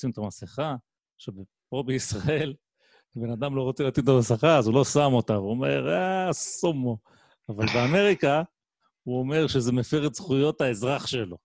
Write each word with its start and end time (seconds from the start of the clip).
שים 0.00 0.10
את 0.10 0.18
המסכה. 0.18 0.76
עכשיו, 1.16 1.34
פה 1.68 1.82
בישראל, 1.86 2.54
בן 3.16 3.30
אדם 3.30 3.56
לא 3.56 3.62
רוצה 3.62 3.84
להטיל 3.84 4.04
את 4.04 4.08
המסכה, 4.08 4.58
אז 4.58 4.66
הוא 4.66 4.74
לא 4.74 4.84
שם 4.84 5.12
אותה, 5.12 5.34
הוא 5.34 5.50
אומר, 5.50 5.94
אה, 5.94 6.32
סומו. 6.32 6.98
אבל 7.48 7.66
באמריקה, 7.74 8.42
הוא 9.02 9.18
אומר 9.18 9.46
שזה 9.46 9.72
מפר 9.72 10.06
את 10.06 10.14
זכויות 10.14 10.60
האזרח 10.60 11.06
שלו, 11.06 11.36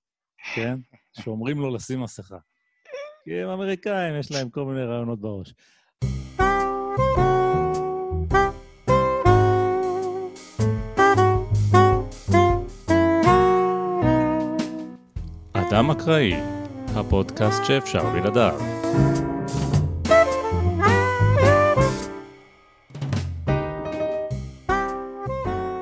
כן? 0.56 0.80
שאומרים 1.22 1.60
לו 1.60 1.76
לשים 1.76 2.02
מסכה. 2.02 2.38
כי 3.24 3.34
הם 3.34 3.50
אמריקאים, 3.50 4.20
יש 4.20 4.32
להם 4.32 4.50
כל 4.50 4.66
מיני 4.66 4.84
רעיונות 4.84 5.20
בראש. 5.20 5.54
אדם 15.54 15.92
אקראי, 15.92 16.34
הפודקאסט 16.96 17.64
שאפשר 17.66 18.00
בלעדיו. 18.10 18.60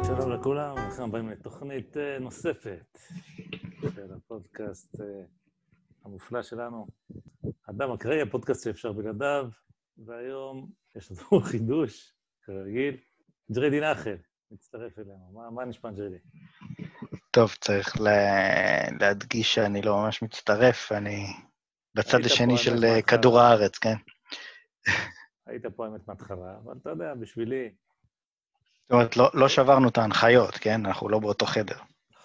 שלום 0.06 0.32
לכולם, 0.32 0.76
ברוכים 0.76 1.04
הבאים 1.04 1.30
לתוכנית 1.30 1.98
אה, 1.98 2.20
נוספת 2.20 3.00
של 3.96 4.14
הפודקאסט 4.18 5.02
אה, 5.02 5.06
המופלא 6.06 6.44
שלנו. 6.44 6.88
אדם 7.70 7.92
אקראי, 7.92 8.22
הפודקאסט 8.22 8.64
שאפשר 8.64 8.92
בלעדיו, 8.92 9.50
והיום 9.98 10.70
יש 10.96 11.12
לנו 11.12 11.42
חידוש, 11.52 12.14
כרגיל. 12.46 12.98
ג'רדי 13.52 13.80
נחל, 13.82 14.16
מצטרף 14.52 15.00
אלינו. 15.00 15.32
מה, 15.34 15.50
מה 15.50 15.66
נשמע 15.66 15.92
ג'רדי? 15.92 16.18
טוב, 17.32 17.56
צריך 17.62 18.02
לה... 18.02 18.12
להדגיש 19.00 19.54
שאני 19.56 19.82
לא 19.82 19.98
ממש 19.98 20.22
מצטרף, 20.22 20.92
אני 20.92 21.26
בצד 21.96 22.26
השני 22.26 22.58
של 22.58 22.86
אה. 22.86 23.02
כדור 23.02 23.40
הארץ, 23.40 23.78
כן? 23.78 23.96
היית 25.46 25.66
פה 25.66 25.86
האמת 25.86 26.08
מההתחלה, 26.08 26.58
אבל 26.64 26.74
אתה 26.82 26.90
יודע, 26.90 27.14
בשבילי, 27.14 27.70
זאת 28.92 28.92
אומרת, 28.92 29.18
לא, 29.18 29.30
לא 29.34 29.48
שברנו 29.50 29.90
את 29.90 29.98
ההנחיות, 29.98 30.58
כן? 30.58 30.86
אנחנו 30.86 31.10
לא 31.10 31.20
באותו 31.20 31.46
חדר. 31.46 31.78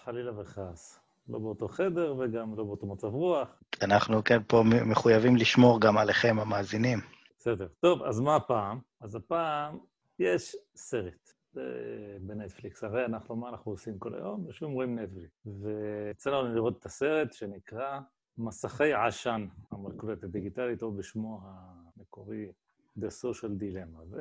חלילה 0.04 0.40
וחס. 0.40 1.00
לא 1.28 1.38
באותו 1.38 1.68
חדר 1.68 2.14
וגם 2.18 2.56
לא 2.56 2.64
באותו 2.64 2.86
מצב 2.86 3.06
רוח. 3.06 3.48
אנחנו, 3.82 4.24
כן, 4.24 4.42
פה 4.46 4.62
מחויבים 4.64 5.36
לשמור 5.36 5.80
גם 5.80 5.98
עליכם, 5.98 6.38
המאזינים. 6.40 6.98
בסדר. 7.38 7.68
טוב, 7.80 8.02
אז 8.02 8.20
מה 8.20 8.36
הפעם? 8.36 8.78
אז 9.00 9.14
הפעם 9.14 9.78
יש 10.18 10.56
סרט 10.76 11.25
בנטפליקס. 12.20 12.84
הרי 12.84 13.04
אנחנו, 13.04 13.36
מה 13.36 13.48
אנחנו 13.48 13.72
עושים 13.72 13.98
כל 13.98 14.14
היום? 14.14 14.44
יושבים 14.46 14.70
רואים 14.70 14.98
נטפליקס. 14.98 15.46
ויצא 15.46 16.30
לנו 16.30 16.54
לראות 16.54 16.78
את 16.78 16.86
הסרט 16.86 17.32
שנקרא 17.32 18.00
מסכי 18.38 18.92
עשן, 18.94 19.46
המלכודת 19.70 20.24
הדיגיטלית, 20.24 20.82
או 20.82 20.92
בשמו 20.92 21.40
המקורי, 21.42 22.52
The 22.98 23.08
Social 23.22 23.62
Dilemma. 23.62 24.16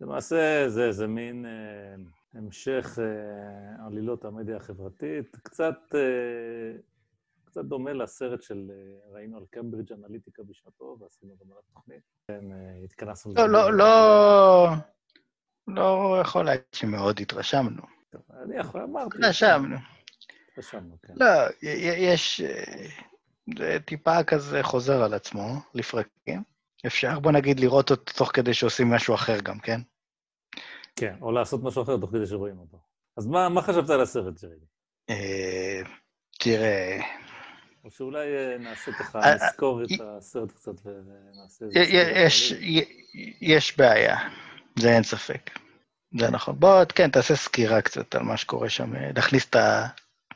ולמעשה 0.00 0.68
זה, 0.68 0.92
זה 0.92 1.06
מין 1.06 1.46
אה, 1.46 1.94
המשך 2.34 2.98
אה, 2.98 3.86
עלילות 3.86 4.24
המדיה 4.24 4.56
החברתית, 4.56 5.36
קצת, 5.36 5.78
אה, 5.94 6.78
קצת 7.44 7.64
דומה 7.64 7.92
לסרט 7.92 8.42
של, 8.42 8.70
אה, 8.70 9.12
ראינו 9.12 9.36
על 9.36 9.44
קמברידג' 9.50 9.92
אנליטיקה 9.92 10.42
בשעתו, 10.42 10.96
ועשינו 11.00 11.36
גם 11.40 11.52
על 11.52 11.58
התוכנית. 11.58 12.02
כן, 12.28 12.52
אה, 12.52 12.84
התכנסנו... 12.84 13.34
לא. 13.36 13.48
לא, 13.48 13.72
לא... 13.72 14.66
לא 15.68 16.18
יכול 16.20 16.44
להגיד 16.44 16.64
שמאוד 16.72 17.20
התרשמנו. 17.20 17.82
טוב, 18.10 18.22
אני 18.44 18.56
יכול, 18.56 18.82
אמרתי. 18.82 19.18
התרשמנו. 19.18 19.76
התרשמנו, 20.52 20.96
כן. 21.06 21.12
לא, 21.16 21.26
יש... 21.62 22.40
אה, 22.40 22.86
זה 23.58 23.78
טיפה 23.84 24.22
כזה 24.24 24.62
חוזר 24.62 25.02
על 25.02 25.14
עצמו, 25.14 25.60
לפרקים. 25.74 26.42
אפשר, 26.86 27.20
בוא 27.20 27.32
נגיד, 27.32 27.60
לראות 27.60 27.90
אותו 27.90 28.12
תוך 28.12 28.30
כדי 28.34 28.54
שעושים 28.54 28.90
משהו 28.90 29.14
אחר 29.14 29.40
גם, 29.40 29.58
כן? 29.58 29.80
כן, 30.96 31.16
או 31.20 31.32
לעשות 31.32 31.62
משהו 31.62 31.82
אחר 31.82 31.96
תוך 31.96 32.10
כדי 32.10 32.26
שרואים 32.26 32.58
אותו. 32.58 32.78
אז 33.16 33.26
מה, 33.26 33.48
מה 33.48 33.62
חשבת 33.62 33.90
על 33.90 34.00
הסרט, 34.00 34.42
ג'רדי? 34.42 34.64
אה, 35.10 35.80
תראה, 36.38 37.00
או 37.84 37.90
שאולי 37.90 38.36
אה, 38.36 38.58
נעשה 38.58 38.92
ככה, 38.92 39.20
נסקור 39.34 39.82
את 39.84 39.88
הסרט 40.00 40.52
קצת 40.52 40.72
ונעשה 40.84 41.64
יש 43.40 43.76
בעיה, 43.76 44.16
זה 44.78 44.94
אין 44.94 45.02
ספק. 45.02 45.50
זה 46.18 46.30
נכון. 46.30 46.56
בוא, 46.58 46.84
כן, 46.84 47.10
תעשה 47.10 47.36
סקירה 47.36 47.82
קצת 47.82 48.14
על 48.14 48.22
מה 48.22 48.36
שקורה 48.36 48.68
שם, 48.68 48.92
להכניס 49.14 49.48
את 49.50 49.56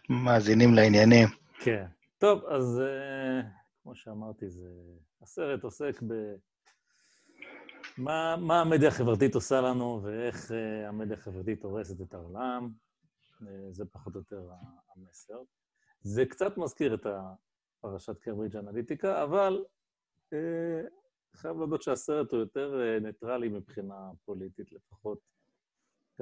המאזינים 0.08 0.74
לעניינים. 0.74 1.28
כן. 1.64 1.86
טוב, 2.18 2.44
אז 2.44 2.80
אה, 2.80 3.48
כמו 3.82 3.94
שאמרתי, 3.94 4.50
זה... 4.50 4.68
הסרט 5.22 5.64
עוסק 5.64 6.02
ב... 6.02 6.12
מה, 7.98 8.36
מה 8.36 8.60
המדיה 8.60 8.88
החברתית 8.88 9.34
עושה 9.34 9.60
לנו 9.60 10.00
ואיך 10.02 10.52
אה, 10.52 10.88
המדיה 10.88 11.16
החברתית 11.16 11.64
הורסת 11.64 12.00
את 12.00 12.14
העולם. 12.14 12.70
אה, 13.42 13.72
זה 13.72 13.84
פחות 13.84 14.14
או 14.14 14.20
יותר 14.20 14.50
המסר. 14.96 15.42
זה 16.00 16.24
קצת 16.26 16.56
מזכיר 16.56 16.94
את 16.94 17.06
הפרשת 17.06 18.18
קיימברידג' 18.18 18.56
אנליטיקה, 18.56 19.22
אבל 19.22 19.64
אה, 20.32 20.82
חייב 21.34 21.56
להודות 21.56 21.82
שהסרט 21.82 22.32
הוא 22.32 22.40
יותר 22.40 22.80
ניטרלי 23.02 23.48
מבחינה 23.48 24.10
פוליטית, 24.24 24.72
לפחות 24.72 25.18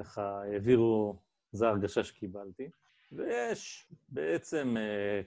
ככה 0.03 0.41
העבירו, 0.41 1.19
זו 1.51 1.65
ההרגשה 1.65 2.03
שקיבלתי. 2.03 2.69
ויש 3.11 3.91
בעצם, 4.09 4.75
אה, 4.77 5.21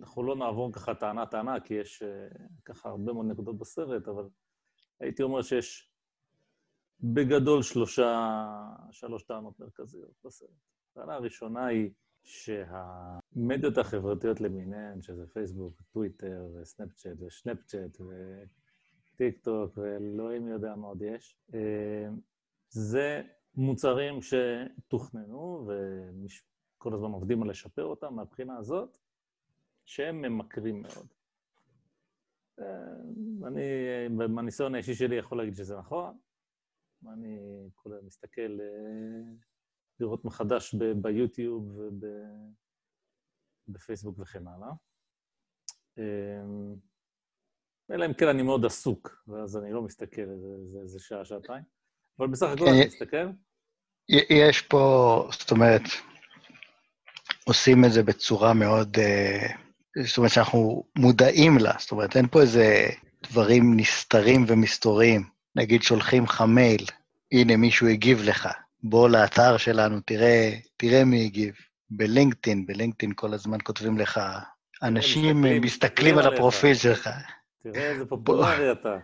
אנחנו 0.00 0.22
לא 0.22 0.36
נעבור 0.36 0.72
ככה 0.72 0.94
טענה-טענה, 0.94 1.60
כי 1.60 1.74
יש 1.74 2.02
אה, 2.02 2.28
ככה 2.64 2.88
הרבה 2.88 3.12
מאוד 3.12 3.26
נקודות 3.26 3.58
בסרט, 3.58 4.08
אבל 4.08 4.28
הייתי 5.00 5.22
אומר 5.22 5.42
שיש 5.42 5.90
בגדול 7.00 7.62
שלושה, 7.62 8.38
שלוש 8.90 9.22
טענות 9.22 9.60
מרכזיות 9.60 10.12
בסרט. 10.24 10.50
הטענה 10.90 11.14
הראשונה 11.14 11.66
היא 11.66 11.90
שהמדיות 12.22 13.78
החברתיות 13.78 14.40
למיניהן, 14.40 15.02
שזה 15.02 15.26
פייסבוק, 15.26 15.82
טוויטר, 15.92 16.46
וסנאפצ'אט, 16.54 17.16
ושנאפצ'אט, 17.26 17.96
וטיק 18.00 19.38
טוק, 19.44 19.78
ואלוהים 19.78 20.48
יודע 20.48 20.74
מה 20.76 20.86
עוד 20.86 21.02
יש, 21.02 21.38
אה, 21.54 22.08
זה 22.76 23.22
מוצרים 23.54 24.18
שתוכננו 24.22 25.68
וכל 25.68 26.94
הזמן 26.94 27.10
עובדים 27.10 27.42
על 27.42 27.50
לשפר 27.50 27.84
אותם 27.84 28.14
מהבחינה 28.14 28.58
הזאת, 28.58 28.98
שהם 29.84 30.22
ממכרים 30.22 30.82
מאוד. 30.82 31.06
אה, 32.60 33.46
אני, 33.46 33.62
מהניסיון 34.28 34.74
האישי 34.74 34.94
שלי, 34.94 35.16
יכול 35.16 35.38
להגיד 35.38 35.54
שזה 35.54 35.76
נכון. 35.78 36.18
אני 37.12 37.38
כל 37.74 37.92
היום 37.92 38.06
מסתכל 38.06 38.58
אה, 38.60 39.32
לראות 40.00 40.24
מחדש 40.24 40.74
ביוטיוב 41.02 41.78
ובפייסבוק 43.68 44.18
וכן 44.18 44.46
הלאה. 44.46 44.72
אה, 45.98 46.44
אלא 47.90 48.06
אם 48.06 48.14
כן 48.14 48.28
אני 48.28 48.42
מאוד 48.42 48.64
עסוק, 48.64 49.24
ואז 49.28 49.56
אני 49.56 49.72
לא 49.72 49.82
מסתכל 49.82 50.28
איזה 50.82 51.00
שעה, 51.00 51.24
שעתיים. 51.24 51.75
אבל 52.18 52.26
בסך 52.28 52.46
הכל 52.46 52.64
כן, 52.64 52.72
אני 52.72 52.86
מסתכל. 52.86 53.26
יש 54.30 54.60
פה, 54.62 55.28
זאת 55.32 55.50
אומרת, 55.50 55.82
עושים 57.44 57.84
את 57.84 57.92
זה 57.92 58.02
בצורה 58.02 58.54
מאוד... 58.54 58.96
אה, 58.98 59.46
זאת 60.04 60.16
אומרת 60.18 60.30
שאנחנו 60.32 60.84
מודעים 60.98 61.58
לה, 61.58 61.72
זאת 61.78 61.90
אומרת, 61.90 62.16
אין 62.16 62.26
פה 62.28 62.40
איזה 62.40 62.88
דברים 63.30 63.76
נסתרים 63.76 64.44
ומסתוריים. 64.48 65.22
נגיד 65.56 65.82
שולחים 65.82 66.24
לך 66.24 66.40
מייל, 66.48 66.84
הנה 67.32 67.56
מישהו 67.56 67.86
הגיב 67.88 68.22
לך, 68.22 68.48
בוא 68.82 69.08
לאתר 69.08 69.56
שלנו, 69.56 70.00
תראה, 70.00 70.52
תראה 70.76 71.04
מי 71.04 71.24
הגיב. 71.24 71.54
בלינקדאין, 71.90 72.66
בלינקדאין 72.66 73.12
כל 73.16 73.34
הזמן 73.34 73.58
כותבים 73.64 73.98
לך, 73.98 74.20
אנשים 74.82 75.40
מסתכלים- 75.40 75.62
מסתכלים 75.62 76.18
על. 76.18 76.34
הפרופיל 76.34 76.74
שלך, 76.74 77.10
תראה 77.62 77.90
איזה 77.90 78.06
פופולרי 78.06 78.72
אתה. 78.72 78.96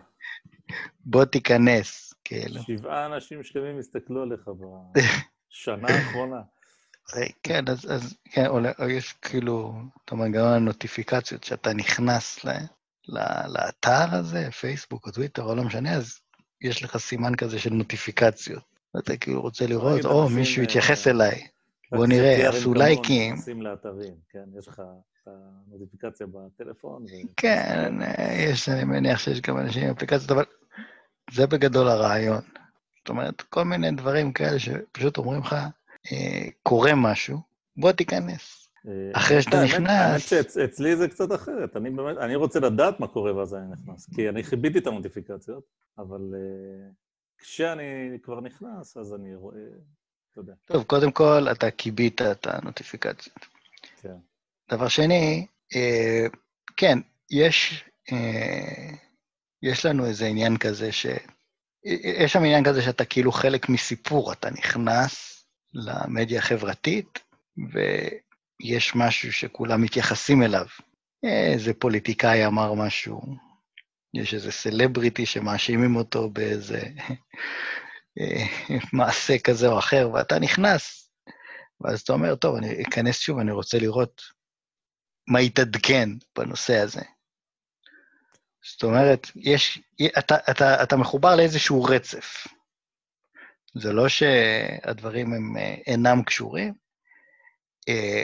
בוא 1.05 1.25
תיכנס, 1.25 2.12
כאילו. 2.25 2.61
שבעה 2.61 3.05
אנשים 3.05 3.43
שלמים 3.43 3.79
הסתכלו 3.79 4.21
עליך 4.21 4.41
בשנה 4.47 5.87
האחרונה. 5.95 6.41
אה, 7.15 7.27
כן, 7.43 7.67
אז, 7.67 7.91
אז 7.91 8.15
כן, 8.31 8.45
עולה, 8.45 8.71
יש 8.89 9.13
כאילו 9.13 9.73
את 10.05 10.11
המנגנון 10.11 10.53
הנוטיפיקציות, 10.53 11.43
שאתה 11.43 11.73
נכנס 11.73 12.45
ל, 12.45 12.49
ל, 13.07 13.19
לאתר 13.47 14.15
הזה, 14.15 14.51
פייסבוק 14.51 15.07
או 15.07 15.11
טוויטר 15.11 15.43
או 15.43 15.55
לא 15.55 15.63
משנה, 15.63 15.95
אז 15.95 16.19
יש 16.61 16.83
לך 16.83 16.97
סימן 16.97 17.35
כזה 17.35 17.59
של 17.59 17.73
נוטיפיקציות. 17.73 18.63
ואתה 18.95 19.17
כאילו 19.17 19.41
רוצה 19.41 19.67
לראות, 19.67 20.05
או, 20.05 20.23
אנשים, 20.23 20.37
מישהו 20.37 20.63
התייחס 20.63 21.07
אליי. 21.07 21.47
בוא 21.91 22.05
נראה, 22.07 22.49
עשו 22.49 22.73
לייקים. 22.73 23.33
נכנסים 23.33 23.61
לאתרים, 23.61 24.13
כן? 24.29 24.43
יש 24.59 24.67
לך 24.67 24.79
את 24.79 25.27
הנוטיפיקציה 25.27 26.27
בטלפון. 26.27 27.03
ו- 27.03 27.33
כן, 27.37 28.01
אה, 28.01 28.33
יש, 28.33 28.69
אני 28.69 28.83
מניח 28.83 29.19
שיש 29.19 29.41
גם 29.41 29.57
אנשים 29.57 29.83
עם 29.83 29.89
אפליקציות, 29.89 30.31
אבל 30.31 30.43
זה 31.33 31.47
בגדול 31.47 31.87
הרעיון. 31.87 32.41
זאת 32.99 33.09
אומרת, 33.09 33.41
כל 33.41 33.63
מיני 33.63 33.91
דברים 33.91 34.33
כאלה 34.33 34.59
שפשוט 34.59 35.17
אומרים 35.17 35.41
לך, 35.41 35.55
אה, 36.11 36.47
קורה 36.63 36.91
משהו, 36.95 37.39
בוא 37.77 37.91
תיכנס. 37.91 38.69
אה, 38.87 38.91
אחרי 39.13 39.41
שאתה 39.41 39.63
נכנס- 39.63 40.31
האמת 40.33 40.49
שאצלי 40.51 40.95
זה 40.95 41.07
קצת 41.07 41.31
אחרת. 41.35 41.75
אני 41.77 41.89
באמת, 41.89 42.17
אני 42.17 42.35
רוצה 42.35 42.59
לדעת 42.59 42.99
מה 42.99 43.07
קורה 43.07 43.35
ואז 43.35 43.53
אני 43.55 43.65
נכנס, 43.71 44.09
כי 44.15 44.29
אני 44.29 44.43
חיביתי 44.43 44.79
את 44.79 44.87
הנוטיפיקציות, 44.87 45.63
אבל 45.97 46.21
אה, 46.35 46.89
כשאני 47.37 47.83
כבר 48.23 48.41
נכנס, 48.41 48.97
אז 48.97 49.13
אני 49.13 49.35
רואה, 49.35 49.55
יודע, 50.37 50.53
טוב, 50.65 50.83
קודם 50.83 51.11
כל, 51.11 51.47
אתה 51.51 51.71
כיבית 51.71 52.21
את 52.21 52.47
הנוטיפיקציות. 52.49 53.39
כן. 54.01 54.15
דבר 54.71 54.87
שני, 54.87 55.47
אה, 55.75 56.25
כן, 56.77 56.97
יש, 57.31 57.83
אה, 58.11 58.91
יש 59.63 59.85
לנו 59.85 60.05
איזה 60.05 60.25
עניין 60.25 60.57
כזה 60.57 60.91
ש... 60.91 61.05
יש 62.19 62.33
שם 62.33 62.39
עניין 62.39 62.63
כזה 62.63 62.81
שאתה 62.81 63.05
כאילו 63.05 63.31
חלק 63.31 63.69
מסיפור, 63.69 64.33
אתה 64.33 64.49
נכנס 64.49 65.45
למדיה 65.73 66.39
החברתית, 66.39 67.19
ויש 67.71 68.95
משהו 68.95 69.33
שכולם 69.33 69.81
מתייחסים 69.81 70.43
אליו. 70.43 70.65
איזה 71.23 71.73
פוליטיקאי 71.73 72.45
אמר 72.45 72.73
משהו, 72.73 73.21
יש 74.13 74.33
איזה 74.33 74.51
סלבריטי 74.51 75.25
שמאשימים 75.25 75.95
אותו 75.95 76.29
באיזה 76.29 76.81
מעשה 78.93 79.39
כזה 79.39 79.67
או 79.67 79.79
אחר, 79.79 80.09
ואתה 80.13 80.39
נכנס, 80.39 81.09
ואז 81.81 82.01
אתה 82.01 82.13
אומר, 82.13 82.35
טוב, 82.35 82.55
אני 82.55 82.83
אכנס 82.83 83.19
שוב, 83.19 83.39
אני 83.39 83.51
רוצה 83.51 83.77
לראות 83.77 84.21
מה 85.27 85.41
יתעדכן 85.41 86.09
בנושא 86.37 86.77
הזה. 86.77 87.01
זאת 88.71 88.83
אומרת, 88.83 89.27
יש, 89.35 89.81
אתה, 90.19 90.35
אתה, 90.51 90.83
אתה 90.83 90.97
מחובר 90.97 91.35
לאיזשהו 91.35 91.83
רצף. 91.83 92.47
זה 93.75 93.93
לא 93.93 94.07
שהדברים 94.07 95.33
הם 95.33 95.57
אה, 95.57 95.75
אינם 95.87 96.23
קשורים. 96.23 96.73
אה, 97.89 98.23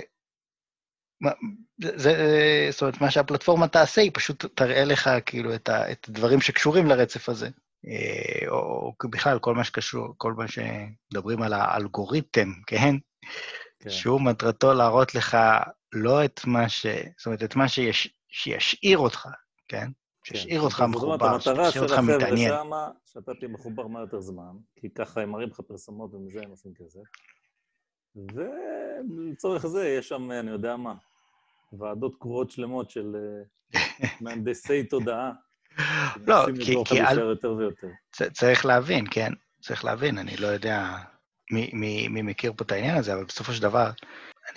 זה, 1.78 2.68
זאת 2.72 2.82
אומרת, 2.82 3.02
מה 3.02 3.12
שהפלטפורמה 3.12 3.68
תעשה, 3.68 4.02
היא 4.02 4.12
פשוט 4.14 4.46
תראה 4.56 4.86
לך 4.86 5.10
כאילו 5.26 5.56
את, 5.56 5.70
ה, 5.70 5.92
את 5.92 6.10
הדברים 6.10 6.42
שקשורים 6.42 6.86
לרצף 6.86 7.30
הזה. 7.30 7.50
אה, 7.88 8.48
או 8.50 8.94
בכלל, 9.10 9.40
כל 9.40 9.56
מה 9.56 9.64
שקשור, 9.64 10.14
כל 10.18 10.34
מה 10.34 10.46
שמדברים 10.48 11.42
על 11.42 11.54
האלגוריתם, 11.54 12.50
כן? 12.68 12.96
כן. 13.80 13.90
שהוא 13.90 14.22
מטרתו 14.22 14.74
להראות 14.74 15.16
לך 15.16 15.38
לא 15.94 16.26
את 16.26 16.42
מה 16.46 16.70
ש... 16.70 16.86
זאת 17.18 17.26
אומרת, 17.26 17.44
את 17.44 17.56
מה 17.56 17.68
שיש, 17.68 18.14
שישאיר 18.30 18.98
אותך, 18.98 19.28
כן? 19.68 19.90
שישאיר 20.38 20.62
אותך 20.62 20.84
זאת 20.94 21.04
אומרת, 21.04 21.20
מחובר, 21.22 21.40
שישאיר 21.40 21.70
של 21.72 21.80
אותך 21.84 21.94
החבר'ה 21.94 22.18
מתעניין. 22.18 22.50
שמה, 22.64 22.90
שאתה 23.06 23.34
תהיה 23.34 23.50
מחובר 23.52 23.88
מה 23.88 24.00
יותר 24.00 24.20
זמן, 24.22 24.52
כי 24.76 24.90
ככה 24.90 25.22
הם 25.22 25.30
מראים 25.32 25.50
לך 25.50 25.60
פרסומות 25.60 26.14
ומזה 26.14 26.40
הם 26.44 26.50
עושים 26.50 26.72
כסף. 26.74 27.00
ולצורך 28.16 29.66
זה 29.68 29.88
יש 29.88 30.10
שם, 30.10 30.32
אני 30.32 30.52
יודע 30.52 30.76
מה, 30.78 30.94
ועדות 31.74 32.16
קרואות 32.20 32.52
שלמות 32.52 32.90
של 32.90 33.16
מהנדסי 34.22 34.84
תודעה. 34.84 35.32
לא, 36.28 36.46
כי- 36.66 36.76
כי 36.86 37.00
על- 37.02 37.20
יותר 37.20 37.52
ויותר. 37.52 37.88
צריך 38.34 38.66
להבין, 38.66 39.06
כן? 39.12 39.34
צריך 39.62 39.86
להבין, 39.86 40.18
אני 40.18 40.38
לא 40.38 40.48
יודע 40.48 40.96
מי, 41.52 41.70
מי, 41.74 42.08
מי 42.08 42.22
מכיר 42.22 42.54
פה 42.58 42.64
את 42.64 42.72
העניין 42.72 42.98
הזה, 42.98 43.14
אבל 43.14 43.24
בסופו 43.24 43.54
של 43.54 43.62
דבר, 43.62 43.90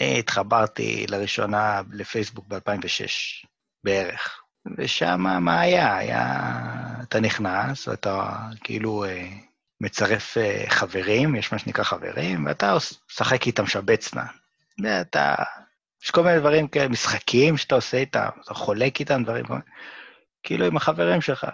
אני 0.01 0.19
התחברתי 0.19 1.07
לראשונה 1.09 1.81
לפייסבוק 1.93 2.47
ב-2006 2.49 3.47
בערך, 3.85 4.42
ושם 4.79 5.21
מה 5.41 5.61
היה? 5.61 5.97
היה... 5.97 6.41
אתה 7.03 7.21
נכנס, 7.21 7.89
ואתה 7.89 8.29
כאילו 8.65 9.05
אה, 9.05 9.29
מצרף 9.81 10.39
אה, 10.39 10.65
חברים, 10.69 11.35
יש 11.37 11.53
מה 11.53 11.59
שנקרא 11.59 11.85
חברים, 11.85 12.47
ואתה 12.47 12.77
משחק 13.11 13.47
איתם 13.47 13.67
שבצנה. 13.67 14.25
ואתה... 14.83 15.35
יש 16.05 16.11
כל 16.11 16.23
מיני 16.23 16.39
דברים 16.39 16.69
כאלה, 16.69 16.89
משחקים 16.89 17.57
שאתה 17.57 17.75
עושה 17.75 17.97
איתם, 17.97 18.29
אתה 18.45 18.55
חולק 18.55 19.01
איתם 19.01 19.23
דברים, 19.25 19.45
כאילו 20.43 20.67
עם 20.67 20.77
החברים 20.77 21.21
שלך. 21.21 21.47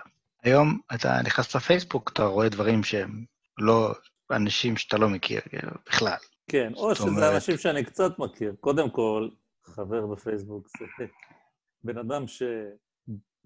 היום 0.43 0.81
אתה 0.94 1.22
נכנס 1.25 1.56
לפייסבוק, 1.56 2.10
אתה 2.12 2.25
רואה 2.25 2.49
דברים 2.49 2.84
שהם 2.84 3.25
לא 3.58 3.94
אנשים 4.31 4.76
שאתה 4.76 4.96
לא 4.99 5.08
מכיר 5.08 5.40
כאילו, 5.49 5.70
בכלל. 5.88 6.16
כן, 6.50 6.72
או 6.75 6.94
שזה 6.94 7.05
אומרת- 7.05 7.34
אנשים 7.34 7.56
שאני 7.56 7.84
קצת 7.84 8.19
מכיר. 8.19 8.55
קודם 8.60 8.90
כל, 8.90 9.28
חבר 9.64 10.06
בפייסבוק 10.06 10.69
זה 10.78 10.84
בן 11.84 11.99
אדם 11.99 12.25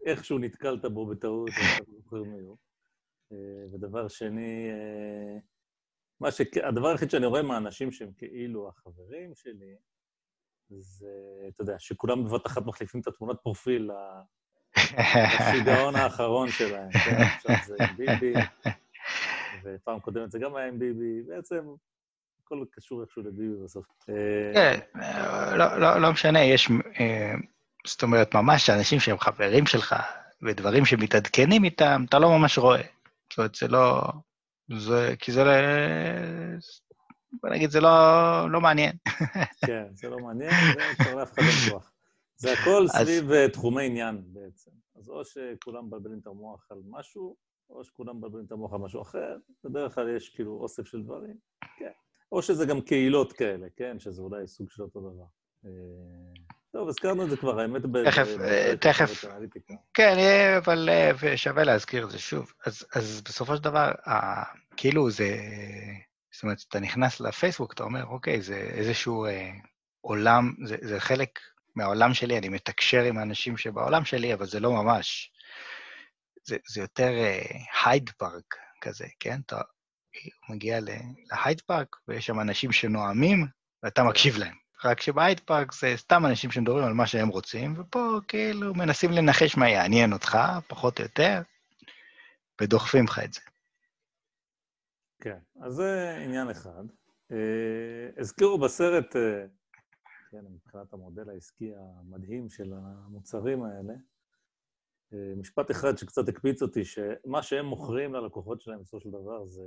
שאיכשהו 0.04 0.38
נתקלת 0.38 0.84
בו 0.84 1.06
בטעות, 1.06 1.50
ואתה 1.50 1.84
לא 1.88 1.98
זוכר 2.02 2.22
מי 2.22 2.40
הוא. 2.40 2.56
אה, 3.32 3.36
ודבר 3.72 4.08
שני, 4.08 4.70
אה, 4.70 5.38
מה 6.20 6.30
ש... 6.30 6.40
הדבר 6.62 6.88
היחיד 6.88 7.10
שאני 7.10 7.26
רואה 7.26 7.42
מהאנשים 7.42 7.92
שהם 7.92 8.10
כאילו 8.18 8.68
החברים 8.68 9.34
שלי, 9.34 9.76
זה, 10.68 11.06
אתה 11.48 11.62
יודע, 11.62 11.78
שכולם 11.78 12.24
בבת 12.24 12.46
אחת 12.46 12.66
מחליפים 12.66 13.00
את 13.00 13.06
התמונת 13.06 13.40
פרופיל 13.40 13.90
לשיגעון 14.76 15.96
האחרון 15.96 16.48
שלהם. 16.48 16.92
כן, 16.92 17.16
עכשיו 17.22 17.56
זה 17.66 17.76
עם 17.80 17.96
ביבי, 17.96 18.32
ופעם 19.64 20.00
קודמת 20.00 20.30
זה 20.30 20.38
גם 20.38 20.56
היה 20.56 20.68
עם 20.68 20.78
ביבי, 20.78 21.22
בעצם 21.22 21.74
הכל 22.42 22.64
קשור 22.70 23.02
איכשהו 23.02 23.22
לביבי 23.22 23.64
בסוף. 23.64 23.86
אה, 24.08 24.52
כן, 24.54 24.80
לא, 25.58 25.78
לא, 25.78 26.00
לא 26.00 26.12
משנה, 26.12 26.44
יש, 26.44 26.68
זאת 27.86 28.02
אומרת, 28.02 28.34
ממש 28.34 28.70
אנשים 28.70 29.00
שהם 29.00 29.18
חברים 29.18 29.66
שלך, 29.66 29.94
ודברים 30.42 30.84
שמתעדכנים 30.84 31.64
איתם, 31.64 32.04
אתה 32.08 32.18
לא 32.18 32.38
ממש 32.38 32.58
רואה. 32.58 32.82
זאת 33.30 33.38
אומרת, 33.38 33.54
זה 33.54 33.68
לא... 33.68 34.02
זה, 34.78 35.14
כי 35.18 35.32
זה 35.32 35.44
לא... 35.44 35.52
בוא 37.42 37.50
נגיד, 37.50 37.70
זה 37.70 37.80
לא, 37.80 37.90
לא 38.50 38.60
מעניין. 38.60 38.92
כן, 39.66 39.84
זה 39.94 40.08
לא 40.08 40.18
מעניין, 40.18 40.50
וכבר 41.00 41.14
לאף 41.14 41.32
אחד 41.32 41.42
אין 41.42 41.70
כוח. 41.70 41.92
זה 42.36 42.52
הכל 42.52 42.86
אז- 42.94 43.06
סביב 43.06 43.32
אה, 43.32 43.48
תחומי 43.48 43.86
עניין 43.86 44.22
בעצם. 44.26 44.70
אז 44.98 45.08
או 45.08 45.24
שכולם 45.24 45.86
מבלבלים 45.86 46.18
את 46.22 46.26
המוח 46.26 46.66
על 46.70 46.78
משהו, 46.90 47.36
או 47.70 47.84
שכולם 47.84 48.16
מבלבלים 48.16 48.44
את 48.46 48.52
המוח 48.52 48.72
על 48.72 48.78
משהו 48.78 49.02
אחר. 49.02 49.36
בדרך 49.64 49.94
כלל 49.94 50.16
יש 50.16 50.28
כאילו 50.28 50.58
אוסף 50.60 50.86
של 50.86 51.02
דברים, 51.02 51.34
כן. 51.78 51.90
או 52.32 52.42
שזה 52.42 52.66
גם 52.66 52.80
קהילות 52.80 53.32
כאלה, 53.32 53.66
כן? 53.76 53.98
שזה 53.98 54.22
אולי 54.22 54.46
סוג 54.46 54.70
של 54.70 54.82
אותו 54.82 55.00
דבר. 55.00 55.24
טוב, 56.72 56.88
הזכרנו 56.88 57.24
את 57.24 57.30
זה 57.30 57.36
כבר, 57.36 57.60
האמת, 57.60 57.82
ב... 57.82 58.04
תכף, 58.04 58.28
אה, 58.40 58.76
תכף. 58.80 59.24
כן, 59.94 60.16
אבל 60.56 60.88
אה, 60.92 61.10
ושווה 61.20 61.64
להזכיר 61.64 62.04
את 62.04 62.10
זה 62.10 62.18
שוב. 62.18 62.52
אז, 62.66 62.86
אז 62.94 63.22
בסופו 63.24 63.56
של 63.56 63.62
דבר, 63.62 63.92
ה- 64.06 64.42
כאילו 64.76 65.10
זה... 65.10 65.36
זאת 66.34 66.42
אומרת, 66.42 66.58
אתה 66.68 66.80
נכנס 66.80 67.20
לפייסבוק, 67.20 67.72
אתה 67.72 67.82
אומר, 67.82 68.04
אוקיי, 68.04 68.42
זה 68.42 68.56
איזשהו 68.56 69.26
אה, 69.26 69.50
עולם, 70.00 70.54
זה, 70.64 70.76
זה 70.80 71.00
חלק 71.00 71.38
מהעולם 71.76 72.14
שלי, 72.14 72.38
אני 72.38 72.48
מתקשר 72.48 73.02
עם 73.02 73.18
האנשים 73.18 73.56
שבעולם 73.56 74.04
שלי, 74.04 74.34
אבל 74.34 74.46
זה 74.46 74.60
לא 74.60 74.72
ממש. 74.72 75.32
זה, 76.44 76.56
זה 76.68 76.80
יותר 76.80 77.10
הייד 77.84 78.10
פארק 78.10 78.56
כזה, 78.80 79.06
כן? 79.20 79.40
אתה 79.46 79.60
מגיע 80.48 80.78
להייד 80.80 81.60
פארק, 81.60 81.96
ויש 82.08 82.26
שם 82.26 82.40
אנשים 82.40 82.72
שנואמים, 82.72 83.46
ואתה 83.82 84.02
מקשיב 84.04 84.36
להם. 84.36 84.61
רק 84.84 85.00
שבהייד 85.00 85.40
פארק 85.40 85.72
זה 85.72 85.94
סתם 85.96 86.26
אנשים 86.26 86.50
שמדברים 86.50 86.84
על 86.84 86.92
מה 86.92 87.06
שהם 87.06 87.28
רוצים, 87.28 87.74
ופה 87.76 88.18
כאילו 88.28 88.74
מנסים 88.74 89.10
לנחש 89.12 89.56
מה 89.56 89.68
יעניין 89.68 90.12
אותך, 90.12 90.38
פחות 90.68 90.98
או 90.98 91.04
יותר, 91.04 91.42
ודוחפים 92.60 93.04
לך 93.04 93.18
את 93.24 93.32
זה. 93.32 93.40
כן, 95.20 95.38
אז 95.60 95.72
זה 95.72 96.18
עניין 96.24 96.50
אחד. 96.50 96.84
אה, 97.32 98.10
הזכירו 98.18 98.58
בסרט, 98.58 99.16
אה, 99.16 99.46
כן, 100.30 100.44
מבחינת 100.50 100.92
המודל 100.92 101.30
העסקי 101.30 101.72
המדהים 101.76 102.48
של 102.48 102.72
המוצרים 102.72 103.62
האלה, 103.62 103.94
אה, 105.12 105.32
משפט 105.36 105.70
אחד 105.70 105.98
שקצת 105.98 106.28
הקפיץ 106.28 106.62
אותי, 106.62 106.84
שמה 106.84 107.42
שהם 107.42 107.66
מוכרים 107.66 108.14
ללקוחות 108.14 108.60
שלהם 108.60 108.80
בסופו 108.80 109.00
של 109.00 109.10
דבר 109.10 109.46
זה 109.46 109.62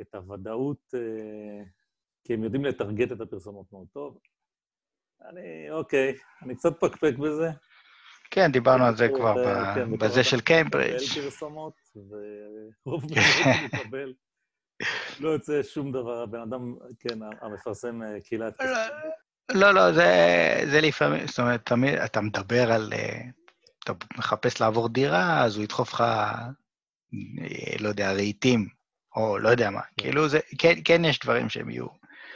את 0.00 0.14
הוודאות, 0.14 0.94
כי 2.26 2.34
הם 2.34 2.44
יודעים 2.44 2.64
לטרגט 2.64 3.12
את 3.12 3.20
הפרסומות 3.20 3.72
מאוד 3.72 3.86
טוב. 3.92 4.18
אני, 5.30 5.70
אוקיי, 5.70 6.14
אני 6.42 6.56
קצת 6.56 6.80
פקפק 6.80 7.14
בזה. 7.18 7.50
כן, 8.30 8.52
דיברנו 8.52 8.84
על 8.84 8.96
זה 8.96 9.08
בתור, 9.08 9.18
כבר 9.18 9.44
אה, 9.44 9.74
כן, 9.74 9.98
בזה 9.98 10.24
של 10.24 10.40
קיימברידג'. 10.40 10.94
מקבל 10.94 11.22
פרסומות, 11.22 11.74
ורוב 11.96 13.14
פרסומות 13.14 13.72
מקבל. 13.72 14.14
לא 15.20 15.28
יוצא 15.28 15.62
שום 15.62 15.92
דבר, 15.92 16.22
הבן 16.22 16.40
אדם, 16.40 16.74
כן, 17.00 17.18
המפרסם 17.40 18.02
אה, 18.02 18.20
קהילת... 18.20 18.54
לא, 19.52 19.74
לא, 19.74 19.92
זה, 19.92 20.10
זה 20.70 20.80
לפעמים, 20.80 21.26
זאת 21.26 21.38
אומרת, 21.38 21.66
תמיד 21.66 21.94
אתה 21.94 22.20
מדבר 22.20 22.72
על... 22.72 22.92
אה, 22.92 23.20
אתה 23.84 23.92
מחפש 24.18 24.60
לעבור 24.60 24.88
דירה, 24.88 25.44
אז 25.44 25.56
הוא 25.56 25.64
ידחוף 25.64 25.92
לך, 25.92 26.00
אה, 26.00 26.46
לא 27.80 27.88
יודע, 27.88 28.12
רהיטים, 28.12 28.68
או 29.16 29.38
לא 29.38 29.48
יודע 29.48 29.70
מה. 29.70 29.80
כאילו, 29.96 30.28
זה, 30.28 30.38
כן, 30.58 30.74
כן 30.84 31.04
יש 31.04 31.18
דברים 31.18 31.48
שהם 31.48 31.70
יהיו 31.70 31.86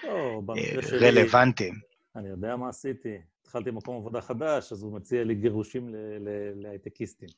לא, 0.04 0.42
אה, 0.57 0.99
רלוונטיים. 1.00 1.75
אני 2.16 2.28
יודע 2.28 2.57
מה 2.57 2.69
עשיתי. 2.69 3.19
התחלתי 3.40 3.71
מקום 3.71 3.97
עבודה 3.97 4.21
חדש, 4.21 4.73
אז 4.73 4.83
הוא 4.83 4.92
מציע 4.92 5.25
לי 5.25 5.35
גירושים 5.35 5.95
להייטקיסטים. 6.54 7.28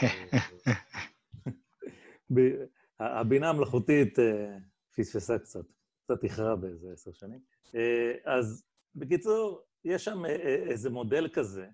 הבינה 3.00 3.48
המלאכותית 3.48 4.18
אה, 4.18 4.56
פספסה 4.96 5.38
קצת, 5.38 5.64
קצת 6.04 6.24
איחרה 6.24 6.56
באיזה 6.56 6.92
עשר 6.92 7.12
שנים. 7.12 7.40
אה, 7.74 8.12
אז 8.24 8.64
בקיצור, 8.94 9.62
יש 9.84 10.04
שם 10.04 10.24
איזה 10.68 10.90
מודל 10.90 11.28
כזה, 11.32 11.66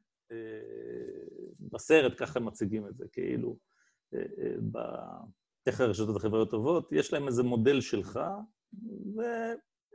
בסרט 1.60 2.12
ככה 2.16 2.40
מציגים 2.40 2.86
את 2.86 2.96
זה, 2.96 3.04
כאילו, 3.12 3.56
איך 5.66 5.80
הרשתות 5.80 6.16
החברתיות 6.16 6.50
טובות, 6.50 6.92
יש 6.92 7.12
להם 7.12 7.26
איזה 7.26 7.42
מודל 7.42 7.80
שלך, 7.80 8.20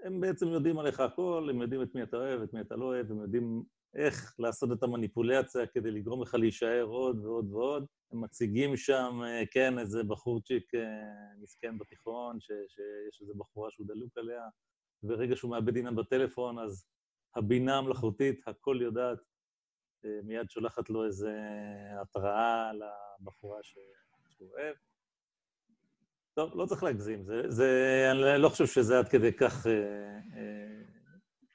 והם 0.01 0.21
בעצם 0.21 0.47
יודעים 0.47 0.79
עליך 0.79 0.99
הכל, 0.99 1.47
הם 1.49 1.61
יודעים 1.61 1.81
את 1.81 1.95
מי 1.95 2.03
אתה 2.03 2.17
אוהב, 2.17 2.41
את 2.41 2.53
מי 2.53 2.61
אתה 2.61 2.75
לא 2.75 2.85
אוהב, 2.85 3.11
הם 3.11 3.21
יודעים 3.21 3.63
איך 3.95 4.35
לעשות 4.39 4.71
את 4.71 4.83
המניפולציה 4.83 5.67
כדי 5.67 5.91
לגרום 5.91 6.21
לך 6.21 6.35
להישאר 6.35 6.83
עוד 6.83 7.25
ועוד 7.25 7.53
ועוד. 7.53 7.85
הם 8.11 8.21
מציגים 8.21 8.77
שם, 8.77 9.21
כן, 9.51 9.79
איזה 9.79 10.03
בחורצ'יק 10.03 10.71
מסכן 11.41 11.77
בתיכון, 11.77 12.39
ש, 12.39 12.47
שיש 12.47 13.21
איזו 13.21 13.33
בחורה 13.35 13.71
שהוא 13.71 13.87
דלוק 13.87 14.17
עליה, 14.17 14.43
ורגע 15.03 15.35
שהוא 15.35 15.51
מאבד 15.51 15.77
עניין 15.77 15.95
בטלפון, 15.95 16.59
אז 16.59 16.85
הבינה 17.35 17.77
המלאכותית, 17.77 18.47
הכל 18.47 18.79
יודעת, 18.81 19.19
מיד 20.23 20.49
שולחת 20.49 20.89
לו 20.89 21.05
איזו 21.05 21.29
התראה 22.01 22.71
לבחורה 22.73 23.59
שהוא 23.63 24.49
אוהב. 24.51 24.75
טוב, 26.33 26.51
לא 26.55 26.65
צריך 26.65 26.83
להגזים, 26.83 27.23
זה, 27.23 27.41
זה, 27.47 28.07
אני 28.11 28.41
לא 28.41 28.49
חושב 28.49 28.65
שזה 28.65 28.99
עד 28.99 29.09
כדי 29.09 29.33
כך 29.33 29.67
אה, 29.67 29.71
אה, 30.37 30.81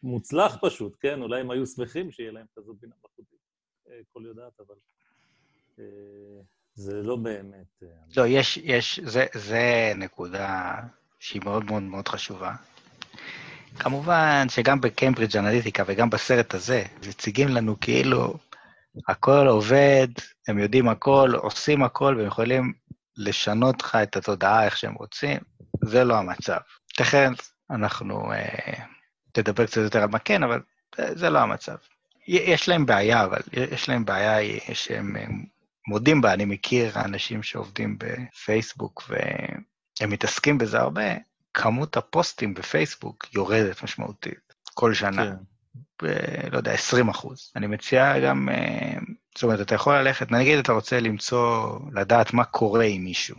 מוצלח 0.02 0.56
פשוט, 0.62 0.96
כן? 1.00 1.22
אולי 1.22 1.40
הם 1.40 1.50
היו 1.50 1.66
שמחים 1.66 2.10
שיהיה 2.10 2.32
להם 2.32 2.46
כזאת 2.56 2.76
בינה 2.80 2.94
מלאכותית, 3.00 3.38
אה, 3.88 4.00
כל 4.12 4.22
יודעת, 4.26 4.60
אבל 4.60 4.74
אה, 5.78 5.84
זה 6.74 7.02
לא 7.02 7.16
באמת... 7.16 7.82
אה, 7.82 7.88
לא, 8.16 8.26
יש, 8.26 8.56
יש, 8.56 9.00
זה, 9.04 9.26
זה 9.34 9.92
נקודה 9.96 10.74
שהיא 11.20 11.42
מאוד 11.44 11.64
מאוד 11.64 11.82
מאוד 11.82 12.08
חשובה. 12.08 12.54
כמובן 13.78 14.46
שגם 14.48 14.80
בקיימברידג' 14.80 15.36
אנליטיקה 15.36 15.84
וגם 15.86 16.10
בסרט 16.10 16.54
הזה, 16.54 16.84
מציגים 17.08 17.48
לנו 17.48 17.80
כאילו 17.80 18.34
הכל 19.08 19.46
עובד, 19.48 20.08
הם 20.48 20.58
יודעים 20.58 20.88
הכל, 20.88 21.30
עושים 21.34 21.82
הכל, 21.82 22.14
והם 22.18 22.26
יכולים 22.26 22.72
לשנות 23.16 23.82
לך 23.82 23.94
את 24.02 24.16
התודעה 24.16 24.64
איך 24.64 24.76
שהם 24.76 24.94
רוצים, 24.94 25.38
זה 25.84 26.04
לא 26.04 26.16
המצב. 26.18 26.58
תכף 26.96 27.50
אנחנו 27.70 28.32
אה, 28.32 28.84
תדבר 29.32 29.66
קצת 29.66 29.76
יותר 29.76 30.02
על 30.02 30.08
מה 30.08 30.18
כן, 30.18 30.42
אבל 30.42 30.60
זה 30.98 31.30
לא 31.30 31.38
המצב. 31.38 31.76
יש 32.28 32.68
להם 32.68 32.86
בעיה, 32.86 33.24
אבל 33.24 33.40
יש 33.52 33.88
להם 33.88 34.04
בעיה 34.04 34.58
שהם 34.72 35.16
מודים 35.88 36.20
בה. 36.20 36.32
אני 36.32 36.44
מכיר 36.44 37.00
אנשים 37.00 37.42
שעובדים 37.42 37.98
בפייסבוק 37.98 39.02
והם 39.08 40.10
מתעסקים 40.10 40.58
בזה 40.58 40.78
הרבה, 40.78 41.02
כמות 41.54 41.96
הפוסטים 41.96 42.54
בפייסבוק 42.54 43.26
יורדת 43.34 43.82
משמעותית 43.82 44.54
כל 44.74 44.94
שנה. 44.94 45.24
כן. 45.24 45.55
ב, 46.02 46.06
לא 46.52 46.56
יודע, 46.56 46.72
20 46.72 47.08
אחוז. 47.08 47.52
אני 47.56 47.66
מציע 47.66 48.20
גם, 48.20 48.48
אה, 48.48 48.98
זאת 49.34 49.42
אומרת, 49.42 49.60
אתה 49.60 49.74
יכול 49.74 49.98
ללכת, 49.98 50.30
נגיד 50.30 50.58
אתה 50.58 50.72
רוצה 50.72 51.00
למצוא, 51.00 51.78
לדעת 51.92 52.32
מה 52.32 52.44
קורה 52.44 52.84
עם 52.84 53.04
מישהו, 53.04 53.36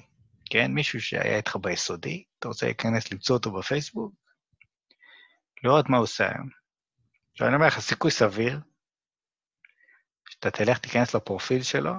כן? 0.50 0.72
מישהו 0.72 1.02
שהיה 1.02 1.38
איתך 1.38 1.56
ביסודי, 1.56 2.24
אתה 2.40 2.48
רוצה 2.48 2.66
להיכנס, 2.66 3.12
למצוא 3.12 3.36
אותו 3.36 3.52
בפייסבוק, 3.52 4.14
לראות 5.64 5.90
מה 5.90 5.98
הוא 5.98 6.04
עושה 6.04 6.30
היום. 6.36 6.50
עכשיו, 7.32 7.48
אני 7.48 7.56
אומר 7.56 7.68
לך, 7.68 7.80
סיכוי 7.80 8.12
סביר, 8.12 8.60
שאתה 10.30 10.52
תלך, 10.52 10.78
תיכנס 10.78 11.16
לפרופיל 11.16 11.64
שלו, 11.64 11.94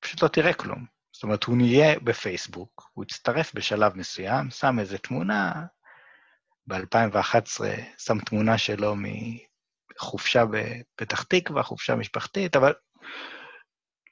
פשוט 0.00 0.22
לא 0.22 0.28
תראה 0.28 0.54
כלום. 0.54 0.86
זאת 1.12 1.22
אומרת, 1.22 1.44
הוא 1.44 1.56
נהיה 1.56 2.00
בפייסבוק, 2.00 2.90
הוא 2.92 3.04
יצטרף 3.04 3.54
בשלב 3.54 3.96
מסוים, 3.96 4.50
שם 4.50 4.78
איזה 4.78 4.98
תמונה, 4.98 5.66
ב-2011 6.66 7.60
שם 7.98 8.18
תמונה 8.18 8.58
שלו 8.58 8.96
חופשה 10.00 10.44
בפתח 10.50 11.22
תקווה, 11.22 11.62
חופשה 11.62 11.94
משפחתית, 11.94 12.56
אבל 12.56 12.72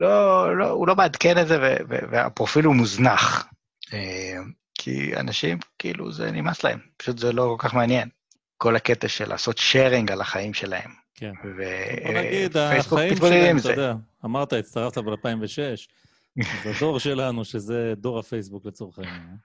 לא, 0.00 0.58
לא, 0.58 0.68
הוא 0.68 0.88
לא 0.88 0.96
מעדכן 0.96 1.38
את 1.38 1.48
זה, 1.48 1.76
והפרופיל 1.88 2.64
הוא 2.64 2.74
מוזנח. 2.74 3.46
אה, 3.92 4.38
כי 4.74 5.16
אנשים, 5.16 5.58
כאילו, 5.78 6.12
זה 6.12 6.30
נמאס 6.30 6.64
להם, 6.64 6.78
פשוט 6.96 7.18
זה 7.18 7.32
לא 7.32 7.56
כל 7.58 7.68
כך 7.68 7.74
מעניין. 7.74 8.08
כל 8.56 8.76
הקטע 8.76 9.08
של 9.08 9.28
לעשות 9.28 9.58
שיירינג 9.58 10.12
על 10.12 10.20
החיים 10.20 10.54
שלהם. 10.54 10.90
כן. 11.14 11.32
ו... 11.44 11.62
בוא 12.04 12.12
נגיד, 12.12 12.56
החיים 12.56 13.16
שלהם, 13.16 13.58
אתה 13.58 13.70
יודע, 13.70 13.94
אמרת, 14.24 14.52
הצטרפת 14.52 14.98
ב-2006, 14.98 15.88
זה 16.64 16.72
הדור 16.76 16.98
שלנו, 16.98 17.44
שזה 17.44 17.94
דור 17.96 18.18
הפייסבוק 18.18 18.66
לצורך 18.66 18.98
העניין. 18.98 19.36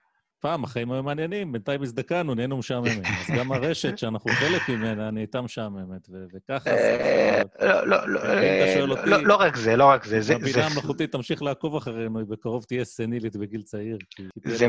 אה? 0.46 0.50
פעם 0.50 0.64
החיים 0.64 0.92
היו 0.92 1.02
מעניינים, 1.02 1.52
בינתיים 1.52 1.82
הזדקנו, 1.82 2.34
נהיינו 2.34 2.56
משעממים. 2.56 3.02
אז 3.04 3.36
גם 3.38 3.52
הרשת 3.52 3.98
שאנחנו 3.98 4.30
חלק 4.30 4.68
ממנה 4.68 5.10
נהייתה 5.10 5.40
משעממת, 5.40 6.08
וככה 6.34 6.70
זה... 6.70 7.42
לא, 7.60 7.86
לא, 7.86 8.08
לא, 8.08 8.96
לא, 9.04 9.24
לא 9.24 9.36
רק 9.36 9.56
זה, 9.56 9.76
לא 9.76 9.84
רק 9.84 10.04
זה. 10.04 10.34
הבינה 10.34 10.66
המלאכותית 10.66 11.12
תמשיך 11.12 11.42
לעקוב 11.42 11.76
אחרינו, 11.76 12.18
היא 12.18 12.26
בקרוב 12.26 12.64
תהיה 12.64 12.84
סנילית 12.84 13.36
בגיל 13.36 13.62
צעיר. 13.62 13.98
זה 14.44 14.66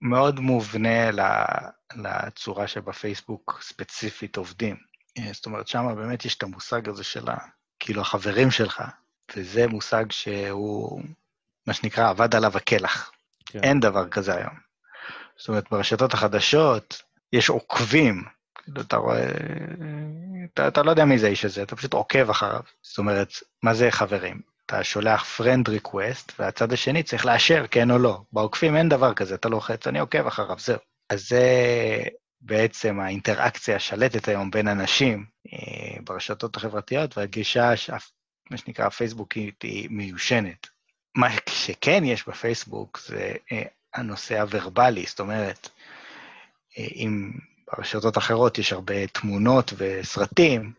מאוד 0.00 0.40
מובנה 0.40 1.10
לצורה 1.96 2.66
שבפייסבוק 2.66 3.60
ספציפית 3.62 4.36
עובדים. 4.36 4.76
זאת 5.32 5.46
אומרת, 5.46 5.68
שם 5.68 5.94
באמת 5.96 6.24
יש 6.24 6.36
את 6.36 6.42
המושג 6.42 6.88
הזה 6.88 7.04
של 7.04 7.24
כאילו 7.80 8.00
החברים 8.00 8.50
שלך, 8.50 8.82
וזה 9.36 9.66
מושג 9.66 10.04
שהוא, 10.10 11.02
מה 11.66 11.72
שנקרא, 11.72 12.10
עבד 12.10 12.34
עליו 12.34 12.56
הקלח. 12.56 13.10
כן. 13.46 13.60
אין 13.62 13.80
דבר 13.80 14.08
כזה 14.08 14.36
היום. 14.36 14.69
זאת 15.40 15.48
אומרת, 15.48 15.64
ברשתות 15.70 16.14
החדשות 16.14 17.02
יש 17.32 17.48
עוקבים. 17.48 18.24
אתה 18.80 18.96
רואה... 18.96 19.26
אתה, 20.54 20.68
אתה 20.68 20.82
לא 20.82 20.90
יודע 20.90 21.04
מי 21.04 21.18
זה 21.18 21.26
האיש 21.26 21.44
הזה, 21.44 21.62
אתה 21.62 21.76
פשוט 21.76 21.92
עוקב 21.92 22.30
אחריו. 22.30 22.60
זאת 22.82 22.98
אומרת, 22.98 23.32
מה 23.62 23.74
זה 23.74 23.90
חברים? 23.90 24.40
אתה 24.66 24.84
שולח 24.84 25.40
friend 25.40 25.68
request, 25.68 26.32
והצד 26.38 26.72
השני 26.72 27.02
צריך 27.02 27.26
לאשר 27.26 27.66
כן 27.70 27.90
או 27.90 27.98
לא. 27.98 28.20
בעוקפים 28.32 28.76
אין 28.76 28.88
דבר 28.88 29.14
כזה, 29.14 29.34
אתה 29.34 29.48
לוחץ, 29.48 29.86
אני 29.86 29.98
עוקב 29.98 30.26
אחריו, 30.26 30.58
זהו. 30.58 30.78
אז 31.10 31.28
זה 31.28 31.44
בעצם 32.40 33.00
האינטראקציה 33.00 33.76
השלטת 33.76 34.28
היום 34.28 34.50
בין 34.50 34.68
אנשים 34.68 35.24
אה, 35.52 36.00
ברשתות 36.04 36.56
החברתיות, 36.56 37.18
והגישה, 37.18 37.72
מה 38.50 38.56
שנקרא, 38.56 38.86
הפייסבוקית, 38.86 39.62
היא 39.62 39.88
מיושנת. 39.90 40.66
מה 41.16 41.28
שכן 41.48 42.04
יש 42.04 42.28
בפייסבוק 42.28 43.00
זה 43.06 43.32
אה, 43.52 43.62
הנושא 43.94 44.40
הוורבלי, 44.40 45.04
זאת 45.06 45.20
אומרת, 45.20 45.68
אה, 46.78 46.86
אם 46.94 47.32
ברשתות 47.72 48.18
אחרות 48.18 48.58
יש 48.58 48.72
הרבה 48.72 49.06
תמונות 49.06 49.72
וסרטים, 49.76 50.72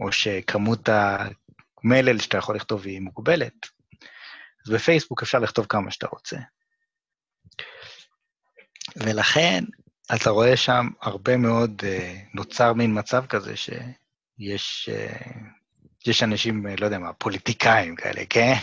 או 0.00 0.12
שכמות 0.12 0.88
המלל 0.88 2.18
שאתה 2.18 2.38
יכול 2.38 2.56
לכתוב 2.56 2.86
היא 2.86 3.00
מוגבלת, 3.00 3.66
אז 4.66 4.72
בפייסבוק 4.72 5.22
אפשר 5.22 5.38
לכתוב 5.38 5.66
כמה 5.66 5.90
שאתה 5.90 6.06
רוצה. 6.06 6.36
ולכן 8.96 9.64
אתה 10.14 10.30
רואה 10.30 10.56
שם 10.56 10.88
הרבה 11.00 11.36
מאוד, 11.36 11.82
אה, 11.84 12.20
נוצר 12.34 12.72
מין 12.72 12.98
מצב 12.98 13.26
כזה 13.26 13.56
שיש 13.56 14.88
אה, 14.92 15.16
יש 16.06 16.22
אנשים, 16.22 16.66
לא 16.66 16.84
יודע 16.84 16.98
מה, 16.98 17.12
פוליטיקאים 17.12 17.96
כאלה, 17.96 18.22
כן? 18.30 18.54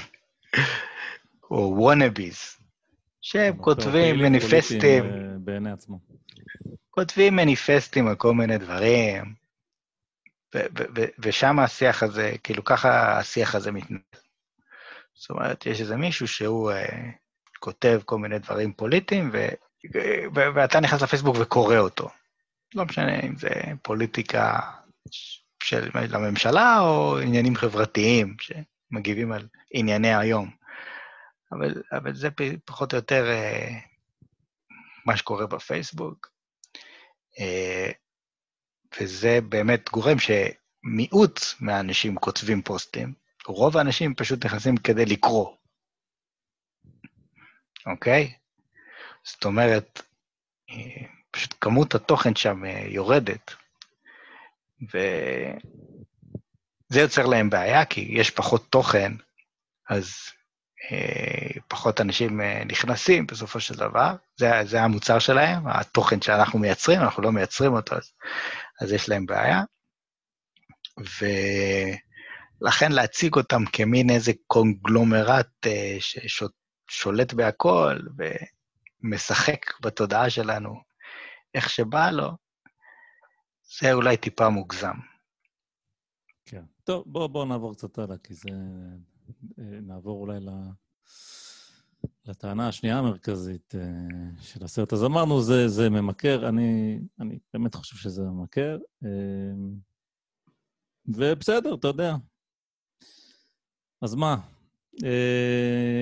או 1.52 1.74
וונאביז, 1.78 2.57
שהם 3.22 3.58
כותבים 3.58 4.16
מניפסטים. 4.20 5.06
אה, 5.06 5.38
בעיני 5.40 5.72
עצמו. 5.72 6.00
כותבים 6.90 7.36
מניפסטים 7.36 8.08
על 8.08 8.16
כל 8.16 8.34
מיני 8.34 8.58
דברים, 8.58 9.34
ושם 11.20 11.60
השיח 11.60 12.04
הזה, 12.04 12.36
כאילו 12.44 12.64
ככה 12.64 13.20
השיח 13.20 13.56
הזה 13.56 13.72
מתנהל. 13.72 14.02
זאת 15.14 15.30
אומרת, 15.30 15.66
יש 15.66 15.82
איזה 15.82 15.96
מישהו 15.96 16.28
שהוא 16.28 16.72
uh, 16.72 16.76
כותב 17.60 18.00
כל 18.06 18.18
מיני 18.18 18.40
דברים 18.40 18.74
פוליטיים, 18.74 19.32
ו, 19.34 19.48
ואתה 20.34 20.80
נכנס 20.80 21.02
לפייסבוק 21.02 21.36
וקורא 21.40 21.78
אותו. 21.78 22.10
לא 22.76 22.86
משנה 22.86 23.20
אם 23.20 23.36
זה 23.36 23.50
פוליטיקה 23.82 24.60
של 25.64 25.90
הממשלה 25.94 26.80
או 26.80 27.20
עניינים 27.20 27.56
חברתיים 27.56 28.36
שמגיבים 28.40 29.32
על 29.32 29.48
ענייני 29.74 30.16
היום. 30.16 30.57
אבל, 31.52 31.82
אבל 31.92 32.16
זה 32.16 32.30
פחות 32.66 32.94
או 32.94 32.98
יותר 32.98 33.26
אה, 33.30 33.80
מה 35.06 35.18
שקורה 35.18 35.48
בפייסבוק. 35.48 36.32
אה, 37.40 37.92
וזה 39.02 39.40
באמת 39.50 39.90
גורם 39.90 40.18
שמיעוט 40.20 41.40
מהאנשים 41.60 42.16
כותבים 42.16 42.62
פוסטים, 42.62 43.14
רוב 43.46 43.78
האנשים 43.78 44.16
פשוט 44.16 44.46
נכנסים 44.46 44.78
כדי 44.78 45.06
לקרוא, 45.06 45.56
אוקיי? 47.86 48.34
זאת 49.24 49.46
אומרת, 49.46 50.02
אה, 50.70 51.06
פשוט 51.32 51.56
כמות 51.62 51.96
התוכן 51.96 52.36
שם 52.36 52.62
יורדת, 52.88 53.54
וזה 54.82 55.60
יוצר 57.00 57.26
להם 57.26 57.50
בעיה, 57.50 57.86
כי 57.86 58.02
יש 58.02 58.32
פחות 58.32 58.72
תוכן, 58.72 59.12
אז 59.90 60.14
פחות 61.68 62.02
אנשים 62.02 62.42
אה, 62.42 62.64
נכנסים 62.66 63.28
בסופו 63.28 63.60
של 63.60 63.76
דבר, 63.76 64.16
זה, 64.38 64.52
זה 64.64 64.82
המוצר 64.82 65.20
שלהם, 65.20 65.68
התוכן 65.68 66.22
שאנחנו 66.22 66.60
מייצרים, 66.60 67.02
אנחנו 67.02 67.24
לא 67.24 67.32
מייצרים 67.32 67.74
אותו, 67.74 67.96
אז, 67.96 68.12
אז 68.82 68.92
יש 68.92 69.10
להם 69.10 69.26
בעיה. 69.26 69.64
ולכן 72.62 72.92
להציג 72.92 73.36
אותם 73.36 73.66
כמין 73.74 74.10
איזה 74.10 74.32
קונגלומרט 74.48 75.50
אה, 75.66 75.98
ששולט 76.00 77.34
בהכל 77.34 78.00
ומשחק 79.04 79.82
בתודעה 79.82 80.30
שלנו 80.30 80.82
איך 81.54 81.70
שבא 81.70 82.12
לו, 82.12 82.32
זה 83.80 83.94
אולי 83.94 84.18
טיפה 84.18 84.50
מוגזם. 84.50 84.96
כן. 86.46 86.64
טוב, 86.84 87.04
בואו 87.06 87.30
בוא 87.30 87.46
נעבור 87.46 87.74
קצת 87.76 87.98
הלאה, 87.98 88.18
כי 88.24 88.34
זה... 88.34 88.50
אה, 89.60 89.80
נעבור 89.82 90.22
אולי. 90.22 90.40
לטענה 92.26 92.68
השנייה 92.68 93.00
המרכזית 93.00 93.76
אה, 93.76 93.82
של 94.42 94.64
הסרט. 94.64 94.94
אז 94.94 95.04
אמרנו, 95.04 95.42
זה, 95.42 95.68
זה 95.68 95.90
ממכר, 95.90 96.50
אני, 96.50 97.00
אני 97.20 97.40
באמת 97.54 97.76
חושב 97.76 97.96
שזה 97.96 98.22
ממכר. 98.22 98.78
אה, 99.06 99.10
ובסדר, 101.08 101.74
אתה 101.74 101.88
יודע. 101.88 102.16
אז 104.02 104.16
מה? 104.16 104.38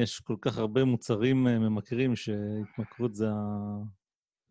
יש 0.03 0.19
כל 0.19 0.35
כך 0.41 0.57
הרבה 0.57 0.83
מוצרים 0.83 1.43
ממכרים 1.43 2.15
שהתמכרות 2.15 3.15
זה 3.15 3.27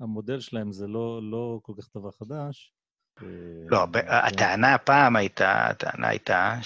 המודל 0.00 0.40
שלהם, 0.40 0.72
זה 0.72 0.86
לא, 0.86 1.30
לא 1.30 1.60
כל 1.62 1.72
כך 1.80 1.96
דבר 1.96 2.10
חדש. 2.10 2.72
לא, 3.68 3.86
הטענה 4.06 4.74
הפעם 4.74 5.16
הייתה, 5.16 5.66
הטענה 5.66 6.08
הייתה 6.08 6.58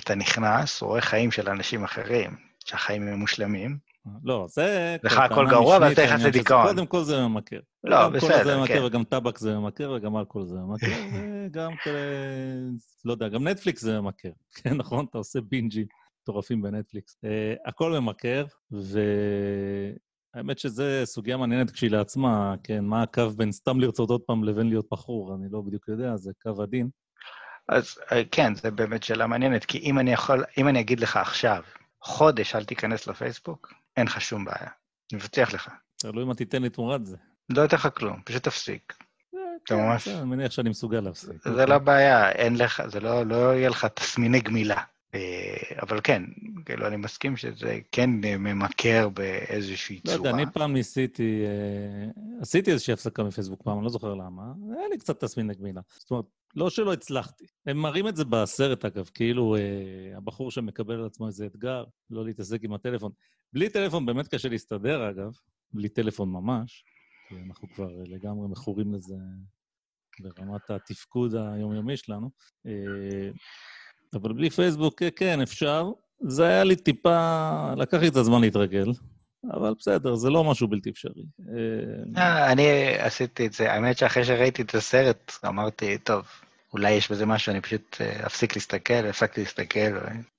שאתה 0.00 0.14
נכנס, 0.14 0.82
רואה 0.82 1.00
חיים 1.00 1.30
של 1.30 1.48
אנשים 1.48 1.84
אחרים, 1.84 2.36
שהחיים 2.64 3.02
הם 3.02 3.18
מושלמים. 3.18 3.78
לא, 4.24 4.46
זה... 4.48 4.96
לך 5.02 5.18
הכל 5.18 5.46
גרוע 5.50 5.78
ואתה 5.80 6.04
נכנס 6.04 6.22
לדיכאון. 6.22 6.66
קודם 6.66 6.86
כל 6.86 7.02
זה 7.02 7.26
ממכר. 7.26 7.60
לא, 7.84 8.08
בסדר, 8.08 8.44
זה 8.44 8.56
ממכר, 8.56 8.74
כן. 8.74 8.84
וגם 8.84 9.04
טבק 9.04 9.38
זה 9.38 9.58
ממכר, 9.58 9.90
וגם 9.96 10.16
אלכוהול 10.16 10.46
זה 10.46 10.56
ממכר, 10.56 10.86
וגם 11.14 11.70
כאלה... 11.84 11.98
לא 13.04 13.12
יודע, 13.12 13.28
גם 13.28 13.48
נטפליקס 13.48 13.82
זה 13.82 14.00
ממכר. 14.00 14.30
כן, 14.62 14.74
נכון? 14.74 15.06
אתה 15.10 15.18
עושה 15.18 15.40
בינג'י 15.40 15.84
מטורפים 16.22 16.62
בנטפליקס. 16.62 17.18
אה, 17.24 17.54
הכל 17.66 17.92
ממכר. 18.00 18.44
האמת 20.34 20.58
שזו 20.58 20.84
סוגיה 21.04 21.36
מעניינת 21.36 21.70
כשלעצמה, 21.70 22.54
כן, 22.62 22.84
מה 22.84 23.02
הקו 23.02 23.30
בין 23.30 23.52
סתם 23.52 23.80
לרצות 23.80 24.10
עוד 24.10 24.20
פעם 24.20 24.44
לבין 24.44 24.68
להיות 24.68 24.86
בחור, 24.90 25.34
אני 25.34 25.46
לא 25.50 25.60
בדיוק 25.60 25.88
יודע, 25.88 26.16
זה 26.16 26.32
קו 26.42 26.62
עדין. 26.62 26.88
אז 27.68 27.98
אה, 28.12 28.22
כן, 28.30 28.54
זו 28.54 28.72
באמת 28.72 29.02
שאלה 29.02 29.26
מעניינת, 29.26 29.64
כי 29.64 29.78
אם 29.78 29.98
אני 29.98 30.12
יכול, 30.12 30.44
אם 30.58 30.68
אני 30.68 30.80
אגיד 30.80 31.00
לך 31.00 31.16
עכשיו, 31.16 31.62
חודש 32.02 32.54
אל 32.54 32.64
תיכנס 32.64 33.06
לפייסבוק, 33.06 33.72
אין 33.96 34.06
לך 34.06 34.20
שום 34.20 34.44
בעיה. 34.44 34.68
אני 35.12 35.18
מבטיח 35.20 35.54
לך. 35.54 35.70
תלוי 35.96 36.24
מה 36.24 36.34
תיתן 36.34 36.62
לי 36.62 36.70
תמורת 36.70 37.06
זה. 37.06 37.16
לא 37.48 37.64
אתן 37.64 37.76
לך 37.76 37.88
כלום, 37.94 38.22
פשוט 38.24 38.42
תפסיק. 38.42 38.92
אה, 39.34 39.40
אתה 39.64 39.74
כן, 39.74 39.80
ממש... 39.80 40.08
אני 40.08 40.24
מניח 40.24 40.52
שאני 40.52 40.70
מסוגל 40.70 41.00
להפסיק. 41.00 41.48
זה 41.54 41.66
לא 41.66 41.78
בעיה, 41.78 42.30
אין 42.30 42.56
לך, 42.56 42.82
זה 42.86 43.00
לא, 43.00 43.26
לא 43.26 43.54
יהיה 43.54 43.68
לך 43.68 43.84
תסמיני 43.84 44.40
גמילה. 44.40 44.82
אה, 45.16 45.80
אבל 45.82 46.00
כן, 46.04 46.22
כאילו, 46.64 46.86
אני 46.86 46.96
מסכים 46.96 47.36
שזה 47.36 47.78
כן 47.92 48.10
ממכר 48.38 49.08
באיזושהי 49.08 49.96
לא 49.96 50.00
צורה. 50.10 50.16
יודע, 50.16 50.30
אני 50.30 50.52
פעם 50.52 50.72
ניסיתי, 50.72 51.44
אה, 51.46 52.10
עשיתי 52.40 52.72
איזושהי 52.72 52.92
הפסקה 52.92 53.24
מפייסבוק 53.24 53.62
פעם, 53.62 53.76
אני 53.76 53.84
לא 53.84 53.90
זוכר 53.90 54.14
למה, 54.14 54.42
היה 54.78 54.88
לי 54.88 54.98
קצת 54.98 55.24
תסמין 55.24 55.46
נגמילה. 55.46 55.80
זאת 55.98 56.10
אומרת, 56.10 56.24
לא 56.54 56.70
שלא 56.70 56.92
הצלחתי. 56.92 57.44
הם 57.66 57.76
מראים 57.76 58.08
את 58.08 58.16
זה 58.16 58.24
בסרט, 58.24 58.84
אגב, 58.84 59.10
כאילו 59.14 59.56
אה, 59.56 60.16
הבחור 60.16 60.50
שמקבל 60.50 60.94
על 60.94 61.06
עצמו 61.06 61.26
איזה 61.26 61.46
אתגר, 61.46 61.84
לא 62.10 62.24
להתעסק 62.24 62.64
עם 62.64 62.72
הטלפון. 62.72 63.12
בלי 63.52 63.68
טלפון 63.68 64.06
באמת 64.06 64.28
קשה 64.28 64.48
להסתדר, 64.48 65.10
אגב, 65.10 65.32
בלי 65.72 65.88
טלפון 65.88 66.32
ממש, 66.32 66.84
כי 67.28 67.34
אנחנו 67.46 67.68
כבר 67.68 67.90
לגמרי 68.04 68.48
מכורים 68.48 68.94
לזה 68.94 69.14
ברמת 70.20 70.70
התפקוד 70.70 71.34
היומיומי 71.34 71.96
שלנו. 71.96 72.30
אה, 72.66 73.30
אבל 74.14 74.32
בלי 74.32 74.50
פייסבוק, 74.50 74.98
כן, 74.98 75.08
כן, 75.16 75.40
אפשר. 75.40 75.90
זה 76.20 76.46
היה 76.46 76.64
לי 76.64 76.76
טיפה... 76.76 77.74
לקח 77.76 77.98
לי 77.98 78.08
את 78.08 78.16
הזמן 78.16 78.40
להתרגל, 78.40 78.92
אבל 79.52 79.74
בסדר, 79.78 80.14
זה 80.14 80.30
לא 80.30 80.44
משהו 80.44 80.68
בלתי 80.68 80.90
אפשרי. 80.90 81.22
אה, 81.48 82.22
אה, 82.22 82.52
אני 82.52 82.68
עשיתי 82.98 83.46
את 83.46 83.52
זה, 83.52 83.72
האמת 83.72 83.98
שאחרי 83.98 84.24
שראיתי 84.24 84.62
את 84.62 84.74
הסרט, 84.74 85.32
אמרתי, 85.46 85.98
טוב, 85.98 86.26
אולי 86.72 86.90
יש 86.90 87.12
בזה 87.12 87.26
משהו, 87.26 87.50
אני 87.50 87.60
פשוט 87.60 87.96
אה, 88.00 88.26
אפסיק 88.26 88.56
להסתכל, 88.56 88.94
הפסקתי 88.94 89.40
להסתכל, 89.40 89.98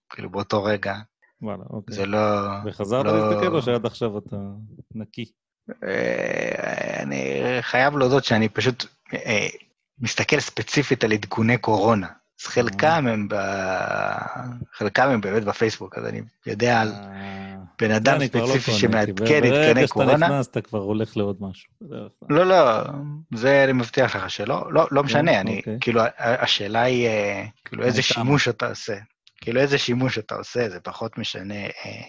כאילו 0.09 0.29
באותו 0.29 0.63
רגע. 0.63 0.95
וואלה, 1.41 1.63
אוקיי. 1.69 1.95
זה 1.95 2.05
לא... 2.05 2.19
וחזרת 2.65 3.05
לא- 3.05 3.29
להסתכל 3.29 3.55
או 3.55 3.61
שעד 3.61 3.85
עכשיו 3.85 4.17
אתה 4.17 4.37
נקי? 4.95 5.25
אני 7.03 7.41
חייב 7.61 7.97
להודות 7.97 8.23
שאני 8.23 8.49
פשוט 8.49 8.85
מסתכל 9.99 10.39
ספציפית 10.39 11.03
על 11.03 11.11
עדכוני 11.11 11.57
קורונה. 11.57 12.07
אז 12.41 12.47
חלקם 12.47 13.07
הם, 13.07 13.27
ב... 13.29 13.35
חלקם 14.73 15.09
הם 15.09 15.21
באמת 15.21 15.43
בפייסבוק, 15.43 15.97
אז 15.97 16.05
אני 16.05 16.21
יודע 16.45 16.81
על 16.81 16.91
אה, 16.93 17.55
בן 17.81 17.87
זה 17.87 17.97
אדם 17.97 18.17
לא 18.21 18.25
ספציפי 18.27 18.71
שמעדכן 18.71 19.25
כי 19.25 19.41
ברגע 19.41 19.59
עדכוני 19.59 19.81
שאתה 19.87 19.93
קורונה. 19.93 20.13
נכנס, 20.27 20.47
אתה 20.47 20.61
כבר 20.61 20.79
הולך 20.79 21.17
לעוד 21.17 21.37
משהו. 21.39 21.69
לא, 22.29 22.45
לא, 22.45 22.81
זה 23.35 23.63
אני 23.63 23.73
מבטיח 23.73 24.15
לך 24.15 24.29
שלא, 24.29 24.73
לא, 24.73 24.87
לא 24.91 25.03
משנה, 25.03 25.39
אני, 25.41 25.57
אוקיי. 25.57 25.77
כאילו, 25.81 26.01
ה- 26.01 26.09
השאלה 26.17 26.81
היא, 26.81 27.07
אה, 27.07 27.45
כאילו, 27.65 27.83
איזה. 27.83 28.01
שימוש 28.01 28.47
אתה 28.47 28.69
עושה. 28.69 28.95
כאילו, 29.41 29.61
איזה 29.61 29.77
שימוש 29.77 30.17
אתה 30.17 30.35
עושה, 30.35 30.69
זה 30.69 30.79
פחות 30.79 31.17
משנה. 31.17 31.53
אה, 31.65 32.01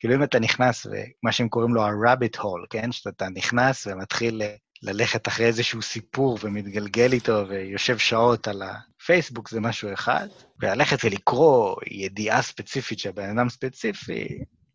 כאילו, 0.00 0.14
אם 0.14 0.22
אתה 0.22 0.38
נכנס, 0.40 0.86
ומה 0.86 1.32
שהם 1.32 1.48
קוראים 1.48 1.74
לו 1.74 1.82
ה-rabbit 1.82 2.38
hole, 2.38 2.66
כן? 2.70 2.92
שאתה 2.92 3.26
נכנס 3.34 3.86
ומתחיל 3.86 4.42
ללכת 4.82 5.28
אחרי 5.28 5.46
איזשהו 5.46 5.82
סיפור 5.82 6.38
ומתגלגל 6.42 7.12
איתו 7.12 7.44
ויושב 7.48 7.98
שעות 7.98 8.48
על 8.48 8.62
הפייסבוק, 9.02 9.48
זה 9.48 9.60
משהו 9.60 9.92
אחד. 9.92 10.28
וללכת 10.60 11.04
ולקרוא 11.04 11.76
ידיעה 11.86 12.42
ספציפית 12.42 12.98
של 12.98 13.10
בן 13.10 13.38
אדם 13.38 13.48
ספציפי, 13.48 14.28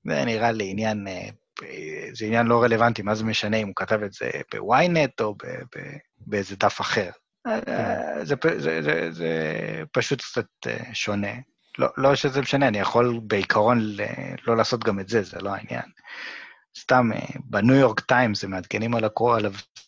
זה 0.06 0.26
נראה 0.26 0.52
לי 0.52 0.70
עניין, 0.70 1.08
אה, 1.08 1.30
זה 2.14 2.26
עניין 2.26 2.46
לא 2.46 2.64
רלוונטי, 2.64 3.02
מה 3.02 3.16
זה 3.16 3.24
משנה 3.24 3.58
אם 3.58 3.68
הוא 3.68 3.76
כתב 3.76 4.00
את 4.04 4.14
זה 4.14 4.30
בוויינט 4.54 5.22
או 5.22 5.36
ב- 5.36 5.38
ב- 5.76 5.98
באיזה 6.18 6.56
דף 6.56 6.82
אחר. 6.82 7.10
אה, 7.48 8.26
זה, 8.26 8.36
פ- 8.36 8.58
זה, 8.58 8.82
זה, 8.82 9.12
זה 9.12 9.30
פשוט 9.92 10.22
קצת 10.22 10.46
אה, 10.68 10.94
שונה. 10.94 11.34
לא, 11.80 11.88
לא 11.98 12.16
שזה 12.16 12.42
משנה, 12.42 12.68
אני 12.68 12.80
יכול 12.80 13.20
בעיקרון 13.24 13.80
לא 14.48 14.58
לעשות 14.58 14.84
גם 14.84 15.00
את 15.00 15.10
זה, 15.10 15.24
זה 15.24 15.40
לא 15.42 15.50
העניין. 15.50 15.86
סתם, 16.78 17.10
אה, 17.14 17.20
בניו 17.46 17.76
יורק 17.76 18.00
טיימס 18.00 18.44
הם 18.44 18.52
מעדכנים 18.52 18.96
על, 18.96 19.04
הקו, 19.04 19.36
על, 19.36 19.46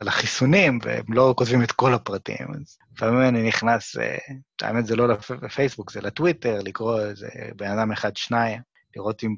החיסונים, 0.08 0.80
והם 0.84 1.14
לא 1.14 1.34
כותבים 1.38 1.64
את 1.64 1.72
כל 1.72 1.94
הפרטים. 1.94 2.48
אז 2.62 2.78
לפעמים 2.96 3.22
אני 3.22 3.48
נכנס, 3.48 3.98
אה, 3.98 4.18
האמת 4.62 4.86
זה 4.86 4.96
לא 4.96 5.08
לפ- 5.08 5.44
לפייסבוק, 5.44 5.92
זה 5.92 6.02
לטוויטר, 6.02 6.60
לקרוא 6.64 7.02
איזה 7.02 7.28
בן 7.56 7.72
אדם 7.72 7.92
אחד, 7.92 8.18
שניים, 8.18 8.62
לראות 8.96 9.24
אם 9.24 9.36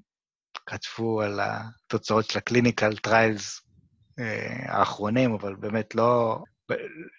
כתבו 0.65 1.21
על 1.21 1.39
התוצאות 1.43 2.29
של 2.29 2.38
ה 2.38 2.44
clinical 2.44 2.95
trials 2.97 3.62
האחרונים, 4.67 5.33
אבל 5.33 5.55
באמת 5.55 5.95
לא... 5.95 6.39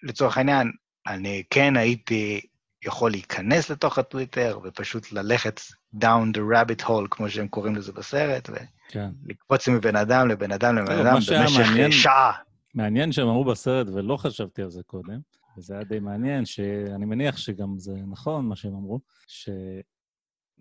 לצורך 0.03 0.37
העניין, 0.37 0.71
אני 1.07 1.43
כן 1.49 1.77
הייתי 1.77 2.41
יכול 2.85 3.11
להיכנס 3.11 3.69
לתוך 3.69 3.97
הטוויטר 3.97 4.59
ופשוט 4.63 5.11
ללכת 5.11 5.59
down 5.95 6.37
the 6.37 6.39
rabbit 6.53 6.85
hole, 6.85 7.07
כמו 7.11 7.29
שהם 7.29 7.47
קוראים 7.47 7.75
לזה 7.75 7.91
בסרט, 7.91 8.49
כן. 8.91 9.09
ולקפוץ 9.23 9.67
מבן 9.69 9.95
אדם 9.95 10.27
לבן 10.27 10.51
אדם 10.51 10.75
לבן 10.75 10.85
טוב, 10.87 11.05
אדם 11.05 11.15
במשך 11.15 11.31
מעניין- 11.67 11.91
שעה. 11.91 12.31
מעניין 12.73 13.11
שהם 13.11 13.27
אמרו 13.27 13.43
בסרט, 13.45 13.87
ולא 13.87 14.17
חשבתי 14.17 14.61
על 14.61 14.69
זה 14.69 14.83
קודם, 14.83 15.19
וזה 15.57 15.73
היה 15.73 15.83
די 15.83 15.99
מעניין, 15.99 16.45
שאני 16.45 17.05
מניח 17.05 17.37
שגם 17.37 17.77
זה 17.77 17.93
נכון, 18.07 18.45
מה 18.45 18.55
שהם 18.55 18.73
אמרו, 18.75 18.99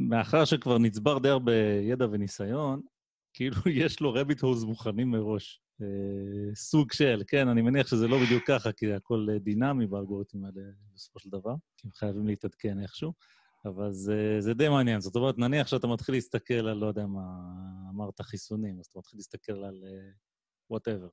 שמאחר 0.01 0.45
שכבר 0.45 0.79
נצבר 0.79 1.19
די 1.19 1.29
הרבה 1.29 1.53
ידע 1.83 2.07
וניסיון, 2.11 2.81
כאילו 3.35 3.57
יש 3.67 4.01
לו 4.01 4.13
rabbit 4.15 4.41
holes 4.41 4.65
מוכנים 4.65 5.11
מראש. 5.11 5.61
אה, 5.83 5.87
סוג 6.55 6.93
של, 6.93 7.23
כן, 7.27 7.49
אני 7.49 7.63
מניח 7.63 7.87
שזה 7.87 8.09
לא 8.09 8.19
בדיוק 8.25 8.45
ככה, 8.47 8.73
כי 8.73 8.93
הכל 8.93 9.27
אה, 9.33 9.39
דינמי 9.39 9.87
באלגוריתמים 9.87 10.45
האלה 10.45 10.67
בסופו 10.95 11.19
של 11.19 11.31
דבר, 11.31 11.55
כי 11.77 11.87
הם 11.87 11.93
חייבים 11.95 12.27
להתעדכן 12.27 12.83
איכשהו, 12.83 13.13
אבל 13.65 13.93
זה, 13.93 14.37
זה 14.41 14.55
די 14.55 14.69
מעניין. 14.69 15.01
זאת 15.01 15.17
אומרת, 15.17 15.39
נניח 15.39 15.67
שאתה 15.67 15.87
מתחיל 15.87 16.15
להסתכל 16.15 16.55
על, 16.55 16.77
לא 16.77 16.87
יודע 16.87 17.07
מה, 17.07 17.23
אמרת 17.95 18.21
חיסונים, 18.21 18.81
אז 18.81 18.87
אתה 18.87 18.99
מתחיל 18.99 19.19
להסתכל 19.19 19.65
על 19.65 19.85
whatever. 20.71 21.09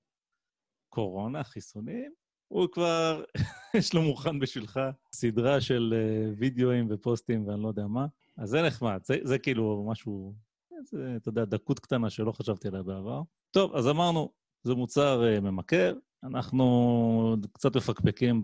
קורונה, 0.89 1.43
חיסונים, 1.43 2.13
הוא 2.47 2.67
כבר, 2.71 3.23
יש 3.77 3.93
לו 3.93 4.01
מוכן 4.01 4.39
בשבילך 4.39 4.79
סדרה 5.13 5.61
של 5.61 5.93
אה, 5.97 6.33
וידאוים 6.37 6.87
ופוסטים 6.89 7.47
ואני 7.47 7.63
לא 7.63 7.67
יודע 7.67 7.87
מה. 7.87 8.05
אז 8.37 8.49
זה 8.49 8.61
נחמד, 8.61 8.99
זה, 9.03 9.17
זה 9.23 9.39
כאילו 9.39 9.85
משהו, 9.89 10.35
זה, 10.83 11.13
אתה 11.15 11.29
יודע, 11.29 11.45
דקות 11.45 11.79
קטנה 11.79 12.09
שלא 12.09 12.31
חשבתי 12.31 12.67
עליה 12.67 12.83
בעבר. 12.83 13.21
טוב, 13.51 13.75
אז 13.75 13.87
אמרנו, 13.87 14.31
זה 14.63 14.73
מוצר 14.75 15.21
uh, 15.23 15.41
ממכר, 15.41 15.95
אנחנו 16.23 17.35
קצת 17.53 17.75
מפקפקים 17.75 18.43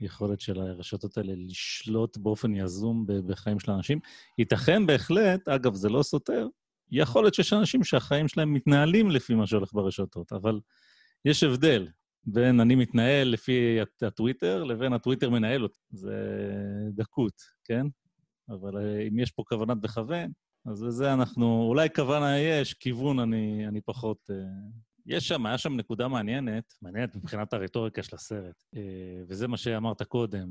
ביכולת 0.00 0.40
של 0.40 0.60
הרשתות 0.60 1.18
האלה 1.18 1.32
לשלוט 1.36 2.16
באופן 2.16 2.54
יזום 2.54 3.06
בחיים 3.26 3.60
של 3.60 3.70
אנשים. 3.70 3.98
ייתכן 4.38 4.86
בהחלט, 4.86 5.48
אגב, 5.48 5.74
זה 5.74 5.88
לא 5.88 6.02
סותר, 6.02 6.46
יכול 6.90 7.24
להיות 7.24 7.34
שיש 7.34 7.52
אנשים 7.52 7.84
שהחיים 7.84 8.28
שלהם 8.28 8.52
מתנהלים 8.52 9.10
לפי 9.10 9.34
מה 9.34 9.46
שהולך 9.46 9.72
ברשתות, 9.72 10.32
אבל 10.32 10.60
יש 11.24 11.42
הבדל. 11.42 11.88
בין 12.24 12.60
אני 12.60 12.74
מתנהל 12.74 13.28
לפי 13.28 13.78
הטוויטר 14.02 14.64
לבין 14.64 14.92
הטוויטר 14.92 15.30
מנהל 15.30 15.62
אותי. 15.62 15.78
זה 15.90 16.16
דקות, 16.92 17.32
כן? 17.64 17.86
אבל 18.48 18.76
אה, 18.76 19.08
אם 19.08 19.18
יש 19.18 19.30
פה 19.30 19.42
כוונת 19.48 19.76
מכוון, 19.82 20.30
אז 20.66 20.82
לזה 20.82 21.12
אנחנו... 21.12 21.62
אולי 21.68 21.88
כוונה 21.96 22.38
יש, 22.38 22.74
כיוון 22.74 23.18
אני, 23.18 23.68
אני 23.68 23.80
פחות... 23.80 24.30
אה, 25.10 25.16
יש 25.16 25.28
שם, 25.28 25.46
היה 25.46 25.58
שם 25.58 25.76
נקודה 25.76 26.08
מעניינת, 26.08 26.74
מעניינת 26.82 27.16
מבחינת 27.16 27.52
הרטוריקה 27.52 28.02
של 28.02 28.16
הסרט, 28.16 28.64
אה, 28.76 28.80
וזה 29.28 29.48
מה 29.48 29.56
שאמרת 29.56 30.02
קודם. 30.02 30.48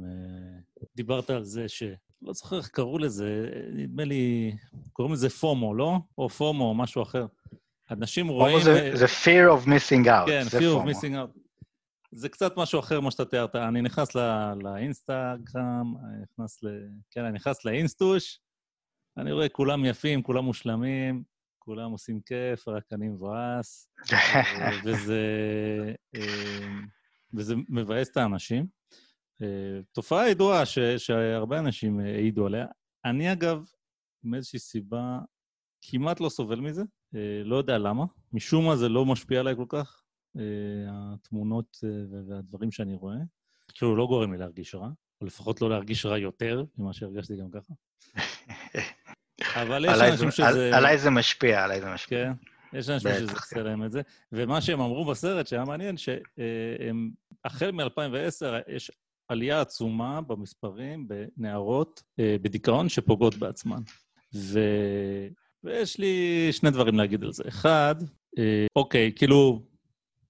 דיברת 0.96 1.30
על 1.30 1.44
זה 1.44 1.70
ש... 1.70 1.84
לא 2.22 2.34
זוכר 2.34 2.58
איך 2.58 2.68
קראו 2.68 2.98
לזה, 2.98 3.50
נדמה 3.74 4.04
לי, 4.04 4.56
קוראים 4.94 5.14
לזה 5.14 5.30
פומו, 5.30 5.76
לא? 5.76 5.98
או 6.18 6.30
פומו 6.30 6.64
או 6.64 6.76
משהו 6.76 7.02
אחר. 7.02 7.26
אנשים 7.92 8.28
רואים... 8.28 8.60
זה, 8.64 8.92
זה 8.94 9.06
fear 9.06 9.60
of 9.60 9.68
missing 9.68 10.06
out. 10.06 10.28
כן, 10.28 10.44
fear 10.48 10.74
פומו. 10.74 10.84
of 10.84 10.94
missing 10.94 11.14
out. 11.14 11.40
זה 12.12 12.30
קצת 12.30 12.58
משהו 12.58 12.80
אחר 12.80 13.00
מה 13.00 13.12
שאתה 13.12 13.26
תיארת. 13.26 13.56
אני 13.56 13.82
נכנס 13.82 14.16
לא, 14.16 14.24
לאינסטגרם, 14.54 15.94
אני 16.04 16.22
נכנס 16.24 16.64
ל... 16.64 16.68
כן, 17.12 17.26
אני 17.26 17.34
נכנס 17.34 17.66
לאינסטוש, 17.66 18.40
אני 19.18 19.32
רואה 19.32 19.50
כולם 19.50 19.86
יפים, 19.86 20.22
כולם 20.22 20.46
מושלמים, 20.46 21.24
כולם 21.68 21.92
עושים 21.92 22.22
כיף, 22.22 22.68
רק 22.68 22.84
אני 22.94 23.08
מבואס, 23.08 23.90
וזה, 24.86 25.22
אה, 26.16 26.68
וזה 27.34 27.56
מבאס 27.70 28.10
את 28.10 28.18
האנשים. 28.18 28.68
אה, 29.42 29.80
תופעה 29.92 30.30
ידועה 30.30 30.66
ש, 30.66 30.80
שהרבה 30.80 31.60
אנשים 31.60 32.00
העידו 32.00 32.46
עליה. 32.46 32.66
אני, 33.06 33.32
אגב, 33.32 33.66
מאיזושהי 34.24 34.60
סיבה, 34.60 35.20
כמעט 35.82 36.20
לא 36.20 36.30
סובל 36.30 36.60
מזה, 36.60 36.82
אה, 37.16 37.42
לא 37.44 37.56
יודע 37.56 37.78
למה. 37.78 38.06
משום 38.34 38.66
מה 38.66 38.76
זה 38.76 38.90
לא 38.90 39.06
משפיע 39.06 39.40
עליי 39.40 39.56
כל 39.56 39.66
כך. 39.70 40.02
אה, 40.38 40.44
התמונות 41.14 41.78
והדברים 42.30 42.72
שאני 42.72 42.96
רואה. 42.96 43.18
כאילו, 43.74 43.96
לא 43.96 44.08
גורם 44.08 44.32
לי 44.32 44.38
להרגיש 44.38 44.76
רע, 44.76 44.90
או 45.22 45.26
לפחות 45.26 45.62
לא 45.62 45.70
להרגיש 45.70 46.06
רע 46.06 46.18
יותר 46.18 46.64
ממה 46.78 46.94
שהרגשתי 46.94 47.34
גם 47.38 47.50
ככה. 47.52 47.74
אבל 49.56 49.86
יש 49.86 50.02
אנשים 50.02 50.32
שזה... 50.32 50.78
עליי 50.78 50.98
זה 50.98 51.10
משפיע, 51.10 51.64
עליי 51.64 51.82
זה 51.82 51.94
משפיע. 51.94 52.26
כן, 52.26 52.78
יש 52.78 52.90
אנשים 52.90 53.12
שזה 53.12 53.32
עושה. 53.34 53.64
להם 53.64 53.84
את 53.84 53.92
זה. 53.92 54.02
ומה 54.32 54.62
שהם 54.62 54.82
אמרו 54.82 55.06
בסרט, 55.06 55.48
שהיה 55.48 55.66
מעניין, 55.66 55.98
שהם, 55.98 57.12
החל 57.46 57.72
מ-2010, 57.72 58.46
יש 58.68 58.92
עלייה 59.28 59.62
עצומה 59.62 60.22
במספרים 60.22 61.08
בנערות 61.08 62.04
אה, 62.20 62.36
בדיכאון 62.42 62.90
שפוגעות 62.90 63.36
בעצמן. 63.36 63.82
ו... 64.36 64.60
ויש 65.64 66.00
לי 66.00 66.48
שני 66.52 66.72
דברים 66.72 66.96
להגיד 66.96 67.24
על 67.24 67.34
זה. 67.34 67.44
אחד, 67.48 67.96
אוקיי, 68.76 69.12
כאילו, 69.16 69.62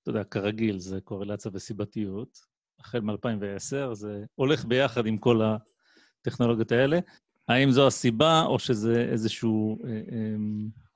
אתה 0.01 0.09
יודע, 0.09 0.23
כרגיל, 0.23 0.79
זה 0.79 1.01
קורלציה 1.01 1.51
וסיבתיות. 1.53 2.39
החל 2.79 2.99
מ-2010, 2.99 3.93
זה 3.93 4.23
הולך 4.35 4.65
ביחד 4.65 5.05
עם 5.05 5.17
כל 5.17 5.41
הטכנולוגיות 6.21 6.71
האלה. 6.71 6.99
האם 7.47 7.71
זו 7.71 7.87
הסיבה, 7.87 8.41
או 8.41 8.59
שזה 8.59 9.07
איזשהו 9.11 9.79
אה, 9.83 9.89
אה, 9.89 9.99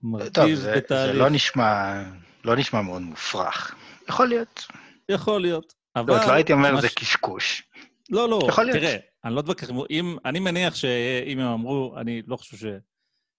מרכיב 0.04 0.34
טוב, 0.34 0.54
זה, 0.54 0.74
בתהליך? 0.76 1.14
זה 1.14 1.20
לא 1.20 1.30
נשמע, 1.30 2.04
לא 2.46 2.56
נשמע 2.56 2.82
מאוד 2.82 3.02
מופרך. 3.02 3.76
יכול 4.10 4.28
להיות. 4.28 4.68
יכול 5.10 5.42
להיות. 5.42 5.74
אבל... 5.96 6.14
לא, 6.14 6.28
לא 6.28 6.32
הייתי 6.32 6.54
אומר. 6.54 6.82
זה 6.82 6.90
קשקוש. 6.90 7.64
לא, 8.10 8.30
לא, 8.30 8.40
יכול 8.48 8.64
להיות. 8.64 8.80
תראה, 8.80 8.98
אני 9.26 9.36
לא 9.36 9.40
אתווכח, 9.40 9.70
אם... 9.90 10.18
אני 10.26 10.40
מניח 10.40 10.76
שאם 10.76 11.40
הם 11.40 11.48
אמרו, 11.48 11.98
אני 11.98 12.22
לא 12.28 12.38
חושב 12.38 12.58
ש... 12.58 12.66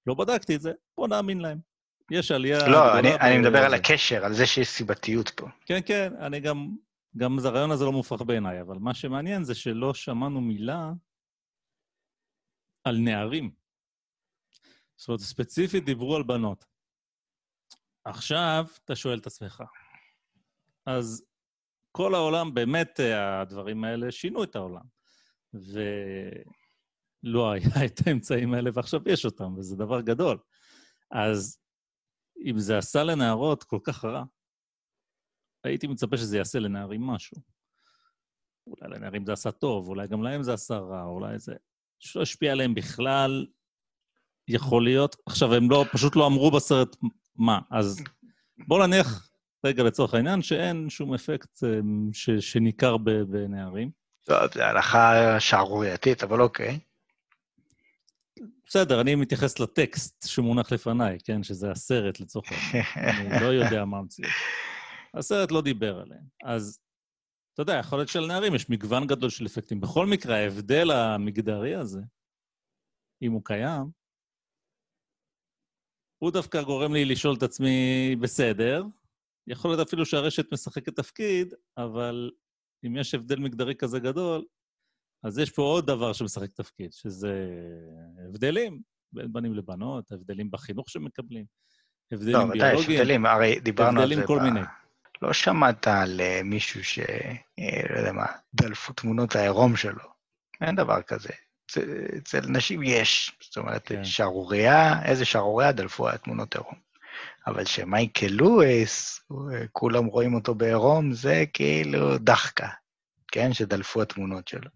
לא 0.06 0.14
בדקתי 0.14 0.56
את 0.56 0.60
זה, 0.60 0.72
בוא 0.96 1.08
נאמין 1.08 1.40
להם. 1.40 1.58
יש 2.10 2.30
עלייה... 2.30 2.68
לא, 2.68 2.98
אני, 2.98 3.14
אני 3.14 3.38
מדבר 3.38 3.64
על 3.64 3.74
הקשר, 3.74 4.24
על 4.24 4.32
זה 4.32 4.46
שיש 4.46 4.68
סיבתיות 4.68 5.28
פה. 5.28 5.46
כן, 5.66 5.80
כן, 5.86 6.12
אני 6.20 6.40
גם... 6.40 6.68
גם 7.16 7.38
הרעיון 7.44 7.70
הזה 7.70 7.84
לא 7.84 7.92
מופרך 7.92 8.22
בעיניי, 8.22 8.60
אבל 8.60 8.76
מה 8.80 8.94
שמעניין 8.94 9.44
זה 9.44 9.54
שלא 9.54 9.94
שמענו 9.94 10.40
מילה 10.40 10.92
על 12.84 12.96
נערים. 12.98 13.54
זאת 14.96 15.08
אומרת, 15.08 15.20
ספציפית 15.20 15.84
דיברו 15.84 16.16
על 16.16 16.22
בנות. 16.22 16.64
עכשיו, 18.04 18.66
אתה 18.84 18.96
שואל 18.96 19.18
את 19.18 19.26
עצמך. 19.26 19.62
אז 20.86 21.24
כל 21.92 22.14
העולם, 22.14 22.54
באמת, 22.54 23.00
הדברים 23.16 23.84
האלה 23.84 24.12
שינו 24.12 24.44
את 24.44 24.56
העולם. 24.56 24.84
ולא 25.54 27.52
היה 27.52 27.86
את 27.86 28.06
האמצעים 28.06 28.54
האלה, 28.54 28.70
ועכשיו 28.74 29.00
יש 29.06 29.24
אותם, 29.24 29.58
וזה 29.58 29.76
דבר 29.76 30.00
גדול. 30.00 30.38
אז 31.10 31.58
אם 32.44 32.58
זה 32.58 32.78
עשה 32.78 33.04
לנערות 33.04 33.64
כל 33.64 33.78
כך 33.84 34.04
רע, 34.04 34.24
הייתי 35.64 35.86
מצפה 35.86 36.16
שזה 36.16 36.36
יעשה 36.36 36.58
לנערים 36.58 37.02
משהו. 37.02 37.36
אולי 38.66 38.90
לנערים 38.90 39.26
זה 39.26 39.32
עשה 39.32 39.52
טוב, 39.52 39.88
אולי 39.88 40.08
גם 40.08 40.22
להם 40.22 40.42
זה 40.42 40.54
עשה 40.54 40.78
רע, 40.78 41.04
אולי 41.04 41.38
זה... 41.38 41.54
שלא 42.02 42.22
השפיע 42.22 42.52
עליהם 42.52 42.74
בכלל, 42.74 43.46
יכול 44.48 44.84
להיות. 44.84 45.16
עכשיו, 45.26 45.54
הם 45.54 45.70
לא, 45.70 45.84
פשוט 45.92 46.16
לא 46.16 46.26
אמרו 46.26 46.50
בסרט 46.50 46.96
מה, 47.36 47.58
אז 47.70 48.02
בואו 48.68 48.86
נניח 48.86 49.30
רגע 49.66 49.82
לצורך 49.82 50.14
העניין 50.14 50.42
שאין 50.42 50.90
שום 50.90 51.14
אפקט 51.14 51.64
אה, 51.64 51.78
ש, 52.12 52.30
שניכר 52.30 52.96
בנערים. 52.96 53.90
טוב, 54.24 54.54
זו 54.54 54.62
הנחה 54.62 55.40
שערורייתית, 55.40 56.22
אבל 56.22 56.40
אוקיי. 56.40 56.78
בסדר, 58.66 59.00
אני 59.00 59.14
מתייחס 59.14 59.58
לטקסט 59.58 60.28
שמונח 60.28 60.72
לפניי, 60.72 61.18
כן? 61.24 61.42
שזה 61.42 61.70
הסרט 61.70 62.20
לצורך 62.20 62.46
העניין. 62.52 63.32
אני 63.32 63.44
לא 63.44 63.46
יודע 63.46 63.84
מה 63.84 63.98
המציאות. 63.98 64.32
הסרט 65.14 65.52
לא 65.52 65.62
דיבר 65.62 66.00
עליהם. 66.00 66.24
אז, 66.44 66.78
אתה 67.54 67.62
יודע, 67.62 67.74
יכול 67.74 67.98
להיות 67.98 68.08
שלנערים 68.08 68.54
יש 68.54 68.70
מגוון 68.70 69.06
גדול 69.06 69.30
של 69.30 69.46
אפקטים. 69.46 69.80
בכל 69.80 70.06
מקרה, 70.06 70.36
ההבדל 70.36 70.90
המגדרי 70.90 71.74
הזה, 71.74 72.00
אם 73.22 73.32
הוא 73.32 73.44
קיים, 73.44 73.90
הוא 76.22 76.30
דווקא 76.30 76.62
גורם 76.62 76.92
לי 76.92 77.04
לשאול 77.04 77.36
את 77.38 77.42
עצמי, 77.42 78.16
בסדר, 78.20 78.84
יכול 79.46 79.70
להיות 79.70 79.88
אפילו 79.88 80.06
שהרשת 80.06 80.52
משחקת 80.52 80.96
תפקיד, 80.96 81.54
אבל 81.76 82.30
אם 82.86 82.96
יש 82.96 83.14
הבדל 83.14 83.38
מגדרי 83.38 83.74
כזה 83.74 83.98
גדול, 83.98 84.44
אז 85.24 85.38
יש 85.38 85.50
פה 85.50 85.62
עוד 85.62 85.86
דבר 85.86 86.12
שמשחק 86.12 86.52
תפקיד, 86.52 86.92
שזה 86.92 87.48
הבדלים 88.28 88.82
בין 89.12 89.32
בנים 89.32 89.54
לבנות, 89.54 90.12
הבדלים 90.12 90.50
בחינוך 90.50 90.90
שמקבלים, 90.90 91.44
הבדלים 92.12 92.32
לא, 92.32 92.40
ביולוגיים. 92.40 92.74
לא, 92.74 92.80
יש 92.80 92.88
הבדלים, 92.88 93.26
הרי 93.26 93.60
דיברנו 93.60 94.00
על 94.00 94.08
זה. 94.08 94.14
הבדלים 94.14 94.26
כל 94.26 94.38
ב... 94.38 94.42
מיני. 94.42 94.60
לא 95.22 95.32
שמעת 95.32 95.88
על 95.88 96.20
אה, 96.20 96.40
מישהו 96.44 96.84
ש... 96.84 96.98
אה, 97.58 97.82
לא 97.90 97.98
יודע 97.98 98.12
מה, 98.12 98.26
דלפו 98.54 98.92
תמונות 98.92 99.36
העירום 99.36 99.76
שלו. 99.76 100.04
אין 100.60 100.76
דבר 100.76 101.02
כזה. 101.02 101.28
אצל 102.18 102.40
נשים 102.48 102.82
יש. 102.82 103.32
זאת 103.40 103.56
אומרת, 103.56 103.88
כן. 103.88 104.04
שערורייה, 104.04 105.02
איזה 105.04 105.24
שערורייה 105.24 105.72
דלפו 105.72 106.08
תמונות 106.24 106.54
עירום. 106.54 106.74
אבל 107.46 107.64
שמייקל 107.64 108.26
לואיס, 108.26 109.20
אה, 109.32 109.64
כולם 109.72 110.04
רואים 110.04 110.34
אותו 110.34 110.54
בעירום, 110.54 111.12
זה 111.12 111.44
כאילו 111.52 112.18
דחקה, 112.18 112.68
כן? 113.32 113.52
שדלפו 113.52 114.02
התמונות 114.02 114.48
שלו. 114.48 114.70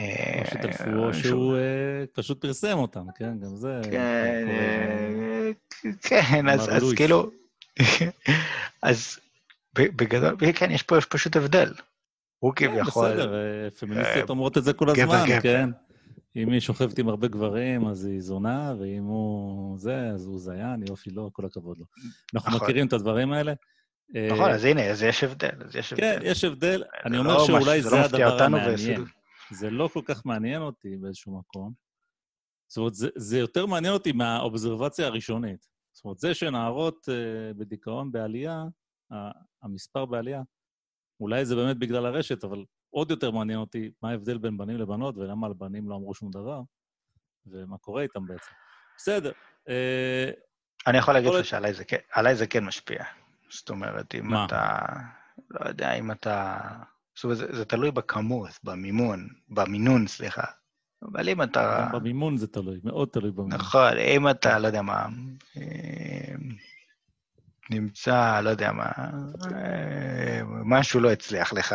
או 0.00 0.50
שדלפו, 0.50 0.90
או 0.96 1.14
שהוא 1.14 1.56
פשוט 2.12 2.40
פרסם 2.40 2.78
אותם, 2.78 3.04
כן? 3.16 3.38
גם 3.38 3.56
זה... 3.56 3.80
כן, 3.90 4.46
כן, 6.02 6.48
אז 6.48 6.92
כאילו... 6.96 7.37
אז 8.82 9.18
בגדול, 9.74 10.36
כן, 10.54 10.70
יש 10.70 10.82
פה 10.82 11.00
פשוט 11.00 11.36
הבדל. 11.36 11.72
הוא 12.38 12.52
כן, 12.56 12.66
כביכול... 12.66 13.10
בסדר, 13.10 13.34
פמיניסטיות 13.78 14.30
אומרות 14.30 14.58
את 14.58 14.64
זה 14.64 14.72
כל 14.72 14.90
הזמן, 14.90 15.40
כן? 15.42 15.70
אם 16.36 16.52
היא 16.52 16.60
שוכבת 16.60 16.98
עם 16.98 17.08
הרבה 17.08 17.28
גברים, 17.28 17.86
אז 17.86 18.04
היא 18.04 18.20
זונה, 18.20 18.74
ואם 18.80 19.02
הוא 19.02 19.78
זה, 19.78 20.10
אז 20.14 20.26
הוא 20.26 20.38
זיין, 20.38 20.82
יופי, 20.88 21.10
לא, 21.10 21.30
כל 21.32 21.44
הכבוד 21.46 21.78
לו. 21.78 21.84
אנחנו 22.34 22.50
נכון. 22.50 22.62
מכירים 22.62 22.86
את 22.86 22.92
הדברים 22.92 23.32
האלה. 23.32 23.52
נכון, 24.30 24.50
אז 24.50 24.64
הנה, 24.64 24.90
אז 24.90 25.02
יש 25.02 25.24
הבדל, 25.24 25.62
אז 25.64 25.76
יש 25.76 25.92
הבדל. 25.92 26.18
כן, 26.18 26.20
יש 26.22 26.44
הבדל. 26.44 26.82
אני 27.04 27.18
אומר 27.18 27.36
לא 27.36 27.46
שאולי 27.46 27.82
זה 27.82 27.90
לא 27.90 27.96
הדבר 27.96 28.42
המעניין. 28.42 29.04
זה 29.50 29.70
לא 29.70 29.88
כל 29.92 30.02
כך 30.04 30.26
מעניין 30.26 30.62
אותי 30.62 30.96
באיזשהו 30.96 31.38
מקום. 31.38 31.72
זאת 32.68 32.76
אומרת, 32.76 32.92
זה 33.16 33.38
יותר 33.38 33.66
מעניין 33.66 33.92
אותי 33.92 34.12
מהאובזרבציה 34.12 35.06
הראשונית. 35.06 35.66
זאת 35.98 36.04
אומרת, 36.04 36.18
זה 36.18 36.34
שנערות 36.34 37.08
uh, 37.08 37.58
בדיכאון 37.58 38.12
בעלייה, 38.12 38.64
המספר 39.62 40.04
בעלייה, 40.04 40.42
אולי 41.20 41.44
זה 41.44 41.56
באמת 41.56 41.78
בגלל 41.78 42.06
הרשת, 42.06 42.44
אבל 42.44 42.64
עוד 42.90 43.10
יותר 43.10 43.30
מעניין 43.30 43.58
אותי 43.58 43.90
מה 44.02 44.10
ההבדל 44.10 44.38
בין 44.38 44.58
בנים 44.58 44.76
לבנות 44.76 45.16
ולמה 45.16 45.46
על 45.46 45.52
בנים 45.52 45.88
לא 45.88 45.94
אמרו 45.94 46.14
שום 46.14 46.30
דבר, 46.30 46.60
ומה 47.46 47.78
קורה 47.78 48.02
איתם 48.02 48.26
בעצם. 48.26 48.50
בסדר. 48.96 49.32
Uh, 49.68 49.70
אני 50.86 50.98
יכול 50.98 51.14
להגיד 51.14 51.30
לך 51.32 51.44
שעליי 51.44 51.74
זה, 51.74 51.84
כן, 51.84 52.34
זה 52.34 52.46
כן 52.46 52.64
משפיע. 52.64 53.04
זאת 53.50 53.70
אומרת, 53.70 54.14
אם? 54.14 54.44
אתה... 54.44 54.78
לא 55.50 55.68
יודע, 55.68 55.92
אם 55.92 56.10
אתה 56.10 56.58
זאת 57.14 57.24
אומרת, 57.24 57.38
זה, 57.38 57.46
זה 57.56 57.64
תלוי 57.64 57.90
בכמות, 57.90 58.50
במימון, 58.64 59.28
במינון, 59.48 60.06
סליחה. 60.06 60.44
אבל 61.02 61.28
אם 61.28 61.42
אתה... 61.42 61.88
גם 61.92 61.98
במימון 61.98 62.36
זה 62.36 62.46
תלוי, 62.46 62.78
מאוד 62.84 63.08
תלוי 63.08 63.30
במימון. 63.30 63.52
נכון, 63.52 63.98
אם 63.98 64.28
אתה, 64.28 64.58
לא 64.58 64.66
יודע 64.66 64.82
מה, 64.82 65.06
אה, 65.56 66.34
נמצא, 67.70 68.40
לא 68.40 68.50
יודע 68.50 68.72
מה, 68.72 68.90
אה, 69.54 70.40
משהו 70.64 71.00
לא 71.00 71.10
הצליח 71.12 71.52
לך, 71.52 71.74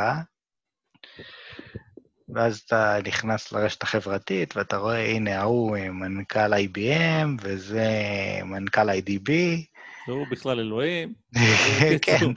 ואז 2.30 2.58
אתה 2.58 2.98
נכנס 3.08 3.52
לרשת 3.52 3.84
החברתית, 3.84 4.58
ואתה 4.58 4.78
רואה, 4.78 5.06
הנה, 5.06 5.40
ההוא 5.40 5.78
מנכ"ל 5.78 6.54
IBM, 6.54 7.28
וזה 7.42 7.90
מנכ"ל 8.46 8.90
IDB. 8.90 9.32
והוא 10.08 10.28
בכלל 10.32 10.60
אלוהים. 10.60 11.14
כן. 12.02 12.32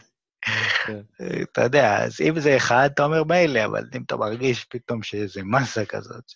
אתה 1.42 1.62
יודע, 1.62 2.05
אז 2.05 2.20
אם 2.20 2.40
זה 2.40 2.57
אחד, 2.57 2.88
אתה 2.94 3.05
אומר 3.05 3.25
מילא, 3.25 3.64
אבל 3.64 3.85
אם 3.96 4.03
אתה 4.03 4.16
מרגיש 4.16 4.64
פתאום 4.64 5.03
שאיזה 5.03 5.40
מסה 5.44 5.85
כזאת, 5.85 6.33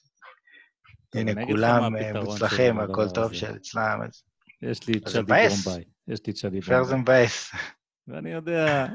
הנה, 1.15 1.47
כולם 1.47 1.93
מוצלחים, 2.25 2.81
הכל 2.81 3.11
טוב 3.15 3.33
של 3.33 3.57
אצלם, 3.57 4.01
אז... 4.09 4.23
יש 4.63 4.89
לי 4.89 4.99
את 4.99 5.09
שדי 5.09 5.23
ברומביי. 5.23 5.85
יש 6.09 6.27
לי 6.27 6.33
את 6.33 6.37
שדי 6.37 6.61
ברומביי. 6.61 6.79
פרז 6.79 6.93
מבאס. 6.93 7.51
ואני 8.09 8.31
יודע 8.31 8.87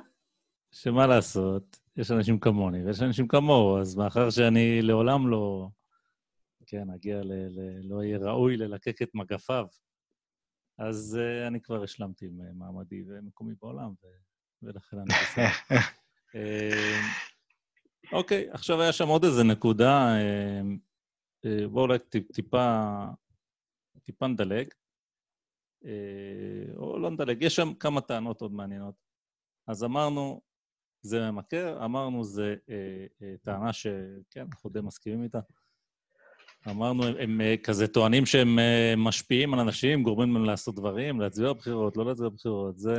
שמה 0.71 1.07
לעשות, 1.07 1.79
יש 1.97 2.11
אנשים 2.11 2.39
כמוני 2.39 2.85
ויש 2.85 3.01
אנשים 3.01 3.27
כמוהו, 3.27 3.79
אז 3.79 3.95
מאחר 3.95 4.29
שאני 4.29 4.81
לעולם 4.81 5.29
לא, 5.29 5.67
כן, 6.67 6.89
אגיע 6.95 7.21
ל... 7.23 7.31
ל 7.31 7.79
לא 7.83 8.03
יהיה 8.03 8.17
ראוי 8.17 8.57
ללקק 8.57 9.01
את 9.01 9.09
מגפיו, 9.13 9.65
אז 10.77 11.19
uh, 11.19 11.47
אני 11.47 11.61
כבר 11.61 11.83
השלמתי 11.83 12.25
עם 12.25 12.59
מעמדי 12.59 13.03
ומקומי 13.07 13.53
בעולם, 13.61 13.89
ו... 13.89 14.07
ולכן 14.63 14.97
אני 14.97 15.07
בסדר. 15.21 15.77
אה, 16.35 17.01
אוקיי, 18.11 18.47
עכשיו 18.51 18.81
היה 18.81 18.91
שם 18.91 19.07
עוד 19.07 19.23
איזה 19.23 19.43
נקודה, 19.43 20.15
אה, 20.15 20.61
בואו 21.71 21.85
אולי 21.85 21.99
טיפה, 22.33 22.89
טיפה 24.03 24.27
נדלג, 24.27 24.67
או 26.77 26.99
לא 26.99 27.09
נדלג, 27.09 27.41
יש 27.41 27.55
שם 27.55 27.73
כמה 27.73 28.01
טענות 28.01 28.41
עוד 28.41 28.53
מעניינות. 28.53 28.95
אז 29.67 29.83
אמרנו, 29.83 30.41
זה 31.01 31.31
ממכר, 31.31 31.85
אמרנו, 31.85 32.23
זה 32.23 32.55
אה, 32.69 33.05
אה, 33.21 33.33
טענה 33.41 33.73
שכן, 33.73 34.45
אנחנו 34.51 34.69
די 34.69 34.81
מסכימים 34.81 35.23
איתה. 35.23 35.39
אמרנו, 36.69 37.03
הם, 37.03 37.15
הם 37.19 37.41
אה, 37.41 37.55
כזה 37.63 37.87
טוענים 37.87 38.25
שהם 38.25 38.59
אה, 38.59 38.93
משפיעים 38.97 39.53
על 39.53 39.59
אנשים, 39.59 40.03
גורמים 40.03 40.33
להם 40.33 40.45
לעשות 40.45 40.75
דברים, 40.75 41.21
להצביע 41.21 41.53
בבחירות, 41.53 41.97
לא 41.97 42.05
להצביע 42.05 42.29
בבחירות. 42.29 42.77
זה, 42.77 42.95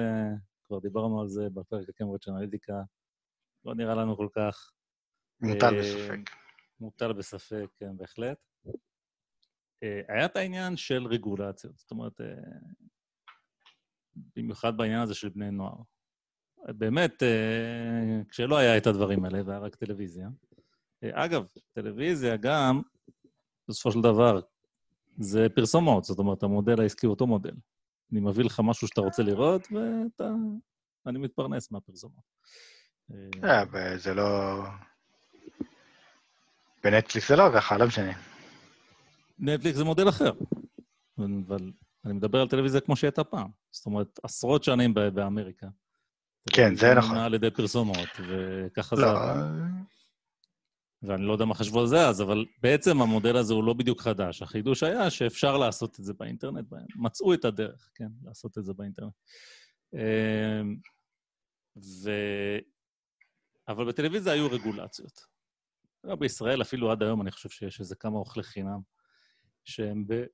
כבר 0.67 0.79
דיברנו 0.79 1.21
על 1.21 1.29
זה 1.29 1.49
בפרק 1.55 1.89
הקמברידג' 1.89 2.29
אנליטיקה, 2.29 2.83
לא 3.65 3.75
נראה 3.75 3.95
לנו 3.95 4.17
כל 4.17 4.29
כך. 4.35 4.73
מוטל 5.41 5.75
אה, 5.75 5.81
בספק. 5.81 6.46
מוטל 6.81 7.13
בספק, 7.13 7.67
כן, 7.79 7.97
בהחלט. 7.97 8.39
אה, 9.83 10.01
היה 10.09 10.25
את 10.25 10.37
העניין 10.37 10.77
של 10.77 11.07
רגולציות, 11.07 11.77
זאת 11.77 11.91
אומרת, 11.91 12.21
אה, 12.21 12.27
במיוחד 14.37 14.77
בעניין 14.77 15.01
הזה 15.01 15.15
של 15.15 15.29
בני 15.29 15.51
נוער. 15.51 15.77
באמת, 16.69 17.23
אה, 17.23 18.23
כשלא 18.29 18.57
היה 18.57 18.77
את 18.77 18.87
הדברים 18.87 19.25
האלה, 19.25 19.43
והיה 19.47 19.59
רק 19.59 19.75
טלוויזיה. 19.75 20.29
אגב, 21.13 21.47
טלוויזיה 21.73 22.37
גם, 22.37 22.83
בסופו 23.69 23.93
של 23.93 24.01
דבר, 24.01 24.41
זה 25.19 25.47
פרסומות, 25.55 26.05
זאת 26.05 26.19
אומרת, 26.19 26.43
המודל 26.43 26.81
העסקי 26.81 27.07
הוא 27.07 27.13
אותו 27.13 27.27
מודל. 27.27 27.55
אני 28.13 28.21
מביא 28.21 28.45
לך 28.45 28.61
משהו 28.65 28.89
שאתה 28.89 29.01
רוצה 29.01 29.23
לראות, 29.23 29.69
ואתה... 29.73 30.31
אני 31.07 31.19
מתפרנס 31.19 31.71
מהפרסומות. 31.71 32.25
זה 33.97 34.15
לא... 34.15 34.63
בנטפליקס 36.87 37.29
זה 37.29 37.37
לא 37.37 37.51
ככה, 37.55 37.79
לא 37.79 37.87
משנה. 37.87 38.13
נטפליקס 39.39 39.79
זה 39.79 39.85
מודל 39.85 40.09
אחר, 40.09 40.33
אבל 41.19 41.73
אני 42.05 42.13
מדבר 42.13 42.41
על 42.41 42.49
טלוויזיה 42.49 42.81
כמו 42.81 42.97
שהייתה 42.97 43.25
פעם. 43.25 43.51
זאת 43.71 43.87
אומרת, 43.87 44.21
עשרות 44.23 44.65
שנים 44.65 44.95
באמריקה. 44.95 45.67
כן, 46.53 46.77
זה 46.77 46.95
נכון. 46.95 47.17
על 47.17 47.35
ידי 47.35 47.51
פרסומות, 47.51 48.09
וככה 48.29 48.97
לא. 48.97 49.03
זה... 49.03 49.41
ואני 51.03 51.23
לא 51.23 51.33
יודע 51.33 51.45
מה 51.45 51.55
חשבו 51.55 51.81
על 51.81 51.87
זה 51.87 52.09
אז, 52.09 52.23
אבל 52.23 52.45
בעצם 52.63 53.03
המודל 53.03 53.37
הזה 53.37 53.55
הוא 53.55 53.65
לא 53.65 53.73
בדיוק 53.73 54.01
חדש. 54.01 54.43
החידוש 54.43 54.83
היה 54.83 55.11
שאפשר 55.11 55.57
לעשות 55.57 56.01
את 56.01 56.05
זה 56.05 56.13
באינטרנט, 56.15 56.67
מצאו 56.97 57.35
את 57.35 57.45
הדרך, 57.45 57.91
כן, 57.95 58.09
לעשות 58.25 58.59
את 58.59 58.65
זה 58.65 58.73
באינטרנט. 58.73 59.13
אמ, 59.95 60.77
ו... 61.77 62.11
אבל 63.69 63.89
בטלוויזיה 63.89 64.33
היו 64.33 64.51
רגולציות. 64.51 65.36
בישראל, 66.15 66.63
אפילו 66.63 66.91
עד 66.91 67.03
היום, 67.03 67.23
אני 67.23 67.31
חושב 67.31 67.49
שיש 67.49 67.81
איזה 67.81 67.97
כמה 67.97 68.19
אוכלי 68.19 68.43
חינם 68.43 68.81
שהם 69.65 70.07
ב... 70.07 70.25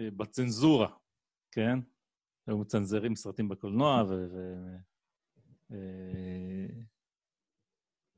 בצנזורה, 0.00 0.88
כן? 1.52 1.78
היו 2.46 2.58
מצנזרים 2.58 3.16
סרטים 3.16 3.48
בקולנוע, 3.48 4.02
ו... 4.08 4.26
ו... 4.32 4.64
אה, 5.72 6.66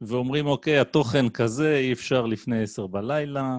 ואומרים, 0.00 0.46
אוקיי, 0.46 0.78
התוכן 0.78 1.28
כזה 1.28 1.76
אי 1.76 1.92
אפשר 1.92 2.26
לפני 2.26 2.62
עשר 2.62 2.86
בלילה, 2.86 3.58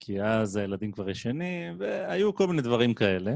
כי 0.00 0.22
אז 0.22 0.56
הילדים 0.56 0.92
כבר 0.92 1.10
ישנים, 1.10 1.76
והיו 1.78 2.34
כל 2.34 2.46
מיני 2.46 2.62
דברים 2.62 2.94
כאלה. 2.94 3.34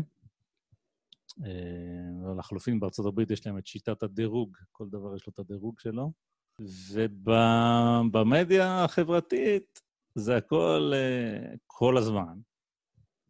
אה, 1.44 2.34
לחלופין, 2.38 2.80
בארצות 2.80 3.06
הברית 3.06 3.30
יש 3.30 3.46
להם 3.46 3.58
את 3.58 3.66
שיטת 3.66 4.02
הדירוג, 4.02 4.56
כל 4.72 4.88
דבר 4.88 5.16
יש 5.16 5.26
לו 5.26 5.32
את 5.32 5.38
הדירוג 5.38 5.80
שלו. 5.80 6.12
ובמדיה 6.60 8.84
החברתית 8.84 9.82
זה 10.14 10.36
הכל 10.36 10.92
אה, 10.94 11.54
כל 11.66 11.96
הזמן. 11.96 12.38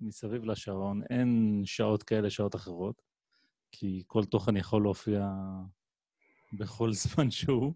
מסביב 0.01 0.45
לשעון, 0.45 1.03
אין 1.11 1.63
שעות 1.65 2.03
כאלה, 2.03 2.31
שעות 2.31 2.55
אחרות, 2.55 3.03
כי 3.73 4.03
כל 4.07 4.25
תוכן 4.25 4.57
יכול 4.57 4.83
להופיע 4.83 5.29
בכל 6.53 6.93
זמן 7.03 7.31
שהוא, 7.31 7.75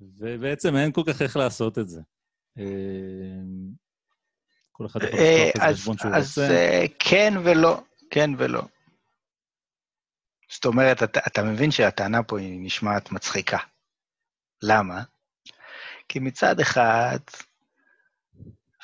ובעצם 0.00 0.76
אין 0.76 0.92
כל 0.92 1.02
כך 1.06 1.22
איך 1.22 1.36
לעשות 1.36 1.78
את 1.78 1.88
זה. 1.88 2.00
אמ, 2.56 3.72
כל 4.72 4.86
אחד 4.86 5.00
יכול 5.02 5.18
לפתוח 5.18 5.20
איזה 5.20 5.64
אה, 5.64 5.74
חשבון 5.74 5.98
שהוא 5.98 6.08
רוצה. 6.08 6.18
אז 6.18 6.38
אה, 6.38 6.84
כן 6.98 7.34
ולא, 7.44 7.82
כן 8.10 8.30
ולא. 8.38 8.62
זאת 10.50 10.64
אומרת, 10.64 11.02
אתה, 11.02 11.20
אתה 11.26 11.42
מבין 11.42 11.70
שהטענה 11.70 12.22
פה 12.22 12.38
היא 12.38 12.60
נשמעת 12.60 13.12
מצחיקה. 13.12 13.58
למה? 14.66 15.02
כי 16.08 16.18
מצד 16.18 16.60
אחד, 16.60 17.18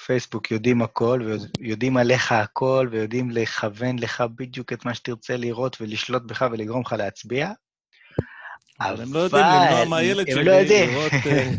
פייסבוק 0.07 0.51
יודעים 0.51 0.83
הכל, 0.83 1.21
ויודעים 1.59 1.97
עליך 1.97 2.33
הכל, 2.33 2.89
ויודעים 2.91 3.31
לכוון 3.31 3.99
לך 3.99 4.25
בדיוק 4.35 4.73
את 4.73 4.85
מה 4.85 4.95
שתרצה 4.95 5.37
לראות 5.37 5.77
ולשלוט 5.81 6.23
בך 6.23 6.45
ולגרום 6.53 6.83
לך 6.87 6.93
להצביע. 6.93 7.53
אבל 8.81 9.03
הם 9.03 9.13
לא 9.13 9.19
יודעים 9.19 9.45
למנוע 9.45 9.85
מהילד 9.85 10.27
שלי 10.31 10.45
לא 10.45 10.61
לראות 10.61 11.13
אה, 11.27 11.51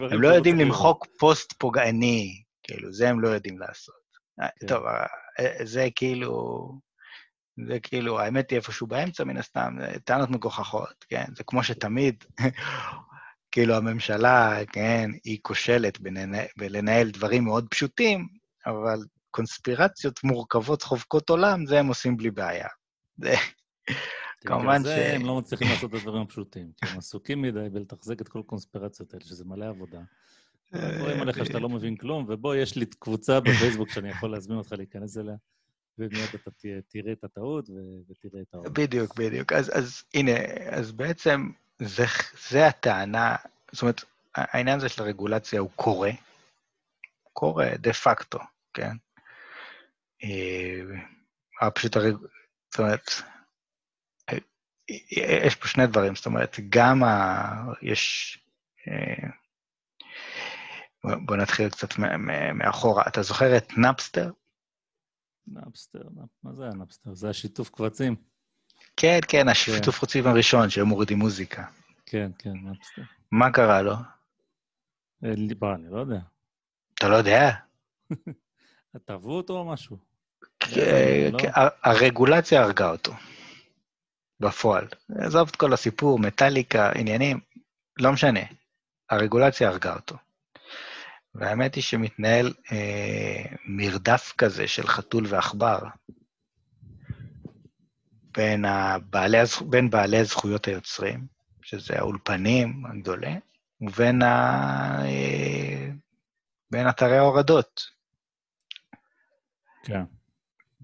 הם 0.12 0.22
לא 0.22 0.28
יודעים 0.28 0.58
למחוק 0.58 1.06
פוסט 1.18 1.52
פוגעני, 1.58 2.42
כאילו, 2.62 2.92
זה 2.92 3.08
הם 3.08 3.20
לא 3.20 3.28
יודעים 3.28 3.58
לעשות. 3.58 3.94
אה, 4.40 4.48
כן. 4.60 4.66
טוב, 4.66 4.84
אה, 5.40 5.64
זה 5.64 5.88
כאילו... 5.94 6.90
זה 7.68 7.80
כאילו, 7.80 8.20
האמת 8.20 8.50
היא 8.50 8.56
איפשהו 8.56 8.86
באמצע, 8.86 9.24
מן 9.24 9.36
הסתם, 9.36 9.76
טענות 10.04 10.30
מגוחכות, 10.30 11.04
כן? 11.08 11.24
זה 11.36 11.44
כמו 11.44 11.64
שתמיד 11.64 12.24
כאילו 13.52 13.74
הממשלה, 13.74 14.58
כן, 14.72 15.10
היא 15.24 15.38
כושלת 15.42 15.98
בלנהל, 16.56 17.10
דברים 17.10 17.44
מאוד 17.44 17.66
פשוטים, 17.70 18.28
אבל 18.66 18.98
קונספירציות 19.30 20.24
מורכבות 20.24 20.82
חובקות 20.82 21.30
עולם, 21.30 21.66
זה 21.66 21.78
הם 21.78 21.86
עושים 21.86 22.16
בלי 22.16 22.30
בעיה. 22.30 22.68
זה... 23.18 23.34
כמובן 24.46 24.80
ש... 24.82 24.86
זה 24.86 25.12
הם 25.14 25.26
לא 25.26 25.38
מצליחים 25.38 25.68
לעשות 25.68 25.90
את 25.90 25.94
הדברים 25.94 26.22
הפשוטים, 26.22 26.70
כי 26.76 26.90
הם 26.90 26.98
עסוקים 26.98 27.42
מדי 27.42 27.68
בלתחזק 27.72 28.20
את 28.20 28.28
כל 28.28 28.40
הקונספירציות 28.40 29.14
האלה, 29.14 29.24
שזה 29.24 29.44
מלא 29.44 29.68
עבודה. 29.68 30.00
רואים 30.72 31.20
עליך 31.20 31.46
שאתה 31.46 31.58
לא 31.58 31.68
מבין 31.68 31.96
כלום, 31.96 32.26
ובוא, 32.28 32.54
יש 32.54 32.76
לי 32.76 32.86
קבוצה 32.98 33.40
בפייסבוק 33.40 33.88
שאני 33.90 34.10
יכול 34.10 34.30
להזמין 34.30 34.58
אותך 34.58 34.72
להיכנס 34.72 35.18
אליה, 35.18 35.34
ומיד 35.98 36.28
אתה 36.34 36.50
תראה 36.88 37.12
את 37.12 37.24
הטעות 37.24 37.70
ותראה 38.08 38.42
את 38.42 38.54
העולם. 38.54 38.72
בדיוק, 38.72 39.14
בדיוק. 39.18 39.52
אז, 39.52 39.70
אז 39.78 40.02
הנה, 40.14 40.32
אז 40.70 40.92
בעצם 40.92 41.50
זה, 41.80 42.04
זה 42.50 42.66
הטענה, 42.66 43.36
זאת 43.72 43.82
אומרת, 43.82 44.04
העניין 44.34 44.78
הזה 44.78 44.88
של 44.88 45.02
הרגולציה 45.02 45.60
הוא 45.60 45.70
קורה, 45.76 46.10
קורה 47.32 47.68
דה 47.78 47.92
פקטו, 47.92 48.38
כן? 48.74 48.96
אה, 50.24 51.70
פשוט 51.70 51.96
הרג... 51.96 52.14
זאת 52.70 52.78
אומרת, 52.78 53.10
אה, 54.30 54.38
יש 55.46 55.56
פה 55.56 55.68
שני 55.68 55.86
דברים, 55.86 56.14
זאת 56.14 56.26
אומרת, 56.26 56.56
גם 56.68 57.02
ה... 57.02 57.38
יש... 57.82 58.38
אה, 58.88 59.28
בוא 61.26 61.36
נתחיל 61.36 61.70
קצת 61.70 61.88
מאחורה. 62.54 63.04
אתה 63.08 63.22
זוכר 63.22 63.56
את 63.56 63.72
נאפסטר? 63.76 64.30
נאפסטר, 65.46 66.02
מה 66.42 66.52
זה 66.52 66.62
היה 66.62 66.72
נאפסטר? 66.72 67.14
זה 67.14 67.28
השיתוף 67.28 67.70
קבצים. 67.70 68.16
כן, 69.00 69.18
כן, 69.28 69.48
השיתוף 69.48 69.94
כן. 69.94 70.00
קבצים 70.00 70.26
הראשון, 70.26 70.70
שהם 70.70 70.86
מורידים 70.86 71.18
מוזיקה. 71.18 71.64
כן, 72.06 72.30
כן, 72.38 72.52
נאפסטר. 72.62 73.02
מה 73.32 73.50
קרה 73.50 73.82
לו? 73.82 73.94
ליבה, 75.22 75.74
אני 75.74 75.84
לא 75.90 75.98
יודע. 76.00 76.18
אתה 76.94 77.08
לא 77.08 77.16
יודע? 77.16 77.50
תעברו 79.06 79.36
אותו 79.36 79.58
או 79.58 79.64
משהו? 79.64 79.96
כן, 80.60 81.30
לא? 81.32 81.38
הרגולציה 81.82 82.62
הרגה 82.62 82.90
אותו. 82.90 83.12
בפועל. 84.40 84.86
עזוב 85.18 85.48
את 85.48 85.56
כל 85.56 85.72
הסיפור, 85.72 86.18
מטאליקה, 86.18 86.90
עניינים, 86.94 87.40
לא 87.98 88.12
משנה. 88.12 88.40
הרגולציה 89.10 89.68
הרגה 89.68 89.94
אותו. 89.94 90.16
והאמת 91.34 91.74
היא 91.74 91.82
שמתנהל 91.82 92.52
אה, 92.72 93.42
מרדף 93.64 94.32
כזה 94.38 94.68
של 94.68 94.86
חתול 94.86 95.24
ועכבר 95.28 95.78
בין, 98.36 98.64
הבעלי, 98.64 99.38
בין 99.68 99.90
בעלי 99.90 100.24
זכויות 100.24 100.68
היוצרים, 100.68 101.26
שזה 101.62 101.98
האולפנים 101.98 102.86
הגדולים, 102.86 103.40
ובין 103.80 104.22
ה, 104.22 105.04
אה, 105.04 105.88
בין 106.70 106.88
אתרי 106.88 107.18
ההורדות. 107.18 107.86
כן. 109.82 110.02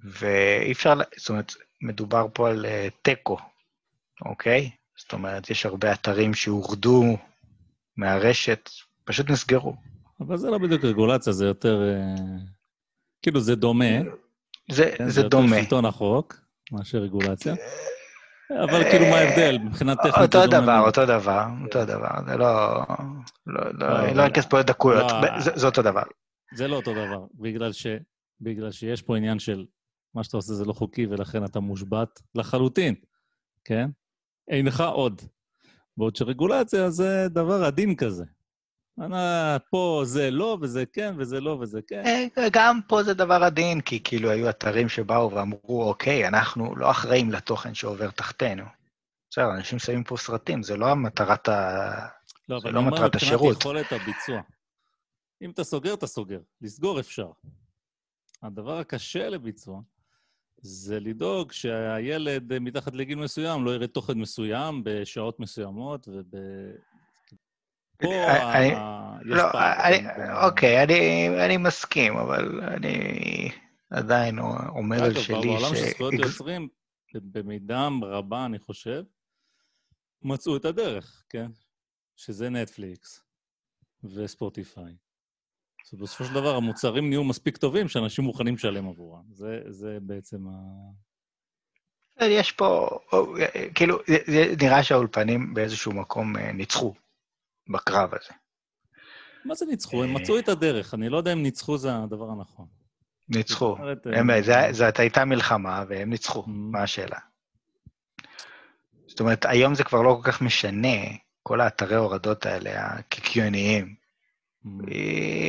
ואי 0.05 0.73
אפשר, 0.73 0.95
זאת 1.17 1.29
אומרת, 1.29 1.53
מדובר 1.83 2.27
פה 2.33 2.49
על 2.49 2.67
אה, 2.67 2.89
תיקו, 3.03 3.39
אוקיי? 4.25 4.71
זאת 4.97 5.13
אומרת, 5.13 5.51
יש 5.51 5.67
הרבה 5.67 5.93
אתרים 5.93 6.35
שהורדו 6.35 7.17
מהרשת, 7.97 8.71
פשוט 9.05 9.31
נסגרו. 9.31 9.77
אבל 10.21 10.37
זה 10.37 10.51
לא 10.51 10.59
בדיוק 10.59 10.85
רגולציה, 10.85 11.33
זה 11.33 11.47
יותר... 11.47 11.83
אה, 11.83 12.15
כאילו, 13.23 13.41
זה 13.41 13.57
דומה. 13.57 13.85
זה, 14.71 14.95
כן, 14.99 15.05
זה, 15.05 15.11
זה 15.11 15.29
דומה. 15.29 15.49
זה 15.49 15.55
יותר 15.55 15.63
שלטון 15.65 15.85
החוק 15.85 16.46
מאשר 16.73 16.99
רגולציה. 16.99 17.55
אבל 18.65 18.91
כאילו, 18.91 19.07
מה 19.11 19.17
ההבדל? 19.17 19.59
מבחינת 19.59 19.99
טכנית 19.99 20.35
אותו 20.35 20.47
דבר, 20.47 20.83
אותו 20.87 21.07
דבר, 21.07 21.45
אותו 21.65 21.85
דבר. 21.85 22.11
זה 22.29 22.37
לא... 22.37 22.81
לא, 23.47 23.61
לא, 23.73 24.13
לא 24.13 24.27
אכנס 24.27 24.47
פה 24.47 24.61
לדקויות, 24.61 25.07
זה 25.55 25.67
אותו 25.67 25.83
דבר. 25.83 26.03
זה 26.55 26.69
לא 26.69 26.77
אותו 26.77 26.93
דבר, 26.93 27.25
בגלל 27.35 27.73
ש... 27.73 27.87
בגלל 28.41 28.73
שיש 28.73 29.03
פה 29.03 29.17
עניין 29.17 29.39
של 29.39 29.67
מה 30.15 30.25
שאתה 30.25 30.37
עושה 30.37 30.55
זה 30.55 30.65
לא 30.65 30.73
חוקי, 30.73 31.07
ולכן 31.07 31.45
אתה 31.45 31.61
מושבת 31.61 32.23
לחלוטין, 32.35 32.95
כן? 33.65 33.89
אינך 34.51 34.81
עוד. 34.81 35.23
בעוד 35.97 36.17
שרגולציה 36.17 36.91
זה 36.91 37.27
דבר 37.31 37.65
עדין 37.65 37.97
כזה. 37.97 38.25
פה 39.71 40.03
זה 40.05 40.31
לא, 40.31 40.59
וזה 40.61 40.87
כן, 40.87 41.15
וזה 41.19 41.41
לא, 41.41 41.59
וזה 41.61 41.81
כן. 41.87 42.03
אה, 42.07 42.49
גם 42.53 42.81
פה 42.89 43.03
זה 43.03 43.15
דבר 43.15 43.45
עדין, 43.45 43.81
כי 43.81 44.03
כאילו 44.05 44.31
היו 44.31 44.51
אתרים 44.51 44.89
שבאו 44.89 45.33
ואמרו, 45.33 45.89
אוקיי, 45.89 46.29
אנחנו 46.29 46.77
לא 46.77 46.91
אחראים 46.91 47.31
לתוכן 47.31 47.75
שעובר 47.75 48.11
תחתינו. 48.11 48.65
בסדר, 49.31 49.51
אנשים 49.57 49.79
שמים 49.79 50.05
פה 50.05 50.17
סרטים, 50.17 50.63
זה 50.63 50.77
לא 50.77 50.95
מטרת 50.95 51.49
ה... 51.49 51.91
לא, 52.49 52.57
אבל 52.57 52.71
לא 52.71 52.79
אני 52.79 52.87
אומר 52.87 53.07
מבחינת 53.07 53.23
יכולת 53.51 53.93
הביצוע. 53.93 54.41
אם 55.43 55.51
אתה 55.51 55.65
סוגר, 55.65 55.95
אתה 55.95 56.07
סוגר. 56.07 56.41
לסגור 56.61 57.01
אפשר. 57.01 57.31
הדבר 58.43 58.79
הקשה 58.79 59.29
לביצוע 59.29 59.81
זה 60.61 61.01
לדאוג 61.01 61.53
שהילד 61.53 62.59
מתחת 62.59 62.95
לגיל 62.95 63.19
מסוים 63.19 63.65
לא 63.65 63.71
יראה 63.75 63.87
תוכן 63.87 64.19
מסוים 64.19 64.83
בשעות 64.85 65.41
מסוימות 65.41 66.09
וב... 66.09 66.37
פה 67.99 68.09
לא. 69.23 69.45
אוקיי, 70.47 70.83
אני 71.45 71.57
מסכים, 71.57 72.17
אבל 72.17 72.61
אני 72.65 72.99
עדיין 73.91 74.39
אומר 74.69 75.05
על 75.05 75.15
שלי 75.15 75.23
ש... 75.23 75.31
בעולם 75.31 75.77
של 75.77 75.91
זכויות 75.91 76.13
יוצרים, 76.13 76.69
במידה 77.15 77.89
רבה, 78.03 78.47
אני 78.47 78.59
חושב, 78.59 79.03
מצאו 80.23 80.57
את 80.57 80.65
הדרך, 80.65 81.25
כן? 81.29 81.51
שזה 82.17 82.51
נטפליקס 82.51 83.23
וספוטיפיי. 84.05 84.97
בסופו 85.93 86.25
של 86.25 86.35
דבר, 86.35 86.57
המוצרים 86.57 87.09
נהיו 87.09 87.25
מספיק 87.25 87.57
טובים 87.57 87.89
שאנשים 87.89 88.25
מוכנים 88.25 88.55
לשלם 88.55 88.89
עבורם. 88.89 89.23
זה, 89.31 89.61
זה 89.69 89.99
בעצם 90.03 90.49
ה... 90.49 90.53
יש 92.25 92.53
פה, 92.53 92.89
כאילו, 93.75 93.99
נראה 94.63 94.83
שהאולפנים 94.83 95.55
באיזשהו 95.55 95.93
מקום 95.93 96.37
אה, 96.37 96.53
ניצחו 96.53 96.95
בקרב 97.69 98.15
הזה. 98.15 98.35
מה 99.45 99.55
זה 99.55 99.67
ניצחו? 99.67 100.05
הם 100.05 100.15
מצאו 100.15 100.39
את 100.39 100.49
הדרך. 100.49 100.95
אני 100.95 101.09
לא 101.09 101.17
יודע 101.17 101.33
אם 101.33 101.43
ניצחו 101.43 101.79
זה 101.79 101.97
הדבר 101.97 102.31
הנכון. 102.31 102.67
ניצחו. 103.29 103.77
זאת 104.73 104.99
הייתה 104.99 105.25
מלחמה, 105.25 105.85
והם 105.89 106.11
ניצחו. 106.11 106.43
Mm-hmm. 106.43 106.51
מה 106.51 106.83
השאלה? 106.83 107.19
זאת 109.07 109.21
אומרת, 109.21 109.45
היום 109.45 109.75
זה 109.75 109.85
כבר 109.85 110.03
לא 110.03 110.19
כל 110.23 110.33
כך 110.33 110.43
משנה, 110.43 110.99
כל 111.43 111.61
האתרי 111.61 111.97
הורדות 111.97 112.47
האלה, 112.47 112.87
הקיקיוניים. 112.87 113.95
Mm-hmm. 114.65 114.91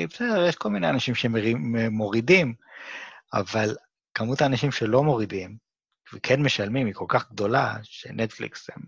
בסדר, 0.09 0.45
יש 0.45 0.55
כל 0.55 0.69
מיני 0.69 0.89
אנשים 0.89 1.15
שמורידים, 1.15 2.53
אבל 3.33 3.75
כמות 4.13 4.41
האנשים 4.41 4.71
שלא 4.71 5.03
מורידים, 5.03 5.57
וכן 6.13 6.41
משלמים, 6.41 6.87
היא 6.87 6.93
כל 6.93 7.05
כך 7.07 7.31
גדולה, 7.31 7.75
שנטפליקס 7.83 8.69
הם 8.69 8.81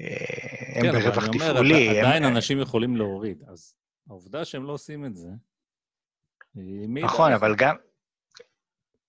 אה, 0.00 0.49
הם 0.74 0.82
כן, 0.82 0.92
ברווח 0.92 1.26
תפעולי. 1.26 1.38
כן, 1.38 1.50
אבל 1.50 1.98
עדיין 1.98 2.24
הם... 2.24 2.36
אנשים 2.36 2.60
יכולים 2.60 2.96
להוריד, 2.96 3.42
אז 3.48 3.74
העובדה 4.08 4.44
שהם 4.44 4.64
לא 4.64 4.72
עושים 4.72 5.06
את 5.06 5.16
זה. 5.16 5.28
נכון, 6.88 7.32
אבל 7.32 7.54
גם... 7.56 7.76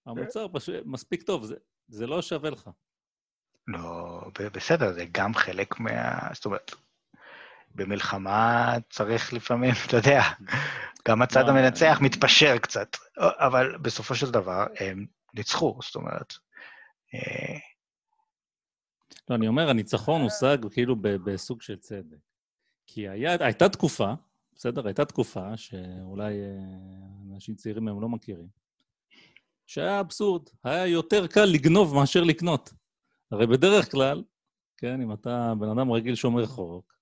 המוצר 0.05 0.47
פשוט 0.53 0.75
מספיק 0.85 1.23
טוב, 1.23 1.45
זה, 1.45 1.55
זה 1.87 2.07
לא 2.07 2.21
שווה 2.21 2.49
לך. 2.49 2.69
לא, 3.67 4.21
בסדר, 4.53 4.93
זה 4.93 5.05
גם 5.11 5.33
חלק 5.33 5.79
מה... 5.79 6.19
זאת 6.33 6.45
אומרת, 6.45 6.71
במלחמה 7.75 8.75
צריך 8.89 9.33
לפעמים, 9.33 9.73
אתה 9.87 9.97
יודע, 9.97 10.21
גם 11.07 11.21
הצד 11.21 11.49
המנצח 11.49 11.99
מתפשר 12.01 12.57
קצת, 12.57 12.97
אבל 13.17 13.77
בסופו 13.77 14.15
של 14.15 14.31
דבר 14.31 14.65
הם 14.79 15.05
ניצחו, 15.33 15.79
זאת 15.81 15.95
אומרת. 15.95 16.33
לא, 19.31 19.35
אני 19.35 19.47
אומר, 19.47 19.69
הניצחון 19.69 20.21
הושג 20.21 20.57
כאילו 20.71 20.95
בסוג 21.01 21.61
של 21.61 21.77
צדק. 21.77 22.17
כי 22.87 23.09
היה, 23.09 23.45
הייתה 23.45 23.69
תקופה, 23.69 24.13
בסדר? 24.55 24.87
הייתה 24.87 25.05
תקופה 25.05 25.57
שאולי 25.57 26.33
אה, 26.33 27.33
אנשים 27.33 27.55
צעירים 27.55 27.87
הם 27.87 28.01
לא 28.01 28.09
מכירים, 28.09 28.47
שהיה 29.67 29.99
אבסורד. 29.99 30.49
היה 30.63 30.87
יותר 30.87 31.27
קל 31.27 31.45
לגנוב 31.45 31.95
מאשר 31.95 32.23
לקנות. 32.23 32.73
הרי 33.31 33.47
בדרך 33.47 33.91
כלל, 33.91 34.23
כן, 34.77 35.01
אם 35.01 35.13
אתה 35.13 35.53
בן 35.59 35.69
אדם 35.69 35.91
רגיל 35.91 36.15
שומר 36.15 36.45
חוק, 36.45 36.93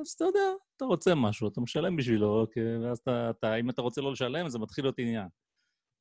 אז 0.00 0.08
אתה 0.08 0.24
יודע, 0.24 0.50
אתה 0.76 0.84
רוצה 0.84 1.14
משהו, 1.14 1.48
אתה 1.48 1.60
משלם 1.60 1.96
בשבילו, 1.96 2.46
ואז 2.82 2.98
אתה, 2.98 3.30
אתה, 3.30 3.56
אם 3.56 3.70
אתה 3.70 3.82
רוצה 3.82 4.00
לא 4.00 4.12
לשלם, 4.12 4.48
זה 4.48 4.58
מתחיל 4.58 4.84
להיות 4.84 4.98
עניין. 4.98 5.28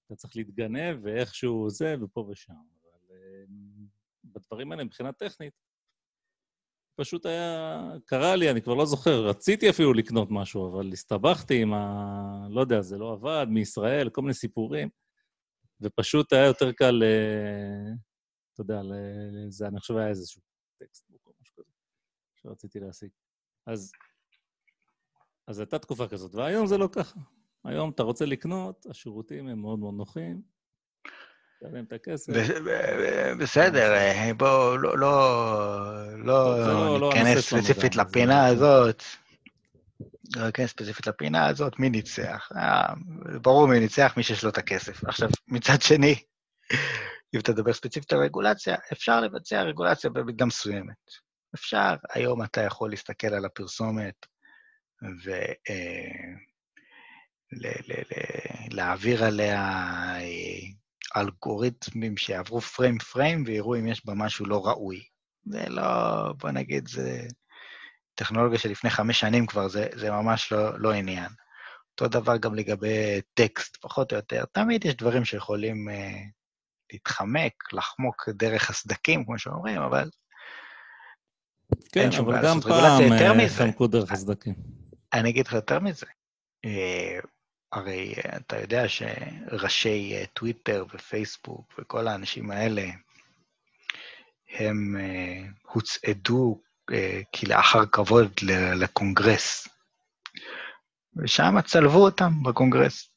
אתה 0.06 0.16
צריך 0.16 0.36
להתגנב, 0.36 0.98
ואיכשהו 1.02 1.70
זה, 1.70 1.96
ופה 2.02 2.28
ושם. 2.30 2.54
אבל 2.54 3.16
אה, 3.16 3.44
בדברים 4.34 4.72
האלה 4.72 4.84
מבחינה 4.84 5.12
טכנית, 5.12 5.54
פשוט 7.00 7.26
היה... 7.26 7.80
קרה 8.06 8.36
לי, 8.36 8.52
אני 8.52 8.62
כבר 8.62 8.74
לא 8.74 8.86
זוכר, 8.86 9.26
רציתי 9.26 9.70
אפילו 9.70 9.94
לקנות 9.94 10.28
משהו, 10.32 10.72
אבל 10.72 10.94
הסתבכתי 10.94 11.62
עם 11.62 11.74
ה... 11.74 12.48
לא 12.50 12.62
יודע, 12.62 12.82
זה 12.82 12.98
לא 12.98 13.14
עבד, 13.14 13.46
מישראל, 13.50 14.10
כל 14.10 14.22
מיני 14.22 14.34
סיפורים, 14.34 14.90
ופשוט 15.82 16.34
היה 16.34 16.46
יותר 16.46 16.72
קל, 16.72 17.04
אתה 18.54 18.62
יודע, 18.62 18.82
זה, 19.50 19.68
אני 19.68 19.80
חושב 19.80 19.96
היה 19.96 20.08
איזשהו 20.08 20.42
textbook 20.80 21.22
או 21.26 21.32
משהו 21.42 21.56
כזה, 21.56 21.72
שרציתי 22.36 22.80
להשיג. 22.80 23.10
אז, 23.68 23.92
אז 25.48 25.60
הייתה 25.60 25.80
תקופה 25.80 26.08
כזאת, 26.08 26.36
והיום 26.36 26.68
זה 26.68 26.78
לא 26.78 26.90
ככה. 26.92 27.20
היום 27.64 27.90
אתה 27.90 28.04
רוצה 28.04 28.26
לקנות, 28.26 28.86
השירותים 28.90 29.48
הם 29.48 29.62
מאוד 29.62 29.80
מאוד 29.80 29.94
נוחים, 29.94 30.42
תשלם 31.60 31.84
את 31.84 31.94
הכסף. 31.94 32.34
בסדר, 33.40 33.94
אה, 33.94 34.32
בואו 34.38 34.78
לא, 34.78 34.98
לא, 34.98 36.18
לא, 36.18 37.00
לא 37.00 37.10
ניכנס 37.14 37.40
ספציפית 37.40 37.96
לפינה 37.96 38.46
הזאת. 38.46 39.04
לא 40.36 40.46
ניכנס 40.46 40.70
ספציפית 40.70 41.08
לפינה 41.08 41.48
הזאת, 41.48 41.80
מי 41.80 41.90
ניצח? 41.90 42.50
אה, 42.56 42.94
ברור 43.42 43.68
מי 43.68 43.80
ניצח, 43.80 44.14
מי 44.18 44.24
שיש 44.24 44.44
לו 44.44 44.50
את 44.50 44.58
הכסף. 44.58 45.06
עכשיו, 45.06 45.30
מצד 45.48 45.82
שני, 45.82 46.16
אם 47.36 47.40
אתה 47.40 47.52
מדבר 47.52 47.74
ספציפית 47.74 48.14
על 48.14 48.20
רגולציה, 48.20 48.76
אפשר 48.92 49.22
לבצע 49.22 49.62
רגולציה 49.62 50.10
במידה 50.10 50.46
מסוימת. 50.46 50.96
אפשר, 51.56 51.96
היום 52.14 52.44
אתה 52.44 52.62
יכול 52.62 52.90
להסתכל 52.90 53.28
על 53.28 53.46
הפרסומת 53.46 54.26
ולהעביר 58.72 59.24
עליה 59.24 60.16
אלגוריתמים 61.18 62.18
שיעברו 62.18 62.62
פריים 62.62 62.98
פריים 62.98 63.44
ויראו 63.48 63.76
אם 63.76 63.88
יש 63.88 64.06
בה 64.06 64.14
משהו 64.14 64.46
לא 64.46 64.68
ראוי. 64.68 65.04
זה 65.46 65.70
לא, 65.70 65.84
בוא 66.38 66.52
נגיד, 66.52 66.88
זה 66.88 67.28
טכנולוגיה 68.16 68.60
שלפני 68.60 68.90
חמש 68.90 69.20
שנים 69.20 69.46
כבר, 69.46 69.68
זה, 69.68 69.88
זה 69.96 70.12
ממש 70.12 70.52
לא, 70.52 70.80
לא 70.80 70.92
עניין. 70.92 71.30
אותו 71.92 72.20
דבר 72.20 72.38
גם 72.38 72.56
לגבי 72.56 73.22
טקסט, 73.34 73.78
פחות 73.82 74.12
או 74.12 74.18
יותר. 74.18 74.46
תמיד 74.46 74.86
יש 74.86 74.96
דברים 74.96 75.26
שיכולים 75.26 75.90
uh, 75.90 75.94
להתחמק, 76.94 77.54
לחמוק 77.74 78.30
דרך 78.30 78.70
הסדקים, 78.70 79.26
כמו 79.26 79.40
שאומרים, 79.40 79.82
אבל... 79.82 80.10
כן, 81.92 82.10
אבל 82.20 82.42
גם 82.44 82.62
פעם 82.62 83.40
אה, 83.40 83.50
חמקו 83.50 83.88
דרך 83.88 84.12
הסדקים. 84.12 84.54
אני 85.14 85.30
אגיד 85.30 85.48
לך 85.48 85.54
יותר 85.54 85.80
מזה. 85.80 86.06
Uh, 86.66 87.28
הרי 87.72 88.14
אה, 88.14 88.38
אתה 88.38 88.60
יודע 88.60 88.84
שראשי 88.88 90.16
אה, 90.16 90.26
טוויטר 90.34 90.86
ופייסבוק 90.94 91.80
וכל 91.80 92.08
האנשים 92.08 92.52
האלה, 92.52 92.86
הם 94.50 94.96
הוצעדו 95.62 96.62
כלאחר 97.36 97.86
כבוד 97.86 98.32
לקונגרס. 98.76 99.68
ושם 101.18 101.56
צלבו 101.66 102.06
אותם 102.06 102.44
בקונגרס. 102.44 103.10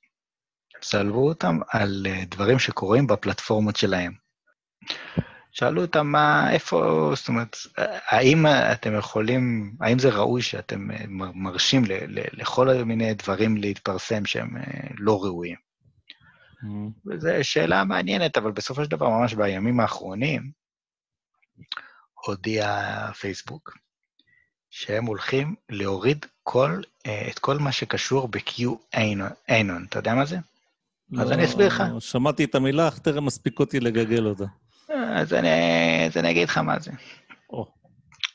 צלבו 0.81 1.29
אותם 1.29 1.59
על 1.69 2.07
דברים 2.27 2.59
שקורים 2.59 3.07
בפלטפורמות 3.07 3.77
שלהם. 3.77 4.13
שאלו 5.53 5.83
אותם 5.83 6.07
מה, 6.07 6.53
איפה, 6.53 7.11
זאת 7.17 7.29
אומרת, 7.29 7.57
האם 8.07 8.47
אתם 8.47 8.99
יכולים, 8.99 9.75
האם 9.81 9.99
זה 9.99 10.11
ראוי 10.11 10.43
שאתם 10.43 10.89
מרשים 11.35 11.85
ל, 11.85 11.93
ל, 11.93 12.21
לכל 12.33 12.85
מיני 12.85 13.15
דברים 13.15 13.57
להתפרסם 13.57 14.27
שהם 14.27 14.51
לא 14.99 15.25
ראויים? 15.25 15.57
Mm-hmm. 15.57 16.91
וזו 17.07 17.29
שאלה 17.43 17.85
מעניינת, 17.85 18.37
אבל 18.37 18.53
בסופו 18.53 18.85
של 18.85 18.91
דבר, 18.91 19.09
ממש 19.09 19.35
בימים 19.35 19.81
האחרונים, 19.81 20.51
הודיע 22.27 22.87
פייסבוק 23.13 23.79
שהם 24.71 25.05
הולכים 25.05 25.55
להוריד 25.69 26.27
כל, 26.43 26.83
את 27.31 27.39
כל 27.39 27.59
מה 27.59 27.73
שקשור 27.73 28.29
ב-QAnon. 28.29 29.87
אתה 29.89 29.99
יודע 29.99 30.15
מה 30.15 30.25
זה? 30.25 30.37
לא, 31.11 31.23
אז 31.23 31.33
אני 31.33 31.45
אסביר 31.45 31.67
לך. 31.67 31.83
שמעתי 31.99 32.45
את 32.45 32.55
המילה, 32.55 32.89
אך 32.89 32.99
טרם 32.99 33.27
מספיק 33.27 33.61
אותי 33.61 33.81
לגגל 33.81 34.27
אותה. 34.27 34.45
אז 34.93 35.33
אני, 35.33 35.49
אז 36.07 36.17
אני 36.17 36.31
אגיד 36.31 36.49
לך 36.49 36.59
מה 36.59 36.79
זה. 36.79 36.91
Oh. 37.53 37.67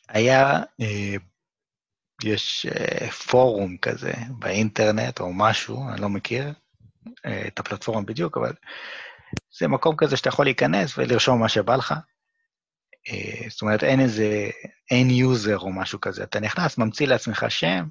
היה, 0.09 0.63
אה, 0.81 1.15
יש 2.23 2.65
אה, 2.65 3.11
פורום 3.11 3.77
כזה 3.77 4.13
באינטרנט 4.39 5.19
או 5.19 5.33
משהו, 5.33 5.89
אני 5.89 6.01
לא 6.01 6.09
מכיר 6.09 6.53
אה, 7.25 7.47
את 7.47 7.59
הפלטפורמה 7.59 8.01
בדיוק, 8.01 8.37
אבל 8.37 8.53
זה 9.59 9.67
מקום 9.67 9.95
כזה 9.95 10.17
שאתה 10.17 10.29
יכול 10.29 10.45
להיכנס 10.45 10.97
ולרשום 10.97 11.39
מה 11.39 11.49
שבא 11.49 11.75
לך. 11.75 11.93
אה, 13.09 13.49
זאת 13.49 13.61
אומרת, 13.61 13.83
אין 13.83 13.99
איזה, 13.99 14.49
אין 14.91 15.09
יוזר 15.09 15.57
או 15.59 15.73
משהו 15.73 16.01
כזה. 16.01 16.23
אתה 16.23 16.39
נכנס, 16.39 16.77
ממציא 16.77 17.07
לעצמך 17.07 17.45
שם, 17.49 17.87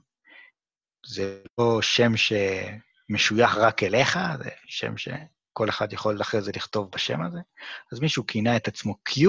זה 1.06 1.42
לא 1.58 1.82
שם 1.82 2.12
שמשוייך 2.16 3.56
רק 3.56 3.82
אליך, 3.82 4.18
זה 4.38 4.50
שם 4.66 4.96
ש... 4.96 5.08
כל 5.56 5.68
אחד 5.68 5.92
יכול 5.92 6.20
אחרי 6.20 6.42
זה 6.42 6.52
לכתוב 6.56 6.90
בשם 6.90 7.22
הזה. 7.22 7.38
אז 7.92 8.00
מישהו 8.00 8.26
כינה 8.26 8.56
את 8.56 8.68
עצמו 8.68 8.94
Q, 9.08 9.20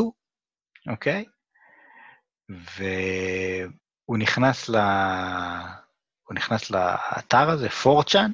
אוקיי? 0.89 1.25
והוא 2.49 4.17
נכנס, 4.17 4.69
ל... 4.69 4.75
הוא 6.23 6.35
נכנס 6.35 6.71
לאתר 6.71 7.49
הזה, 7.49 7.69
פורצ'אן, 7.69 8.31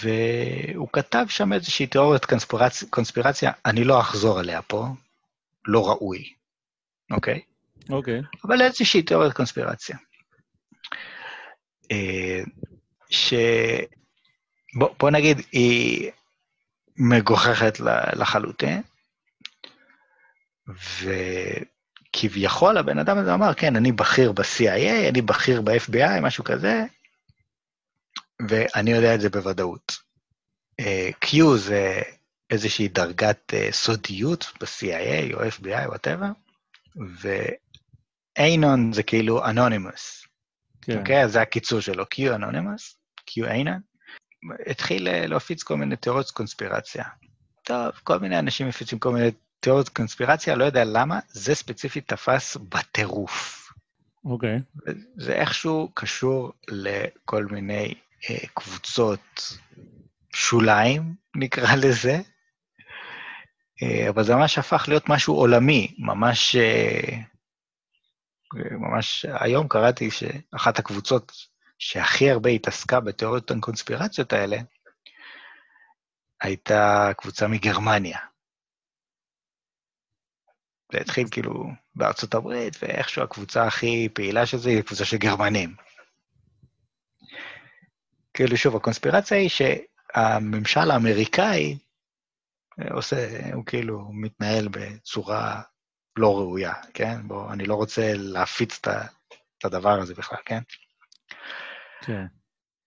והוא 0.00 0.88
כתב 0.92 1.26
שם 1.28 1.52
איזושהי 1.52 1.86
תיאוריית 1.86 2.24
קונספירציה, 2.24 2.88
קונספירציה, 2.88 3.52
אני 3.66 3.84
לא 3.84 4.00
אחזור 4.00 4.38
עליה 4.38 4.62
פה, 4.62 4.86
לא 5.66 5.88
ראוי, 5.88 6.34
אוקיי? 7.10 7.40
אוקיי. 7.90 8.20
אבל 8.44 8.62
איזושהי 8.62 9.02
תיאוריית 9.02 9.32
קונספירציה. 9.32 9.96
אה, 11.92 12.40
ש... 13.10 13.34
בוא, 14.78 14.88
בוא 14.98 15.10
נגיד, 15.10 15.38
היא 15.52 16.10
מגוחכת 16.96 17.80
לחלוטין, 18.16 18.82
וכביכול 22.16 22.78
הבן 22.78 22.98
אדם 22.98 23.18
הזה 23.18 23.34
אמר, 23.34 23.54
כן, 23.54 23.76
אני 23.76 23.92
בכיר 23.92 24.32
ב-CIA, 24.32 25.08
אני 25.08 25.22
בכיר 25.22 25.62
ב-FBI, 25.62 26.20
משהו 26.22 26.44
כזה, 26.44 26.84
ואני 28.48 28.90
יודע 28.90 29.14
את 29.14 29.20
זה 29.20 29.30
בוודאות. 29.30 30.10
אה, 30.80 30.84
Q 31.24 31.56
זה 31.56 32.02
איזושהי 32.50 32.88
דרגת 32.88 33.52
אה, 33.52 33.72
סודיות 33.72 34.52
ב-CIA 34.60 35.34
או 35.34 35.40
FBI, 35.40 35.88
whatever, 35.88 36.30
ו-Anon 37.22 38.92
זה 38.94 39.02
כאילו 39.02 39.44
אנונימוס. 39.44 40.26
כן. 40.82 40.98
אוקיי? 40.98 41.22
אוקיי, 41.22 41.24
אז 41.24 41.32
זה 41.32 41.40
הקיצור 41.40 41.80
שלו, 41.80 42.04
Q 42.04 42.34
אנונימוס, 42.34 42.96
Q 43.30 43.32
Anon. 43.32 43.89
התחיל 44.66 45.08
אה, 45.08 45.26
להפיץ 45.26 45.62
כל 45.62 45.76
מיני 45.76 45.96
תיאוריות 45.96 46.30
קונספירציה. 46.30 47.04
טוב, 47.62 47.90
כל 48.04 48.18
מיני 48.18 48.38
אנשים 48.38 48.68
מפיצים 48.68 48.98
כל 48.98 49.12
מיני 49.12 49.30
תיאוריות 49.60 49.88
קונספירציה, 49.88 50.54
לא 50.54 50.64
יודע 50.64 50.84
למה, 50.84 51.18
זה 51.28 51.54
ספציפית 51.54 52.08
תפס 52.08 52.56
בטירוף. 52.56 53.60
אוקיי. 54.24 54.56
Okay. 54.56 54.90
זה 55.16 55.32
איכשהו 55.32 55.90
קשור 55.94 56.52
לכל 56.68 57.44
מיני 57.44 57.94
אה, 58.30 58.46
קבוצות 58.54 59.58
שוליים, 60.34 61.14
נקרא 61.36 61.74
לזה, 61.76 62.20
אה, 63.82 64.08
אבל 64.08 64.24
זה 64.24 64.34
ממש 64.34 64.58
הפך 64.58 64.84
להיות 64.88 65.08
משהו 65.08 65.34
עולמי, 65.34 65.94
ממש... 65.98 66.56
אה, 66.56 67.18
ממש 68.70 69.26
היום 69.28 69.68
קראתי 69.68 70.10
שאחת 70.10 70.78
הקבוצות 70.78 71.32
שהכי 71.80 72.30
הרבה 72.30 72.50
התעסקה 72.50 73.00
בתיאוריות 73.00 73.50
הקונספירציות 73.50 74.32
האלה, 74.32 74.56
הייתה 76.40 77.10
קבוצה 77.16 77.48
מגרמניה. 77.48 78.18
זה 80.92 80.98
התחיל 81.00 81.26
כאילו 81.30 81.64
בארצות 81.94 82.34
הברית, 82.34 82.76
ואיכשהו 82.82 83.22
הקבוצה 83.22 83.66
הכי 83.66 84.08
פעילה 84.14 84.46
של 84.46 84.58
זה 84.58 84.70
היא 84.70 84.82
קבוצה 84.82 85.04
של 85.04 85.16
גרמנים. 85.16 85.74
כאילו, 88.34 88.56
שוב, 88.56 88.76
הקונספירציה 88.76 89.38
היא 89.38 89.48
שהממשל 89.48 90.90
האמריקאי 90.90 91.78
עושה, 92.90 93.38
הוא 93.54 93.66
כאילו 93.66 94.10
מתנהל 94.12 94.68
בצורה 94.68 95.62
לא 96.16 96.36
ראויה, 96.36 96.74
כן? 96.94 97.28
בוא, 97.28 97.52
אני 97.52 97.64
לא 97.64 97.74
רוצה 97.74 98.12
להפיץ 98.14 98.78
את 99.58 99.64
הדבר 99.64 100.00
הזה 100.00 100.14
בכלל, 100.14 100.38
כן? 100.44 100.60
כן. 102.00 102.24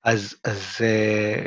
אז, 0.03 0.35
אז... 0.43 0.77
אה, 0.81 1.45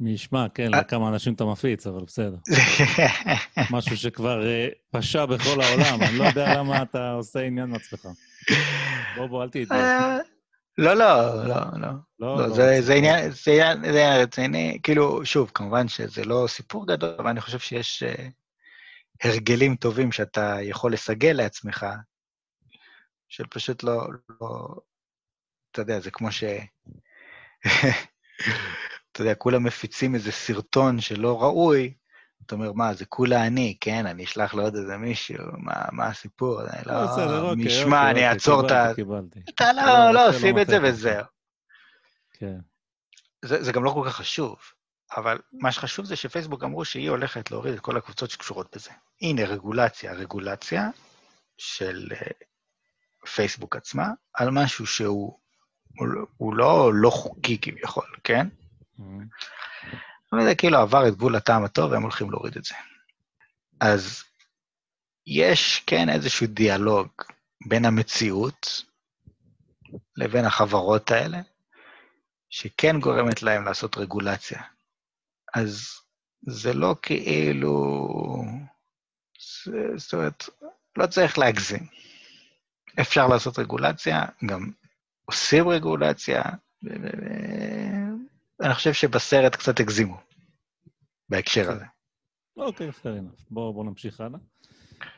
מי 0.00 0.10
ישמע, 0.10 0.46
כן, 0.54 0.74
אה. 0.74 0.80
לכמה 0.80 1.08
אנשים 1.08 1.34
אתה 1.34 1.44
מפיץ, 1.44 1.86
אבל 1.86 2.04
בסדר. 2.04 2.36
משהו 3.70 3.96
שכבר 3.96 4.42
uh, 4.42 4.74
פשע 4.90 5.26
בכל 5.26 5.60
העולם, 5.60 6.02
אני 6.02 6.18
לא 6.18 6.24
יודע 6.24 6.58
למה 6.58 6.82
אתה 6.82 7.10
עושה 7.10 7.40
עניין 7.40 7.70
מעצמך. 7.70 8.08
בוא, 9.16 9.26
בוא, 9.26 9.42
אל 9.42 9.48
תדאג. 9.48 10.20
לא, 10.78 10.94
לא, 10.94 11.44
לא, 11.44 11.54
לא. 11.76 11.88
לא, 12.20 12.38
לא, 12.38 12.48
זה, 12.48 12.78
זה 12.80 12.94
עניין, 12.94 13.84
רציני. 14.22 14.78
כאילו, 14.82 15.24
שוב, 15.24 15.50
כמובן 15.54 15.88
שזה 15.88 16.24
לא 16.24 16.44
סיפור 16.48 16.86
גדול, 16.86 17.14
אבל 17.18 17.28
אני 17.28 17.40
חושב 17.40 17.58
שיש 17.58 18.02
הרגלים 19.22 19.76
טובים 19.76 20.12
שאתה 20.12 20.58
יכול 20.62 20.92
לסגל 20.92 21.32
לעצמך, 21.32 21.86
של 23.28 23.44
פשוט 23.50 23.82
לא, 23.82 24.08
לא... 24.40 24.68
אתה 25.70 25.82
יודע, 25.82 26.00
זה 26.00 26.10
כמו 26.10 26.32
ש... 26.32 26.44
אתה 29.12 29.22
יודע, 29.22 29.34
כולם 29.34 29.64
מפיצים 29.64 30.14
איזה 30.14 30.32
סרטון 30.32 31.00
שלא 31.00 31.42
ראוי, 31.42 31.94
אתה 32.46 32.54
אומר, 32.54 32.72
מה, 32.72 32.94
זה 32.94 33.04
כולה 33.04 33.46
אני, 33.46 33.76
כן? 33.80 34.06
אני 34.06 34.24
אשלח 34.24 34.54
לעוד 34.54 34.76
איזה 34.76 34.96
מישהו, 34.96 35.44
מה, 35.58 35.74
מה 35.92 36.06
הסיפור? 36.06 36.60
אני 36.60 36.82
לא... 36.86 37.06
בסדר, 37.06 37.42
אוקיי, 37.42 37.64
משמע, 37.64 37.98
אוקיי, 37.98 38.10
אני 38.10 38.28
אעצור 38.28 38.66
את 38.66 38.70
ה... 38.70 38.90
אתה 39.48 39.72
לא, 39.72 39.82
לא, 39.82 40.14
לא 40.14 40.28
עושים 40.28 40.58
את 40.58 40.66
זה 40.66 40.78
וזהו. 40.82 41.24
כן. 42.32 42.58
זה 43.44 43.72
גם 43.72 43.84
לא 43.84 43.90
כל 43.90 44.02
כך 44.06 44.16
חשוב, 44.16 44.56
אבל 45.16 45.38
מה 45.52 45.72
שחשוב 45.72 46.06
זה 46.06 46.16
שפייסבוק 46.16 46.64
אמרו 46.64 46.84
שהיא 46.84 47.10
הולכת 47.10 47.50
להוריד 47.50 47.74
את 47.74 47.80
כל 47.80 47.96
הקבוצות 47.96 48.30
שקשורות 48.30 48.76
בזה. 48.76 48.90
הנה, 49.22 49.44
רגולציה, 49.44 50.12
רגולציה 50.12 50.90
של 51.58 52.08
אה, 52.12 52.30
פייסבוק 53.34 53.76
עצמה, 53.76 54.06
על 54.34 54.50
משהו 54.50 54.86
שהוא 54.86 55.38
הוא, 55.98 56.08
לא, 56.08 56.26
הוא 56.36 56.54
לא, 56.54 56.90
לא 56.94 57.10
חוקי 57.10 57.58
כביכול, 57.62 58.06
כן? 58.24 58.48
Mm-hmm. 58.98 59.02
אבל 60.32 60.44
זה 60.44 60.54
כאילו 60.54 60.78
עבר 60.78 61.08
את 61.08 61.14
גבול 61.14 61.36
הטעם 61.36 61.64
הטוב, 61.64 61.90
והם 61.92 62.02
הולכים 62.02 62.30
להוריד 62.30 62.56
את 62.56 62.64
זה. 62.64 62.74
אז 63.80 64.24
יש 65.26 65.82
כן 65.86 66.08
איזשהו 66.08 66.46
דיאלוג 66.46 67.08
בין 67.68 67.84
המציאות 67.84 68.82
לבין 70.16 70.44
החברות 70.44 71.10
האלה, 71.10 71.38
שכן 72.50 73.00
גורמת 73.00 73.42
להם 73.42 73.64
לעשות 73.64 73.96
רגולציה. 73.96 74.62
אז 75.54 76.00
זה 76.42 76.74
לא 76.74 76.96
כאילו... 77.02 77.98
זאת 79.96 80.14
אומרת, 80.14 80.44
לא 80.96 81.06
צריך 81.06 81.38
להגזים. 81.38 81.86
אפשר 83.00 83.26
לעשות 83.26 83.58
רגולציה, 83.58 84.24
גם 84.46 84.70
עושים 85.24 85.68
רגולציה, 85.68 86.42
ואני 88.58 88.74
חושב 88.74 88.92
שבסרט 88.92 89.56
קצת 89.56 89.80
הגזימו 89.80 90.16
בהקשר 91.28 91.70
הזה. 91.70 91.84
אוקיי, 92.56 92.90
fair 92.90 92.92
enough. 93.02 93.44
בואו 93.50 93.72
בוא 93.72 93.84
נמשיך 93.84 94.20
הלאה. 94.20 94.38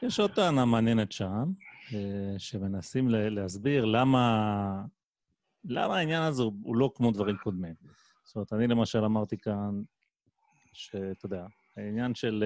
יש 0.02 0.20
עוד 0.20 0.30
טענה 0.30 0.64
מעניינת 0.64 1.12
שם, 1.12 1.44
אה, 1.94 2.38
שמנסים 2.38 3.08
להסביר 3.08 3.84
למה, 3.84 4.82
למה 5.64 5.96
העניין 5.96 6.22
הזה 6.22 6.42
הוא 6.42 6.76
לא 6.76 6.92
כמו 6.94 7.10
דברים 7.10 7.36
קודמים. 7.36 7.74
זאת 8.24 8.36
אומרת, 8.36 8.52
אני 8.52 8.66
למשל 8.66 9.04
אמרתי 9.04 9.38
כאן, 9.38 9.82
שאתה 10.72 11.26
יודע, 11.26 11.46
העניין 11.76 12.14
של 12.14 12.44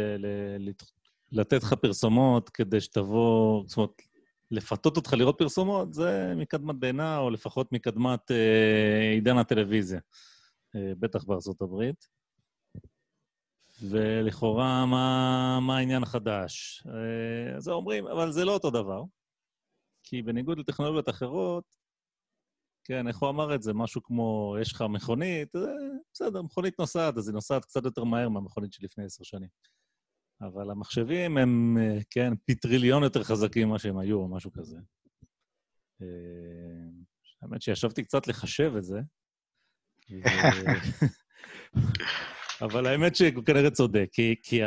לתת 1.32 1.62
לך 1.62 1.72
פרסומות 1.72 2.49
כדי 2.49 2.80
שתבוא, 2.80 3.64
זאת 3.66 3.76
אומרת, 3.76 4.03
לפתות 4.51 4.97
אותך 4.97 5.12
לראות 5.12 5.38
פרסומות, 5.38 5.95
זה 5.95 6.32
מקדמת 6.36 6.78
דנא, 6.78 7.18
או 7.18 7.30
לפחות 7.30 7.72
מקדמת 7.72 8.30
אה, 8.30 9.11
עידן 9.14 9.38
הטלוויזיה, 9.38 10.01
אה, 10.76 10.92
בטח 10.99 11.24
בארצות 11.24 11.62
הברית. 11.62 12.09
ולכאורה, 13.82 14.86
מה, 14.86 15.59
מה 15.62 15.76
העניין 15.76 16.03
החדש? 16.03 16.82
אה, 16.86 17.57
אז 17.57 17.68
אומרים, 17.68 18.07
אבל 18.07 18.32
זה 18.32 18.45
לא 18.45 18.53
אותו 18.53 18.70
דבר, 18.70 19.03
כי 20.03 20.22
בניגוד 20.22 20.59
לטכנולוגיות 20.59 21.09
אחרות, 21.09 21.64
כן, 22.84 23.09
איך 23.09 23.18
הוא 23.18 23.30
אמר 23.30 23.55
את 23.55 23.62
זה? 23.62 23.72
משהו 23.74 24.03
כמו, 24.03 24.57
יש 24.61 24.72
לך 24.72 24.84
מכונית, 24.88 25.49
בסדר, 26.12 26.42
מכונית 26.42 26.78
נוסעת, 26.78 27.16
אז 27.16 27.28
היא 27.28 27.34
נוסעת 27.34 27.64
קצת 27.64 27.84
יותר 27.84 28.05
מהר 28.05 28.28
מהמכונית 28.28 28.72
שלפני 28.72 29.05
עשר 29.05 29.24
שנים. 29.24 29.49
אבל 30.47 30.70
המחשבים 30.70 31.36
הם, 31.36 31.76
אה, 31.80 31.99
כן, 32.11 32.32
פי 32.45 32.55
טריליון 32.55 33.03
יותר 33.03 33.24
חזקים 33.24 33.68
ממה 33.68 33.78
שהם 33.78 33.99
היו, 33.99 34.18
או 34.18 34.28
משהו 34.28 34.53
כזה. 34.53 34.78
אה, 36.03 36.07
האמת 37.42 37.62
שישבתי 37.62 38.05
קצת 38.05 38.26
לחשב 38.26 38.72
את 38.78 38.84
זה. 38.84 39.01
אבל 42.64 42.86
האמת 42.86 43.16
שהוא 43.16 43.45
כנראה 43.45 43.70
צודק, 43.70 44.09
כי, 44.42 44.61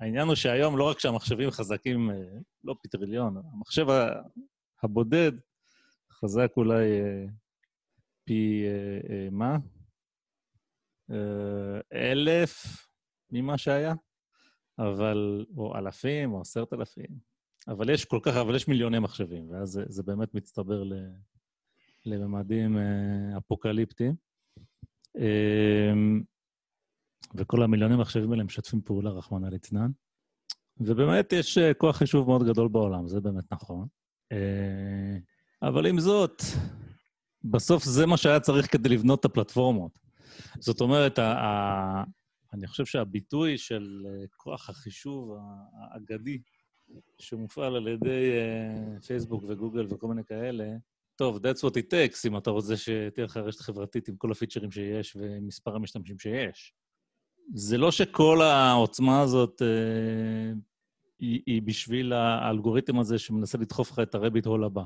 העניין 0.00 0.26
הוא 0.26 0.34
שהיום 0.34 0.78
לא 0.78 0.84
רק 0.84 0.98
שהמחשבים 0.98 1.50
חזקים, 1.50 2.10
לא 2.64 2.74
פי 2.82 2.88
טריליון, 2.88 3.36
המחשב 3.36 3.86
הבודד 4.82 5.32
חזק 6.12 6.52
אולי 6.56 6.84
פי 8.24 8.64
אה, 8.66 9.00
אה, 9.10 9.28
מה? 9.30 9.56
אה, 11.10 11.80
אלף 11.92 12.86
ממה 13.30 13.58
שהיה, 13.58 13.94
אבל, 14.78 15.46
או 15.56 15.76
אלפים, 15.76 16.32
או 16.32 16.40
עשרת 16.40 16.72
אלפים. 16.72 17.34
אבל 17.68 17.90
יש 17.90 18.04
כל 18.04 18.18
כך, 18.22 18.36
אבל 18.36 18.56
יש 18.56 18.68
מיליוני 18.68 18.98
מחשבים, 18.98 19.50
ואז 19.50 19.68
זה, 19.68 19.84
זה 19.88 20.02
באמת 20.02 20.34
מצטבר 20.34 20.82
ל, 20.82 20.92
לממדים 22.06 22.78
אה, 22.78 23.38
אפוקליפטיים. 23.38 24.14
אה, 25.18 25.92
וכל 27.34 27.62
המיליוני 27.62 27.96
מחשבים 27.96 28.32
האלה 28.32 28.44
משתפים 28.44 28.80
פעולה, 28.80 29.10
רחמנא 29.10 29.46
ליצנן. 29.46 29.90
ובאמת 30.80 31.32
יש 31.32 31.58
אה, 31.58 31.74
כוח 31.74 31.96
חישוב 31.96 32.28
מאוד 32.28 32.42
גדול 32.46 32.68
בעולם, 32.68 33.08
זה 33.08 33.20
באמת 33.20 33.52
נכון. 33.52 33.86
אה, 34.32 35.16
אבל 35.62 35.86
עם 35.86 36.00
זאת, 36.00 36.42
בסוף 37.44 37.84
זה 37.84 38.06
מה 38.06 38.16
שהיה 38.16 38.40
צריך 38.40 38.72
כדי 38.72 38.88
לבנות 38.88 39.20
את 39.20 39.24
הפלטפורמות. 39.24 39.98
זאת 40.58 40.80
אומרת, 40.80 41.18
אני 42.54 42.66
חושב 42.66 42.84
שהביטוי 42.84 43.58
של 43.58 44.06
אה, 44.06 44.26
כוח 44.36 44.70
החישוב 44.70 45.36
האגדי 45.92 46.38
שמופעל 47.18 47.76
על 47.76 47.88
ידי 47.88 48.32
אה, 48.32 49.00
פייסבוק 49.00 49.44
וגוגל 49.48 49.86
וכל 49.90 50.08
מיני 50.08 50.24
כאלה, 50.24 50.64
טוב, 51.16 51.36
that's 51.36 51.58
what 51.58 51.72
it 51.72 51.90
takes, 51.90 52.26
אם 52.26 52.36
אתה 52.36 52.50
רוצה 52.50 52.76
שתהיה 52.76 53.24
לך 53.24 53.36
רשת 53.36 53.60
חברתית 53.60 54.08
עם 54.08 54.16
כל 54.16 54.32
הפיצ'רים 54.32 54.70
שיש 54.70 55.16
ומספר 55.20 55.76
המשתמשים 55.76 56.18
שיש. 56.18 56.74
זה 57.54 57.78
לא 57.78 57.90
שכל 57.90 58.42
העוצמה 58.42 59.20
הזאת 59.20 59.62
אה, 59.62 60.52
היא, 61.18 61.40
היא 61.46 61.62
בשביל 61.62 62.12
האלגוריתם 62.12 62.98
הזה 62.98 63.18
שמנסה 63.18 63.58
לדחוף 63.58 63.90
לך 63.90 63.98
את 63.98 64.14
הרביט 64.14 64.46
הול 64.46 64.64
הבא. 64.64 64.82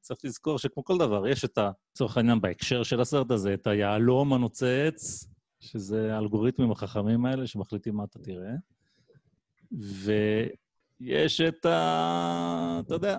צריך 0.00 0.20
לזכור 0.24 0.58
שכמו 0.58 0.84
כל 0.84 0.98
דבר, 0.98 1.28
יש 1.28 1.44
את 1.44 1.58
ה... 1.58 1.70
לצורך 1.92 2.16
העניין, 2.16 2.40
בהקשר 2.40 2.82
של 2.82 3.00
הסרט 3.00 3.30
הזה, 3.30 3.54
את 3.54 3.66
היהלום 3.66 4.32
הנוצץ, 4.32 5.29
שזה 5.60 6.14
האלגוריתמים 6.14 6.70
החכמים 6.70 7.26
האלה 7.26 7.46
שמחליטים 7.46 7.94
מה 7.94 8.04
אתה 8.04 8.18
תראה, 8.18 8.52
ויש 11.00 11.40
את 11.40 11.66
ה... 11.66 12.80
אתה 12.86 12.94
יודע, 12.94 13.18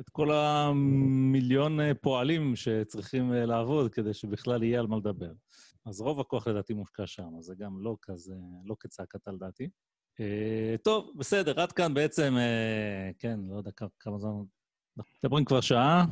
את 0.00 0.08
כל 0.08 0.32
המיליון 0.32 1.78
פועלים 1.94 2.56
שצריכים 2.56 3.32
לעבוד 3.32 3.92
כדי 3.92 4.14
שבכלל 4.14 4.62
יהיה 4.62 4.80
על 4.80 4.86
מה 4.86 4.96
לדבר. 4.96 5.32
אז 5.86 6.00
רוב 6.00 6.20
הכוח 6.20 6.48
לדעתי 6.48 6.74
מושקע 6.74 7.06
שם, 7.06 7.28
אז 7.38 7.44
זה 7.44 7.54
גם 7.58 7.78
לא 7.80 7.96
כזה, 8.02 8.34
לא 8.64 8.76
כצעקתה 8.80 9.32
לדעתי. 9.32 9.68
טוב, 10.82 11.10
בסדר, 11.16 11.60
עד 11.60 11.72
כאן 11.72 11.94
בעצם, 11.94 12.36
כן, 13.18 13.40
לא 13.50 13.56
יודע 13.56 13.70
כמה 14.00 14.18
זמן 14.18 14.30
מדברים 15.22 15.44
כבר 15.44 15.60
שעה, 15.60 16.04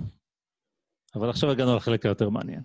אבל 1.14 1.30
עכשיו 1.30 1.50
הגענו 1.50 1.76
לחלק 1.76 2.06
היותר 2.06 2.30
מעניין. 2.30 2.62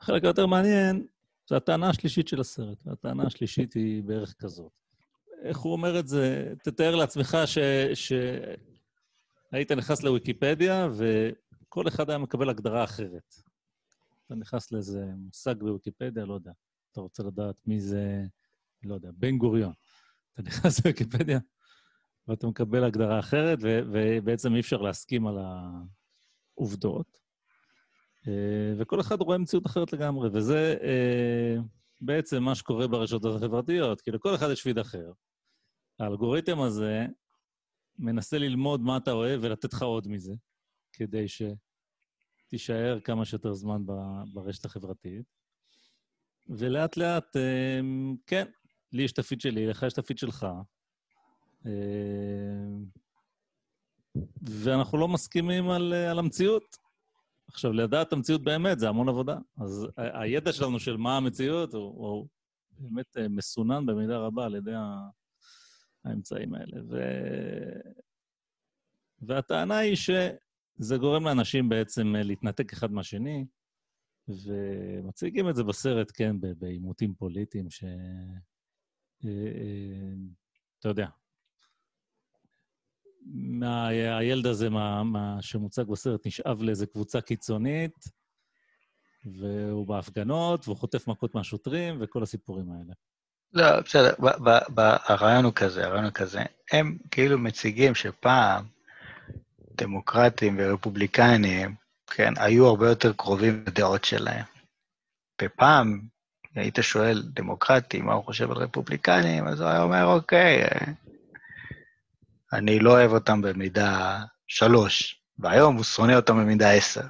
החלק 0.00 0.24
היותר 0.24 0.46
מעניין 0.46 1.06
זה 1.48 1.56
הטענה 1.56 1.90
השלישית 1.90 2.28
של 2.28 2.40
הסרט, 2.40 2.82
והטענה 2.86 3.26
השלישית 3.26 3.74
היא 3.74 4.02
בערך 4.02 4.34
כזאת. 4.38 4.72
איך 5.42 5.58
הוא 5.58 5.72
אומר 5.72 5.98
את 5.98 6.08
זה? 6.08 6.52
תתאר 6.64 6.94
לעצמך 6.94 7.36
ש... 7.46 7.58
ש... 7.94 8.12
נכנס 9.76 10.02
לוויקיפדיה, 10.02 10.88
וכל 10.96 11.88
אחד 11.88 12.10
היה 12.10 12.18
מקבל 12.18 12.50
הגדרה 12.50 12.84
אחרת. 12.84 13.34
אתה 14.26 14.34
נכנס 14.34 14.72
לאיזה 14.72 15.04
מושג 15.16 15.54
בוויקיפדיה, 15.58 16.24
לא 16.24 16.34
יודע. 16.34 16.52
אתה 16.92 17.00
רוצה 17.00 17.22
לדעת 17.22 17.56
מי 17.66 17.80
זה, 17.80 18.22
לא 18.82 18.94
יודע, 18.94 19.10
בן 19.14 19.38
גוריון. 19.38 19.72
אתה 20.34 20.42
נכנס 20.42 20.78
לוויקיפדיה, 20.78 21.38
ואתה 22.28 22.46
מקבל 22.46 22.84
הגדרה 22.84 23.18
אחרת, 23.18 23.58
ו- 23.62 23.80
ובעצם 23.92 24.54
אי 24.54 24.60
אפשר 24.60 24.76
להסכים 24.76 25.26
על 25.26 25.38
העובדות. 26.56 27.25
אה, 28.28 28.74
וכל 28.78 29.00
אחד 29.00 29.20
רואה 29.20 29.38
מציאות 29.38 29.66
אחרת 29.66 29.92
לגמרי, 29.92 30.28
וזה 30.32 30.76
אה, 30.82 31.56
בעצם 32.00 32.42
מה 32.42 32.54
שקורה 32.54 32.88
ברשתות 32.88 33.36
החברתיות, 33.36 34.00
כי 34.00 34.10
לכל 34.10 34.34
אחד 34.34 34.50
יש 34.50 34.62
פיד 34.62 34.78
אחר. 34.78 35.12
האלגוריתם 35.98 36.60
הזה 36.60 37.06
מנסה 37.98 38.38
ללמוד 38.38 38.80
מה 38.80 38.96
אתה 38.96 39.12
אוהב 39.12 39.40
ולתת 39.42 39.72
לך 39.72 39.82
עוד 39.82 40.08
מזה, 40.08 40.34
כדי 40.92 41.26
שתישאר 42.48 43.00
כמה 43.00 43.24
שיותר 43.24 43.54
זמן 43.54 43.82
ברשת 44.32 44.64
החברתית. 44.64 45.26
ולאט-לאט, 46.48 47.36
אה, 47.36 47.80
כן, 48.26 48.46
לי 48.92 49.02
יש 49.02 49.12
את 49.12 49.18
הפיד 49.18 49.40
שלי, 49.40 49.66
לך 49.66 49.82
יש 49.82 49.92
את 49.92 49.98
הפיד 49.98 50.18
שלך, 50.18 50.46
ואנחנו 54.42 54.98
לא 54.98 55.08
מסכימים 55.08 55.70
על, 55.70 55.92
על 55.92 56.18
המציאות. 56.18 56.85
עכשיו, 57.48 57.72
לדעת 57.72 58.12
המציאות 58.12 58.44
באמת 58.44 58.78
זה 58.78 58.88
המון 58.88 59.08
עבודה. 59.08 59.38
אז 59.56 59.88
הידע 59.96 60.52
שלנו 60.52 60.80
של 60.80 60.96
מה 60.96 61.16
המציאות 61.16 61.74
הוא, 61.74 61.82
הוא 61.82 62.28
באמת 62.78 63.16
אה, 63.16 63.28
מסונן 63.28 63.86
במידה 63.86 64.18
רבה 64.18 64.44
על 64.44 64.54
ידי 64.54 64.72
האמצעים 66.04 66.54
האלה. 66.54 66.80
ו... 66.90 66.96
והטענה 69.20 69.76
היא 69.76 69.96
שזה 69.96 70.96
גורם 70.96 71.24
לאנשים 71.24 71.68
בעצם 71.68 72.14
להתנתק 72.16 72.72
אחד 72.72 72.92
מהשני, 72.92 73.46
ומציגים 74.28 75.48
את 75.48 75.56
זה 75.56 75.64
בסרט, 75.64 76.12
כן, 76.14 76.36
בעימותים 76.58 77.14
פוליטיים, 77.14 77.70
ש... 77.70 77.84
אתה 80.78 80.88
יודע, 80.88 81.06
מה, 83.34 83.88
הילד 83.88 84.46
הזה 84.46 84.70
מה, 84.70 85.04
מה 85.04 85.36
שמוצג 85.40 85.82
בסרט 85.82 86.26
נשאב 86.26 86.62
לאיזה 86.62 86.86
קבוצה 86.86 87.20
קיצונית, 87.20 88.04
והוא 89.24 89.86
בהפגנות, 89.86 90.68
והוא 90.68 90.76
חוטף 90.76 91.08
מכות 91.08 91.34
מהשוטרים, 91.34 91.98
וכל 92.00 92.22
הסיפורים 92.22 92.72
האלה. 92.72 92.92
לא, 93.52 93.80
בסדר, 93.80 94.14
הרעיון 95.06 95.44
הוא 95.44 95.52
כזה, 95.52 95.84
הרעיון 95.86 96.04
הוא 96.04 96.12
כזה. 96.12 96.42
הם 96.72 96.98
כאילו 97.10 97.38
מציגים 97.38 97.94
שפעם 97.94 98.64
דמוקרטים 99.76 100.56
ורפובליקנים, 100.58 101.74
כן, 102.06 102.32
היו 102.36 102.66
הרבה 102.66 102.88
יותר 102.88 103.12
קרובים 103.12 103.64
לדעות 103.66 104.04
שלהם. 104.04 104.44
ופעם, 105.42 106.00
היית 106.54 106.78
שואל 106.80 107.22
דמוקרטי 107.22 108.00
מה 108.00 108.12
הוא 108.14 108.24
חושב 108.24 108.50
על 108.50 108.56
רפובליקנים, 108.56 109.48
אז 109.48 109.60
הוא 109.60 109.68
היה 109.68 109.82
אומר, 109.82 110.04
אוקיי, 110.04 110.64
אני 112.52 112.78
לא 112.78 112.90
אוהב 112.90 113.10
אותם 113.10 113.42
במידה 113.42 114.18
שלוש, 114.46 115.22
והיום 115.38 115.76
הוא 115.76 115.84
שונא 115.84 116.12
אותם 116.12 116.36
במידה 116.36 116.70
עשר. 116.70 117.06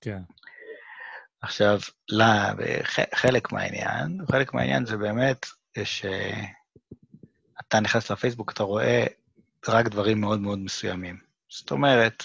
כן. 0.00 0.22
עכשיו, 1.40 1.78
לא, 2.08 2.24
חלק 3.14 3.52
מהעניין, 3.52 4.18
חלק 4.32 4.54
מהעניין 4.54 4.86
זה 4.86 4.96
באמת 4.96 5.46
שאתה 5.84 7.80
נכנס 7.82 8.10
לפייסבוק, 8.10 8.52
אתה 8.52 8.62
רואה 8.62 9.06
רק 9.68 9.88
דברים 9.88 10.20
מאוד 10.20 10.40
מאוד 10.40 10.58
מסוימים. 10.58 11.20
זאת 11.48 11.70
אומרת, 11.70 12.24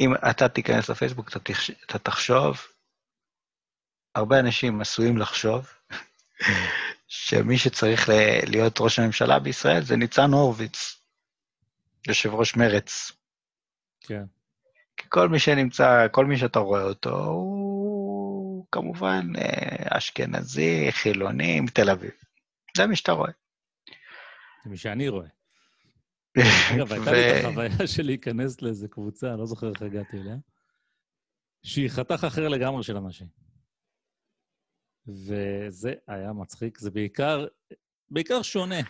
אם 0.00 0.14
אתה 0.30 0.48
תיכנס 0.48 0.88
לפייסבוק, 0.88 1.28
אתה, 1.28 1.38
תחש... 1.38 1.70
אתה 1.70 1.98
תחשוב, 1.98 2.60
הרבה 4.14 4.40
אנשים 4.40 4.80
עשויים 4.80 5.18
לחשוב 5.18 5.72
שמי 7.14 7.58
שצריך 7.58 8.08
להיות 8.46 8.80
ראש 8.80 8.98
הממשלה 8.98 9.38
בישראל 9.38 9.82
זה 9.82 9.96
ניצן 9.96 10.32
הורוביץ, 10.32 11.00
יושב 12.08 12.34
ראש 12.34 12.56
מרץ. 12.56 13.12
כן. 14.00 14.24
כי 14.96 15.06
כל 15.08 15.28
מי 15.28 15.38
שנמצא, 15.38 16.06
כל 16.10 16.26
מי 16.26 16.38
שאתה 16.38 16.58
רואה 16.58 16.82
אותו, 16.82 17.24
הוא 17.24 18.66
כמובן 18.72 19.26
אה, 19.38 19.98
אשכנזי, 19.98 20.88
חילוני, 20.90 21.60
מתל 21.60 21.90
אביב. 21.90 22.10
זה 22.76 22.86
מי 22.86 22.96
שאתה 22.96 23.12
רואה. 23.12 23.32
מי 24.66 24.76
שאני 24.76 25.08
רואה. 25.08 25.28
אגב, 26.74 26.92
הייתה 26.92 27.12
לי 27.12 27.40
את 27.40 27.44
החוויה 27.44 27.86
של 27.86 28.02
להיכנס 28.02 28.62
לאיזה 28.62 28.88
קבוצה, 28.88 29.36
לא 29.36 29.46
זוכר 29.46 29.70
איך 29.70 29.82
הגעתי 29.82 30.16
אליה, 30.16 30.36
שהיא 31.62 31.88
חתך 31.88 32.24
אחר 32.26 32.48
לגמרי 32.48 32.82
של 32.82 32.96
אנשים. 32.96 33.41
וזה 35.06 35.92
היה 36.08 36.32
מצחיק. 36.32 36.78
זה 36.78 36.90
בעיקר, 36.90 37.46
בעיקר 38.10 38.42
שונה. 38.42 38.80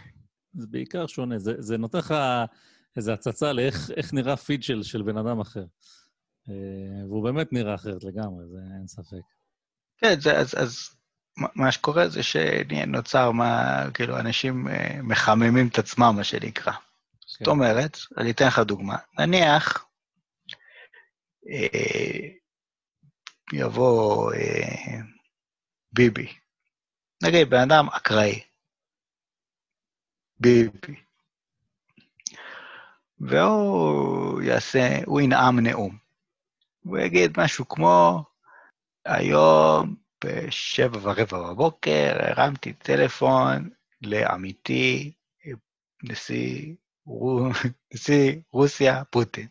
זה 0.54 0.66
בעיקר 0.66 1.06
שונה. 1.06 1.38
זה, 1.38 1.54
זה 1.58 1.78
נותן 1.78 1.98
לך 1.98 2.14
איזו 2.96 3.12
הצצה 3.12 3.52
לאיך 3.52 3.90
נראה 4.12 4.36
פיד 4.36 4.62
של, 4.62 4.82
של 4.82 5.02
בן 5.02 5.16
אדם 5.16 5.40
אחר. 5.40 5.64
אה, 6.48 7.06
והוא 7.08 7.24
באמת 7.24 7.52
נראה 7.52 7.74
אחרת 7.74 8.04
לגמרי, 8.04 8.44
זה 8.48 8.58
אין 8.78 8.86
ספק. 8.86 9.26
כן, 9.98 10.20
זה, 10.20 10.38
אז, 10.38 10.54
אז 10.58 10.90
מה 11.36 11.72
שקורה 11.72 12.08
זה 12.08 12.22
שנוצר 12.22 13.30
מה, 13.30 13.84
כאילו, 13.94 14.18
אנשים 14.18 14.68
אה, 14.68 15.02
מחממים 15.02 15.68
את 15.68 15.78
עצמם, 15.78 16.14
מה 16.16 16.24
שנקרא. 16.24 16.72
זאת 17.26 17.38
כן. 17.38 17.50
אומרת, 17.50 17.98
אני 18.18 18.30
אתן 18.30 18.46
לך 18.46 18.58
דוגמה. 18.58 18.96
נניח, 19.18 19.86
אה, 21.48 22.28
יבוא 23.52 24.32
אה, 24.32 25.00
ביבי, 25.92 26.32
נגיד, 27.22 27.50
בן 27.50 27.60
אדם 27.60 27.88
אקראי, 27.88 28.40
ביבי, 30.40 30.94
והוא 33.20 34.42
יעשה, 34.42 34.98
הוא 35.06 35.20
ינאם 35.20 35.60
נאום. 35.60 35.96
הוא 36.84 36.98
יגיד 36.98 37.40
משהו 37.40 37.68
כמו, 37.68 38.24
היום 39.04 39.94
בשבע 40.24 40.98
ורבע 41.02 41.38
בבוקר 41.38 42.16
הרמתי 42.18 42.72
טלפון 42.72 43.70
לעמיתי, 44.02 45.12
נשיא 46.02 46.74
נשיא 47.94 48.40
רוסיה, 48.52 49.04
פוטין. 49.04 49.46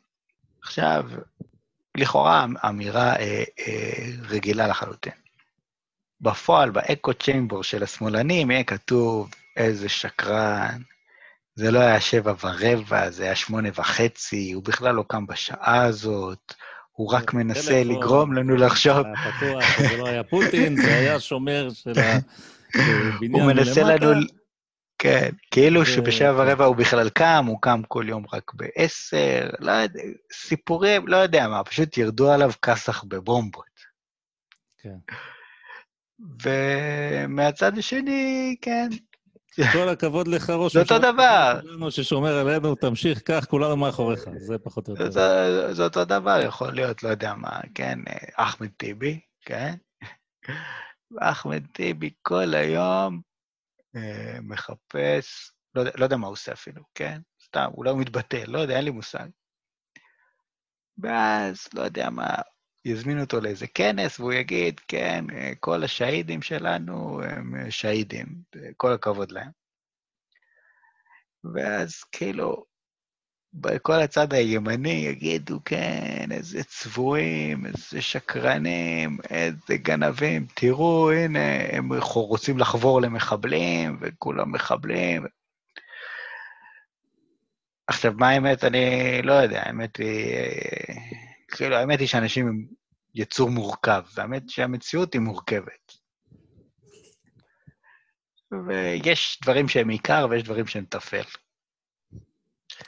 עכשיו, 0.62 1.04
לכאורה 1.98 2.46
אמירה 2.70 3.16
אה, 3.16 3.44
אה, 3.60 4.06
רגילה 4.30 4.68
לחלוטין. 4.68 5.21
בפועל, 6.22 6.70
באקו 6.70 7.14
צ'יימבור 7.14 7.64
של 7.64 7.84
השמאלנים, 7.84 8.52
יהיה 8.52 8.64
כתוב 8.64 9.30
איזה 9.58 9.90
שקרן, 9.90 10.82
זה 11.56 11.72
לא 11.72 11.80
היה 11.80 12.02
שבע 12.02 12.34
ורבע, 12.44 13.10
זה 13.10 13.24
היה 13.24 13.36
שמונה 13.36 13.70
וחצי, 13.76 14.52
הוא 14.52 14.64
בכלל 14.64 14.96
לא 14.96 15.04
קם 15.08 15.26
בשעה 15.28 15.84
הזאת, 15.84 16.54
הוא 16.92 17.14
רק 17.14 17.34
מנסה 17.34 17.84
לגרום 17.84 18.34
לנו 18.34 18.56
לחשוב... 18.56 18.98
פתוח, 18.98 19.80
זה 19.90 19.98
לא 19.98 20.08
היה 20.08 20.24
פוטין, 20.24 20.76
זה 20.76 20.96
היה 20.96 21.20
שומר 21.20 21.70
של 21.74 21.94
הבניין 22.00 23.34
הוא 23.42 23.44
מנסה 23.44 23.84
לנו 23.84 24.22
כן, 25.00 25.30
כאילו 25.52 25.86
שבשבע 25.86 26.44
ורבע 26.44 26.66
הוא 26.66 26.76
בכלל 26.76 27.10
קם, 27.10 27.46
הוא 27.48 27.62
קם 27.62 27.82
כל 27.88 28.06
יום 28.08 28.26
רק 28.34 28.52
בעשר, 28.54 29.50
לא 29.60 29.72
יודע, 29.72 30.02
סיפורים, 30.34 31.08
לא 31.08 31.18
יודע 31.18 31.48
מה, 31.48 31.64
פשוט 31.64 31.98
ירדו 31.98 32.32
עליו 32.32 32.52
כסח 32.62 33.04
בבומבות. 33.04 33.66
כן. 34.78 34.98
ומהצד 36.44 37.78
השני, 37.78 38.56
כן. 38.62 38.90
כל 39.74 39.90
הכבוד 39.90 40.28
לך, 40.28 40.50
ראש 40.50 40.74
זה 40.74 40.80
אותו 40.80 41.00
דבר. 41.00 41.60
ששומר 41.90 42.38
עלינו, 42.38 42.76
תמשיך 42.76 43.22
כך, 43.26 43.46
כולנו 43.46 43.78
מאחוריך, 43.78 44.20
זה 44.36 44.58
פחות 44.58 44.88
או 44.88 44.94
יותר. 44.94 45.10
זה 45.74 45.84
אותו 45.84 46.06
דבר, 46.06 46.40
יכול 46.46 46.74
להיות, 46.74 47.04
לא 47.04 47.10
יודע 47.10 47.34
מה, 47.34 47.60
כן, 47.76 48.00
אחמד 48.36 48.70
טיבי, 48.78 49.20
כן? 49.46 49.76
אחמד 51.22 51.66
טיבי 51.74 52.10
כל 52.22 52.54
היום 52.54 53.22
אה, 53.96 54.38
מחפש, 54.42 55.52
לא, 55.76 55.84
לא 55.96 56.04
יודע 56.04 56.18
מה 56.18 56.28
הוא 56.28 56.34
עושה 56.34 56.54
אפילו, 56.54 56.84
כן? 56.96 57.20
סתם, 57.46 57.70
אולי 57.78 57.90
הוא 57.90 58.00
מתבטל, 58.00 58.44
לא 58.48 58.60
יודע, 58.60 58.76
אין 58.76 58.86
לי 58.86 58.92
מושג. 58.92 59.28
ואז, 60.98 61.68
לא 61.74 61.82
יודע 61.82 62.10
מה, 62.10 62.36
יזמינו 62.86 63.22
אותו 63.22 63.42
לאיזה 63.42 63.68
כנס, 63.68 64.20
והוא 64.20 64.34
יגיד, 64.34 64.80
כן, 64.88 65.26
אה, 65.34 65.52
כל 65.60 65.84
השהידים 65.84 66.42
שלנו 66.42 67.22
הם 67.24 67.56
אה, 67.56 67.72
שהידים, 67.72 68.28
כל 68.78 68.94
הכבוד 68.94 69.32
להם. 69.32 69.52
ואז 71.54 72.04
כאילו, 72.04 72.66
בכל 73.54 73.94
הצד 73.94 74.34
הימני 74.34 74.90
יגידו, 74.90 75.60
כן, 75.66 76.28
איזה 76.32 76.64
צבועים, 76.64 77.66
איזה 77.66 78.02
שקרנים, 78.02 79.18
איזה 79.30 79.78
גנבים, 79.78 80.46
תראו, 80.54 81.12
הנה, 81.12 81.40
הם 81.72 81.90
רוצים 82.14 82.58
לחבור 82.58 83.02
למחבלים, 83.02 83.98
וכולם 84.02 84.52
מחבלים. 84.52 85.26
עכשיו, 87.88 88.14
מה 88.18 88.30
האמת? 88.30 88.64
אני 88.64 89.22
לא 89.24 89.34
יודע, 89.34 89.62
האמת 89.66 89.98
היא... 89.98 91.31
כאילו, 91.52 91.76
האמת 91.76 92.00
היא 92.00 92.08
שאנשים 92.08 92.48
הם 92.48 92.66
יצור 93.16 93.50
מורכב, 93.50 94.04
והאמת 94.16 94.50
שהמציאות 94.50 95.14
היא 95.14 95.22
מורכבת. 95.22 95.92
ויש 98.68 99.40
דברים 99.44 99.68
שהם 99.68 99.90
עיקר 99.90 100.28
ויש 100.30 100.44
דברים 100.44 100.68
שהם 100.68 100.86
טפל. 100.86 101.24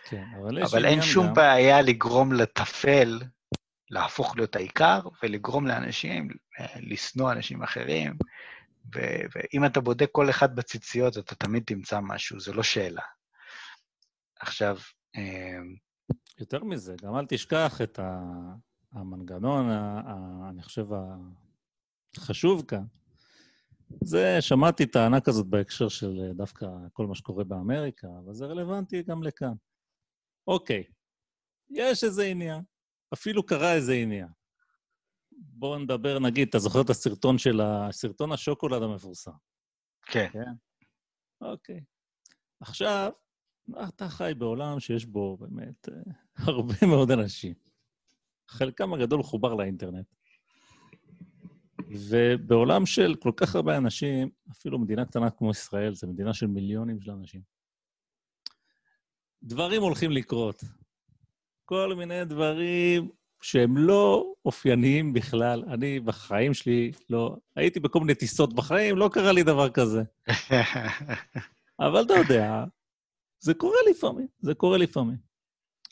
כן, 0.09 0.23
אבל, 0.41 0.63
אבל 0.63 0.85
אין 0.85 1.01
שום 1.01 1.27
גם... 1.27 1.33
בעיה 1.33 1.81
לגרום 1.81 2.33
לטפל 2.33 3.19
להפוך 3.89 4.37
להיות 4.37 4.55
העיקר, 4.55 4.99
ולגרום 5.23 5.67
לאנשים 5.67 6.27
אה, 6.59 6.65
לשנוא 6.79 7.31
אנשים 7.31 7.63
אחרים. 7.63 8.13
ו- 8.95 9.21
ואם 9.35 9.65
אתה 9.65 9.81
בודק 9.81 10.09
כל 10.11 10.29
אחד 10.29 10.55
בציציות, 10.55 11.17
אתה 11.17 11.35
תמיד 11.35 11.63
תמצא 11.65 11.99
משהו, 11.99 12.39
זו 12.39 12.53
לא 12.53 12.63
שאלה. 12.63 13.03
עכשיו... 14.39 14.77
יותר 16.39 16.63
מזה, 16.63 16.95
גם 17.01 17.15
אל 17.15 17.25
תשכח 17.25 17.81
את 17.81 17.99
המנגנון, 18.91 19.69
אני 20.49 20.63
חושב, 20.63 20.87
החשוב 22.17 22.65
כאן. 22.67 22.83
זה, 24.03 24.37
שמעתי 24.41 24.85
טענה 24.85 25.21
כזאת 25.21 25.47
בהקשר 25.47 25.89
של 25.89 26.19
אה, 26.21 26.33
דווקא 26.33 26.65
כל 26.93 27.07
מה 27.07 27.15
שקורה 27.15 27.43
באמריקה, 27.43 28.07
אבל 28.25 28.33
זה 28.33 28.45
רלוונטי 28.45 29.03
גם 29.03 29.23
לכאן. 29.23 29.53
אוקיי, 30.47 30.83
יש 31.69 32.03
איזה 32.03 32.23
עניין, 32.25 32.61
אפילו 33.13 33.45
קרה 33.45 33.73
איזה 33.73 33.93
עניין. 33.93 34.27
בואו 35.31 35.79
נדבר, 35.79 36.19
נגיד, 36.19 36.47
אתה 36.47 36.59
זוכר 36.59 36.81
את 36.81 36.89
הסרטון 36.89 37.37
של 37.37 37.61
ה... 37.61 37.87
סרטון 37.91 38.31
השוקולד 38.31 38.83
המפורסם. 38.83 39.31
כן. 40.05 40.27
כן? 40.33 40.51
אוקיי. 41.41 41.83
עכשיו, 42.59 43.11
אתה 43.87 44.09
חי 44.09 44.31
בעולם 44.37 44.79
שיש 44.79 45.05
בו 45.05 45.37
באמת 45.37 45.89
אה, 45.89 46.13
הרבה 46.35 46.73
מאוד 46.87 47.11
אנשים. 47.11 47.53
חלקם 48.47 48.93
הגדול 48.93 49.23
חובר 49.23 49.53
לאינטרנט. 49.53 50.05
ובעולם 51.89 52.85
של 52.85 53.15
כל 53.19 53.31
כך 53.35 53.55
הרבה 53.55 53.77
אנשים, 53.77 54.29
אפילו 54.51 54.79
מדינה 54.79 55.05
קטנה 55.05 55.29
כמו 55.29 55.51
ישראל, 55.51 55.93
זו 55.93 56.07
מדינה 56.07 56.33
של 56.33 56.47
מיליונים 56.47 57.01
של 57.01 57.11
אנשים. 57.11 57.41
דברים 59.43 59.81
הולכים 59.81 60.11
לקרות. 60.11 60.63
כל 61.65 61.95
מיני 61.97 62.25
דברים 62.25 63.09
שהם 63.41 63.77
לא 63.77 64.33
אופייניים 64.45 65.13
בכלל. 65.13 65.63
אני 65.67 65.99
בחיים 65.99 66.53
שלי 66.53 66.91
לא... 67.09 67.37
הייתי 67.55 67.79
בכל 67.79 67.99
מיני 67.99 68.15
טיסות 68.15 68.53
בחיים, 68.53 68.97
לא 68.97 69.09
קרה 69.13 69.31
לי 69.31 69.43
דבר 69.43 69.69
כזה. 69.69 70.03
אבל 71.79 72.03
אתה 72.05 72.13
יודע, 72.13 72.63
זה 73.43 73.53
קורה 73.53 73.77
לפעמים, 73.89 74.27
זה 74.39 74.53
קורה 74.53 74.77
לפעמים. 74.77 75.17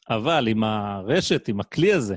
אבל 0.10 0.48
עם 0.48 0.64
הרשת, 0.64 1.48
עם 1.48 1.60
הכלי 1.60 1.94
הזה, 1.94 2.16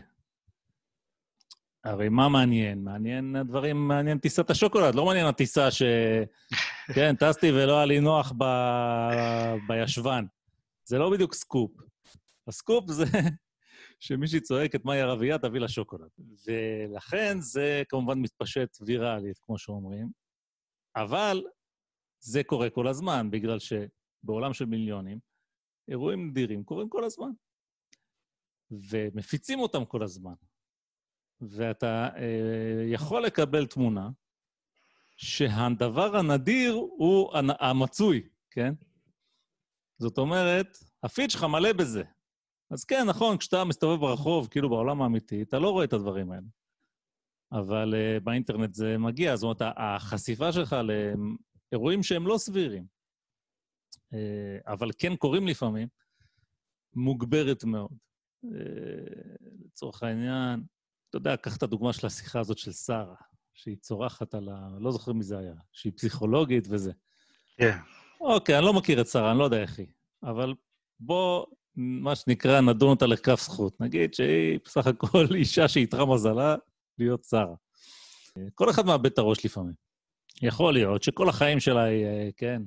הרי 1.84 2.08
מה 2.08 2.28
מעניין? 2.28 2.84
מעניין 2.84 3.36
הדברים, 3.36 3.88
מעניין 3.88 4.18
טיסת 4.18 4.50
השוקולד, 4.50 4.94
לא 4.94 5.04
מעניין 5.04 5.26
הטיסה 5.26 5.70
ש... 5.70 5.82
כן, 6.94 7.16
טסתי 7.16 7.50
ולא 7.52 7.76
היה 7.76 7.86
לי 7.86 8.00
נוח 8.00 8.32
ב... 8.38 8.44
בישבן. 9.68 10.24
זה 10.84 10.98
לא 10.98 11.10
בדיוק 11.10 11.34
סקופ. 11.34 11.70
הסקופ 12.48 12.90
זה 12.90 13.04
שמישהי 14.00 14.40
צועקת, 14.40 14.84
מהי 14.84 15.00
ערבייה, 15.00 15.38
תביא 15.38 15.60
לה 15.60 15.68
שוקולד. 15.68 16.08
ולכן 16.46 17.40
זה 17.40 17.82
כמובן 17.88 18.18
מתפשט 18.18 18.76
ויראלית, 18.80 19.38
כמו 19.38 19.58
שאומרים, 19.58 20.08
אבל 20.96 21.42
זה 22.20 22.44
קורה 22.44 22.70
כל 22.70 22.88
הזמן, 22.88 23.30
בגלל 23.30 23.58
שבעולם 24.24 24.52
של 24.52 24.64
מיליונים, 24.64 25.18
אירועים 25.88 26.28
נדירים 26.28 26.64
קורים 26.64 26.88
כל 26.88 27.04
הזמן. 27.04 27.30
ומפיצים 28.70 29.58
אותם 29.58 29.84
כל 29.84 30.02
הזמן. 30.02 30.34
ואתה 31.40 32.08
אה, 32.16 32.84
יכול 32.86 33.22
לקבל 33.22 33.66
תמונה 33.66 34.10
שהדבר 35.16 36.16
הנדיר 36.16 36.72
הוא 36.74 37.30
המצוי, 37.60 38.28
כן? 38.50 38.74
זאת 39.98 40.18
אומרת, 40.18 40.66
הפיד 41.02 41.30
שלך 41.30 41.44
מלא 41.44 41.72
בזה. 41.72 42.02
אז 42.70 42.84
כן, 42.84 43.04
נכון, 43.08 43.38
כשאתה 43.38 43.64
מסתובב 43.64 44.00
ברחוב, 44.00 44.48
כאילו 44.48 44.68
בעולם 44.70 45.02
האמיתי, 45.02 45.42
אתה 45.42 45.58
לא 45.58 45.70
רואה 45.70 45.84
את 45.84 45.92
הדברים 45.92 46.32
האלה. 46.32 46.46
אבל 47.52 47.94
uh, 47.94 48.24
באינטרנט 48.24 48.74
זה 48.74 48.98
מגיע, 48.98 49.36
זאת 49.36 49.60
אומרת, 49.60 49.74
החשיפה 49.76 50.52
שלך 50.52 50.76
לאירועים 51.72 52.02
שהם 52.02 52.26
לא 52.26 52.38
סבירים, 52.38 52.86
אבל 54.66 54.90
כן 54.98 55.16
קורים 55.16 55.48
לפעמים, 55.48 55.88
מוגברת 56.94 57.64
מאוד. 57.64 57.90
אה, 58.44 59.34
לצורך 59.64 60.02
העניין, 60.02 60.62
אתה 61.10 61.16
יודע, 61.16 61.36
קח 61.36 61.56
את 61.56 61.62
הדוגמה 61.62 61.92
של 61.92 62.06
השיחה 62.06 62.40
הזאת 62.40 62.58
של 62.58 62.72
שרה, 62.72 63.14
שהיא 63.54 63.76
צורחת 63.76 64.34
על 64.34 64.48
ה... 64.48 64.68
לא 64.80 64.92
זוכר 64.92 65.12
מי 65.12 65.22
זה 65.22 65.38
היה, 65.38 65.54
שהיא 65.72 65.92
פסיכולוגית 65.96 66.66
וזה. 66.70 66.92
כן. 67.56 67.78
אוקיי, 68.20 68.58
אני 68.58 68.64
לא 68.64 68.72
מכיר 68.72 69.00
את 69.00 69.06
שרה, 69.06 69.30
אני 69.30 69.38
לא 69.38 69.44
יודע 69.44 69.62
איך 69.62 69.78
היא, 69.78 69.86
אבל 70.22 70.54
בוא, 71.00 71.46
מה 71.76 72.16
שנקרא, 72.16 72.60
נדון 72.60 72.90
אותה 72.90 73.06
לכף 73.06 73.40
זכות. 73.40 73.80
נגיד 73.80 74.14
שהיא 74.14 74.58
בסך 74.64 74.86
הכל 74.86 75.26
אישה 75.34 75.68
שאיתרה 75.68 76.14
מזלה 76.14 76.56
להיות 76.98 77.24
שרה. 77.24 77.54
כל 78.54 78.70
אחד 78.70 78.86
מאבד 78.86 79.06
את 79.06 79.18
הראש 79.18 79.44
לפעמים. 79.44 79.74
יכול 80.42 80.74
להיות 80.74 81.02
שכל 81.02 81.28
החיים 81.28 81.60
שלה 81.60 81.82
היא, 81.82 82.04
אה, 82.04 82.28
כן, 82.36 82.62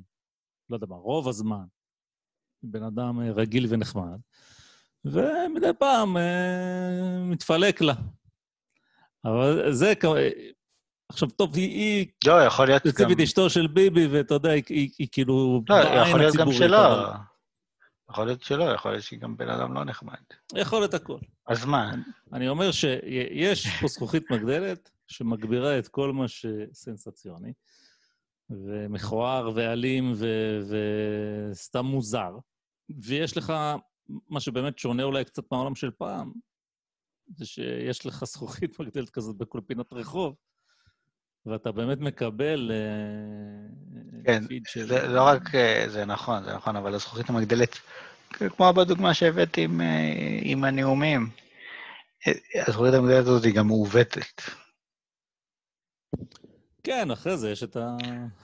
לא 0.70 0.76
יודע 0.76 0.88
מה, 0.89 0.95
רוב 0.95 1.28
הזמן, 1.28 1.65
בן 2.63 2.84
אדם 2.84 3.22
אה, 3.22 3.32
רגיל 3.32 3.65
ונחמד, 3.70 4.20
ומדי 5.05 5.72
פעם 5.80 6.18
אה, 6.18 7.20
מתפלק 7.24 7.82
לה. 7.82 7.93
אבל 9.26 9.72
זה, 9.72 9.93
עכשיו, 11.09 11.30
טוב, 11.30 11.55
היא... 11.55 11.70
היא 11.70 12.07
לא, 12.26 12.45
יכול 12.45 12.68
להיות 12.68 12.86
גם... 12.86 12.91
ספציפית 12.91 13.20
אשתו 13.20 13.49
של 13.49 13.68
ביבי, 13.68 14.07
ואתה 14.07 14.34
יודע, 14.34 14.49
היא, 14.49 14.63
היא, 14.70 14.89
היא 14.99 15.07
כאילו... 15.11 15.61
לא, 15.70 15.76
יכול 15.76 16.20
להיות 16.20 16.36
גם 16.36 16.51
שלא. 16.51 16.88
אבל... 16.88 17.13
יכול 18.09 18.26
להיות 18.26 18.43
שלא, 18.43 18.63
יכול 18.63 18.91
להיות 18.91 19.03
שהיא 19.03 19.20
גם 19.20 19.38
בן 19.38 19.49
אדם 19.49 19.74
לא 19.74 19.84
נחמד. 19.84 20.18
יכול 20.55 20.80
להיות 20.80 20.93
הכול. 20.93 21.20
אז 21.47 21.65
מה? 21.65 21.91
אני 22.34 22.47
אומר 22.47 22.72
שיש 22.72 23.68
פה 23.82 23.88
זכוכית 23.88 24.32
מגדלת 24.32 24.89
שמגבירה 25.07 25.80
את 25.80 25.88
כל 25.88 26.13
מה 26.13 26.28
שסנסציוני, 26.28 27.53
ומכוער 28.49 29.51
ואלים 29.55 30.13
וסתם 31.51 31.85
מוזר, 31.85 32.37
ויש 32.89 33.37
לך, 33.37 33.53
מה 34.29 34.39
שבאמת 34.39 34.79
שונה 34.79 35.03
אולי 35.03 35.25
קצת 35.25 35.43
מהעולם 35.51 35.75
של 35.75 35.91
פעם, 35.91 36.31
זה 37.35 37.45
שיש 37.45 38.05
לך 38.05 38.25
זכוכית 38.25 38.71
מגדלת 38.79 39.09
כזאת 39.09 39.37
בכל 39.37 39.61
פינת 39.67 39.93
רחוב, 39.93 40.35
ואתה 41.45 41.71
באמת 41.71 41.97
מקבל 41.97 42.71
אה, 42.71 44.23
כן, 44.25 44.43
של... 44.67 44.87
זה 44.87 45.07
לא 45.07 45.21
רק, 45.23 45.55
אה, 45.55 45.85
זה 45.89 46.05
נכון, 46.05 46.43
זה 46.43 46.53
נכון, 46.55 46.75
אבל 46.75 46.93
הזכוכית 46.93 47.29
המגדלת, 47.29 47.79
כמו 48.29 48.73
בדוגמה 48.73 49.13
שהבאתי 49.13 49.63
עם, 49.63 49.81
אה, 49.81 50.39
עם 50.41 50.63
הנאומים, 50.63 51.29
הזכוכית 52.67 52.93
המגדלת 52.93 53.25
הזאת 53.25 53.43
היא 53.43 53.55
גם 53.55 53.67
מעוותת. 53.67 54.41
כן, 56.88 57.11
אחרי 57.11 57.38
זה 57.38 57.51
יש 57.51 57.63
את 57.63 57.77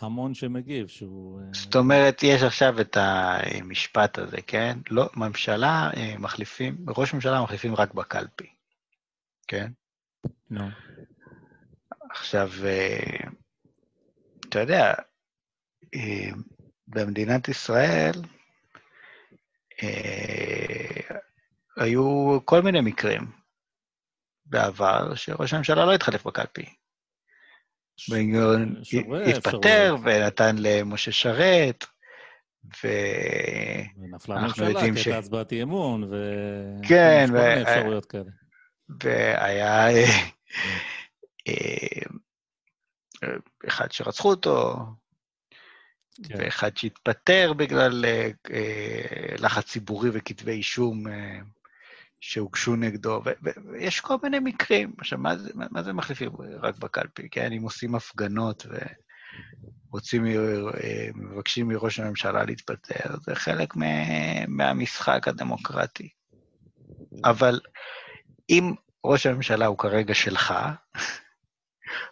ההמון 0.01 0.33
שמגיב, 0.33 0.87
שהוא... 0.87 1.41
זאת 1.53 1.75
אומרת, 1.75 2.23
יש 2.23 2.43
עכשיו 2.43 2.81
את 2.81 2.97
המשפט 2.99 4.17
הזה, 4.17 4.37
כן? 4.47 4.77
לא, 4.89 5.09
ממשלה 5.15 5.89
מחליפים, 6.19 6.77
ראש 6.87 7.13
ממשלה 7.13 7.41
מחליפים 7.41 7.75
רק 7.75 7.93
בקלפי, 7.93 8.47
כן? 9.47 9.71
נו. 10.49 10.67
No. 10.67 10.71
עכשיו, 12.11 12.49
אה, 12.65 13.29
אתה 14.49 14.59
יודע, 14.59 14.93
אה, 15.95 16.29
במדינת 16.87 17.49
ישראל 17.49 18.13
אה, 19.83 21.17
היו 21.77 22.37
כל 22.45 22.61
מיני 22.61 22.81
מקרים 22.81 23.31
בעבר 24.45 25.15
שראש 25.15 25.53
הממשלה 25.53 25.85
לא 25.85 25.93
התחלף 25.93 26.27
בקלפי. 26.27 26.82
התפטר 29.27 29.95
ונתן 30.03 30.55
למשה 30.59 31.11
שרת, 31.11 31.85
ו... 32.83 32.87
ונפלה 33.97 34.35
הממשלה, 34.35 34.81
כי 35.03 35.13
הצבעת 35.13 35.51
אי 35.51 35.63
אמון, 35.63 36.03
ו... 36.03 36.15
כן, 36.87 37.25
ו... 37.33 37.61
אפשרויות 37.61 38.05
כאלה. 38.05 38.31
והיה... 39.03 39.87
אה, 41.47 42.01
אחד 43.67 43.91
שרצחו 43.91 44.29
אותו, 44.29 44.75
כן. 46.27 46.35
ואחד 46.37 46.77
שהתפטר 46.77 47.53
בגלל 47.53 48.05
אה, 48.05 48.29
אה, 48.51 49.35
לחץ 49.39 49.65
ציבורי 49.71 50.09
וכתבי 50.13 50.51
אישום 50.51 51.03
שהוגשו 52.25 52.75
נגדו, 52.75 53.21
ויש 53.71 53.99
כל 53.99 54.15
מיני 54.23 54.39
מקרים. 54.39 54.93
עכשיו, 54.97 55.19
מה 55.19 55.37
זה, 55.37 55.51
מה 55.53 55.83
זה 55.83 55.93
מחליפים 55.93 56.31
רק 56.61 56.77
בקלפי? 56.77 57.29
כן, 57.29 57.51
אם 57.51 57.63
עושים 57.63 57.95
הפגנות 57.95 58.65
ורוצים, 59.89 60.23
מבקשים 61.15 61.67
מראש 61.67 61.99
הממשלה 61.99 62.43
להתפטר, 62.43 63.17
זה 63.21 63.35
חלק 63.35 63.73
מהמשחק 64.47 65.27
הדמוקרטי. 65.27 66.09
אבל 67.23 67.59
אם 68.49 68.73
ראש 69.05 69.25
הממשלה 69.25 69.65
הוא 69.65 69.77
כרגע 69.77 70.13
שלך, 70.13 70.53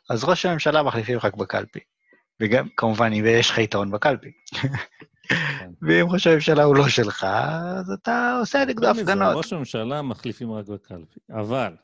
אז 0.10 0.24
ראש 0.24 0.46
הממשלה 0.46 0.84
מחליפים 0.84 1.20
רק 1.24 1.36
בקלפי. 1.36 1.80
וגם, 2.42 2.68
כמובן, 2.78 3.14
אם 3.14 3.26
יש 3.28 3.50
לך 3.50 3.58
יתרון 3.58 3.92
בקלפי. 3.92 4.32
כן. 5.60 5.72
ואם 5.82 6.06
ראש 6.10 6.28
הממשלה 6.28 6.64
הוא 6.64 6.76
לא 6.76 6.90
שלך, 6.90 7.24
אז 7.24 7.92
אתה 7.92 8.38
עושה 8.40 8.66
נגדו 8.66 8.88
הפגנות. 8.88 9.36
ראש 9.36 9.54
הממשלה 9.54 10.02
מחליפים 10.02 10.52
רק 10.52 10.68
בקלפי. 10.68 11.20
אבל 11.32 11.76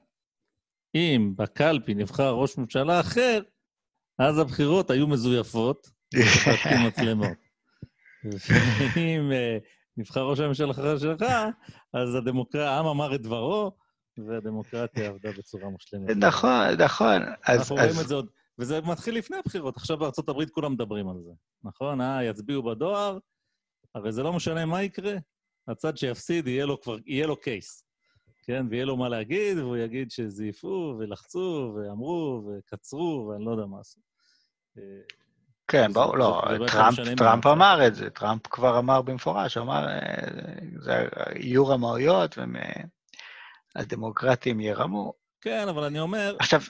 אם 0.95 1.33
בקלפי 1.35 1.93
נבחר 1.93 2.31
ראש 2.31 2.57
ממשלה 2.57 2.99
אחר, 2.99 3.41
אז 4.19 4.39
הבחירות 4.39 4.91
היו 4.91 5.07
מזויפות, 5.07 5.89
וחלקים 6.15 6.87
מצלמות. 6.87 7.37
ואם 8.95 9.31
אה, 9.31 9.57
נבחר 9.97 10.21
ראש 10.21 10.39
הממשלה 10.39 10.71
אחר 10.71 10.97
שלך, 10.97 11.25
אז 11.93 12.15
הדמוקרט... 12.15 12.67
העם 12.67 12.85
אמר 12.85 13.15
את 13.15 13.21
דברו, 13.21 13.71
והדמוקרטיה 14.27 15.07
עבדה 15.07 15.29
בצורה 15.37 15.69
מושלמת. 15.69 16.09
נכון, 16.17 16.67
נכון. 16.79 17.21
אנחנו 17.47 17.75
רואים 17.75 17.99
את 18.01 18.07
זה 18.07 18.15
עוד... 18.15 18.27
וזה 18.59 18.81
מתחיל 18.81 19.17
לפני 19.17 19.37
הבחירות. 19.37 19.77
עכשיו 19.77 19.97
בארצות 19.97 20.29
הברית 20.29 20.49
כולם 20.49 20.73
מדברים 20.73 21.09
על 21.09 21.15
זה, 21.23 21.31
נכון? 21.63 22.01
אה, 22.01 22.23
יצביעו 22.23 22.63
בדואר, 22.63 23.17
הרי 23.97 24.11
זה 24.11 24.23
לא 24.23 24.33
משנה 24.33 24.65
מה 24.65 24.83
יקרה, 24.83 25.13
הצד 25.67 25.97
שיפסיד, 25.97 26.47
יהיה 26.47 26.65
לו 26.65 26.81
כבר, 26.81 26.97
יהיה 27.05 27.27
לו 27.27 27.35
קייס, 27.35 27.83
כן? 28.43 28.65
ויהיה 28.69 28.85
לו 28.85 28.97
מה 28.97 29.09
להגיד, 29.09 29.57
והוא 29.57 29.77
יגיד 29.77 30.11
שזייפו, 30.11 30.95
ולחצו, 30.99 31.75
ואמרו, 31.75 32.41
וקצרו, 32.47 33.29
ואני 33.29 33.45
לא 33.45 33.51
יודע 33.51 33.65
מה 33.65 33.79
עשו. 33.79 33.99
כן, 35.67 35.93
ברור, 35.93 36.17
לא, 36.17 36.41
טראמפ, 36.67 36.95
טראמפ 37.17 37.45
אמר 37.45 37.87
את 37.87 37.95
זה, 37.95 38.09
טראמפ 38.09 38.47
כבר 38.47 38.79
אמר 38.79 39.01
במפורש, 39.01 39.57
אמר, 39.57 39.87
אה, 39.87 40.15
זה 40.79 41.07
יהיו 41.35 41.67
רמאויות, 41.67 42.37
הדמוקרטים 43.75 44.59
ירמו. 44.59 45.13
כן, 45.41 45.67
אבל 45.67 45.83
אני 45.83 45.99
אומר... 45.99 46.35
עכשיו, 46.39 46.61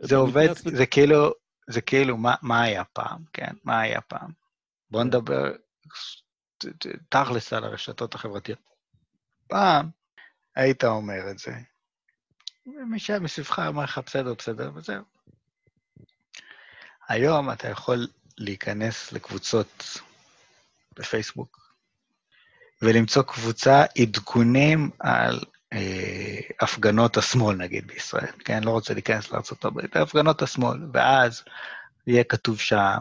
זה 0.00 0.16
עובד, 0.16 0.48
זה 0.52 0.86
כאילו, 0.86 1.30
זה 1.70 1.80
כאילו, 1.80 2.16
מה, 2.16 2.34
מה 2.42 2.62
היה 2.62 2.84
פעם, 2.84 3.24
כן? 3.32 3.52
מה 3.64 3.80
היה 3.80 4.00
פעם? 4.00 4.30
בואו. 4.90 5.04
נדבר 5.04 5.52
תכלס 7.08 7.52
על 7.52 7.64
הרשתות 7.64 8.14
החברתיות. 8.14 8.58
פעם 9.46 9.90
היית 10.56 10.84
אומר 10.84 11.30
את 11.30 11.38
זה, 11.38 11.52
ומי 12.66 12.98
שהיה 12.98 13.20
מסביבך 13.20 13.58
אמר 13.58 13.84
לך, 13.84 14.00
בסדר, 14.06 14.34
בסדר, 14.34 14.70
וזהו. 14.74 15.02
היום 17.08 17.52
אתה 17.52 17.68
יכול 17.68 18.06
להיכנס 18.38 19.12
לקבוצות 19.12 19.98
בפייסבוק 20.98 21.74
ולמצוא 22.82 23.22
קבוצה 23.22 23.84
עדכונים 23.98 24.90
על 24.98 25.40
אה, 25.72 26.38
הפגנות 26.60 27.16
השמאל, 27.16 27.56
נגיד, 27.56 27.86
בישראל, 27.86 28.32
כן? 28.44 28.64
לא 28.64 28.70
רוצה 28.70 28.94
להיכנס 28.94 29.30
לארה"ב, 29.30 29.98
הפגנות 29.98 30.42
השמאל, 30.42 30.78
ואז 30.92 31.42
יהיה 32.06 32.24
כתוב 32.24 32.60
שם 32.60 32.98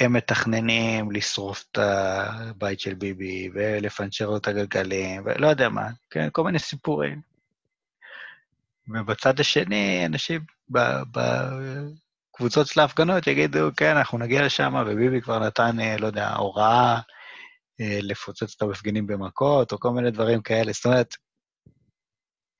שהם 0.00 0.12
מתכננים 0.12 1.10
לשרוף 1.10 1.64
את 1.72 1.78
הבית 1.78 2.80
של 2.80 2.94
ביבי 2.94 3.50
ולפנצ'ר 3.54 4.30
לו 4.30 4.36
את 4.36 4.48
הגלגלים, 4.48 5.22
ולא 5.24 5.46
יודע 5.46 5.68
מה, 5.68 5.88
כן? 6.10 6.28
כל 6.32 6.44
מיני 6.44 6.58
סיפורים. 6.58 7.20
ובצד 8.88 9.40
השני, 9.40 10.06
אנשים 10.06 10.40
בקבוצות 10.70 12.66
של 12.66 12.80
ההפגנות 12.80 13.26
יגידו, 13.26 13.68
כן, 13.76 13.96
אנחנו 13.96 14.18
נגיע 14.18 14.46
לשם, 14.46 14.74
וביבי 14.86 15.20
כבר 15.20 15.38
נתן, 15.38 15.80
אה, 15.80 15.96
לא 15.98 16.06
יודע, 16.06 16.34
הוראה 16.34 17.00
אה, 17.80 17.98
לפוצץ 18.02 18.54
את 18.56 18.62
המפגינים 18.62 19.06
במכות, 19.06 19.72
או 19.72 19.80
כל 19.80 19.90
מיני 19.90 20.10
דברים 20.10 20.42
כאלה. 20.42 20.72
זאת 20.72 20.86
אומרת, 20.86 21.14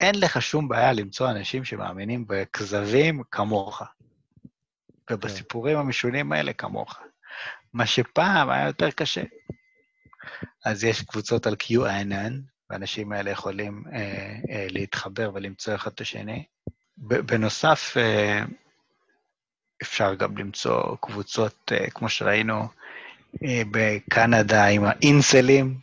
אין 0.00 0.14
לך 0.20 0.42
שום 0.42 0.68
בעיה 0.68 0.92
למצוא 0.92 1.30
אנשים 1.30 1.64
שמאמינים 1.64 2.24
בכזבים 2.28 3.22
כמוך, 3.30 3.82
ובסיפורים 5.10 5.78
המשונים 5.78 6.32
האלה 6.32 6.52
כמוך. 6.52 7.00
מה 7.72 7.86
שפעם 7.86 8.50
היה 8.50 8.66
יותר 8.66 8.90
קשה. 8.90 9.22
אז 10.64 10.84
יש 10.84 11.02
קבוצות 11.02 11.46
על 11.46 11.56
QAnon, 11.62 12.32
והאנשים 12.70 13.12
האלה 13.12 13.30
יכולים 13.30 13.84
אה, 13.92 14.00
אה, 14.50 14.66
להתחבר 14.70 15.30
ולמצוא 15.34 15.74
אחד 15.74 15.90
את 15.94 16.00
השני. 16.00 16.44
בנוסף, 16.96 17.94
אה, 17.96 18.42
אפשר 19.82 20.14
גם 20.14 20.38
למצוא 20.38 20.96
קבוצות, 21.00 21.72
אה, 21.72 21.90
כמו 21.90 22.08
שראינו, 22.08 22.68
אה, 23.44 23.62
בקנדה 23.70 24.66
עם 24.66 24.84
האינסלים, 24.84 25.78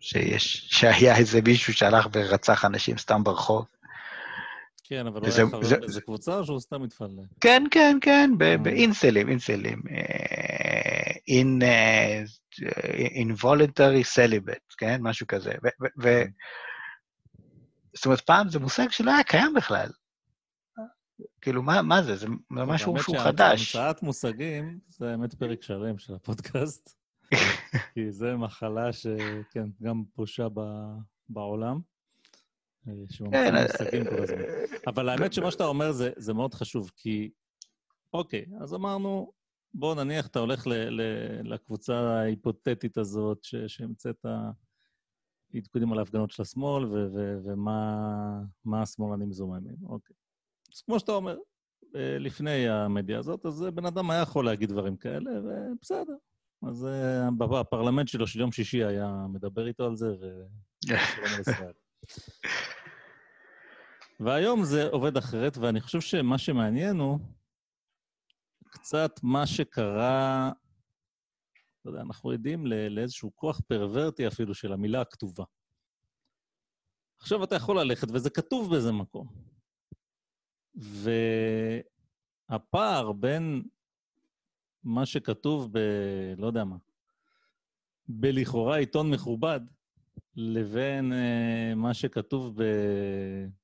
שיש, 0.00 0.66
שהיה 0.70 1.16
איזה 1.16 1.40
מישהו 1.42 1.74
שהלך 1.74 2.06
ורצח 2.12 2.64
אנשים 2.64 2.98
סתם 2.98 3.24
ברחוב. 3.24 3.64
כן, 4.90 5.06
אבל 5.06 5.20
הוא 5.20 5.28
היה 5.28 5.46
חבר 5.46 5.78
באיזה 5.80 6.00
קבוצה 6.00 6.38
או 6.38 6.44
שהוא 6.44 6.60
סתם 6.60 6.82
התפלל? 6.82 7.24
כן, 7.40 7.62
כן, 7.70 7.98
כן, 8.00 8.30
באינסלים, 8.62 9.28
אינסלים. 9.28 9.82
in 11.30 11.62
involuntary 13.14 14.04
celibate, 14.16 14.74
כן? 14.78 14.98
משהו 15.02 15.26
כזה. 15.26 15.52
ו... 16.02 16.08
זאת 17.94 18.04
אומרת, 18.04 18.20
פעם 18.20 18.48
זה 18.48 18.58
מושג 18.58 18.90
שלא 18.90 19.10
היה 19.10 19.24
קיים 19.24 19.54
בכלל. 19.54 19.88
כאילו, 21.40 21.62
מה, 21.62 21.82
מה 21.82 22.02
זה? 22.02 22.16
זה 22.16 22.26
משהו 22.50 22.98
שהוא 23.02 23.18
חדש. 23.18 23.76
המצאת 23.76 24.02
מושגים 24.02 24.78
זה 24.88 25.10
האמת 25.10 25.34
פרק 25.34 25.62
שלם 25.62 25.98
של 25.98 26.14
הפודקאסט, 26.14 26.96
כי 27.94 28.10
זו 28.10 28.38
מחלה 28.38 28.92
שכן, 28.92 29.68
גם 29.82 30.02
פושה 30.14 30.46
בעולם. 31.28 31.80
כן, 33.30 33.54
מושגים 33.54 34.04
כל 34.04 34.22
הזמן. 34.22 34.42
אבל 34.86 35.08
האמת 35.08 35.32
שמה 35.32 35.50
שאתה 35.50 35.64
אומר 35.64 35.92
זה, 35.92 36.10
זה 36.16 36.34
מאוד 36.34 36.54
חשוב, 36.54 36.90
כי, 36.96 37.30
אוקיי, 38.12 38.44
אז 38.60 38.74
אמרנו, 38.74 39.32
בוא 39.74 39.94
נניח 39.94 40.26
אתה 40.26 40.38
הולך 40.38 40.66
ל, 40.66 40.72
ל, 40.72 41.02
לקבוצה 41.44 42.00
ההיפותטית 42.00 42.98
הזאת, 42.98 43.44
שהמצאת 43.66 44.26
עדכונים 45.54 45.92
על 45.92 45.98
ההפגנות 45.98 46.30
של 46.30 46.42
השמאל, 46.42 46.84
ו, 46.84 47.06
ו, 47.14 47.38
ומה 47.44 48.82
השמאלנים 48.82 49.32
זוממים. 49.32 49.76
אוקיי. 49.82 50.16
אז 50.74 50.82
כמו 50.82 50.98
שאתה 50.98 51.12
אומר, 51.12 51.36
אה, 51.96 52.18
לפני 52.18 52.68
המדיה 52.68 53.18
הזאת, 53.18 53.46
אז 53.46 53.62
בן 53.74 53.86
אדם 53.86 54.10
היה 54.10 54.22
יכול 54.22 54.44
להגיד 54.44 54.68
דברים 54.68 54.96
כאלה, 54.96 55.30
ובסדר. 55.44 56.16
אז 56.68 56.86
אה, 56.86 57.30
בפרלמנט 57.38 58.08
שלו 58.08 58.26
של 58.26 58.40
יום 58.40 58.52
שישי 58.52 58.84
היה 58.84 59.26
מדבר 59.32 59.66
איתו 59.66 59.86
על 59.86 59.96
זה, 59.96 60.16
ישראל. 61.40 61.72
והיום 64.20 64.64
זה 64.64 64.88
עובד 64.88 65.16
אחרת, 65.16 65.56
ואני 65.56 65.80
חושב 65.80 66.00
שמה 66.00 66.38
שמעניין 66.38 66.96
הוא 66.96 67.18
קצת 68.70 69.20
מה 69.22 69.46
שקרה, 69.46 70.52
לא 71.84 71.90
יודע, 71.90 72.00
אנחנו 72.00 72.30
עדים 72.30 72.66
לאיזשהו 72.66 73.32
כוח 73.34 73.60
פרוורטי 73.60 74.26
אפילו 74.26 74.54
של 74.54 74.72
המילה 74.72 75.00
הכתובה. 75.00 75.44
עכשיו 77.20 77.44
אתה 77.44 77.54
יכול 77.54 77.80
ללכת, 77.80 78.08
וזה 78.10 78.30
כתוב 78.30 78.70
באיזה 78.70 78.92
מקום. 78.92 79.28
והפער 82.50 83.12
בין 83.12 83.62
מה 84.84 85.06
שכתוב 85.06 85.68
ב... 85.72 85.78
לא 86.38 86.46
יודע 86.46 86.64
מה, 86.64 86.76
בלכאורה 88.08 88.76
עיתון 88.76 89.10
מכובד, 89.10 89.60
לבין 90.36 91.12
uh, 91.12 91.74
מה 91.74 91.94
שכתוב 91.94 92.62
ב... 92.62 92.64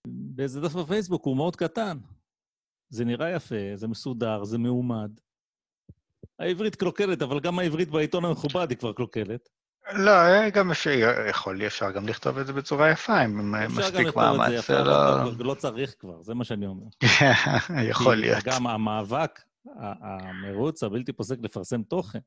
באיזה 0.07 0.61
דף 0.61 0.75
בפייסבוק 0.75 1.25
הוא 1.25 1.37
מאוד 1.37 1.57
קטן. 1.57 1.99
זה 2.89 3.05
נראה 3.05 3.31
יפה, 3.31 3.55
זה 3.75 3.89
מסודר, 3.89 4.45
זה 4.45 4.59
מעומד. 4.59 5.11
העברית 6.39 6.77
קלוקלת, 6.77 7.23
אבל 7.23 7.41
גם 7.41 7.59
העברית 7.59 7.91
בעיתון 7.91 8.25
המכובד 8.25 8.71
היא 8.71 8.79
כבר 8.79 8.93
קלוקלת. 8.93 9.49
לא, 9.93 10.11
אה, 10.11 10.51
גם 10.51 10.71
אפשר, 10.71 10.91
יכול, 11.29 11.62
אפשר 11.67 11.91
גם 11.91 12.09
לכתוב 12.09 12.39
את 12.39 12.47
זה 12.47 12.53
בצורה 12.53 12.91
יפה, 12.91 13.21
עם 13.21 13.53
מספיק 13.53 13.77
מאמץ. 13.77 13.79
אפשר 13.79 13.99
גם 13.99 14.07
לכתוב 14.07 14.41
את 14.41 14.51
זה 14.51 14.55
יפה, 14.55 14.83
לא... 14.83 15.33
לא 15.39 15.55
צריך 15.55 15.95
כבר, 15.99 16.23
זה 16.23 16.35
מה 16.35 16.45
שאני 16.45 16.67
אומר. 16.67 16.87
יכול 17.91 18.17
להיות. 18.17 18.45
גם 18.45 18.67
המאבק, 18.67 19.41
המרוץ 19.79 20.83
הבלתי 20.83 21.12
פוסק 21.12 21.37
לפרסם 21.43 21.83
תוכן, 21.83 22.19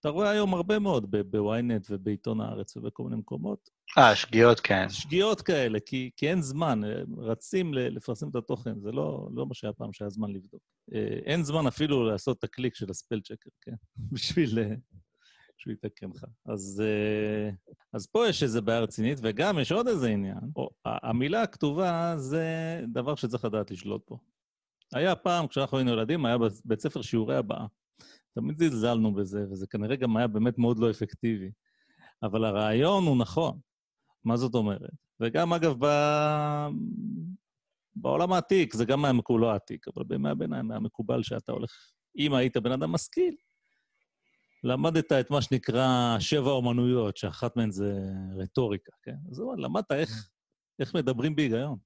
אתה 0.00 0.08
רואה 0.08 0.30
היום 0.30 0.54
הרבה 0.54 0.78
מאוד 0.78 1.10
בוויינט 1.30 1.86
ובעיתון 1.90 2.40
הארץ 2.40 2.76
ובכל 2.76 3.02
מיני 3.02 3.16
מקומות. 3.16 3.70
אה, 3.98 4.16
שגיאות, 4.16 4.60
כן. 4.60 4.88
שגיאות 4.88 5.40
כאלה, 5.40 5.80
כי, 5.80 6.10
כי 6.16 6.30
אין 6.30 6.42
זמן, 6.42 6.80
רצים 7.18 7.74
לפרסם 7.74 8.28
את 8.28 8.36
התוכן, 8.36 8.80
זה 8.80 8.92
לא, 8.92 9.28
לא 9.34 9.46
מה 9.46 9.54
שהיה 9.54 9.72
פעם 9.72 9.92
שהיה 9.92 10.10
זמן 10.10 10.30
לבדוק. 10.30 10.62
אה, 10.94 11.18
אין 11.24 11.42
זמן 11.42 11.66
אפילו 11.66 12.04
לעשות 12.04 12.38
את 12.38 12.44
הקליק 12.44 12.74
של 12.74 12.90
הספל 12.90 13.20
צ'קר, 13.20 13.50
כן? 13.60 13.74
בשביל 14.12 14.58
אה, 14.58 14.74
שהוא 15.56 15.72
יתקן 15.72 16.10
לך. 16.14 16.24
אז, 16.46 16.82
אה, 16.84 17.50
אז 17.92 18.06
פה 18.06 18.28
יש 18.28 18.42
איזו 18.42 18.62
בעיה 18.62 18.80
רצינית, 18.80 19.18
וגם 19.22 19.58
יש 19.58 19.72
עוד 19.72 19.88
איזה 19.88 20.08
עניין. 20.08 20.40
או, 20.56 20.70
המילה 20.84 21.42
הכתובה 21.42 22.14
זה 22.16 22.44
דבר 22.92 23.14
שצריך 23.14 23.44
לדעת 23.44 23.70
לשלוט 23.70 24.02
פה. 24.04 24.18
היה 24.94 25.16
פעם, 25.16 25.46
כשאנחנו 25.46 25.78
היינו 25.78 25.92
ילדים, 25.92 26.26
היה 26.26 26.36
בית 26.64 26.80
ספר 26.80 27.02
שיעורי 27.02 27.36
הבאה. 27.36 27.66
תמיד 28.36 28.58
זלזלנו 28.58 29.14
בזה, 29.14 29.44
וזה 29.50 29.66
כנראה 29.66 29.96
גם 29.96 30.16
היה 30.16 30.26
באמת 30.26 30.58
מאוד 30.58 30.78
לא 30.78 30.90
אפקטיבי. 30.90 31.50
אבל 32.22 32.44
הרעיון 32.44 33.04
הוא 33.06 33.16
נכון. 33.16 33.58
מה 34.24 34.36
זאת 34.36 34.54
אומרת? 34.54 34.90
וגם, 35.20 35.52
אגב, 35.52 35.74
ב... 35.78 35.86
בעולם 37.96 38.32
העתיק, 38.32 38.74
זה 38.74 38.84
גם 38.84 39.04
היה 39.04 39.12
מקובל, 39.12 39.40
לא 39.40 39.52
העתיק, 39.52 39.88
אבל 39.88 40.04
בימי 40.04 40.30
הביניים 40.30 40.70
היה 40.70 40.80
מקובל 40.80 41.22
שאתה 41.22 41.52
הולך, 41.52 41.70
אם 42.18 42.34
היית 42.34 42.56
בן 42.56 42.72
אדם 42.72 42.92
משכיל, 42.92 43.34
למדת 44.64 45.12
את 45.12 45.30
מה 45.30 45.42
שנקרא 45.42 46.16
שבע 46.20 46.50
אומנויות, 46.50 47.16
שאחת 47.16 47.56
מהן 47.56 47.70
זה 47.70 47.92
רטוריקה, 48.38 48.92
כן? 49.02 49.16
אז 49.30 49.42
למדת 49.58 49.92
איך, 49.92 50.28
איך 50.80 50.94
מדברים 50.94 51.36
בהיגיון. 51.36 51.78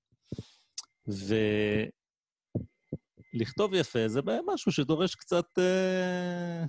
ו... 1.08 1.34
לכתוב 3.32 3.74
יפה 3.74 4.08
זה 4.08 4.20
משהו 4.46 4.72
שדורש 4.72 5.14
קצת, 5.14 5.58
אה, 5.58 6.64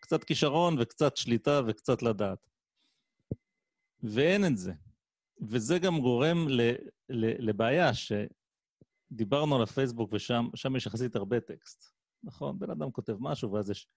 קצת 0.00 0.24
כישרון 0.24 0.76
וקצת 0.80 1.16
שליטה 1.16 1.60
וקצת 1.66 2.02
לדעת. 2.02 2.38
ואין 4.02 4.44
את 4.46 4.56
זה. 4.56 4.72
וזה 5.48 5.78
גם 5.78 6.00
גורם 6.00 6.48
ל, 6.48 6.60
ל, 7.08 7.48
לבעיה 7.48 7.90
שדיברנו 7.94 9.56
על 9.56 9.62
הפייסבוק 9.62 10.12
ושם 10.12 10.76
יש 10.76 10.86
יחסית 10.86 11.16
הרבה 11.16 11.40
טקסט. 11.40 11.92
נכון? 12.22 12.58
בן 12.58 12.70
אדם 12.70 12.90
כותב 12.90 13.16
משהו 13.20 13.52
ואז 13.52 13.70
יש 13.70 13.88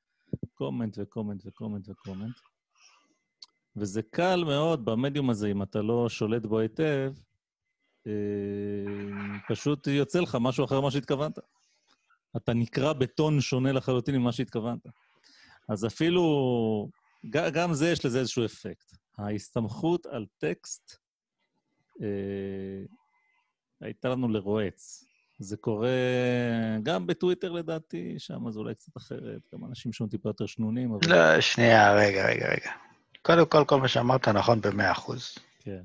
קומנט 0.53 0.97
וקומנט 1.01 1.41
וקומנט 1.45 1.89
וקומנט. 1.89 2.35
וזה 3.75 4.01
קל 4.01 4.43
מאוד 4.43 4.85
במדיום 4.85 5.29
הזה, 5.29 5.47
אם 5.47 5.63
אתה 5.63 5.81
לא 5.81 6.09
שולט 6.09 6.45
בו 6.45 6.59
היטב, 6.59 7.13
פשוט 9.47 9.87
יוצא 9.87 10.19
לך 10.19 10.37
משהו 10.41 10.65
אחר 10.65 10.81
ממה 10.81 10.91
שהתכוונת. 10.91 11.39
אתה 12.37 12.53
נקרא 12.53 12.93
בטון 12.93 13.41
שונה 13.41 13.71
לחלוטין 13.71 14.15
ממה 14.15 14.31
שהתכוונת. 14.31 14.87
אז 15.69 15.85
אפילו, 15.85 16.89
גם 17.29 17.73
זה 17.73 17.89
יש 17.89 18.05
לזה 18.05 18.19
איזשהו 18.19 18.45
אפקט. 18.45 18.95
ההסתמכות 19.17 20.05
על 20.05 20.25
טקסט 20.37 20.97
אה, 22.01 22.07
הייתה 23.81 24.09
לנו 24.09 24.29
לרועץ. 24.29 25.05
זה 25.39 25.57
קורה 25.57 25.89
גם 26.83 27.07
בטוויטר 27.07 27.51
לדעתי, 27.51 28.15
שם 28.17 28.51
זה 28.51 28.59
אולי 28.59 28.75
קצת 28.75 28.97
אחרת, 28.97 29.41
גם 29.53 29.65
אנשים 29.65 29.93
שם 29.93 30.07
טיפה 30.07 30.29
יותר 30.29 30.45
שנונים, 30.45 30.93
אבל... 30.93 30.99
לא, 31.09 31.41
שנייה, 31.41 31.93
רגע, 31.93 32.27
רגע, 32.27 32.47
רגע. 32.51 32.71
קודם 33.21 33.45
כל, 33.45 33.65
כל 33.67 33.79
מה 33.79 33.87
שאמרת 33.87 34.27
נכון 34.27 34.61
במאה 34.61 34.91
אחוז. 34.91 35.35
כן. 35.59 35.81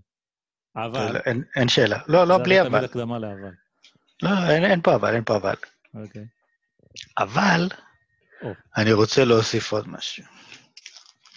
אבל... 0.77 1.17
אין, 1.17 1.43
אין 1.57 1.69
שאלה. 1.69 1.99
לא, 2.07 2.27
לא, 2.27 2.39
בלי 2.39 2.61
אבל. 2.61 2.71
זה 2.71 2.77
תמיד 2.77 2.91
הקדמה 2.91 3.19
לאבל. 3.19 3.55
לא, 4.23 4.31
אין, 4.51 4.65
אין 4.65 4.81
פה 4.83 4.95
אבל, 4.95 5.15
אין 5.15 5.25
פה 5.25 5.37
אבל. 5.37 5.55
אוקיי. 5.95 6.27
אבל, 7.19 7.69
oh. 8.43 8.47
אני 8.77 8.93
רוצה 8.93 9.25
להוסיף 9.25 9.73
עוד 9.73 9.89
משהו. 9.89 10.25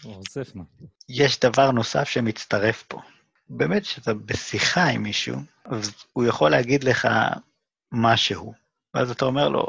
הוסיף 0.04 0.56
מה. 0.56 0.64
יש 1.10 1.40
דבר 1.40 1.72
נוסף 1.72 2.10
שמצטרף 2.10 2.84
פה. 2.88 3.02
באמת, 3.50 3.84
כשאתה 3.84 4.14
בשיחה 4.14 4.84
עם 4.84 5.04
מישהו, 5.04 5.38
אז 5.66 5.92
הוא 6.14 6.26
יכול 6.26 6.52
להגיד 6.52 6.84
לך 6.84 7.08
משהו, 7.92 8.54
ואז 8.94 9.12
אתה 9.12 9.26
אומר 9.26 9.50
לו, 9.50 9.68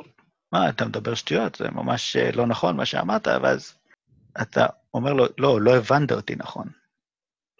מה, 0.52 0.68
אתה 0.68 0.84
מדבר 0.84 1.14
שטויות, 1.14 1.54
זה 1.54 1.70
ממש 1.70 2.16
לא 2.16 2.46
נכון 2.46 2.76
מה 2.76 2.86
שאמרת, 2.86 3.28
ואז 3.42 3.74
אתה 4.42 4.66
אומר 4.94 5.12
לו, 5.12 5.26
לא, 5.38 5.60
לא 5.60 5.76
הבנת 5.76 6.12
אותי 6.12 6.34
נכון. 6.36 6.68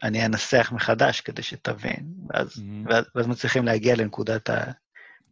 אני 0.03 0.27
אנסח 0.27 0.73
מחדש 0.75 1.21
כדי 1.21 1.43
שתבין, 1.43 2.15
ואז, 2.29 2.49
mm-hmm. 2.49 2.91
ואז, 2.91 3.05
ואז 3.15 3.27
מצליחים 3.27 3.65
להגיע 3.65 3.97
לנקודת, 3.97 4.51
ה, 4.51 4.65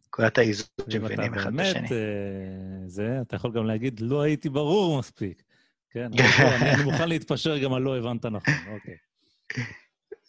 נקודת 0.07 0.39
האיזון 0.39 0.67
שמבינים 0.89 1.35
אחד 1.35 1.55
את 1.55 1.61
השני. 1.61 1.87
אתה 1.87 1.95
באמת, 1.95 2.91
זה, 2.91 3.19
אתה 3.23 3.37
יכול 3.37 3.53
גם 3.53 3.67
להגיד, 3.67 4.01
לא 4.01 4.23
הייתי 4.23 4.49
ברור 4.49 4.99
מספיק. 4.99 5.43
כן, 5.91 6.11
אני, 6.13 6.75
אני 6.75 6.85
מוכן 6.85 7.09
להתפשר 7.09 7.59
גם 7.59 7.73
על 7.73 7.83
לא 7.83 7.99
הבנת 7.99 8.25
נכון, 8.27 8.55
אוקיי. 8.73 8.97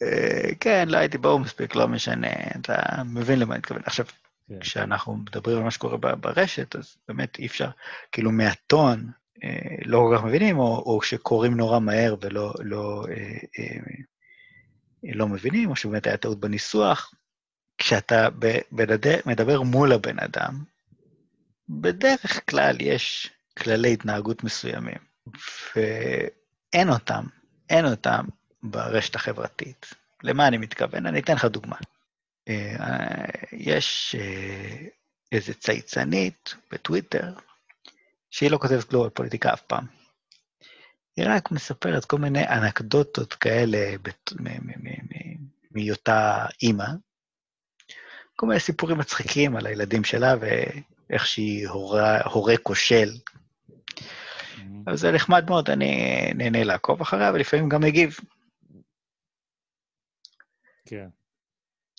אה, 0.02 0.54
כן, 0.60 0.88
לא 0.88 0.98
הייתי 0.98 1.18
ברור 1.18 1.40
מספיק, 1.40 1.74
לא 1.74 1.88
משנה, 1.88 2.32
אתה 2.60 3.02
מבין 3.04 3.38
למה 3.38 3.54
אני 3.54 3.58
מתכוון. 3.58 3.82
עכשיו, 3.84 4.06
כן. 4.48 4.60
כשאנחנו 4.60 5.16
מדברים 5.16 5.56
על 5.56 5.64
מה 5.64 5.70
שקורה 5.70 5.96
ברשת, 5.96 6.76
אז 6.76 6.96
באמת 7.08 7.38
אי 7.38 7.46
אפשר, 7.46 7.68
כאילו 8.12 8.32
מהטון, 8.32 9.10
אה, 9.44 9.76
לא 9.84 9.98
כל 9.98 10.16
כך 10.16 10.24
מבינים, 10.24 10.58
או, 10.58 10.82
או 10.86 11.02
שקוראים 11.02 11.56
נורא 11.56 11.78
מהר 11.78 12.16
ולא 12.20 12.52
לא, 12.58 13.04
אה, 13.10 13.38
אה, 13.58 13.78
לא 15.04 15.28
מבינים, 15.28 15.70
או 15.70 15.76
שבאמת 15.76 16.06
היה 16.06 16.16
טעות 16.16 16.40
בניסוח. 16.40 17.14
כשאתה. 17.78 18.28
מדבר 19.26 19.62
מול 19.62 19.92
הבן 19.92 20.18
אדם, 20.18 20.64
בדרך 21.68 22.50
כלל 22.50 22.76
יש 22.80 23.30
כללי 23.58 23.92
התנהגות 23.92 24.44
מסוימים. 24.44 24.98
אין 26.72 26.88
אותם, 26.88 27.24
אין 27.70 27.86
אותם 27.86 28.24
ברשת 28.62 29.14
החברתית. 29.14 29.94
למה 30.22 30.48
אני 30.48 30.58
מתכוון? 30.58 31.06
אני 31.06 31.20
אתן 31.20 31.34
לך 31.34 31.44
דוגמה. 31.44 31.76
אה, 32.48 33.24
יש 33.52 34.16
אה, 34.18 34.86
איזה 35.32 35.54
צייצנית 35.54 36.54
בטוויטר, 36.70 37.32
שהיא 38.30 38.50
לא 38.50 38.58
כותבת 38.58 38.84
כלום 38.84 39.04
על 39.04 39.10
פוליטיקה 39.10 39.52
אף 39.52 39.62
פעם. 39.62 40.01
היא 41.16 41.26
רק 41.28 41.50
מספרת 41.50 42.04
כל 42.04 42.18
מיני 42.18 42.48
אנקדוטות 42.48 43.34
כאלה 43.34 43.96
מהיותה 45.70 46.46
אימא, 46.62 46.86
כל 48.36 48.46
מיני 48.46 48.60
סיפורים 48.60 48.98
מצחיקים 48.98 49.56
על 49.56 49.66
הילדים 49.66 50.04
שלה 50.04 50.34
ואיך 50.40 51.26
שהיא 51.26 51.68
הורה, 51.68 52.22
הורה 52.22 52.56
כושל. 52.62 53.08
Mm-hmm. 53.08 54.60
אז 54.86 55.00
זה 55.00 55.12
נחמד 55.12 55.44
מאוד, 55.50 55.70
אני 55.70 56.32
נהנה 56.34 56.64
לעקוב 56.64 57.00
אחריה, 57.00 57.32
ולפעמים 57.32 57.68
גם 57.68 57.80
מגיב. 57.80 58.16
כן. 60.86 61.08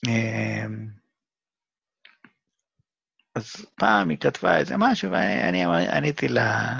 אמ, 0.08 0.88
אז 3.36 3.66
פעם 3.76 4.10
היא 4.10 4.18
כתבה 4.18 4.58
איזה 4.58 4.76
משהו, 4.78 5.12
ואני 5.12 5.66
עניתי 5.88 6.28
לה 6.28 6.80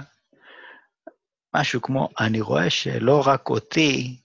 משהו 1.56 1.82
כמו, 1.82 2.10
אני 2.20 2.42
רואה 2.42 2.70
שלא 2.70 3.24
רק 3.26 3.50
אותי, 3.50 4.22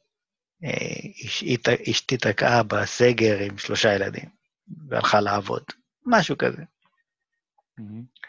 אה, 0.65 1.81
אשתי 1.91 2.17
תקעה 2.17 2.63
בסגר 2.63 3.39
עם 3.39 3.59
שלושה 3.59 3.95
ילדים, 3.95 4.29
והלכה 4.89 5.21
לעבוד, 5.21 5.63
משהו 6.07 6.39
כזה. 6.39 6.63
Mm-hmm. 7.81 8.29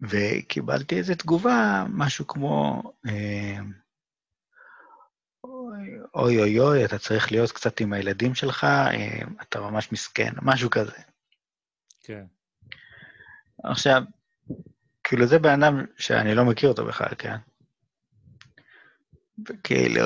וקיבלתי 0.00 0.98
איזו 0.98 1.14
תגובה, 1.14 1.84
משהו 1.88 2.26
כמו, 2.26 2.82
אה, 3.06 3.58
אוי 6.14 6.38
אוי 6.40 6.60
אוי, 6.60 6.84
אתה 6.84 6.98
צריך 6.98 7.32
להיות 7.32 7.52
קצת 7.52 7.80
עם 7.80 7.92
הילדים 7.92 8.34
שלך, 8.34 8.64
אה, 8.64 9.20
אתה 9.42 9.60
ממש 9.60 9.92
מסכן, 9.92 10.32
משהו 10.42 10.70
כזה. 10.70 10.96
כן. 12.00 12.24
עכשיו, 13.64 14.02
כאילו 15.04 15.26
זה 15.26 15.38
בן 15.38 15.62
אדם 15.62 15.84
שאני 15.98 16.34
לא 16.34 16.44
מכיר 16.44 16.68
אותו 16.68 16.86
בכלל, 16.86 17.14
כן? 17.18 17.36
וכאילו, 19.48 20.04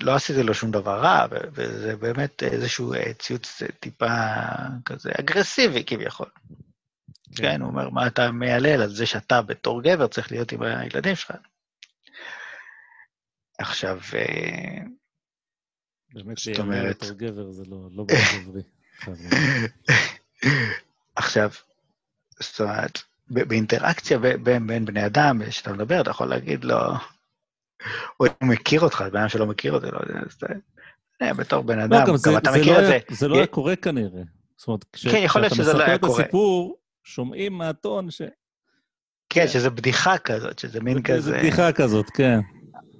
לא 0.00 0.14
עשיתי 0.14 0.42
לו 0.42 0.54
שום 0.54 0.70
דבר 0.70 1.00
רע, 1.00 1.26
וזה 1.30 1.96
באמת 1.96 2.42
איזשהו 2.42 2.94
אה, 2.94 3.14
ציוץ 3.14 3.62
טיפה 3.80 4.16
כזה 4.84 5.10
אגרסיבי 5.20 5.84
כביכול. 5.86 6.26
כן, 7.36 7.42
כן 7.42 7.60
הוא 7.60 7.70
אומר, 7.70 7.90
מה 7.90 8.06
אתה 8.06 8.32
מיילל 8.32 8.82
על 8.82 8.94
זה 8.94 9.06
שאתה 9.06 9.42
בתור 9.42 9.82
גבר 9.82 10.06
צריך 10.06 10.32
להיות 10.32 10.52
עם 10.52 10.62
הילדים 10.62 11.16
שלך? 11.16 11.32
עכשיו, 13.58 14.00
אה, 14.14 14.78
באמת 16.12 16.38
זאת 16.38 16.58
אומרת... 16.58 16.96
בתור 16.96 17.16
גבר 17.16 17.50
זה 17.50 17.62
לא, 17.66 17.88
לא 17.92 18.04
גברי. 18.04 18.62
עכשיו, 21.16 21.50
זאת 22.40 22.60
אומרת, 22.60 22.98
באינטראקציה 23.28 24.18
בין, 24.18 24.66
בין 24.66 24.84
בני 24.84 25.06
אדם, 25.06 25.42
כשאתה 25.48 25.72
מדבר, 25.72 26.00
אתה 26.00 26.10
יכול 26.10 26.28
להגיד 26.28 26.64
לו, 26.64 26.76
הוא 28.16 28.28
מכיר 28.42 28.80
אותך, 28.80 29.04
בן 29.12 29.20
אדם 29.20 29.28
שלא 29.28 29.46
מכיר 29.46 29.72
אותי, 29.72 29.86
לא 29.86 29.98
יודע, 30.02 30.20
אז 30.26 30.32
אתה... 30.32 30.46
אה, 31.22 31.34
בתור 31.34 31.62
בן 31.62 31.78
לא, 31.78 31.84
אדם, 31.84 32.06
גם, 32.26 32.36
אתה 32.36 32.50
מכיר 32.50 32.72
לא 32.72 32.78
את 32.78 32.84
זה. 32.86 32.98
זה 33.10 33.28
לא 33.28 33.36
היה 33.36 33.46
קורה 33.46 33.76
כנראה. 33.76 34.22
זאת 34.56 34.68
אומרת, 34.68 34.84
כן, 34.92 34.98
שזה 34.98 35.12
לא. 35.12 35.48
כשאתה 35.48 35.62
מספר 35.62 35.94
את 35.94 36.04
הסיפור, 36.04 36.78
שומעים 37.04 37.52
מהטון 37.52 38.10
ש... 38.10 38.22
כן, 39.30 39.48
שזה 39.48 39.70
בדיחה 39.70 40.18
כזאת, 40.18 40.58
שזה 40.58 40.80
מין 40.80 41.02
כזה... 41.02 41.20
זה 41.20 41.38
בדיחה 41.38 41.72
כזאת, 41.72 42.10
כן. 42.10 42.40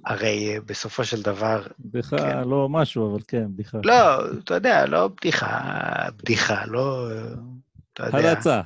הרי 0.05 0.53
אה, 0.53 0.61
בסופו 0.65 1.05
של 1.05 1.21
דבר... 1.21 1.67
בדיחה, 1.79 2.17
כן. 2.17 2.47
לא 2.47 2.69
משהו, 2.69 3.11
אבל 3.11 3.21
כן, 3.27 3.45
בדיחה. 3.53 3.77
לא, 3.83 4.29
אתה 4.39 4.53
יודע, 4.53 4.85
לא 4.85 5.07
בדיחה, 5.07 5.59
בדיחה, 6.17 6.65
לא... 6.65 7.07
אתה 7.93 8.05
יודע. 8.05 8.17
הלצה. 8.17 8.61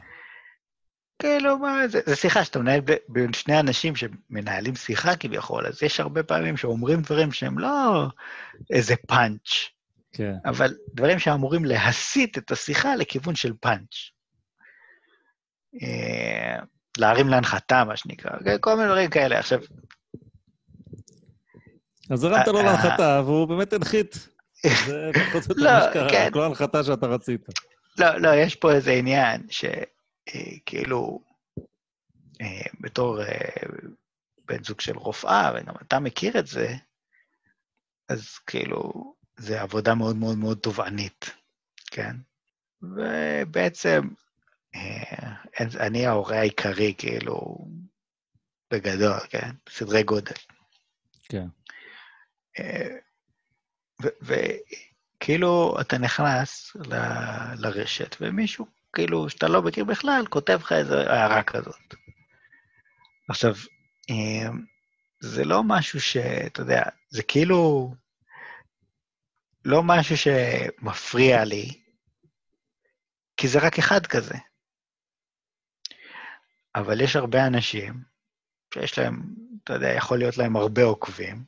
כאילו, 1.19 1.57
מה, 1.57 1.87
זה, 1.87 2.01
זה 2.05 2.15
שיחה 2.15 2.43
שאתה 2.43 2.59
מנהל 2.59 2.81
בין 3.07 3.33
שני 3.33 3.59
אנשים 3.59 3.93
שמנהלים 3.95 4.75
שיחה 4.75 5.15
כביכול, 5.15 5.67
אז 5.67 5.83
יש 5.83 5.99
הרבה 5.99 6.23
פעמים 6.23 6.57
שאומרים 6.57 7.01
דברים 7.01 7.31
שהם 7.31 7.59
לא 7.59 8.05
איזה 8.69 8.95
פאנץ', 9.07 9.49
כן. 10.13 10.33
אבל 10.45 10.73
דברים 10.93 11.19
שאמורים 11.19 11.65
להסיט 11.65 12.37
את 12.37 12.51
השיחה 12.51 12.95
לכיוון 12.95 13.35
של 13.35 13.53
פאנץ'. 13.59 13.95
אה, 15.83 16.59
להרים 16.97 17.27
להנחתה, 17.27 17.83
מה 17.83 17.97
שנקרא, 17.97 18.31
כל 18.61 18.75
מיני 18.75 18.87
דברים 18.87 19.09
כאלה. 19.09 19.39
עכשיו, 19.39 19.59
אז 22.09 22.23
הרמת 22.23 22.47
לו 22.47 22.61
להנחתה, 22.61 23.21
והוא 23.25 23.47
באמת 23.47 23.73
הנחית. 23.73 24.27
זה 24.85 25.11
פחות 25.13 25.43
או 25.45 25.49
יותר 25.49 25.63
לא, 25.63 25.71
מה 25.71 25.81
שקרה, 25.89 26.09
כן. 26.09 26.29
לא 26.35 26.45
הנחתה 26.45 26.83
שאתה 26.83 27.05
רצית. 27.05 27.45
לא, 27.97 28.17
לא, 28.17 28.35
יש 28.35 28.55
פה 28.55 28.71
איזה 28.71 28.91
עניין 28.91 29.41
שכאילו, 29.49 29.98
אה, 30.35 30.41
אה, 32.41 32.61
בתור 32.79 33.21
אה, 33.21 33.49
בן 34.45 34.63
זוג 34.63 34.81
של 34.81 34.97
רופאה, 34.97 35.51
וגם 35.55 35.73
אתה 35.81 35.99
מכיר 35.99 36.39
את 36.39 36.47
זה, 36.47 36.75
אז 38.09 38.37
כאילו, 38.37 39.13
זה 39.37 39.61
עבודה 39.61 39.95
מאוד 39.95 40.15
מאוד 40.15 40.37
מאוד 40.37 40.57
תובענית, 40.57 41.29
כן? 41.91 42.15
ובעצם, 42.81 44.01
אני 45.59 46.05
ההורה 46.05 46.39
העיקרי, 46.39 46.93
כאילו, 46.97 47.57
בגדול, 48.71 49.19
כן? 49.29 49.49
סדרי 49.69 50.03
גודל. 50.03 50.35
כן. 51.29 51.47
וכאילו 54.21 55.81
אתה 55.81 55.97
נכנס 55.97 56.75
ל, 56.75 56.95
לרשת, 57.55 58.15
ומישהו, 58.21 58.65
כאילו, 58.95 59.29
שאתה 59.29 59.47
לא 59.47 59.61
מכיר 59.61 59.83
בכלל, 59.83 60.25
כותב 60.29 60.59
לך 60.61 60.71
איזו 60.71 60.95
הערה 60.99 61.43
כזאת. 61.43 61.95
עכשיו, 63.29 63.53
אמ, 64.09 64.65
זה 65.19 65.45
לא 65.45 65.63
משהו 65.63 66.01
שאתה 66.01 66.61
יודע, 66.61 66.83
זה 67.09 67.23
כאילו 67.23 67.93
לא 69.65 69.83
משהו 69.83 70.17
שמפריע 70.17 71.45
לי, 71.45 71.81
כי 73.37 73.47
זה 73.47 73.59
רק 73.59 73.79
אחד 73.79 74.07
כזה. 74.07 74.35
אבל 76.75 77.01
יש 77.01 77.15
הרבה 77.15 77.47
אנשים 77.47 78.03
שיש 78.73 78.99
להם, 78.99 79.21
אתה 79.63 79.73
יודע, 79.73 79.89
יכול 79.89 80.17
להיות 80.17 80.37
להם 80.37 80.55
הרבה 80.55 80.83
עוקבים, 80.83 81.43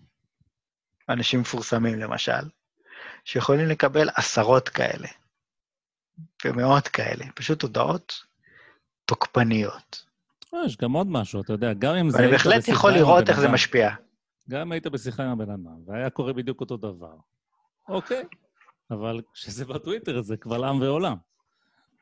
אנשים 1.10 1.42
מפורסמים 1.42 2.00
למשל, 2.00 2.50
שיכולים 3.26 3.68
לקבל 3.68 4.10
עשרות 4.16 4.70
כאלה, 4.70 5.08
ומאות 6.46 6.88
כאלה, 6.88 7.26
פשוט 7.36 7.62
הודעות 7.62 8.14
תוקפניות. 9.06 10.06
יש 10.66 10.78
גם 10.78 10.92
עוד 10.92 11.08
משהו, 11.08 11.42
אתה 11.42 11.54
יודע, 11.54 11.74
גם 11.74 11.96
אם 11.96 12.10
זה... 12.10 12.18
ואני 12.18 12.32
בהחלט 12.32 12.68
יכול 12.68 12.92
לראות 12.92 13.30
איך 13.30 13.40
זה 13.40 13.48
משפיע. 13.48 13.90
גם 14.50 14.62
אם 14.62 14.72
היית 14.72 14.88
בשיחה 14.88 15.24
עם 15.24 15.30
הבן 15.30 15.52
אדם, 15.52 15.76
והיה 15.86 16.10
קורה 16.10 16.34
בדיוק 16.34 16.62
אותו 16.62 16.78
דבר, 16.78 17.16
אוקיי, 17.90 18.24
אבל 18.92 19.22
כשזה 19.34 19.66
בטוויטר 19.66 20.22
זה 20.22 20.38
קבל 20.38 20.64
עם 20.64 20.82
ועולם. 20.82 21.16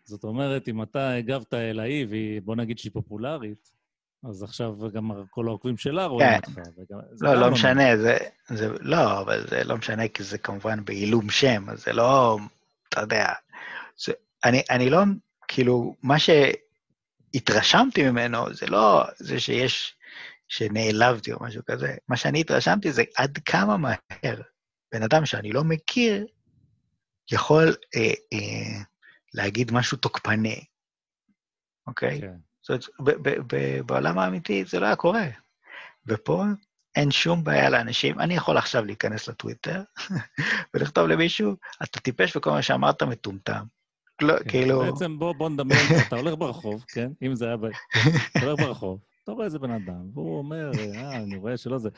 זאת 0.04 0.24
אומרת, 0.24 0.68
אם 0.68 0.84
אתה 0.84 1.14
הגבת 1.14 1.54
אל 1.54 1.80
ההיא, 1.80 2.08
ובוא 2.10 2.56
נגיד 2.56 2.80
שהיא 2.80 2.92
פופולרית, 2.92 3.72
אז 4.24 4.44
עכשיו 4.44 4.76
גם 4.94 5.12
כל 5.30 5.48
העוקבים 5.48 5.78
שלה 5.78 6.06
רואים 6.06 6.30
כן. 6.30 6.36
אותך. 6.36 6.70
וגם, 6.78 7.00
לא, 7.22 7.34
לא 7.34 7.52
משנה, 7.52 7.98
זה... 7.98 8.18
לא, 8.80 9.22
אבל 9.22 9.48
זה 9.48 9.64
לא 9.64 9.78
משנה, 9.78 10.08
כי 10.08 10.24
זה 10.24 10.38
כמובן 10.38 10.86
בעילום 10.86 11.30
שם, 11.30 11.70
אז 11.70 11.84
זה 11.84 11.94
לא... 11.94 12.38
אתה 12.90 13.02
יודע... 13.02 13.34
זה, 14.06 14.12
אני, 14.46 14.62
אני 14.70 14.90
לא... 14.90 15.00
כאילו, 15.48 15.96
מה 16.04 16.16
שהתרשמתי 16.20 18.10
ממנו 18.10 18.54
זה 18.54 18.68
לא 18.68 19.04
זה 19.18 19.40
שיש... 19.40 20.00
שנעלבתי 20.50 21.34
או 21.34 21.44
משהו 21.44 21.62
כזה. 21.66 21.96
מה 22.08 22.18
שאני 22.18 22.42
התרשמתי 22.42 22.92
זה 22.92 23.04
עד 23.16 23.38
כמה 23.46 23.78
מהר 23.78 24.42
בן 24.94 25.04
אדם 25.04 25.26
שאני 25.26 25.52
לא 25.52 25.64
מכיר 25.64 26.28
יכול 27.32 27.76
אה, 27.96 28.14
אה, 28.34 28.84
להגיד 29.34 29.72
משהו 29.72 29.98
תוקפני, 29.98 30.66
אוקיי? 31.88 32.22
כן. 32.22 32.38
זאת 32.62 32.90
אומרת, 33.00 33.18
בעולם 33.86 34.20
האמיתי 34.20 34.66
זה 34.66 34.80
לא 34.80 34.86
היה 34.86 34.96
קורה. 34.96 35.26
ופה 36.06 36.44
אין 36.96 37.12
שום 37.12 37.44
בעיה 37.44 37.70
לאנשים. 37.70 38.20
אני 38.20 38.36
יכול 38.36 38.58
עכשיו 38.58 38.86
להיכנס 38.86 39.28
לטוויטר 39.28 39.84
ולכתוב 40.74 41.08
למישהו, 41.08 41.56
אתה 41.84 42.00
טיפש 42.00 42.36
וכל 42.36 42.52
מה 42.52 42.62
שאמרת 42.62 43.04
מטומטם. 43.04 43.66
כן, 44.20 44.50
כאילו... 44.50 44.80
בעצם 44.80 45.20
בוא, 45.20 45.34
בוא 45.34 45.50
נדמיין, 45.50 45.86
אתה 46.08 46.16
הולך 46.16 46.34
ברחוב, 46.38 46.86
כן? 46.88 47.12
אם 47.22 47.36
זה 47.36 47.46
היה 47.48 47.58
ב... 47.58 47.66
אתה 48.38 48.46
הולך 48.46 48.60
ברחוב, 48.60 49.00
אתה 49.24 49.32
רואה 49.32 49.46
איזה 49.46 49.60
בן 49.60 49.72
אדם, 49.72 50.10
והוא 50.14 50.38
אומר, 50.38 50.72
אה, 50.80 51.16
אני 51.16 51.36
רואה 51.36 51.58
שלא 51.58 51.78
זה... 51.78 51.90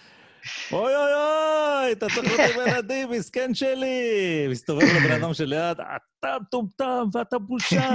אוי 0.72 0.96
אוי 0.96 1.14
אוי, 1.14 1.92
אתה 1.92 2.08
צריך 2.16 2.40
להיות 2.40 2.52
עם 2.56 2.68
ילדים, 2.68 3.12
מסכן 3.12 3.54
שלי! 3.54 4.48
מסתובב 4.50 4.84
לבן 4.84 5.12
אדם 5.12 5.34
שליד, 5.34 5.78
אתה 5.80 6.38
מטומטם 6.42 7.04
ואתה 7.14 7.40
בושה, 7.40 7.90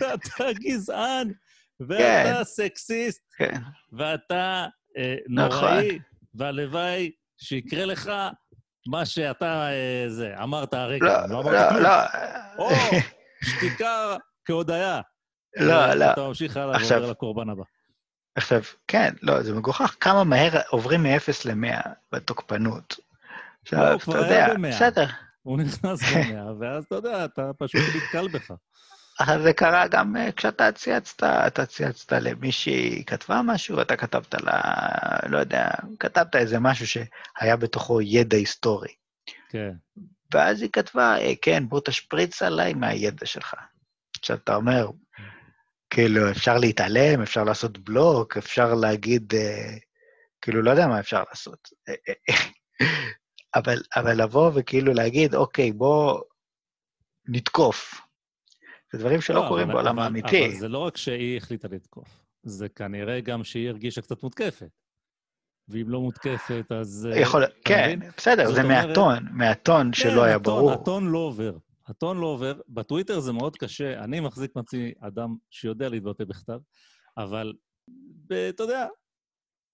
ואתה 0.00 0.44
גזען. 0.52 1.32
ואתה 1.80 2.34
כן. 2.38 2.44
סקסיסט, 2.44 3.22
כן. 3.36 3.60
ואתה 3.92 4.66
אה, 4.96 5.16
נוראי, 5.28 5.86
נכון. 5.86 5.98
והלוואי 6.34 7.10
שיקרה 7.38 7.84
לך 7.84 8.12
מה 8.88 9.06
שאתה, 9.06 9.68
אה, 9.70 10.04
זה, 10.08 10.34
אמרת 10.42 10.74
הרגע, 10.74 11.06
לא, 11.06 11.28
לא 11.28 11.40
אמרת 11.40 11.52
לא, 11.54 11.68
כלום. 11.68 11.82
לא. 11.82 11.90
או, 12.58 12.70
שתיקה 13.44 14.16
כהודיה. 14.44 15.00
לא, 15.56 15.94
לא. 15.94 16.12
אתה 16.12 16.28
ממשיך 16.28 16.56
הלאה 16.56 16.76
עכשיו- 16.76 16.98
ועובר 16.98 17.10
לקורבן 17.10 17.48
הבא. 17.50 17.62
עכשיו, 18.36 18.60
כן, 18.88 19.14
לא, 19.22 19.42
זה 19.42 19.52
מגוחך 19.54 19.96
כמה 20.00 20.24
מהר 20.24 20.60
עוברים 20.70 21.02
מ-0 21.02 21.32
ל-100 21.44 21.88
בתוקפנות. 22.12 22.96
עכשיו, 23.62 23.96
אתה 23.96 24.18
יודע, 24.18 24.48
ב-100. 24.54 24.68
בסדר. 24.68 25.06
הוא 25.42 25.58
נכנס 25.58 26.00
במאה, 26.14 26.44
ואז 26.60 26.84
אתה 26.84 26.94
יודע, 26.94 27.24
אתה 27.24 27.50
פשוט 27.58 27.80
נתקל 27.96 28.28
בך. 28.28 28.50
אבל 29.20 29.42
זה 29.42 29.52
קרה 29.52 29.88
גם 29.88 30.16
אה, 30.16 30.32
כשאתה 30.32 30.72
צייצת, 30.72 31.22
אתה 31.22 31.66
צייצת 31.66 32.12
למישהי 32.12 33.04
כתבה 33.06 33.40
משהו, 33.44 33.80
אתה 33.80 33.96
כתבת 33.96 34.34
לה, 34.34 34.60
לא 35.28 35.38
יודע, 35.38 35.68
כתבת 36.00 36.36
איזה 36.36 36.60
משהו 36.60 36.86
שהיה 36.86 37.56
בתוכו 37.56 38.00
ידע 38.02 38.36
היסטורי. 38.36 38.94
כן. 39.48 39.70
ואז 40.34 40.62
היא 40.62 40.70
כתבה, 40.72 41.16
"אה, 41.18 41.32
כן, 41.42 41.68
בוא 41.68 41.80
תשפריץ 41.84 42.42
עליי 42.42 42.74
מהידע 42.74 43.26
שלך. 43.26 43.54
עכשיו, 44.18 44.36
אתה 44.36 44.54
אומר, 44.54 44.86
כאילו, 45.90 46.30
אפשר 46.30 46.58
להתעלם, 46.58 47.22
אפשר 47.22 47.44
לעשות 47.44 47.78
בלוק, 47.78 48.36
אפשר 48.36 48.74
להגיד, 48.74 49.34
אה, 49.34 49.76
כאילו, 50.42 50.62
לא 50.62 50.70
יודע 50.70 50.86
מה 50.86 51.00
אפשר 51.00 51.22
לעשות. 51.30 51.68
אבל, 53.54 53.82
אבל 53.96 54.22
לבוא 54.22 54.50
וכאילו 54.54 54.94
להגיד, 54.94 55.34
אוקיי, 55.34 55.72
בוא 55.72 56.20
נתקוף. 57.28 58.03
זה 58.96 59.00
דברים 59.00 59.20
שלא 59.20 59.42
לא, 59.42 59.48
קורים 59.48 59.64
אבל- 59.64 59.74
בעולם 59.74 59.98
אבל- 59.98 60.06
האמיתי. 60.06 60.46
אבל 60.46 60.54
זה 60.54 60.68
לא 60.68 60.78
רק 60.78 60.96
שהיא 60.96 61.36
החליטה 61.36 61.68
לתקוף, 61.68 62.24
זה 62.42 62.68
כנראה 62.68 63.20
גם 63.20 63.44
שהיא 63.44 63.68
הרגישה 63.68 64.02
קצת 64.02 64.22
מותקפת. 64.22 64.70
ואם 65.68 65.88
לא 65.88 66.00
מותקפת, 66.00 66.64
אז... 66.80 67.08
אה, 67.12 67.18
יכול, 67.18 67.42
כן, 67.64 67.96
מבין? 67.96 68.10
בסדר, 68.16 68.52
זה 68.52 68.62
אומרת- 68.62 68.86
מהטון, 68.88 69.26
מהטון 69.32 69.86
כן, 69.86 69.92
שלא 69.92 70.22
היה 70.24 70.36
הטון- 70.36 70.42
ברור. 70.54 70.72
הטון 70.72 71.06
לא 71.06 71.18
עובר. 71.18 71.56
הטון 71.86 72.18
לא 72.18 72.26
עובר. 72.26 72.60
בטוויטר 72.68 73.20
זה 73.20 73.32
מאוד 73.32 73.56
קשה. 73.56 74.04
אני 74.04 74.20
מחזיק 74.20 74.56
מעצמי 74.56 74.92
אדם 75.00 75.36
שיודע 75.50 75.88
להתבטא 75.88 76.24
בכתב, 76.24 76.58
אבל 77.16 77.52
אתה 78.48 78.62
יודע, 78.62 78.86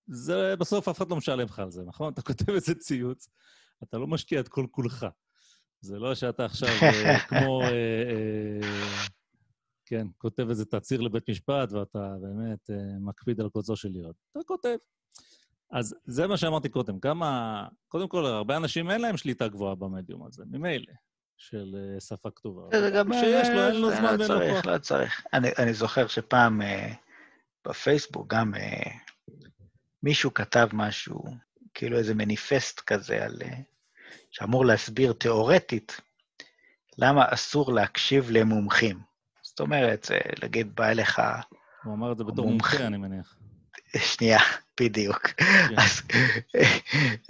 זה 0.07 0.55
בסוף 0.57 0.89
אף 0.89 0.97
אחד 0.99 1.11
לא 1.11 1.17
משלם 1.17 1.41
לך 1.47 1.59
על 1.59 1.71
זה, 1.71 1.83
נכון? 1.87 2.13
אתה 2.13 2.23
כותב 2.23 2.51
איזה 2.51 2.75
ציוץ, 2.75 3.29
אתה 3.83 3.99
לא 3.99 4.07
משקיע 4.07 4.41
את 4.41 4.49
כל 4.49 4.67
כולך. 4.71 5.07
זה 5.81 5.99
לא 5.99 6.15
שאתה 6.15 6.45
עכשיו 6.45 6.69
אה, 6.83 7.19
כמו, 7.19 7.63
אה, 7.63 7.69
אה, 7.69 9.07
כן, 9.87 10.07
כותב 10.19 10.49
איזה 10.49 10.65
תצהיר 10.65 11.01
לבית 11.01 11.31
משפט, 11.31 11.73
ואתה 11.73 12.15
באמת 12.23 12.71
מקפיד 13.01 13.41
על 13.41 13.49
קוצו 13.49 13.77
של 13.77 13.97
יוד. 13.97 14.15
אתה 14.33 14.41
כותב. 14.47 14.77
אז 15.73 15.95
זה 16.05 16.27
מה 16.27 16.37
שאמרתי 16.37 16.69
קודם, 16.69 17.01
כמה... 17.01 17.67
קודם 17.89 18.09
כל, 18.09 18.27
הרבה 18.27 18.57
אנשים 18.57 18.91
אין 18.91 19.01
להם 19.01 19.17
שליטה 19.17 19.49
גבוהה 19.49 19.75
במדיום 19.75 20.27
הזה, 20.27 20.45
ממילא, 20.51 20.93
של 21.37 21.77
שפה 22.01 22.31
כתובה. 22.31 22.81
זה 22.81 22.91
גם... 22.91 23.13
כשיש 23.13 23.49
לו, 23.49 23.67
אין 23.67 23.77
לו 23.77 23.91
זמן 23.91 24.17
לא 24.19 24.19
ואין 24.19 24.21
לו 24.21 24.27
צריך, 24.27 24.65
כוח. 24.65 24.67
לא 24.67 24.79
צריך. 24.79 25.23
אני, 25.33 25.49
אני 25.59 25.75
זוכר 25.75 26.07
שפעם 26.07 26.61
בפייסבוק 27.69 28.35
גם 28.35 28.53
מישהו 30.03 30.35
כתב 30.35 30.69
משהו, 30.73 31.25
כאילו 31.75 31.99
איזה 31.99 32.15
מניפסט 32.15 32.81
כזה, 32.81 33.25
על, 33.25 33.39
שאמור 34.31 34.67
להסביר 34.67 35.13
תיאורטית 35.13 36.01
למה 36.99 37.25
אסור 37.29 37.73
להקשיב 37.73 38.31
למומחים. 38.31 38.99
זאת 39.43 39.61
אומרת, 39.61 40.11
להגיד, 40.43 40.75
בא 40.75 40.89
אליך, 40.89 41.23
הוא 41.85 41.95
אמר 41.95 42.13
את 42.13 42.19
זה 42.19 42.25
בתור 42.25 42.47
מומחה. 42.47 42.87
אני 42.87 42.97
מניח. 42.97 43.37
שנייה, 43.97 44.39
בדיוק. 44.81 45.27
כן. 45.27 45.75
אז 45.77 46.03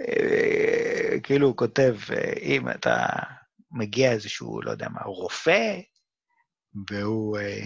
כאילו 1.23 1.47
הוא 1.47 1.57
כותב, 1.57 1.97
אם 2.41 2.69
אתה 2.69 3.05
מגיע 3.71 4.11
איזשהו, 4.11 4.61
לא 4.61 4.71
יודע 4.71 4.89
מה, 4.89 5.01
רופא, 5.05 5.79
והוא 6.89 7.37
אה, 7.37 7.59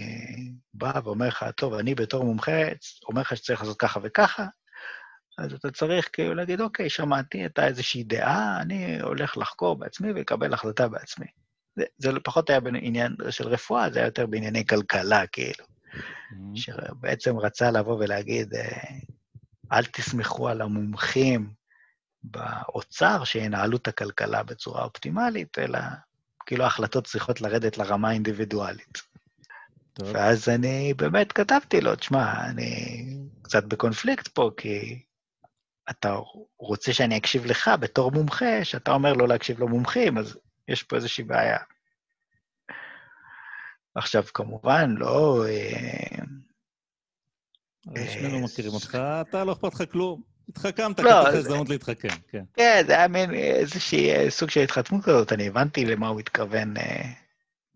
בא 0.74 1.00
ואומר 1.04 1.28
לך, 1.28 1.44
טוב, 1.56 1.74
אני 1.74 1.94
בתור 1.94 2.24
מומחה 2.24 2.62
אומר 3.08 3.20
לך 3.20 3.36
שצריך 3.36 3.60
לעשות 3.60 3.78
ככה 3.80 4.00
וככה, 4.02 4.46
אז 5.38 5.52
אתה 5.52 5.70
צריך 5.70 6.08
כאילו 6.12 6.34
להגיד, 6.34 6.60
אוקיי, 6.60 6.90
שמעתי, 6.90 7.38
הייתה 7.38 7.66
איזושהי 7.66 8.04
דעה, 8.04 8.60
אני 8.60 9.00
הולך 9.02 9.36
לחקור 9.36 9.76
בעצמי 9.76 10.10
ולקבל 10.10 10.54
החלטה 10.54 10.88
בעצמי. 10.88 11.26
זה, 11.76 11.84
זה 11.98 12.10
פחות 12.24 12.50
היה 12.50 12.60
בעניין 12.60 13.16
של 13.30 13.48
רפואה, 13.48 13.90
זה 13.90 13.98
היה 13.98 14.06
יותר 14.06 14.26
בענייני 14.26 14.66
כלכלה, 14.66 15.26
כאילו. 15.26 15.64
Mhm. 15.64 16.34
שבעצם 16.54 17.38
רצה 17.38 17.70
לבוא 17.70 17.94
ולהגיד, 17.94 18.54
אה, 18.54 18.82
אל 19.72 19.84
תסמכו 19.84 20.48
על 20.48 20.60
המומחים 20.60 21.50
באוצר 22.22 23.24
שינהלו 23.24 23.76
את 23.76 23.88
הכלכלה 23.88 24.42
בצורה 24.42 24.84
אופטימלית, 24.84 25.58
אלא 25.58 25.78
כאילו 26.46 26.64
ההחלטות 26.64 27.06
צריכות 27.06 27.40
לרדת 27.40 27.78
לרמה 27.78 28.08
האינדיבידואלית. 28.08 28.98
טוב. 29.92 30.08
ואז 30.14 30.48
אני 30.48 30.94
באמת 30.94 31.32
כתבתי 31.32 31.80
לו, 31.80 31.96
תשמע, 31.96 32.50
אני 32.50 33.04
קצת 33.42 33.64
בקונפליקט 33.64 34.28
פה, 34.28 34.50
כי 34.56 35.02
אתה 35.90 36.16
רוצה 36.58 36.92
שאני 36.92 37.16
אקשיב 37.16 37.46
לך 37.46 37.70
בתור 37.80 38.10
מומחה, 38.12 38.64
שאתה 38.64 38.92
אומר 38.92 39.12
לא 39.12 39.28
להקשיב 39.28 39.60
למומחים, 39.60 40.18
אז 40.18 40.38
יש 40.68 40.82
פה 40.82 40.96
איזושהי 40.96 41.24
בעיה. 41.24 41.58
עכשיו, 43.94 44.24
כמובן, 44.34 44.94
לא... 44.98 45.44
אה, 45.48 46.24
שנינו 48.12 48.36
אה, 48.38 48.44
מכירים 48.44 48.72
אותך, 48.72 48.98
אתה 49.20 49.44
לא 49.44 49.52
אכפת 49.52 49.74
לך 49.74 49.92
כלום. 49.92 50.22
התחכמת, 50.48 51.00
לא, 51.00 51.10
כי 51.22 51.28
לך 51.28 51.30
זה- 51.32 51.38
הזדמנות 51.38 51.68
להתחכם, 51.68 52.08
כן. 52.28 52.44
כן, 52.54 52.82
זה 52.86 52.92
היה 52.92 53.08
מין 53.08 53.34
איזושהי 53.34 54.10
אה, 54.10 54.30
סוג 54.30 54.50
של 54.50 54.60
התחתמות 54.60 55.04
כזאת, 55.04 55.32
אני 55.32 55.46
הבנתי 55.48 55.84
למה 55.84 56.08
הוא 56.08 56.20
התכוון 56.20 56.76
אה, 56.76 57.12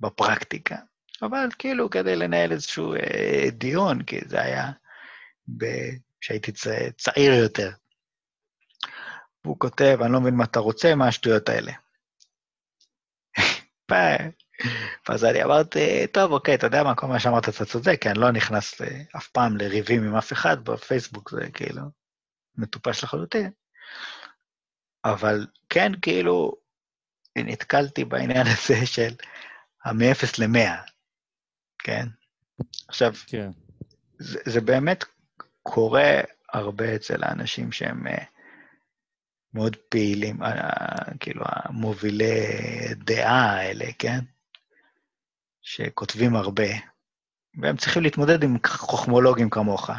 בפרקטיקה. 0.01 0.77
אבל 1.23 1.49
כאילו, 1.59 1.91
כדי 1.91 2.17
לנהל 2.17 2.53
איזשהו 2.53 2.95
אה, 2.95 3.49
דיון, 3.53 4.03
כי 4.03 4.19
זה 4.27 4.41
היה 4.43 4.71
כשהייתי. 6.21 6.53
צעיר 6.97 7.33
יותר. 7.33 7.71
והוא 9.45 9.59
כותב, 9.59 9.99
אני 10.03 10.13
לא 10.13 10.21
מבין 10.21 10.35
מה 10.35 10.45
אתה 10.45 10.61
רוצה, 10.61 10.95
מה 10.95 11.09
השטויות 11.09 11.49
האלה. 11.49 11.73
ואז 15.09 15.25
אני 15.25 15.45
אמרתי, 15.45 16.07
טוב, 16.07 16.33
אוקיי, 16.33 16.55
אתה 16.55 16.67
יודע 16.67 16.83
מה, 16.83 16.95
כל 16.95 17.07
מה 17.07 17.21
שאמרת 17.21 17.49
אתה 17.49 17.65
צודק, 17.65 17.99
כי 18.01 18.11
אני 18.11 18.19
לא 18.19 18.31
נכנס 18.31 18.81
אף 19.17 19.29
פעם 19.29 19.57
לריבים 19.57 20.05
עם 20.05 20.17
אף 20.17 20.33
אחד 20.33 20.65
בפייסבוק, 20.65 21.31
זה 21.31 21.51
כאילו 21.51 21.83
מטופש 22.57 23.05
לחלוטין. 23.05 23.51
אבל 25.05 25.47
כן, 25.69 25.93
כאילו, 26.03 26.53
נתקלתי 27.39 28.05
בעניין 28.05 28.47
הזה 28.53 28.87
של 28.87 29.15
המ-0 29.85 30.25
ל-100, 30.39 30.91
כן? 31.79 32.07
עכשיו, 32.89 33.13
כן. 33.27 33.51
זה, 34.19 34.39
זה 34.45 34.61
באמת 34.61 35.05
קורה 35.63 36.21
הרבה 36.53 36.95
אצל 36.95 37.25
האנשים 37.25 37.73
שהם 37.73 38.07
uh, 38.07 38.25
מאוד 39.55 39.77
פעילים, 39.77 40.39
כאילו, 41.21 41.45
המובילי 41.47 42.35
דעה 42.95 43.57
האלה, 43.57 43.87
כן? 43.99 44.19
שכותבים 45.63 46.37
הרבה, 46.37 46.69
והם 47.63 47.77
צריכים 47.77 48.03
להתמודד 48.03 48.43
עם 48.43 48.57
חוכמולוגים 48.67 49.51
כמוך. 49.51 49.91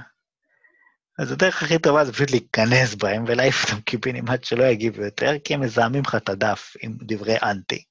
אז 1.20 1.32
הדרך 1.32 1.64
הכי 1.64 1.80
טובה 1.80 2.06
זה 2.06 2.14
פשוט 2.14 2.32
להיכנס 2.32 2.96
בהם 2.96 3.24
ולהעיף 3.28 3.64
אותם 3.64 3.82
קיבינימט 3.82 4.44
שלא 4.44 4.64
יגיבו 4.64 5.02
יותר, 5.02 5.32
כי 5.44 5.54
הם 5.54 5.62
מזהמים 5.62 6.02
לך 6.02 6.16
את 6.16 6.30
הדף 6.30 6.74
עם 6.82 6.98
דברי 7.02 7.36
אנטי. 7.44 7.84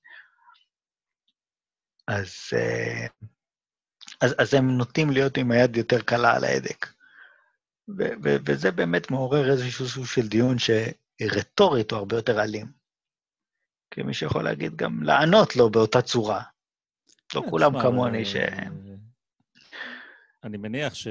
אז, 2.08 2.34
uh, 2.50 3.26
אז, 4.20 4.34
אז 4.38 4.54
הם 4.54 4.70
נוטים 4.70 5.10
להיות 5.10 5.36
עם 5.36 5.50
היד 5.50 5.76
יותר 5.76 6.00
קלה 6.02 6.36
על 6.36 6.44
ההדק. 6.44 6.86
ו- 7.98 8.14
ו- 8.24 8.36
וזה 8.46 8.70
באמת 8.70 9.10
מעורר 9.10 9.50
איזשהו 9.50 9.88
סוג 9.88 10.06
של 10.06 10.28
דיון 10.28 10.58
שרטורית 11.20 11.90
הוא 11.90 11.98
הרבה 11.98 12.16
יותר 12.16 12.42
אלים. 12.42 12.66
כי 13.90 14.02
מי 14.02 14.14
שיכול 14.14 14.44
להגיד 14.44 14.76
גם 14.76 15.02
לענות 15.02 15.56
לו 15.56 15.70
באותה 15.70 16.02
צורה. 16.02 16.42
לא 17.34 17.40
כן, 17.40 17.50
כולם 17.50 17.82
כמוני 17.82 18.18
אה, 18.18 18.24
ש... 18.24 18.36
אני 20.44 20.56
מניח 20.56 20.94
ש... 20.94 21.08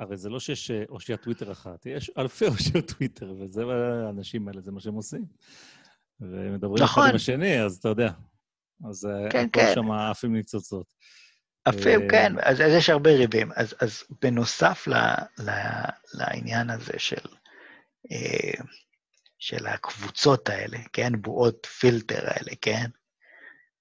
הרי 0.00 0.16
זה 0.16 0.28
לא 0.28 0.40
שיש 0.40 0.70
אה, 0.70 0.84
אושיית 0.88 1.22
טוויטר 1.22 1.52
אחת, 1.52 1.86
יש 1.86 2.10
אלפי 2.18 2.46
אושיות 2.52 2.92
טוויטר, 2.92 3.32
וזה 3.40 3.62
האנשים 4.06 4.48
האלה, 4.48 4.60
זה 4.60 4.72
מה 4.72 4.80
שהם 4.80 4.94
עושים. 4.94 5.24
והם 6.20 6.54
מדברים 6.54 6.84
אחד 6.84 6.92
נכון. 6.92 7.08
עם 7.08 7.16
השני, 7.16 7.62
אז 7.62 7.76
אתה 7.76 7.88
יודע. 7.88 8.10
אז 8.90 9.06
אה, 9.06 9.30
כן, 9.30 9.46
הכל 9.46 9.60
כן. 9.60 9.72
שם 9.74 9.90
עפים 9.90 10.32
ניצוצות. 10.32 10.86
אפילו 11.68 12.02
אה, 12.02 12.08
כן, 12.10 12.32
אז, 12.42 12.60
אז 12.60 12.72
יש 12.78 12.90
הרבה 12.90 13.10
ריבים. 13.10 13.50
אז, 13.56 13.74
אז 13.80 14.04
בנוסף 14.22 14.86
ל, 14.86 14.94
ל, 15.38 15.50
לעניין 16.14 16.70
הזה 16.70 16.92
של, 16.98 17.16
אה, 17.16 17.35
של 19.38 19.66
הקבוצות 19.66 20.48
האלה, 20.48 20.78
כן? 20.92 21.12
בועות 21.20 21.66
פילטר 21.66 22.20
האלה, 22.26 22.52
כן? 22.60 22.86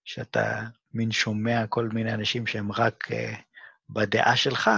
שאתה 0.06 0.61
מין 0.93 1.11
שומע 1.11 1.68
כל 1.68 1.89
מיני 1.93 2.14
אנשים 2.14 2.47
שהם 2.47 2.72
רק 2.72 3.11
אה, 3.11 3.34
בדעה 3.89 4.35
שלך, 4.35 4.72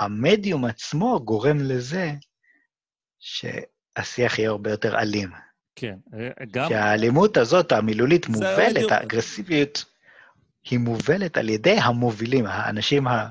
המדיום 0.00 0.64
עצמו 0.64 1.20
גורם 1.24 1.58
לזה 1.60 2.12
שהשיח 3.18 4.38
יהיה 4.38 4.50
הרבה 4.50 4.70
יותר 4.70 4.98
אלים. 4.98 5.30
כן, 5.76 5.96
אה, 6.14 6.44
גם... 6.50 6.68
שהאלימות 6.68 7.36
הזאת, 7.36 7.72
המילולית, 7.72 8.28
מובלת. 8.28 8.92
האגרסיביות, 8.92 9.84
היא 10.70 10.78
מובלת 10.78 11.36
על 11.36 11.48
ידי 11.48 11.76
המובילים, 11.80 12.46
האנשים. 12.46 13.08
אה, 13.08 13.28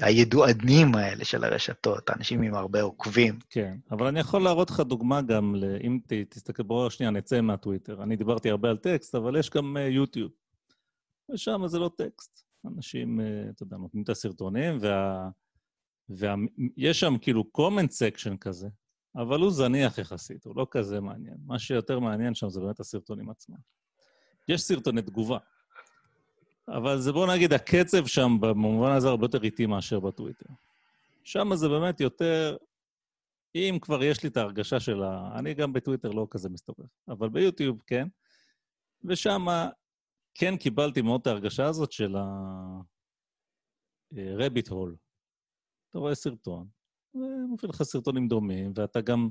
הידוענים 0.00 0.94
האלה 0.94 1.24
של 1.24 1.44
הרשתות, 1.44 2.10
האנשים 2.10 2.42
עם 2.42 2.54
הרבה 2.54 2.82
עוקבים. 2.82 3.38
כן, 3.50 3.76
אבל 3.90 4.06
אני 4.06 4.20
יכול 4.20 4.42
להראות 4.42 4.70
לך 4.70 4.80
דוגמה 4.80 5.22
גם. 5.22 5.54
אם. 5.86 5.98
תסתכל, 6.28 6.62
בואו 6.62 6.90
שנייה, 6.90 7.10
נצא 7.10 7.40
מהטוויטר. 7.40 8.02
אני 8.02 8.16
דיברתי 8.16 8.50
הרבה 8.50 8.70
על 8.70 8.76
טקסט, 8.76 9.14
אבל 9.14 9.38
יש 9.38 9.50
גם 9.50 9.76
uh, 9.76 9.80
יוטיוב. 9.80 10.32
ושם 11.30 11.62
זה 11.66 11.78
לא 11.78 11.90
טקסט. 11.96 12.42
אנשים, 12.66 13.20
uh, 13.20 13.50
אתה 13.50 13.62
יודע, 13.62 13.76
נותנים 13.76 14.02
את 14.02 14.08
הסרטונים, 14.08 14.78
וה... 14.80 15.28
וה... 16.08 16.34
יש 16.76 17.00
שם 17.00 17.18
כאילו 17.20 17.44
comment 17.58 17.90
section 17.90 18.36
כזה, 18.40 18.68
אבל 19.16 19.40
הוא 19.40 19.50
זניח 19.50 19.98
יחסית, 19.98 20.44
הוא 20.44 20.56
לא 20.56 20.66
כזה 20.70 21.00
מעניין. 21.00 21.36
מה 21.46 21.58
שיותר 21.58 21.98
מעניין 21.98 22.34
שם 22.34 22.48
זה 22.48 22.60
באמת 22.60 22.80
הסרטונים 22.80 23.30
עצמם. 23.30 23.56
יש 24.48 24.62
סרטוני 24.62 25.02
תגובה, 25.02 25.38
אבל 26.68 26.98
זה, 26.98 27.12
בוא 27.12 27.26
נגיד, 27.34 27.52
הקצב 27.52 28.06
שם 28.06 28.36
במובן 28.40 28.90
הזה 28.90 29.08
הרבה 29.08 29.24
יותר 29.24 29.42
איטי 29.42 29.66
מאשר 29.66 30.00
בטוויטר. 30.00 30.46
שם 31.24 31.54
זה 31.54 31.68
באמת 31.68 32.00
יותר, 32.00 32.56
אם 33.54 33.78
כבר 33.82 34.02
יש 34.02 34.22
לי 34.22 34.28
את 34.28 34.36
ההרגשה 34.36 34.80
של 34.80 35.02
ה... 35.02 35.38
אני 35.38 35.54
גם 35.54 35.72
בטוויטר 35.72 36.10
לא 36.10 36.26
כזה 36.30 36.48
מסתובב, 36.48 36.86
אבל 37.08 37.28
ביוטיוב 37.28 37.82
כן, 37.86 38.08
ושם 39.04 39.46
כן 40.34 40.56
קיבלתי 40.56 41.02
מאוד 41.02 41.20
את 41.20 41.26
ההרגשה 41.26 41.66
הזאת 41.66 41.92
של 41.92 42.16
ה-rabbit 42.16 42.86
hole. 44.70 44.96
אתה 45.90 45.98
רואה 45.98 46.14
סרטון, 46.14 46.68
ומופיע 47.14 47.68
לך 47.68 47.82
סרטונים 47.82 48.28
דומים, 48.28 48.72
ואתה 48.74 49.00
גם, 49.00 49.28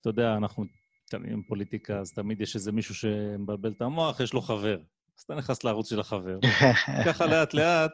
אתה 0.00 0.08
יודע, 0.08 0.36
אנחנו 0.36 0.64
מתעניינים 1.04 1.42
בפוליטיקה, 1.42 1.98
אז 1.98 2.12
תמיד 2.12 2.40
יש 2.40 2.54
איזה 2.54 2.72
מישהו 2.72 2.94
שמבלבל 2.94 3.72
את 3.72 3.82
המוח, 3.82 4.20
יש 4.20 4.32
לו 4.32 4.40
חבר. 4.40 4.78
אז 5.22 5.24
אתה 5.24 5.34
נכנס 5.34 5.64
לערוץ 5.64 5.90
של 5.90 6.00
החבר. 6.00 6.38
ככה 7.06 7.26
לאט-לאט, 7.26 7.92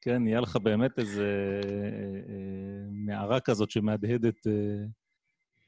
כן, 0.00 0.22
נהיה 0.22 0.40
לך 0.40 0.56
באמת 0.56 0.98
איזה 0.98 1.60
אה, 2.28 2.86
מערה 2.90 3.40
כזאת 3.40 3.70
שמהדהדת 3.70 4.46
אה, 4.46 4.52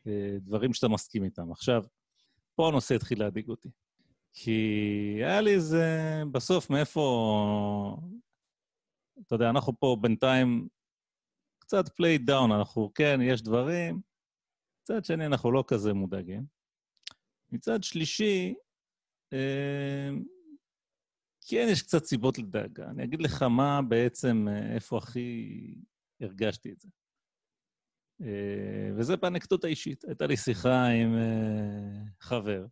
אה, 0.07 0.37
דברים 0.41 0.75
שאתה 0.75 0.89
מסכים 0.89 1.25
איתם. 1.25 1.53
עכשיו, 1.53 1.85
פה 2.55 2.69
הנושא 2.69 2.95
התחיל 2.95 3.21
להדאיג 3.21 3.49
אותי. 3.49 3.69
כי 4.35 4.61
היה 5.17 5.41
לי 5.41 5.55
איזה, 5.55 6.23
בסוף, 6.33 6.71
מאיפה... 6.71 7.97
אתה 9.27 9.35
יודע, 9.35 9.51
אנחנו 9.51 9.73
פה 9.81 9.97
בינתיים 10.01 10.69
קצת 11.59 11.89
play 11.89 12.19
down, 12.19 12.53
אנחנו, 12.53 12.93
כן, 12.95 13.21
יש 13.23 13.43
דברים, 13.43 14.01
מצד 14.83 15.05
שני, 15.05 15.27
אנחנו 15.27 15.53
לא 15.53 15.65
כזה 15.67 15.93
מודאגים. 15.93 16.45
מצד 17.53 17.83
שלישי, 17.83 18.55
אה, 19.33 20.11
כן, 21.51 21.67
יש 21.71 21.83
קצת 21.83 22.05
סיבות 22.05 22.39
לדאגה. 22.39 22.91
אני 22.91 23.05
אגיד 23.05 23.23
לך 23.23 23.43
מה 23.43 23.83
בעצם, 23.83 24.49
אה, 24.51 24.75
איפה 24.75 24.99
הכי 24.99 25.75
הרגשתי 26.21 26.73
את 26.73 26.81
זה. 26.81 26.89
אה, 28.23 28.91
וזה 28.97 29.17
באנקדוטה 29.17 29.69
אישית. 29.69 30.05
הייתה 30.05 30.27
לי 30.27 30.37
שיחה 30.37 30.87
עם 30.87 31.17
אה, 31.17 32.03
חבר, 32.21 32.67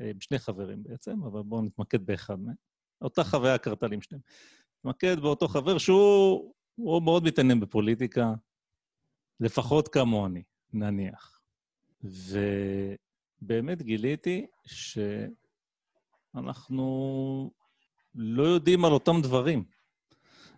עם 0.00 0.20
שני 0.20 0.38
חברים 0.38 0.82
בעצם, 0.82 1.22
אבל 1.22 1.42
בואו 1.42 1.62
נתמקד 1.62 2.06
באחד 2.06 2.40
מהם. 2.40 2.54
אותה 3.00 3.24
חוויה 3.24 3.58
קרתה 3.58 3.86
לי 3.86 3.94
עם 3.94 4.02
שניהם. 4.02 4.22
נתמקד 4.78 5.20
באותו 5.20 5.48
חבר 5.48 5.78
שהוא 5.78 6.54
הוא 6.74 7.02
מאוד 7.02 7.24
מתעניין 7.24 7.60
בפוליטיקה, 7.60 8.34
לפחות 9.40 9.88
כמוני, 9.88 10.42
נניח. 10.72 11.40
ובאמת 13.42 13.82
גיליתי 13.82 14.46
שאנחנו 16.34 16.88
לא 18.20 18.42
יודעים 18.42 18.84
על 18.84 18.92
אותם 18.92 19.20
דברים. 19.22 19.64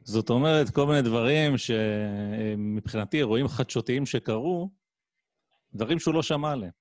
זאת 0.02 0.30
אומרת, 0.30 0.70
כל 0.70 0.86
מיני 0.86 1.02
דברים 1.02 1.52
שמבחינתי 1.58 3.16
אירועים 3.16 3.48
חדשותיים 3.48 4.06
שקרו, 4.06 4.70
דברים 5.74 5.98
שהוא 5.98 6.14
לא 6.14 6.22
שמע 6.22 6.52
עליהם. 6.52 6.72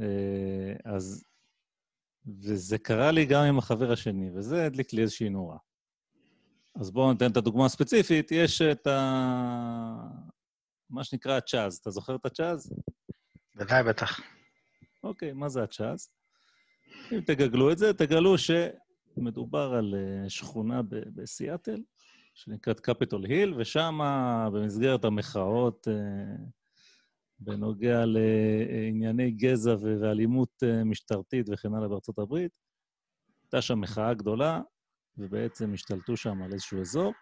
אה, 0.00 0.74
אז... 0.84 1.24
וזה 2.26 2.78
קרה 2.78 3.10
לי 3.10 3.26
גם 3.26 3.44
עם 3.44 3.58
החבר 3.58 3.92
השני, 3.92 4.30
וזה 4.34 4.66
הדליק 4.66 4.92
לי 4.92 5.02
איזושהי 5.02 5.28
נורה. 5.28 5.56
אז 6.80 6.90
בואו 6.90 7.12
ניתן 7.12 7.30
את 7.30 7.36
הדוגמה 7.36 7.66
הספציפית. 7.66 8.32
יש 8.32 8.62
את 8.62 8.86
ה... 8.86 9.00
מה 10.90 11.04
שנקרא 11.04 11.36
הצ'אז. 11.36 11.76
אתה 11.76 11.90
זוכר 11.90 12.14
את 12.14 12.26
הצ'אז? 12.26 12.72
ודאי, 13.56 13.82
בטח. 13.82 14.20
אוקיי, 15.02 15.32
מה 15.32 15.48
זה 15.48 15.62
הצ'אז? 15.62 16.10
אם 17.12 17.20
תגגלו 17.20 17.72
את 17.72 17.78
זה, 17.78 17.92
תגלו 17.92 18.38
ש... 18.38 18.50
מדובר 19.16 19.74
על 19.74 19.94
אה, 19.94 20.30
שכונה 20.30 20.82
בסיאטל, 20.88 21.82
שנקראת 22.34 22.80
קפיטול 22.80 23.24
היל, 23.24 23.54
ושם, 23.56 23.98
במסגרת 24.52 25.04
המחאות 25.04 25.88
אה, 25.88 26.44
בנוגע 27.38 28.04
לענייני 28.06 29.30
גזע 29.30 29.76
ואלימות 29.80 30.62
אה, 30.62 30.84
משטרתית 30.84 31.46
וכן 31.52 31.74
הלאה 31.74 31.88
בארצות 31.88 32.18
הברית, 32.18 32.52
הייתה 33.42 33.62
שם 33.62 33.80
מחאה 33.80 34.14
גדולה, 34.14 34.60
ובעצם 35.18 35.74
השתלטו 35.74 36.16
שם 36.16 36.42
על 36.42 36.52
איזשהו 36.52 36.80
אזור, 36.80 37.12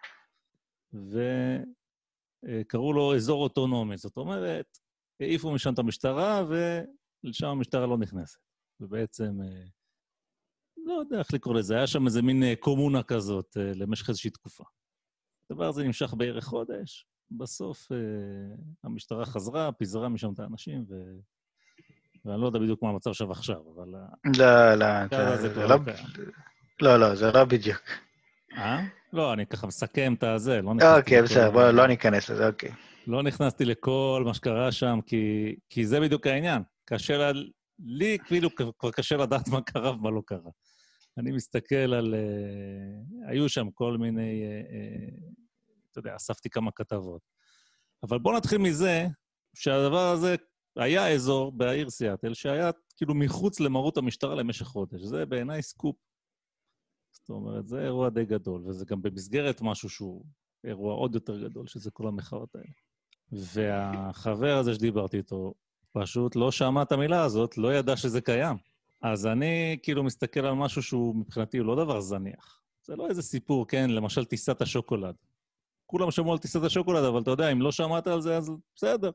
וקראו 2.43 2.93
לו 2.93 3.15
אזור 3.15 3.43
אוטונומי. 3.43 3.97
זאת 3.97 4.17
אומרת, 4.17 4.77
העיפו 5.19 5.51
משם 5.51 5.73
את 5.73 5.79
המשטרה, 5.79 6.43
ולשם 6.49 7.47
המשטרה 7.47 7.87
לא 7.87 7.97
נכנסת. 7.97 8.39
ובעצם 8.79 9.39
לא 10.89 10.93
יודע 10.93 11.19
איך 11.19 11.33
לקרוא 11.33 11.55
לזה, 11.55 11.75
היה 11.75 11.87
שם 11.87 12.05
איזה 12.05 12.21
מין 12.21 12.43
אה, 12.43 12.53
קומונה 12.59 13.03
כזאת 13.03 13.57
אה, 13.57 13.71
למשך 13.75 14.09
איזושהי 14.09 14.29
תקופה. 14.29 14.63
הדבר 15.49 15.67
הזה 15.67 15.83
נמשך 15.83 16.13
בערך 16.13 16.45
חודש, 16.45 17.05
בסוף 17.31 17.91
אה, 17.91 17.97
המשטרה 18.83 19.25
חזרה, 19.25 19.71
פיזרה 19.71 20.09
משם 20.09 20.33
את 20.33 20.39
האנשים, 20.39 20.85
ו... 20.89 20.95
ואני 22.25 22.41
לא 22.41 22.45
יודע 22.45 22.59
בדיוק 22.59 22.83
מה 22.83 22.89
המצב 22.89 23.13
שם 23.13 23.31
עכשיו, 23.31 23.57
אבל... 23.75 23.87
לא, 24.37 24.73
לא, 24.75 25.35
זה, 25.37 25.53
זה, 25.53 25.67
לא... 25.67 25.75
לא, 26.81 26.97
לא, 26.97 27.15
זה 27.15 27.31
לא 27.31 27.45
בדיוק. 27.45 27.81
אה? 28.57 28.79
לא, 29.13 29.33
אני 29.33 29.45
ככה 29.45 29.67
מסכם 29.67 30.13
את 30.13 30.23
הזה, 30.23 30.61
לא 30.61 30.73
נכנסתי... 30.73 30.99
אוקיי, 30.99 31.21
בסדר, 31.21 31.51
בואו 31.51 31.71
לא 31.71 31.87
ניכנס 31.87 32.29
לזה, 32.29 32.47
אוקיי. 32.47 32.71
לא 33.07 33.23
נכנסתי 33.23 33.65
לכל 33.65 34.23
מה 34.25 34.33
שקרה 34.33 34.71
שם, 34.71 34.99
כי, 35.05 35.55
כי 35.69 35.85
זה 35.85 35.99
בדיוק 35.99 36.27
העניין. 36.27 36.61
קשה 36.85 37.17
לה... 37.17 37.31
לי 37.79 38.17
כאילו 38.25 38.49
כבר 38.55 38.91
קשה 38.91 39.17
לדעת 39.17 39.47
מה 39.47 39.61
קרה 39.61 39.91
ומה 39.91 40.11
לא 40.11 40.21
קרה. 40.25 40.49
אני 41.19 41.31
מסתכל 41.31 41.75
על... 41.75 42.13
Uh, 42.13 43.29
היו 43.29 43.49
שם 43.49 43.71
כל 43.71 43.97
מיני... 43.97 44.43
Uh, 44.43 44.71
uh, 44.71 45.33
אתה 45.91 45.99
יודע, 45.99 46.15
אספתי 46.15 46.49
כמה 46.49 46.71
כתבות. 46.71 47.21
אבל 48.03 48.19
בואו 48.19 48.37
נתחיל 48.37 48.57
מזה 48.57 49.07
שהדבר 49.55 50.11
הזה 50.11 50.35
היה 50.75 51.13
אזור 51.13 51.51
בעיר 51.51 51.89
סיאטל 51.89 52.33
שהיה 52.33 52.71
כאילו 52.97 53.15
מחוץ 53.15 53.59
למרות 53.59 53.97
המשטרה 53.97 54.35
למשך 54.35 54.65
חודש. 54.65 55.01
זה 55.01 55.25
בעיניי 55.25 55.61
סקופ. 55.61 55.95
זאת 57.11 57.29
אומרת, 57.29 57.67
זה 57.67 57.81
אירוע 57.81 58.09
די 58.09 58.25
גדול, 58.25 58.67
וזה 58.67 58.85
גם 58.85 59.01
במסגרת 59.01 59.61
משהו 59.61 59.89
שהוא 59.89 60.25
אירוע 60.63 60.93
עוד 60.93 61.15
יותר 61.15 61.43
גדול, 61.43 61.67
שזה 61.67 61.91
כל 61.91 62.07
המחאות 62.07 62.55
האלה. 62.55 62.73
והחבר 63.31 64.57
הזה 64.57 64.73
שדיברתי 64.73 65.17
איתו 65.17 65.53
פשוט 65.91 66.35
לא 66.35 66.51
שמע 66.51 66.81
את 66.81 66.91
המילה 66.91 67.23
הזאת, 67.23 67.57
לא 67.57 67.73
ידע 67.73 67.97
שזה 67.97 68.21
קיים. 68.21 68.57
אז 69.01 69.27
אני 69.27 69.77
כאילו 69.83 70.03
מסתכל 70.03 70.39
על 70.39 70.53
משהו 70.53 70.83
שהוא 70.83 71.15
מבחינתי 71.15 71.57
הוא 71.57 71.67
לא 71.67 71.83
דבר 71.83 72.01
זניח. 72.01 72.61
זה 72.83 72.95
לא 72.95 73.07
איזה 73.09 73.21
סיפור, 73.21 73.67
כן, 73.67 73.89
למשל 73.89 74.25
טיסת 74.25 74.61
השוקולד. 74.61 75.15
כולם 75.85 76.11
שמעו 76.11 76.31
על 76.31 76.37
טיסת 76.37 76.63
השוקולד, 76.63 77.03
אבל 77.03 77.21
אתה 77.21 77.31
יודע, 77.31 77.51
אם 77.51 77.61
לא 77.61 77.71
שמעת 77.71 78.07
על 78.07 78.21
זה, 78.21 78.37
אז 78.37 78.51
בסדר. 78.75 79.11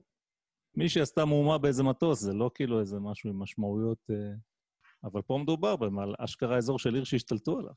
מי 0.77 0.89
שעשתה 0.89 1.25
מהומה 1.25 1.59
באיזה 1.59 1.83
מטוס, 1.83 2.21
זה 2.21 2.33
לא 2.33 2.51
כאילו 2.55 2.81
איזה 2.81 3.01
משהו 3.01 3.31
עם 3.31 3.39
משמעויות... 3.39 4.11
אה... 4.11 4.35
אבל 5.05 5.23
פה 5.23 5.39
מדובר 5.43 5.77
על 6.03 6.15
אשכרה 6.19 6.57
אזור 6.57 6.79
של 6.79 6.95
עיר 6.95 7.05
שהשתלטו 7.05 7.59
עליו. 7.59 7.73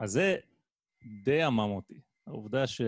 אז 0.00 0.10
זה 0.10 0.36
די 1.24 1.42
עמם 1.42 1.70
אותי. 1.70 2.00
העובדה 2.26 2.66
ש... 2.66 2.80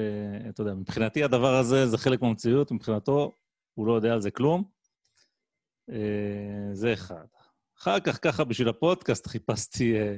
אתה 0.48 0.60
יודע, 0.60 0.74
מבחינתי 0.74 1.24
הדבר 1.24 1.55
הזה 1.55 1.86
זה 1.86 1.98
חלק 1.98 2.22
מהמציאות, 2.22 2.72
מבחינתו 2.72 3.36
הוא 3.74 3.86
לא 3.86 3.93
יודע 3.93 4.12
על 4.12 4.20
זה 4.20 4.30
כלום. 4.30 4.64
אה, 5.90 6.68
זה 6.72 6.93
אחד. 6.93 7.26
אחר 7.78 8.01
כך, 8.01 8.19
ככה, 8.23 8.44
בשביל 8.44 8.69
הפודקאסט 8.69 9.27
חיפשתי, 9.27 9.97
אה, 9.97 10.16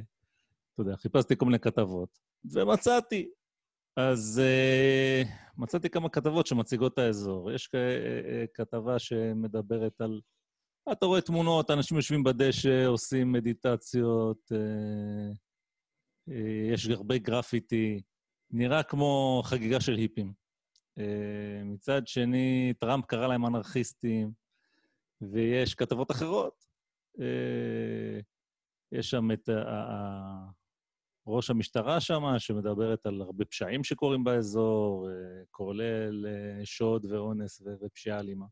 אתה 0.75 0.83
יודע, 0.83 0.97
חיפשתי 0.97 1.37
כל 1.37 1.47
מיני 1.47 1.59
כתבות, 1.59 2.19
ומצאתי. 2.53 3.31
אז 3.97 4.41
uh, 4.45 5.29
מצאתי 5.57 5.91
כמה 5.91 6.09
כתבות 6.09 6.47
שמציגות 6.47 6.93
את 6.93 6.99
האזור. 6.99 7.53
יש 7.53 7.67
uh, 7.67 8.47
כתבה 8.55 8.99
שמדברת 8.99 10.01
על... 10.01 10.21
אתה 10.93 11.07
רואה 11.07 11.21
תמונות, 11.21 11.71
אנשים 11.71 11.97
יושבים 11.97 12.25
בדשא, 12.25 12.87
עושים 12.87 13.33
מדיטציות, 13.33 14.39
uh, 14.53 15.37
uh, 16.31 16.73
יש 16.73 16.89
הרבה 16.89 17.19
גרפיטי, 17.19 18.01
נראה 18.51 18.83
כמו 18.83 19.43
חגיגה 19.45 19.81
של 19.81 19.95
היפים. 19.95 20.33
אה, 20.99 21.65
מצד 21.65 22.07
שני, 22.07 22.73
טראמפ 22.81 23.05
קרא 23.05 23.27
להם 23.27 23.47
אנרכיסטים, 23.47 24.33
ויש 25.21 25.75
כתבות 25.75 26.11
אחרות. 26.11 26.68
אה, 27.21 28.21
יש 28.93 29.11
שם 29.11 29.31
את 29.33 29.49
ראש 31.27 31.51
המשטרה 31.51 32.01
שם, 32.01 32.23
שמדברת 32.39 33.07
על 33.07 33.21
הרבה 33.21 33.45
פשעים 33.45 33.85
שקורים 33.85 34.25
באזור, 34.25 35.09
כולל 35.51 36.27
שוד 36.65 37.05
ואונס 37.05 37.63
ופשיעה 37.81 38.21
אלימה. 38.21 38.47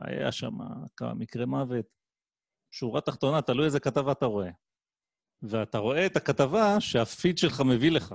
היה 0.00 0.32
שם 0.32 0.52
כמה 0.96 1.14
מקרי 1.14 1.44
מוות. 1.46 1.86
שורה 2.70 3.00
תחתונה, 3.00 3.42
תלוי 3.42 3.64
איזה 3.64 3.80
כתבה 3.80 4.12
אתה 4.12 4.26
רואה. 4.26 4.50
ואתה 5.42 5.78
רואה 5.78 6.06
את 6.06 6.16
הכתבה 6.16 6.80
שהפיד 6.80 7.38
שלך 7.38 7.60
מביא 7.60 7.90
לך. 7.90 8.14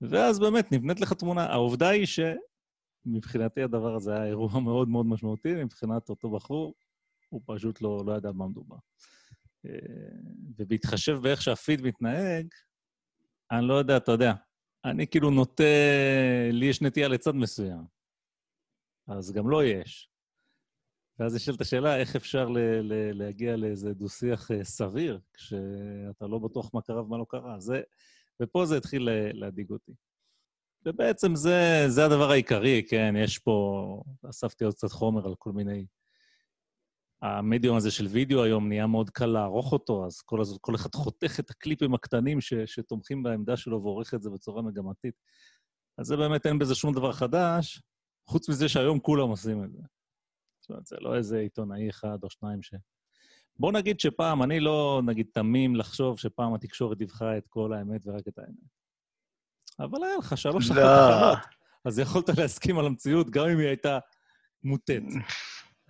ואז 0.00 0.40
באמת 0.40 0.72
נבנית 0.72 1.00
לך 1.00 1.12
תמונה. 1.12 1.46
העובדה 1.46 1.88
היא 1.88 2.06
שמבחינתי 2.06 3.62
הדבר 3.62 3.94
הזה 3.94 4.14
היה 4.14 4.26
אירוע 4.26 4.60
מאוד 4.60 4.88
מאוד 4.88 5.06
משמעותי, 5.06 5.54
מבחינת 5.64 6.08
אותו 6.08 6.30
בחור, 6.30 6.74
הוא 7.30 7.42
פשוט 7.46 7.82
לא, 7.82 8.02
לא 8.06 8.12
ידע 8.12 8.32
במה 8.32 8.48
מדובר. 8.48 8.76
אה, 9.66 9.70
ובהתחשב 10.56 11.18
באיך 11.22 11.42
שהפיד 11.42 11.82
מתנהג, 11.82 12.46
אני 13.52 13.68
לא 13.68 13.74
יודע, 13.74 13.96
אתה 13.96 14.12
יודע, 14.12 14.32
אני 14.84 15.06
כאילו 15.06 15.30
נוטה, 15.30 15.62
לי 16.52 16.66
יש 16.66 16.82
נטייה 16.82 17.08
לצד 17.08 17.34
מסוים. 17.34 17.84
אז 19.08 19.32
גם 19.32 19.50
לא 19.50 19.64
יש. 19.64 20.10
ואז 21.18 21.34
נשאלת 21.34 21.60
השאלה, 21.60 21.96
איך 21.96 22.16
אפשר 22.16 22.48
ל- 22.48 22.58
ל- 22.80 23.18
להגיע 23.18 23.56
לאיזה 23.56 23.94
דו-שיח 23.94 24.50
אה, 24.50 24.64
סביר, 24.64 25.20
כשאתה 25.34 26.26
לא 26.26 26.38
בטוח 26.38 26.70
מה 26.74 26.82
קרה 26.82 27.02
ומה 27.02 27.18
לא 27.18 27.26
קרה. 27.28 27.60
זה, 27.60 27.80
ופה 28.42 28.66
זה 28.66 28.76
התחיל 28.76 29.08
להדאיג 29.32 29.70
אותי. 29.70 29.92
ובעצם 30.86 31.34
זה, 31.34 31.84
זה 31.88 32.04
הדבר 32.04 32.30
העיקרי, 32.30 32.82
כן? 32.88 33.14
יש 33.18 33.38
פה... 33.38 34.02
אספתי 34.30 34.64
עוד 34.64 34.74
קצת 34.74 34.90
חומר 34.90 35.26
על 35.26 35.34
כל 35.38 35.52
מיני... 35.52 35.86
המדיום 37.22 37.76
הזה 37.76 37.90
של 37.90 38.06
וידאו 38.06 38.44
היום 38.44 38.68
נהיה 38.68 38.86
מאוד 38.86 39.10
קל 39.10 39.26
לערוך 39.26 39.72
אותו, 39.72 40.06
אז 40.06 40.20
כל, 40.20 40.40
הזו, 40.40 40.58
כל 40.60 40.74
אחד 40.74 40.94
חותך 40.94 41.40
את 41.40 41.50
הקליפים 41.50 41.94
הקטנים 41.94 42.40
ש, 42.40 42.54
שתומכים 42.54 43.22
בעמדה 43.22 43.56
שלו 43.56 43.82
ועורך 43.82 44.14
את 44.14 44.22
זה 44.22 44.30
בצורה 44.30 44.62
מגמתית. 44.62 45.14
אז 45.98 46.06
זה 46.06 46.16
באמת, 46.16 46.46
אין 46.46 46.58
בזה 46.58 46.74
שום 46.74 46.94
דבר 46.94 47.12
חדש, 47.12 47.82
חוץ 48.26 48.48
מזה 48.48 48.68
שהיום 48.68 49.00
כולם 49.00 49.28
עושים 49.28 49.64
את 49.64 49.72
זה. 49.72 49.82
זאת 50.60 50.70
אומרת, 50.70 50.86
זה 50.86 50.96
לא 51.00 51.16
איזה 51.16 51.38
עיתונאי 51.38 51.90
אחד 51.90 52.18
או 52.22 52.30
שניים 52.30 52.62
ש... 52.62 52.74
בוא 53.58 53.72
נגיד 53.72 54.00
שפעם, 54.00 54.42
אני 54.42 54.60
לא, 54.60 55.02
נגיד, 55.06 55.26
תמים 55.32 55.76
לחשוב 55.76 56.18
שפעם 56.18 56.54
התקשורת 56.54 56.98
דיווחה 56.98 57.38
את 57.38 57.46
כל 57.48 57.72
האמת 57.72 58.00
ורק 58.06 58.28
את 58.28 58.38
האמת. 58.38 58.70
אבל 59.78 60.04
היה 60.04 60.16
לך 60.16 60.36
שלוש 60.36 60.70
אחת 60.70 60.78
אחרות, 60.78 61.38
אז 61.84 61.98
יכולת 61.98 62.28
להסכים 62.38 62.78
על 62.78 62.86
המציאות 62.86 63.30
גם 63.30 63.48
אם 63.48 63.58
היא 63.58 63.66
הייתה 63.66 63.98
מוטית. 64.62 65.04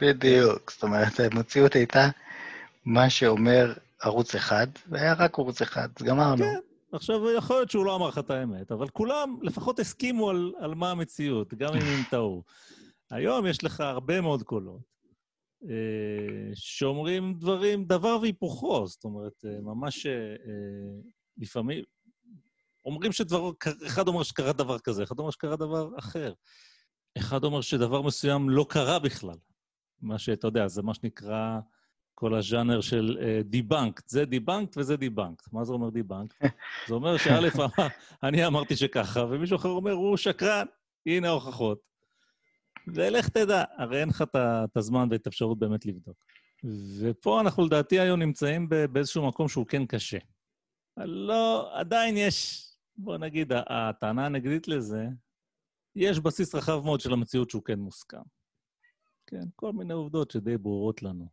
בדיוק. 0.01 0.71
זאת 0.71 0.83
אומרת, 0.83 1.21
המציאות 1.21 1.75
הייתה 1.75 2.09
מה 2.85 3.11
שאומר 3.11 3.73
ערוץ 4.01 4.35
אחד, 4.35 4.67
והיה 4.89 5.15
רק 5.15 5.39
ערוץ 5.39 5.63
אחד, 5.63 5.89
אז 5.97 6.07
גמרנו. 6.07 6.45
כן. 6.45 6.59
עכשיו, 6.93 7.31
יכול 7.31 7.57
להיות 7.57 7.71
שהוא 7.71 7.85
לא 7.85 7.97
אמר 7.97 8.09
לך 8.09 8.19
את 8.19 8.31
האמת, 8.31 8.73
אבל 8.73 8.89
כולם 8.89 9.37
לפחות 9.43 9.79
הסכימו 9.79 10.31
על, 10.31 10.53
על 10.59 10.75
מה 10.75 10.91
המציאות, 10.91 11.55
גם 11.55 11.75
אם 11.75 11.83
הם 11.83 12.03
טעו. 12.11 12.43
היום 13.11 13.47
יש 13.47 13.65
לך 13.65 13.81
הרבה 13.81 14.21
מאוד 14.21 14.43
קולות 14.43 14.91
אה, 15.69 16.55
שאומרים 16.55 17.35
דברים, 17.35 17.85
דבר 17.85 18.19
והיפוכו, 18.23 18.87
זאת 18.87 19.05
אומרת, 19.05 19.45
אה, 19.45 19.61
ממש 19.61 20.07
אה, 20.07 20.13
לפעמים... 21.39 21.85
אומרים 22.85 23.13
שדבר, 23.13 23.51
אחד 23.87 24.09
אומר 24.09 24.23
שקרה 24.23 24.53
דבר 24.53 24.79
כזה, 24.79 25.03
אחד 25.03 25.19
אומר 25.19 25.31
שקרה 25.31 25.57
דבר 25.57 25.99
אחר. 25.99 26.33
אחד 27.19 27.45
אומר 27.45 27.61
שדבר 27.61 28.03
מסוים 28.03 28.51
לא 28.51 28.67
קרה 28.69 28.99
בכלל. 28.99 29.37
מה 30.03 30.19
שאתה 30.19 30.47
יודע, 30.47 30.69
זה 30.69 30.83
מה 30.83 30.95
שנקרא 30.95 31.61
כל 32.15 32.35
הז'אנר 32.35 32.81
של 32.81 33.19
דיבנקט. 33.45 34.09
זה 34.09 34.25
דיבנקט 34.25 34.77
וזה 34.77 34.97
דיבנקט. 34.97 35.53
מה 35.53 35.65
זה 35.65 35.73
אומר 35.73 35.91
דיבנקט? 35.91 36.37
זה 36.89 36.95
אומר 36.95 37.17
שא', 37.17 37.41
אני 38.23 38.47
אמרתי 38.47 38.77
שככה, 38.77 39.25
ומישהו 39.25 39.57
אחר 39.57 39.69
אומר, 39.69 39.93
הוא 39.93 40.17
שקרן, 40.17 40.67
הנה 41.07 41.29
ההוכחות. 41.29 41.81
ולך 42.95 43.29
תדע, 43.29 43.65
הרי 43.77 44.01
אין 44.01 44.09
לך 44.09 44.25
את 44.35 44.77
הזמן 44.77 45.09
ואת 45.11 45.27
האפשרות 45.27 45.59
באמת 45.59 45.87
לבדוק. 45.87 46.25
ופה 47.01 47.41
אנחנו 47.41 47.67
לדעתי 47.67 48.01
היום 48.01 48.23
נמצאים 48.23 48.69
באיזשהו 48.93 49.29
מקום 49.29 49.49
שהוא 49.49 49.67
כן 49.67 49.87
קשה. 49.87 50.19
לא, 50.97 51.71
עדיין 51.79 52.17
יש, 52.17 52.67
בוא 52.97 53.19
נגיד, 53.19 53.53
הטענה 53.67 54.27
הנגדית 54.27 54.69
לזה, 54.69 55.07
יש 55.97 56.21
בסיס 56.21 56.55
רחב 56.55 56.81
מאוד 56.85 57.01
של 57.01 57.13
המציאות 57.13 57.51
שהוא 57.51 57.63
כן 57.65 57.79
מוסכם. 57.79 58.23
כן, 59.31 59.49
כל 59.57 59.73
מיני 59.73 59.93
עובדות 59.93 60.31
שדי 60.31 60.59
ברורות 60.59 61.03
לנו. 61.03 61.27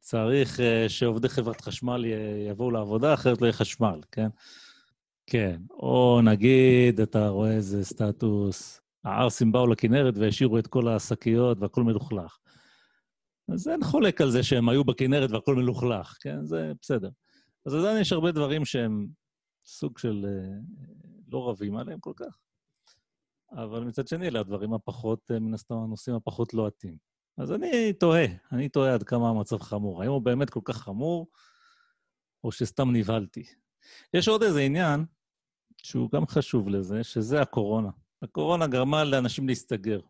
צריך 0.00 0.58
uh, 0.58 0.88
שעובדי 0.88 1.28
חברת 1.28 1.60
חשמל 1.60 2.04
יבואו 2.50 2.70
לעבודה, 2.70 3.14
אחרת 3.14 3.40
לא 3.40 3.46
יהיה 3.46 3.52
חשמל, 3.52 4.00
כן? 4.12 4.28
כן. 5.26 5.60
או 5.70 6.20
נגיד, 6.24 7.00
אתה 7.00 7.28
רואה 7.28 7.52
איזה 7.52 7.84
סטטוס, 7.84 8.80
הערסים 9.04 9.52
באו 9.52 9.66
לכנרת 9.66 10.14
והשאירו 10.18 10.58
את 10.58 10.66
כל 10.66 10.88
השקיות 10.88 11.58
והכל 11.60 11.82
מלוכלך. 11.82 12.38
אז 13.52 13.68
אין 13.68 13.84
חולק 13.84 14.20
על 14.20 14.30
זה 14.30 14.42
שהם 14.42 14.68
היו 14.68 14.84
בכנרת 14.84 15.30
והכל 15.30 15.54
מלוכלך, 15.54 16.16
כן? 16.20 16.44
זה 16.44 16.72
בסדר. 16.82 17.10
אז 17.66 17.74
עדיין 17.74 18.00
יש 18.00 18.12
הרבה 18.12 18.32
דברים 18.32 18.64
שהם 18.64 19.06
סוג 19.64 19.98
של 19.98 20.26
אה, 20.28 20.58
לא 21.32 21.48
רבים 21.48 21.76
עליהם 21.76 22.00
כל 22.00 22.12
כך. 22.16 22.38
אבל 23.52 23.84
מצד 23.84 24.08
שני, 24.08 24.28
אלה 24.28 24.40
הדברים 24.40 24.74
הפחות, 24.74 25.30
אה, 25.30 25.38
מן 25.38 25.54
הסתם, 25.54 25.74
הנושאים 25.74 26.16
הפחות 26.16 26.54
לוהטים. 26.54 26.96
אז 27.38 27.52
אני 27.52 27.92
תוהה, 27.92 28.26
אני 28.52 28.68
תוהה 28.68 28.94
עד 28.94 29.02
כמה 29.02 29.28
המצב 29.28 29.58
חמור. 29.58 30.02
האם 30.02 30.10
הוא 30.10 30.22
באמת 30.22 30.50
כל 30.50 30.60
כך 30.64 30.76
חמור, 30.76 31.26
או 32.44 32.52
שסתם 32.52 32.92
נבהלתי. 32.92 33.44
יש 34.14 34.28
עוד 34.28 34.42
איזה 34.42 34.60
עניין, 34.60 35.04
שהוא 35.82 36.10
גם 36.10 36.26
חשוב 36.26 36.68
לזה, 36.68 37.04
שזה 37.04 37.40
הקורונה. 37.40 37.90
הקורונה 38.22 38.66
גרמה 38.66 39.04
לאנשים 39.04 39.48
להסתגר. 39.48 40.00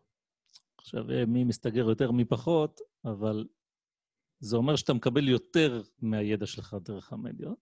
עכשיו, 0.77 1.11
אה, 1.11 1.25
מי 1.25 1.43
מסתגר 1.43 1.89
יותר, 1.89 2.11
מי 2.11 2.25
פחות, 2.25 2.79
אבל 3.05 3.47
זה 4.39 4.57
אומר 4.57 4.75
שאתה 4.75 4.93
מקבל 4.93 5.27
יותר 5.27 5.81
מהידע 6.01 6.45
שלך 6.45 6.75
דרך 6.81 7.13
המדיות, 7.13 7.57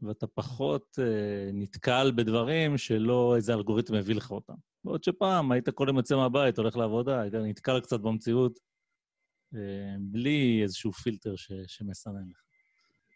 ואתה 0.00 0.26
פחות 0.26 0.98
אה, 1.02 1.50
נתקל 1.52 2.12
בדברים 2.16 2.78
שלא 2.78 3.36
איזה 3.36 3.54
אלגוריתם 3.54 3.94
הביא 3.94 4.14
לך 4.14 4.30
אותם. 4.30 4.54
בעוד 4.84 5.04
שפעם 5.04 5.52
היית 5.52 5.68
כל 5.68 5.84
יום 5.88 5.96
יוצא 5.96 6.16
מהבית, 6.16 6.58
הולך 6.58 6.76
לעבודה, 6.76 7.20
היית 7.20 7.34
נתקל 7.34 7.80
קצת 7.80 8.00
במציאות, 8.00 8.58
בלי 9.98 10.60
איזשהו 10.62 10.92
פילטר 10.92 11.36
ש, 11.36 11.52
שמסנן 11.66 12.28
לך. 12.30 12.42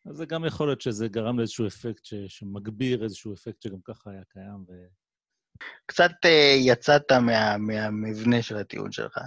אז 0.07 0.17
זה 0.17 0.27
גם 0.27 0.45
יכול 0.45 0.69
להיות 0.69 0.81
שזה 0.81 1.09
גרם 1.09 1.39
לאיזשהו 1.39 1.67
אפקט 1.67 2.05
ש, 2.05 2.15
שמגביר 2.15 3.05
איזשהו 3.05 3.35
אפקט 3.35 3.63
שגם 3.63 3.81
ככה 3.85 4.11
היה 4.11 4.23
קיים, 4.29 4.65
ו... 4.69 4.73
קצת 5.87 6.11
uh, 6.11 6.29
יצאת 6.59 7.13
מה, 7.13 7.57
מהמבנה 7.59 8.43
של 8.43 8.57
הטיעון 8.57 8.93
שלך. 8.93 9.19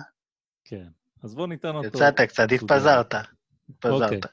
כן, 0.66 0.88
אז 1.24 1.36
בוא 1.36 1.48
ניתן 1.48 1.76
אותו. 1.76 1.88
יצאת 1.88 2.22
קצת, 2.22 2.48
התפזרת. 2.52 3.14
התפזרת. 3.70 4.12
Okay. 4.12 4.28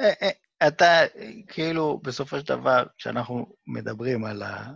אוקיי. 0.00 0.28
Uh, 0.30 0.66
אתה, 0.66 1.00
כאילו, 1.46 2.00
בסופו 2.04 2.40
של 2.40 2.46
דבר, 2.46 2.86
כשאנחנו 2.96 3.46
מדברים 3.66 4.24
על, 4.24 4.42
ה, 4.42 4.72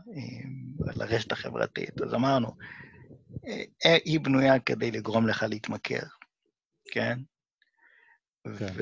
על 0.88 1.02
הרשת 1.02 1.32
החברתית, 1.32 2.02
אז 2.02 2.14
אמרנו, 2.14 2.48
היא 3.84 4.20
בנויה 4.20 4.58
כדי 4.58 4.90
לגרום 4.90 5.28
לך 5.28 5.42
להתמכר, 5.48 6.06
כן? 6.92 7.18
כן. 8.58 8.72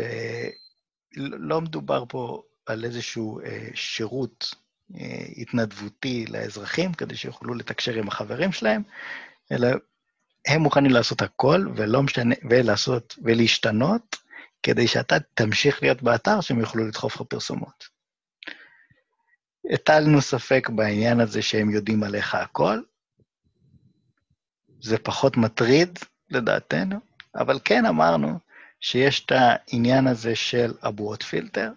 ולא 1.16 1.60
מדובר 1.60 2.04
פה 2.08 2.42
על 2.66 2.84
איזשהו 2.84 3.40
שירות 3.74 4.54
אה, 4.94 5.24
התנדבותי 5.36 6.26
לאזרחים, 6.26 6.92
כדי 6.92 7.16
שיוכלו 7.16 7.54
לתקשר 7.54 7.94
עם 7.94 8.08
החברים 8.08 8.52
שלהם, 8.52 8.82
אלא 9.52 9.68
הם 10.46 10.60
מוכנים 10.60 10.90
לעשות 10.90 11.22
הכל, 11.22 11.66
ולא 11.76 12.02
משנה, 12.02 12.34
ולעשות, 12.50 13.18
ולהשתנות, 13.22 14.16
כדי 14.62 14.86
שאתה 14.86 15.16
תמשיך 15.34 15.82
להיות 15.82 16.02
באתר, 16.02 16.40
שהם 16.40 16.60
יוכלו 16.60 16.86
לדחוף 16.86 17.14
לך 17.14 17.22
פרסומות. 17.28 17.88
הטלנו 19.72 20.20
ספק 20.22 20.68
בעניין 20.74 21.20
הזה 21.20 21.42
שהם 21.42 21.70
יודעים 21.70 22.02
עליך 22.02 22.34
הכל. 22.34 22.80
זה 24.80 24.98
פחות 24.98 25.36
מטריד, 25.36 25.98
לדעתנו, 26.30 26.96
אבל 27.34 27.58
כן 27.64 27.86
אמרנו 27.86 28.38
שיש 28.80 29.24
את 29.24 29.32
העניין 29.32 30.06
הזה 30.06 30.36
של 30.36 30.72
אבואות 30.82 31.22
פילטר, 31.22 31.70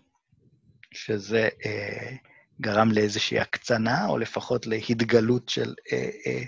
שזה 0.92 1.50
אה, 1.66 2.16
גרם 2.62 2.92
לאיזושהי 2.92 3.40
הקצנה, 3.40 4.06
או 4.08 4.18
לפחות 4.18 4.68
להתגלות 4.68 5.50
של 5.50 5.74
אה, 5.92 6.10
אה, 6.28 6.44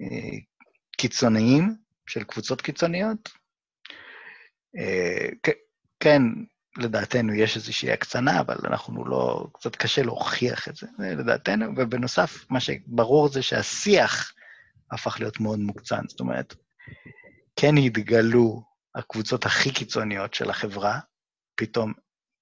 אה, 0.00 0.38
קיצוניים, 0.96 1.74
של 2.06 2.24
קבוצות 2.24 2.60
קיצוניות. 2.60 3.32
אה, 4.78 5.28
כן, 6.00 6.22
לדעתנו 6.78 7.34
יש 7.34 7.56
איזושהי 7.56 7.92
הקצנה, 7.92 8.40
אבל 8.40 8.56
אנחנו 8.64 9.06
לא, 9.06 9.46
קצת 9.52 9.76
קשה 9.76 10.02
להוכיח 10.02 10.68
את 10.68 10.76
זה, 10.76 10.86
לדעתנו. 10.98 11.66
ובנוסף, 11.76 12.46
מה 12.50 12.60
שברור 12.60 13.28
זה 13.28 13.42
שהשיח 13.42 14.32
הפך 14.90 15.16
להיות 15.20 15.40
מאוד 15.40 15.58
מוקצן. 15.58 16.02
זאת 16.08 16.20
אומרת, 16.20 16.54
כן 17.56 17.76
התגלו 17.76 18.62
הקבוצות 18.94 19.46
הכי 19.46 19.72
קיצוניות 19.72 20.34
של 20.34 20.50
החברה, 20.50 21.00
פתאום 21.56 21.92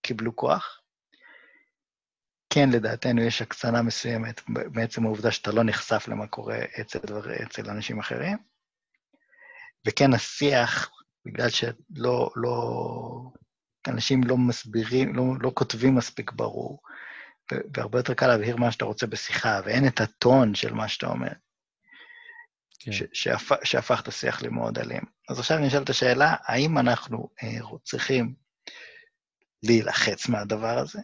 קיבלו 0.03 0.37
כוח. 0.37 0.79
כן, 2.51 2.70
לדעתנו 2.70 3.23
יש 3.23 3.43
הקצנה 3.43 3.83
מסוימת 3.83 4.41
בעצם 4.49 5.05
העובדה 5.05 5.31
שאתה 5.31 5.53
לא 5.53 5.62
נחשף 5.65 6.09
למה 6.09 6.27
קורה 6.27 6.59
אצל, 6.81 6.99
דבר, 6.99 7.43
אצל 7.43 7.70
אנשים 7.70 7.99
אחרים. 7.99 8.39
וכן, 9.87 10.12
השיח, 10.12 10.91
בגלל 11.27 11.49
שלא, 11.49 12.31
לא, 12.37 12.53
אנשים 13.89 14.24
לא 14.24 14.37
מסבירים, 14.37 15.15
לא, 15.15 15.24
לא 15.41 15.53
כותבים 15.55 15.95
מספיק 15.95 16.33
ברור, 16.33 16.83
והרבה 17.77 17.99
יותר 17.99 18.15
קל 18.15 18.27
להבהיר 18.27 18.57
מה 18.57 18.73
שאתה 18.73 18.85
רוצה 18.85 19.07
בשיחה, 19.07 19.61
ואין 19.65 19.87
את 19.87 20.01
הטון 20.01 20.55
של 20.55 20.74
מה 20.74 20.89
שאתה 20.89 21.07
אומר, 21.07 21.33
כן. 22.85 22.93
שהפ, 23.13 23.65
שהפך 23.65 24.01
את 24.03 24.09
השיח 24.09 24.43
למאוד 24.43 24.79
אלים. 24.79 25.03
אז 25.29 25.39
עכשיו 25.39 25.59
אני 25.59 25.69
אשאל 25.69 25.83
את 25.83 25.91
השאלה, 25.91 26.35
האם 26.43 26.79
אנחנו 26.79 27.29
אה, 27.43 27.79
צריכים 27.85 28.35
להילחץ 29.63 30.29
מהדבר 30.29 30.79
הזה, 30.79 31.01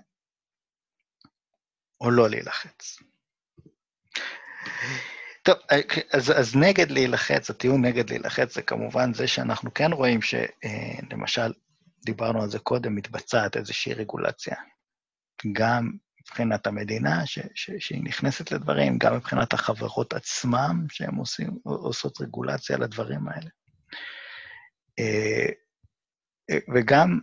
או 2.00 2.10
לא 2.10 2.30
להילחץ? 2.30 2.98
טוב, 5.42 5.56
אז, 6.12 6.30
אז 6.30 6.56
נגד 6.56 6.90
להילחץ, 6.90 7.50
הטיעון 7.50 7.84
נגד 7.84 8.10
להילחץ 8.10 8.54
זה 8.54 8.62
כמובן 8.62 9.14
זה 9.14 9.26
שאנחנו 9.26 9.74
כן 9.74 9.92
רואים 9.92 10.20
שלמשל, 10.22 11.40
אה, 11.42 11.48
דיברנו 12.04 12.42
על 12.42 12.50
זה 12.50 12.58
קודם, 12.58 12.94
מתבצעת 12.94 13.56
איזושהי 13.56 13.94
רגולציה. 13.94 14.56
גם 15.52 15.90
מבחינת 16.28 16.66
המדינה, 16.66 17.26
ש, 17.26 17.38
ש, 17.54 17.70
שהיא 17.78 18.04
נכנסת 18.04 18.52
לדברים, 18.52 18.98
גם 18.98 19.16
מבחינת 19.16 19.52
החברות 19.52 20.12
עצמם, 20.12 20.86
שהן 20.90 21.14
עושים, 21.14 21.58
עושות 21.62 22.20
רגולציה 22.20 22.76
לדברים 22.78 23.28
האלה. 23.28 23.50
אה, 24.98 25.46
אה, 26.50 26.58
וגם 26.74 27.20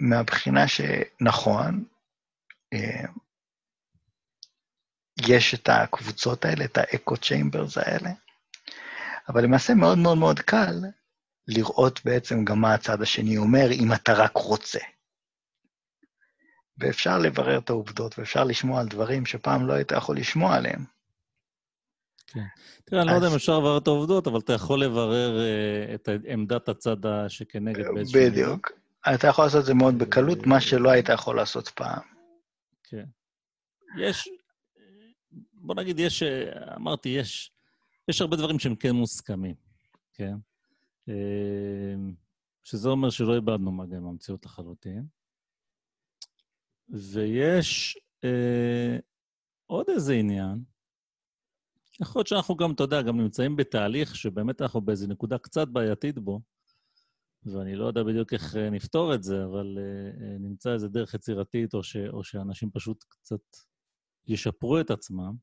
מהבחינה 0.00 0.68
שנכון, 0.68 1.84
יש 5.28 5.54
את 5.54 5.68
הקבוצות 5.68 6.44
האלה, 6.44 6.64
את 6.64 6.78
האקו 6.78 7.16
צ'יימברס 7.16 7.78
האלה, 7.78 8.10
אבל 9.28 9.44
למעשה 9.44 9.74
מאוד 9.74 9.98
מאוד 9.98 10.18
מאוד 10.18 10.40
קל 10.40 10.80
לראות 11.48 12.00
בעצם 12.04 12.44
גם 12.44 12.60
מה 12.60 12.74
הצד 12.74 13.02
השני 13.02 13.36
אומר, 13.36 13.72
אם 13.72 13.92
אתה 13.92 14.12
רק 14.12 14.36
רוצה. 14.36 14.78
ואפשר 16.78 17.18
לברר 17.18 17.58
את 17.58 17.70
העובדות, 17.70 18.18
ואפשר 18.18 18.44
לשמוע 18.44 18.80
על 18.80 18.88
דברים 18.88 19.26
שפעם 19.26 19.66
לא 19.66 19.72
היית 19.72 19.92
יכול 19.92 20.16
לשמוע 20.16 20.56
עליהם. 20.56 20.84
כן. 22.26 22.44
תראה, 22.84 23.02
אני 23.02 23.10
לא 23.10 23.14
יודע 23.14 23.28
אם 23.28 23.34
אפשר 23.34 23.58
לברר 23.58 23.78
את 23.78 23.86
העובדות, 23.86 24.26
אבל 24.26 24.38
אתה 24.38 24.52
יכול 24.52 24.84
לברר 24.84 25.38
uh, 25.38 25.94
את 25.94 26.08
עמדת 26.26 26.68
הצד 26.68 26.96
שכנגד 27.28 27.84
באיזשהו... 27.94 28.20
בדיוק. 28.20 28.72
אתה 29.14 29.26
יכול 29.26 29.44
לעשות 29.44 29.60
את 29.60 29.66
זה 29.66 29.74
מאוד 29.74 29.98
בקלות, 29.98 30.46
מה 30.46 30.60
שלא 30.60 30.90
היית 30.90 31.08
יכול 31.08 31.36
לעשות 31.36 31.68
פעם. 31.68 32.02
כן. 32.84 33.04
יש, 33.98 34.28
בוא 35.52 35.74
נגיד, 35.74 35.98
יש, 35.98 36.22
אמרתי, 36.76 37.08
יש, 37.08 37.52
יש 38.08 38.20
הרבה 38.20 38.36
דברים 38.36 38.58
שהם 38.58 38.74
כן 38.74 38.90
מוסכמים, 38.90 39.54
כן? 40.12 40.34
אה, 41.08 41.94
שזה 42.64 42.88
אומר 42.88 43.10
שלא 43.10 43.34
איבדנו 43.34 43.72
מגע 43.72 43.96
עם 43.96 44.06
המציאות 44.06 44.46
לחלוטין. 44.46 45.06
ויש 46.88 47.98
אה, 48.24 48.96
עוד 49.66 49.86
איזה 49.88 50.14
עניין, 50.14 50.64
יכול 52.00 52.18
להיות 52.18 52.26
שאנחנו 52.26 52.56
גם, 52.56 52.72
אתה 52.72 52.82
יודע, 52.82 53.02
גם 53.02 53.20
נמצאים 53.20 53.56
בתהליך 53.56 54.16
שבאמת 54.16 54.62
אנחנו 54.62 54.80
באיזו 54.80 55.06
נקודה 55.06 55.38
קצת 55.38 55.68
בעייתית 55.68 56.18
בו, 56.18 56.40
ואני 57.46 57.76
לא 57.76 57.86
יודע 57.86 58.02
בדיוק 58.02 58.32
איך 58.32 58.56
אה, 58.56 58.70
נפתור 58.70 59.14
את 59.14 59.22
זה, 59.22 59.44
אבל 59.44 59.78
אה, 59.78 60.38
נמצא 60.38 60.72
איזה 60.72 60.88
דרך 60.88 61.14
יצירתית, 61.14 61.74
או, 61.74 61.82
ש, 61.82 61.96
או 61.96 62.24
שאנשים 62.24 62.70
פשוט 62.70 63.04
קצת 63.08 63.40
ישפרו 64.26 64.80
את 64.80 64.90
עצמם. 64.90 65.34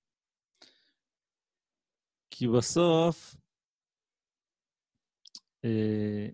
כי 2.31 2.47
בסוף, 2.47 3.35
אה, 5.65 6.27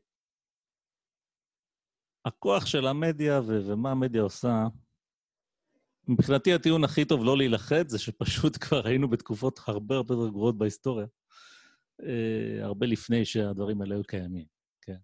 הכוח 2.26 2.66
של 2.66 2.88
המדיה 2.88 3.42
ו- 3.42 3.72
ומה 3.72 3.92
המדיה 3.92 4.22
עושה, 4.22 4.64
מבחינתי 6.08 6.54
הטיעון 6.54 6.84
הכי 6.84 7.06
טוב 7.06 7.24
לא 7.24 7.38
להילחץ 7.38 7.90
זה 7.90 8.00
שפשוט 8.00 8.58
כבר 8.64 8.88
היינו 8.88 9.10
בתקופות 9.10 9.60
הרבה 9.68 9.96
הרבה 9.96 10.14
יותר 10.16 10.30
גרועות 10.30 10.58
בהיסטוריה, 10.58 11.08
אה, 12.04 12.66
הרבה 12.66 12.86
לפני 12.86 13.26
שהדברים 13.26 13.82
האלה 13.82 13.96
היו 13.96 14.04
קיימים, 14.04 14.46
כן? 14.82 14.98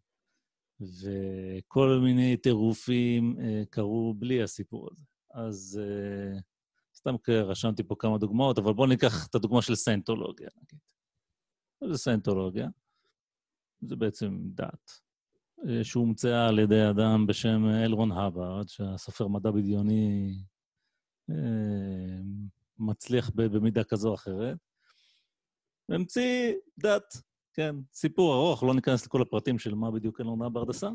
וכל 0.80 2.00
מיני 2.04 2.38
טירופים 2.38 3.36
אה, 3.40 3.64
קרו 3.70 4.14
בלי 4.18 4.44
הסיפור 4.44 4.90
הזה. 4.92 5.04
אז 5.34 5.82
אה, 5.84 6.40
סתם 6.96 7.16
רשמתי 7.30 7.84
פה 7.84 7.96
כמה 8.00 8.18
דוגמאות, 8.18 8.58
אבל 8.58 8.74
בואו 8.74 8.88
ניקח 8.88 9.28
את 9.28 9.36
הדוגמה 9.36 9.62
של 9.62 9.76
סיינטולוגיה, 9.76 10.48
נגיד. 10.58 10.80
זה 11.92 11.98
סיינטולוגיה? 11.98 12.68
זה 13.82 13.96
בעצם 13.96 14.40
דת, 14.44 14.92
אה, 15.68 15.84
שהומצאה 15.84 16.48
על 16.48 16.60
ידי 16.60 16.90
אדם 16.90 17.28
בשם 17.28 17.66
אלרון 17.66 18.12
הברד, 18.12 18.68
שהסופר 18.68 19.28
מדע 19.28 19.52
בדיוני 19.52 20.36
מצליח 22.80 23.32
במידה 23.36 23.84
כזו 23.84 24.10
או 24.10 24.16
אחרת. 24.16 24.58
והמציא 25.90 26.54
דת, 26.78 27.14
כן, 27.54 27.76
סיפור 27.94 28.36
ארוך, 28.36 28.64
לא 28.64 28.74
ניכנס 28.74 29.06
לכל 29.06 29.22
הפרטים 29.22 29.60
של 29.60 29.76
מה 29.76 29.92
בדיוק 29.92 30.22
אלרון 30.22 30.42
הברד 30.42 30.70
עשה. 30.70 30.90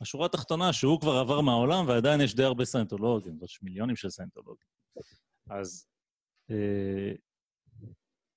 השורה 0.00 0.26
התחתונה, 0.26 0.72
שהוא 0.72 1.00
כבר 1.00 1.16
עבר 1.16 1.40
מהעולם, 1.40 1.88
ועדיין 1.88 2.20
יש 2.20 2.34
די 2.34 2.44
הרבה 2.44 2.64
סיינטולוגים, 2.64 3.38
יש 3.42 3.62
מיליונים 3.62 3.96
של 3.96 4.10
סיינטולוגים. 4.10 4.66
אז 5.50 5.86
אה, 6.50 7.12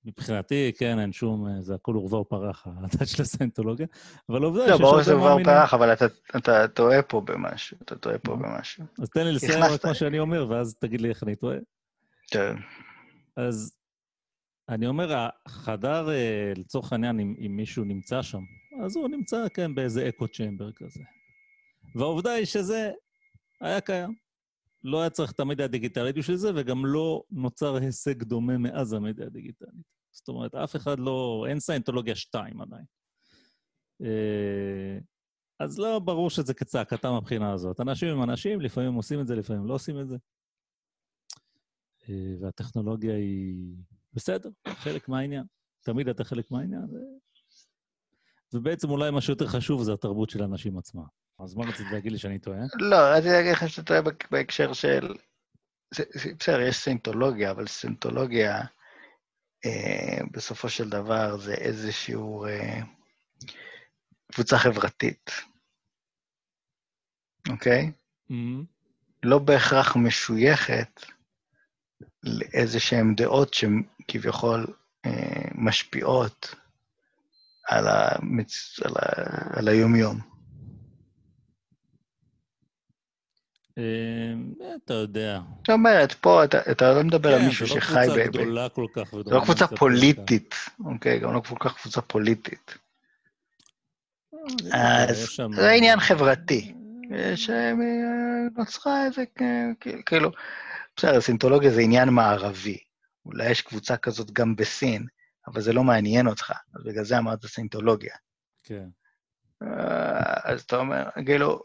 מבחינתי, 0.04 0.72
כן, 0.78 0.98
אין 0.98 1.12
שום, 1.12 1.46
אה, 1.46 1.62
זה 1.62 1.74
הכול 1.74 1.96
עורבא 1.96 2.16
ופרח, 2.16 2.66
הדת 2.66 3.08
של 3.08 3.22
הסיינטולוגיה, 3.22 3.86
אבל 4.28 4.42
עובדה 4.42 4.66
לא, 4.66 4.78
ברור 4.78 5.02
שזה 5.02 5.12
עורבא 5.12 5.40
ופרח, 5.40 5.74
אבל 5.74 5.92
אתה 6.36 6.68
טועה 6.68 7.02
פה 7.02 7.20
במשהו, 7.20 7.76
אתה 7.82 7.96
טועה 7.96 8.18
פה 8.18 8.36
במשהו. 8.36 8.84
אז 9.02 9.10
תן 9.10 9.24
לי 9.24 9.32
לסיים 9.32 9.64
רק 9.64 9.86
מה 9.86 9.94
שאני 9.94 10.18
אומר, 10.18 10.46
ואז 10.50 10.74
תגיד 10.74 11.00
לי 11.00 11.08
איך 11.08 11.22
אני 11.22 11.36
טועה. 11.36 11.56
כן. 12.30 12.54
אז 13.36 13.76
אני 14.68 14.86
אומר, 14.86 15.28
החדר, 15.46 16.10
אה, 16.10 16.52
לצורך 16.56 16.92
העניין, 16.92 17.20
אם 17.20 17.56
מישהו 17.56 17.84
נמצא 17.84 18.22
שם, 18.22 18.42
אז 18.84 18.96
הוא 18.96 19.08
נמצא, 19.08 19.46
כן, 19.54 19.74
באיזה 19.74 20.08
אקו 20.08 20.28
צ'מבר 20.28 20.72
כזה. 20.72 21.00
והעובדה 21.94 22.32
היא 22.32 22.44
שזה 22.44 22.90
היה 23.60 23.80
קיים. 23.80 24.14
לא 24.84 25.00
היה 25.00 25.10
צריך 25.10 25.32
את 25.32 25.40
המדיה 25.40 25.64
הדיגיטלית 25.64 26.16
בשביל 26.16 26.36
זה, 26.36 26.50
וגם 26.56 26.86
לא 26.86 27.22
נוצר 27.30 27.74
הישג 27.74 28.22
דומה 28.22 28.58
מאז 28.58 28.92
המדיה 28.92 29.26
הדיגיטלית. 29.26 30.00
זאת 30.12 30.28
אומרת, 30.28 30.54
אף 30.54 30.76
אחד 30.76 30.98
לא... 30.98 31.46
אין 31.48 31.60
סיינטולוגיה 31.60 32.14
2 32.16 32.60
עדיין. 32.60 32.84
אה, 34.02 34.98
אז 35.60 35.78
לא 35.78 35.98
ברור 35.98 36.30
שזה 36.30 36.54
כצעקתה 36.54 37.10
מהבחינה 37.10 37.52
הזאת. 37.52 37.80
אנשים 37.80 38.08
הם 38.08 38.30
אנשים, 38.30 38.60
לפעמים 38.60 38.94
עושים 38.94 39.20
את 39.20 39.26
זה, 39.26 39.34
לפעמים 39.34 39.66
לא 39.66 39.74
עושים 39.74 40.00
את 40.00 40.08
זה. 40.08 40.16
אה, 42.08 42.34
והטכנולוגיה 42.40 43.16
היא 43.16 43.76
בסדר, 44.12 44.50
חלק 44.68 45.08
מהעניין. 45.08 45.44
תמיד 45.80 46.08
אתה 46.08 46.24
חלק 46.24 46.50
מהעניין. 46.50 46.86
ובעצם 48.54 48.90
אולי 48.90 49.10
משהו 49.10 49.32
יותר 49.32 49.46
חשוב 49.46 49.82
זה 49.82 49.92
התרבות 49.92 50.30
של 50.30 50.42
האנשים 50.42 50.78
עצמם. 50.78 51.02
אז 51.44 51.54
מה 51.54 51.64
רצית 51.64 51.86
להגיד 51.92 52.12
לי 52.12 52.18
שאני 52.18 52.38
טועה? 52.38 52.60
לא, 52.74 52.96
רציתי 52.96 53.32
להגיד 53.32 53.52
לך 53.52 53.68
שאתה 53.68 53.82
טועה 53.82 54.00
בהקשר 54.30 54.72
של... 54.72 55.14
בסדר, 56.38 56.60
יש 56.60 56.76
סינטולוגיה, 56.76 57.50
אבל 57.50 57.66
סינטולוגיה, 57.66 58.60
אה, 59.66 60.18
בסופו 60.30 60.68
של 60.68 60.88
דבר, 60.88 61.36
זה 61.36 61.54
איזשהו 61.54 62.46
אה, 62.46 62.80
קבוצה 64.32 64.58
חברתית, 64.58 65.30
אוקיי? 67.48 67.92
Mm-hmm. 68.30 68.64
לא 69.22 69.38
בהכרח 69.38 69.96
משויכת 69.96 71.00
לאיזה 72.22 72.80
שהן 72.80 73.14
דעות 73.14 73.54
שכביכול 73.54 74.66
אה, 75.06 75.42
משפיעות 75.54 76.54
על, 77.70 77.84
המצ... 77.88 78.80
על, 78.84 78.92
ה... 78.96 79.58
על 79.58 79.68
היומיום. 79.68 80.18
אה, 83.78 83.84
אתה 84.84 84.94
יודע. 84.94 85.40
זאת 85.58 85.70
אומרת, 85.70 86.12
פה 86.12 86.44
אתה 86.44 86.94
לא 86.94 87.02
מדבר 87.04 87.34
על 87.34 87.40
כן, 87.40 87.46
מישהו 87.46 87.66
שחי 87.66 88.06
ב... 88.16 88.32
כן, 88.32 88.32
זו 88.32 88.44
לא 88.44 88.44
קבוצה 88.44 88.44
גדולה 88.44 88.68
כל 88.68 88.86
כך. 88.92 89.10
זו 89.10 89.22
לא 89.26 89.40
קבוצה 89.44 89.66
פוליטית, 89.66 90.54
אוקיי? 90.84 91.18
גם 91.18 91.34
לא 91.34 91.40
כל 91.48 91.56
כך 91.60 91.80
קבוצה 91.80 92.00
פוליטית. 92.00 92.74
אה, 94.72 95.04
אז 95.04 95.40
זה 95.54 95.70
עניין 95.70 96.00
חברתי. 96.00 96.74
שנוצרה 97.34 99.04
איזה, 99.06 99.24
כאילו, 100.06 100.30
בסדר, 100.96 101.20
סינטולוגיה 101.20 101.70
זה 101.70 101.80
עניין 101.80 102.08
מערבי. 102.08 102.78
אולי 103.26 103.50
יש 103.50 103.60
קבוצה 103.60 103.96
כזאת 103.96 104.30
גם 104.30 104.56
בסין, 104.56 105.06
אבל 105.52 105.60
זה 105.60 105.72
לא 105.72 105.84
מעניין 105.84 106.26
אותך, 106.26 106.52
אז 106.74 106.84
בגלל 106.84 107.04
זה 107.04 107.18
אמרת 107.18 107.46
סינטולוגיה. 107.46 108.14
כן. 108.62 108.88
אה, 109.62 110.50
אז 110.52 110.62
אתה 110.62 110.76
אומר, 110.76 111.08
כאילו, 111.26 111.62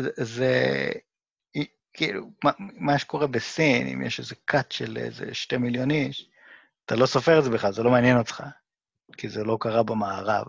זה, 0.00 0.10
זה 0.16 0.90
כאילו, 1.92 2.30
מה, 2.44 2.50
מה 2.58 2.98
שקורה 2.98 3.26
בסין, 3.26 3.86
אם 3.86 4.02
יש 4.02 4.20
איזה 4.20 4.34
cut 4.50 4.66
של 4.70 4.96
איזה 4.96 5.34
שתי 5.34 5.56
מיליון 5.56 5.90
איש, 5.90 6.30
אתה 6.84 6.96
לא 6.96 7.06
סופר 7.06 7.38
את 7.38 7.44
זה 7.44 7.50
בכלל, 7.50 7.72
זה 7.72 7.82
לא 7.82 7.90
מעניין 7.90 8.18
אותך, 8.18 8.44
כי 9.16 9.28
זה 9.28 9.44
לא 9.44 9.58
קרה 9.60 9.82
במערב. 9.82 10.46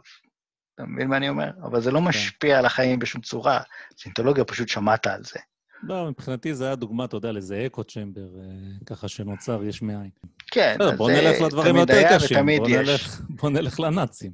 אתה 0.75 0.85
מבין 0.85 1.07
מה 1.07 1.17
אני 1.17 1.29
אומר? 1.29 1.51
אבל 1.63 1.81
זה 1.81 1.91
לא 1.91 1.99
כן. 1.99 2.05
משפיע 2.05 2.59
על 2.59 2.65
החיים 2.65 2.99
בשום 2.99 3.21
צורה. 3.21 3.61
סינטולוגיה, 3.97 4.45
פשוט 4.45 4.67
שמעת 4.67 5.07
על 5.07 5.23
זה. 5.23 5.39
לא, 5.83 6.09
מבחינתי 6.09 6.53
זה 6.53 6.65
היה 6.65 6.75
דוגמה, 6.75 7.05
אתה 7.05 7.17
יודע, 7.17 7.31
לאיזה 7.31 7.63
אקו 7.65 7.83
צ'מבר, 7.83 8.21
אה, 8.21 8.45
ככה 8.85 9.07
שנוצר 9.07 9.63
יש 9.63 9.81
מאין. 9.81 10.09
כן, 10.51 10.77
אז 10.81 10.97
בוא 10.97 11.11
נלך 11.11 11.41
לדברים 11.41 11.75
יותר 11.75 12.03
קשים, 12.15 12.45
בוא 12.57 12.67
נלך, 12.67 13.21
בוא 13.29 13.49
נלך 13.49 13.79
לנאצים. 13.79 14.31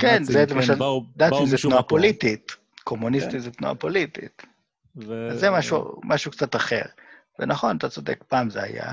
כן, 0.00 0.24
זה 0.24 0.44
כן, 0.48 0.54
למשל, 0.54 0.74
נאצים 1.16 1.46
זה 1.46 1.56
תנועה 1.58 1.82
פוליטית, 1.82 2.52
קומוניסטי 2.84 3.30
כן. 3.30 3.38
זה 3.38 3.50
תנועה 3.50 3.74
פוליטית. 3.74 4.42
ו... 4.96 5.28
זה 5.34 5.50
משהו, 5.50 6.00
משהו 6.04 6.30
קצת 6.30 6.56
אחר. 6.56 6.82
ונכון, 7.38 7.76
אתה 7.76 7.88
צודק, 7.88 8.24
פעם 8.28 8.50
זה 8.50 8.62
היה. 8.62 8.92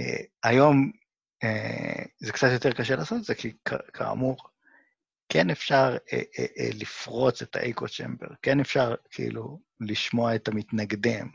Uh, 0.00 0.04
היום 0.44 0.90
uh, 1.44 2.08
זה 2.18 2.32
קצת 2.32 2.48
יותר 2.52 2.72
קשה 2.72 2.96
לעשות 2.96 3.18
את 3.18 3.24
זה, 3.24 3.34
כי 3.34 3.52
כאמור, 3.92 4.36
כן 5.28 5.50
אפשר 5.50 5.96
uh, 5.96 6.10
uh, 6.10 6.14
uh, 6.14 6.78
לפרוץ 6.80 7.42
את 7.42 7.56
האקו 7.56 7.88
צ'מבר, 7.88 8.26
כן 8.42 8.60
אפשר 8.60 8.94
כאילו 9.10 9.60
לשמוע 9.80 10.34
את 10.34 10.48
המתנגדים. 10.48 11.30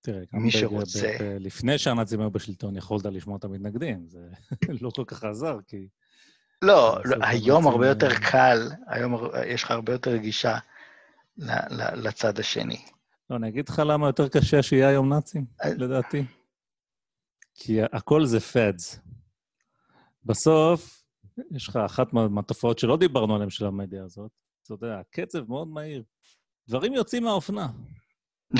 תראה, 0.00 0.20
מי 0.32 0.50
שרוצה... 0.50 1.16
לפני 1.40 1.78
שהנאצים 1.78 2.20
היו 2.20 2.30
בשלטון, 2.30 2.76
יכולת 2.76 3.04
לשמוע 3.04 3.36
את 3.36 3.44
המתנגדים, 3.44 4.08
זה 4.08 4.18
לא 4.82 4.90
כל 4.90 5.04
כך 5.06 5.24
עזר, 5.24 5.58
כי... 5.66 5.88
לא, 6.62 6.98
לא 7.04 7.16
היום 7.20 7.66
הרבה 7.66 7.88
יותר 7.88 8.14
קל, 8.30 8.68
היום 8.86 9.14
יש 9.46 9.62
לך 9.62 9.70
הרבה 9.70 9.92
יותר 9.92 10.16
גישה 10.16 10.58
לצד 11.96 12.38
השני. 12.38 12.84
לא, 13.30 13.36
אני 13.36 13.48
אגיד 13.48 13.68
לך 13.68 13.82
למה 13.86 14.06
יותר 14.06 14.28
קשה 14.28 14.62
שיהיה 14.62 14.88
היום 14.88 15.14
נאצים, 15.14 15.44
אה, 15.64 15.74
לדעתי. 15.74 16.24
כי 17.54 17.82
הכל 17.82 18.26
זה 18.26 18.40
פאדס. 18.40 19.00
בסוף, 20.24 20.97
יש 21.50 21.68
לך 21.68 21.76
אחת 21.76 22.12
מהתופעות 22.12 22.78
שלא 22.78 22.96
דיברנו 22.96 23.34
עליהן 23.34 23.50
של 23.50 23.66
המדיה 23.66 24.04
הזאת, 24.04 24.30
אתה 24.62 24.74
יודע, 24.74 25.00
קצב 25.10 25.48
מאוד 25.48 25.68
מהיר. 25.68 26.02
דברים 26.68 26.94
יוצאים 26.94 27.24
מהאופנה. 27.24 27.68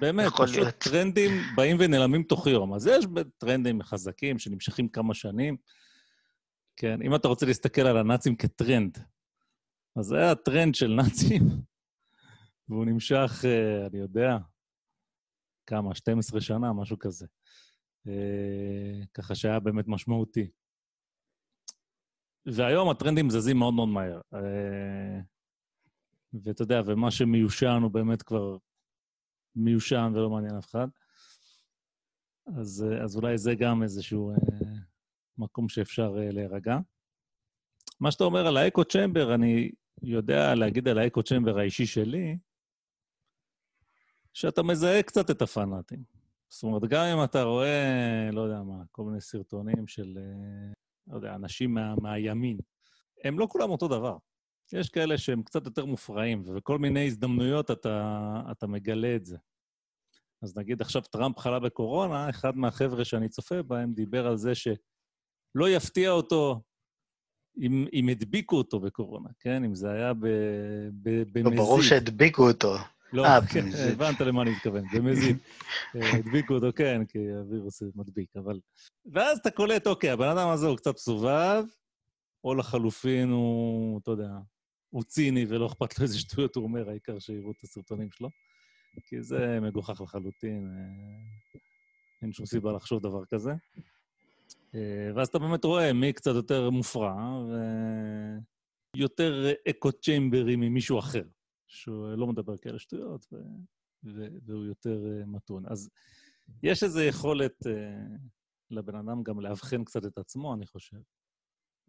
באמת, 0.00 0.32
פשוט 0.32 0.56
להיות. 0.56 0.74
טרנדים 0.74 1.30
באים 1.56 1.76
ונעלמים 1.80 2.22
תוך 2.22 2.46
יום. 2.46 2.74
אז 2.74 2.86
יש 2.86 3.04
טרנדים 3.38 3.82
חזקים 3.82 4.38
שנמשכים 4.38 4.88
כמה 4.88 5.14
שנים. 5.14 5.56
כן, 6.76 7.02
אם 7.02 7.14
אתה 7.14 7.28
רוצה 7.28 7.46
להסתכל 7.46 7.80
על 7.80 7.96
הנאצים 7.96 8.36
כטרנד, 8.36 8.98
אז 9.96 10.04
זה 10.04 10.16
היה 10.16 10.34
טרנד 10.34 10.74
של 10.74 10.88
נאצים 10.88 11.42
והוא 12.68 12.84
נמשך, 12.84 13.44
אה, 13.44 13.86
אני 13.86 13.98
יודע, 13.98 14.36
כמה, 15.66 15.94
12 15.94 16.40
שנה, 16.40 16.72
משהו 16.72 16.98
כזה. 16.98 17.26
אה, 18.08 19.04
ככה 19.14 19.34
שהיה 19.34 19.60
באמת 19.60 19.84
משמעותי. 19.88 20.50
והיום 22.46 22.90
הטרנדים 22.90 23.30
זזים 23.30 23.58
מאוד 23.58 23.74
מאוד 23.74 23.88
מהר. 23.88 24.20
אה, 24.34 25.20
ואתה 26.44 26.62
יודע, 26.62 26.80
ומה 26.86 27.10
שמיושן 27.10 27.80
הוא 27.82 27.90
באמת 27.90 28.22
כבר 28.22 28.56
מיושן 29.56 30.12
ולא 30.14 30.30
מעניין 30.30 30.56
אף 30.56 30.66
אחד. 30.66 30.88
אז, 32.58 32.86
אז 33.04 33.16
אולי 33.16 33.38
זה 33.38 33.54
גם 33.54 33.82
איזשהו 33.82 34.32
מקום 35.38 35.68
שאפשר 35.68 36.10
להירגע. 36.10 36.78
מה 38.00 38.10
שאתה 38.10 38.24
אומר 38.24 38.46
על 38.46 38.56
האקו 38.56 38.84
צ'מבר, 38.84 39.34
אני 39.34 39.70
יודע 40.02 40.54
להגיד 40.54 40.88
על 40.88 40.98
האקו 40.98 41.22
צ'מבר 41.22 41.58
האישי 41.58 41.86
שלי, 41.86 42.38
שאתה 44.32 44.62
מזהה 44.62 45.02
קצת 45.02 45.30
את 45.30 45.42
הפנאטים. 45.42 46.02
זאת 46.48 46.62
אומרת, 46.62 46.82
גם 46.84 47.04
אם 47.04 47.24
אתה 47.24 47.42
רואה, 47.42 48.28
לא 48.32 48.40
יודע 48.40 48.62
מה, 48.62 48.82
כל 48.90 49.02
מיני 49.02 49.20
סרטונים 49.20 49.86
של, 49.86 50.18
אה, 50.18 50.72
לא 51.10 51.16
יודע, 51.16 51.34
אנשים 51.34 51.74
מה, 51.74 51.94
מהימין, 52.02 52.58
הם 53.24 53.38
לא 53.38 53.46
כולם 53.50 53.70
אותו 53.70 53.88
דבר. 53.88 54.16
יש 54.72 54.88
כאלה 54.88 55.18
שהם 55.18 55.42
קצת 55.42 55.66
יותר 55.66 55.84
מופרעים, 55.84 56.42
ובכל 56.44 56.78
מיני 56.78 57.06
הזדמנויות 57.06 57.70
אתה, 57.70 58.42
אתה 58.50 58.66
מגלה 58.66 59.16
את 59.16 59.24
זה. 59.24 59.36
אז 60.42 60.56
נגיד 60.56 60.80
עכשיו 60.80 61.02
טראמפ 61.02 61.38
חלה 61.38 61.58
בקורונה, 61.58 62.30
אחד 62.30 62.56
מהחבר'ה 62.56 63.04
שאני 63.04 63.28
צופה 63.28 63.62
בהם 63.62 63.92
דיבר 63.92 64.26
על 64.26 64.36
זה 64.36 64.54
שלא 64.54 65.68
יפתיע 65.68 66.10
אותו 66.10 66.60
אם, 67.60 67.86
אם 67.92 68.08
הדביקו 68.08 68.56
אותו 68.56 68.80
בקורונה, 68.80 69.28
כן? 69.38 69.64
אם 69.64 69.74
זה 69.74 69.90
היה 69.90 70.14
ב, 70.14 70.26
ב, 71.02 71.22
במזיד. 71.32 71.44
לא, 71.44 71.64
ברור 71.64 71.82
שהדביקו 71.82 72.48
אותו. 72.48 72.76
לא, 73.12 73.24
אה, 73.24 73.46
כן, 73.52 73.64
הבנת 73.92 74.20
למה 74.20 74.42
אני 74.42 74.50
מתכוון, 74.50 74.84
במזיד. 74.94 75.36
אה, 75.96 76.16
הדביקו 76.18 76.54
אותו, 76.54 76.66
כן, 76.76 77.04
כי 77.04 77.18
הווירוס 77.18 77.82
מדביק, 77.94 78.36
אבל... 78.36 78.60
ואז 79.12 79.38
אתה 79.38 79.50
קולט, 79.50 79.86
אוקיי, 79.86 80.10
הבן 80.10 80.28
אדם 80.28 80.48
הזה 80.48 80.66
הוא 80.66 80.76
קצת 80.76 80.96
סובב, 80.96 81.64
או 82.44 82.54
לחלופין 82.54 83.30
הוא, 83.30 84.00
אתה 84.02 84.10
יודע, 84.10 84.30
הוא 84.90 85.02
ציני 85.02 85.46
ולא 85.48 85.66
אכפת 85.66 85.98
לו 85.98 86.02
איזה 86.02 86.18
שטויות 86.18 86.56
הוא 86.56 86.64
אומר, 86.64 86.88
העיקר 86.88 87.18
שיראו 87.18 87.50
את 87.50 87.62
הסרטונים 87.62 88.10
שלו. 88.10 88.30
כי 89.06 89.22
זה 89.22 89.58
מגוחך 89.60 90.00
לחלוטין, 90.00 90.66
אה, 90.66 91.60
אין 92.22 92.32
שום 92.32 92.46
סיבה 92.46 92.72
לחשוב 92.72 93.02
דבר 93.02 93.24
כזה. 93.24 93.52
ואז 95.14 95.28
אתה 95.28 95.38
באמת 95.38 95.64
רואה 95.64 95.92
מי 95.92 96.12
קצת 96.12 96.34
יותר 96.34 96.70
מופרע, 96.70 97.14
ויותר 98.96 99.52
אקו 99.70 99.92
צ'יימברי 99.92 100.56
ממישהו 100.56 100.98
אחר. 100.98 101.22
שהוא 101.70 102.08
לא 102.08 102.26
מדבר 102.26 102.56
כאלה 102.56 102.78
שטויות, 102.78 103.26
ו... 103.32 103.36
ו... 104.04 104.26
והוא 104.42 104.64
יותר 104.64 104.98
uh, 105.04 105.26
מתון. 105.26 105.64
אז 105.66 105.90
יש 106.62 106.82
איזו 106.82 107.00
יכולת 107.00 107.66
uh, 107.66 108.18
לבן 108.70 108.94
אדם 108.94 109.22
גם 109.22 109.40
לאבחן 109.40 109.84
קצת 109.84 110.06
את 110.06 110.18
עצמו, 110.18 110.54
אני 110.54 110.66
חושב. 110.66 110.96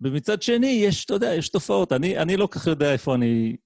ומצד 0.02 0.42
שני, 0.42 0.68
יש, 0.68 1.06
אתה 1.06 1.14
יודע, 1.14 1.34
יש 1.36 1.50
תופעות. 1.50 1.92
אני, 1.92 2.18
אני 2.18 2.38
לא 2.38 2.48
כך 2.52 2.68
יודע 2.68 2.94
איפה 2.94 3.16
אני... 3.16 3.58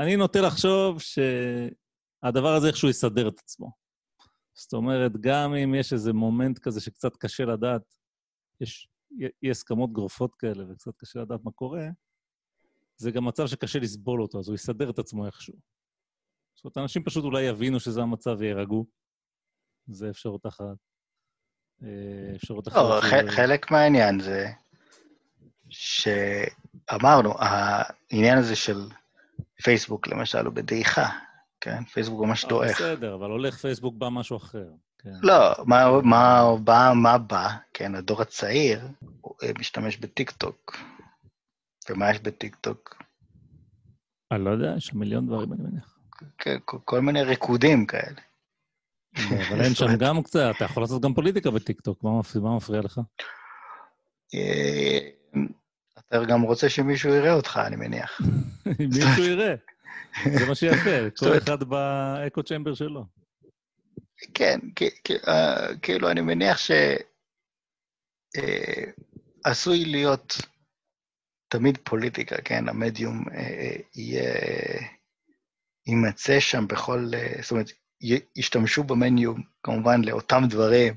אני 0.00 0.16
נוטה 0.16 0.40
לחשוב 0.40 0.98
שהדבר 1.00 2.54
הזה 2.54 2.66
איכשהו 2.66 2.88
יסדר 2.88 3.28
את 3.28 3.38
עצמו. 3.38 3.72
זאת 4.54 4.72
אומרת, 4.72 5.12
גם 5.20 5.54
אם 5.54 5.74
יש 5.74 5.92
איזה 5.92 6.12
מומנט 6.12 6.58
כזה 6.58 6.80
שקצת 6.80 7.16
קשה 7.16 7.44
לדעת, 7.44 7.94
יש 8.60 8.88
אי 9.42 9.50
הסכמות 9.50 9.92
גרופות 9.92 10.34
כאלה 10.34 10.72
וקצת 10.72 10.96
קשה 10.96 11.20
לדעת 11.20 11.40
מה 11.44 11.50
קורה, 11.50 11.86
זה 12.96 13.10
גם 13.10 13.24
מצב 13.24 13.46
שקשה 13.46 13.78
לסבול 13.78 14.22
אותו, 14.22 14.38
אז 14.38 14.48
הוא 14.48 14.54
יסדר 14.54 14.90
את 14.90 14.98
עצמו 14.98 15.26
איכשהו. 15.26 15.54
זאת 16.54 16.64
אומרת, 16.64 16.78
אנשים 16.78 17.04
פשוט 17.04 17.24
אולי 17.24 17.42
יבינו 17.42 17.80
שזה 17.80 18.02
המצב 18.02 18.36
ויירגעו. 18.38 18.86
זה 19.86 20.10
אפשרות 20.10 20.46
אחת. 20.46 20.76
אה, 21.82 22.36
אפשרות 22.36 22.68
אחת... 22.68 22.76
לא, 22.76 23.00
חלק 23.30 23.70
מהעניין 23.70 24.20
זה 24.20 24.46
שאמרנו, 25.68 27.34
העניין 27.38 28.38
הזה 28.38 28.56
של 28.56 28.88
פייסבוק, 29.62 30.08
למשל, 30.08 30.46
הוא 30.46 30.54
בדעיכה, 30.54 31.08
כן? 31.60 31.84
פייסבוק 31.84 32.26
ממש 32.26 32.44
אה, 32.44 32.48
דועך. 32.48 32.80
בסדר, 32.80 33.14
אבל 33.14 33.30
הולך 33.30 33.56
פייסבוק 33.56 33.94
בא 33.94 34.08
משהו 34.08 34.36
אחר. 34.36 34.68
כן. 34.98 35.10
לא, 35.22 35.54
מה, 35.66 36.00
מה, 36.02 36.42
בא, 36.64 36.92
מה 37.02 37.18
בא? 37.18 37.48
כן, 37.72 37.94
הדור 37.94 38.22
הצעיר 38.22 38.80
משתמש 39.58 39.96
בטיקטוק. 39.96 40.76
ומה 41.90 42.10
יש 42.10 42.20
בטיקטוק? 42.20 43.02
אני 44.32 44.44
לא 44.44 44.50
יודע, 44.50 44.74
יש 44.76 44.86
שם 44.86 44.98
מיליון 44.98 45.26
דברים, 45.26 45.52
אני 45.52 45.62
מניח. 45.62 45.98
כן, 46.38 46.56
כל 46.64 47.00
מיני 47.00 47.22
ריקודים 47.22 47.86
כאלה. 47.86 48.20
אבל 49.16 49.60
אין 49.60 49.74
שם 49.74 49.86
גם 49.98 50.22
קצת, 50.22 50.40
אתה 50.56 50.64
יכול 50.64 50.82
לעשות 50.82 51.02
גם 51.02 51.14
פוליטיקה 51.14 51.50
בטיקטוק, 51.50 52.04
מה 52.04 52.20
מפריע 52.56 52.80
לך? 52.80 53.00
אתה 55.98 56.24
גם 56.28 56.42
רוצה 56.42 56.68
שמישהו 56.68 57.14
יראה 57.14 57.32
אותך, 57.32 57.60
אני 57.66 57.76
מניח. 57.76 58.20
מישהו 58.78 59.24
יראה. 59.24 59.54
זה 60.38 60.46
מה 60.48 60.54
שיפה, 60.54 61.10
כל 61.18 61.38
אחד 61.38 61.62
באקו 61.64 62.42
צ'מבר 62.42 62.74
שלו. 62.74 63.04
כן, 64.34 64.58
כאילו, 65.82 66.10
אני 66.10 66.20
מניח 66.20 66.58
שעשוי 69.44 69.84
להיות 69.84 70.34
תמיד 71.58 71.78
פוליטיקה, 71.84 72.36
כן? 72.44 72.68
המדיום 72.68 73.24
אה, 73.28 73.38
אה, 73.38 73.76
יהיה... 73.94 74.32
יימצא 75.86 76.40
שם 76.40 76.66
בכל... 76.68 77.10
אה, 77.14 77.34
זאת 77.42 77.50
אומרת, 77.50 77.70
ישתמשו 78.36 78.84
במדיום, 78.84 79.42
כמובן, 79.62 80.04
לאותם 80.04 80.42
דברים 80.48 80.94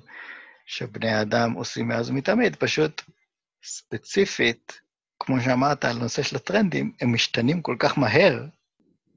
שבני 0.65 1.21
אדם 1.21 1.53
עושים 1.53 1.87
מאז 1.87 2.09
ומתמיד, 2.09 2.55
פשוט 2.55 3.01
ספציפית, 3.63 4.79
כמו 5.19 5.41
שאמרת 5.41 5.85
על 5.85 5.97
נושא 5.97 6.21
של 6.23 6.35
הטרנדים, 6.35 6.91
הם 7.01 7.13
משתנים 7.13 7.61
כל 7.61 7.75
כך 7.79 7.97
מהר, 7.97 8.45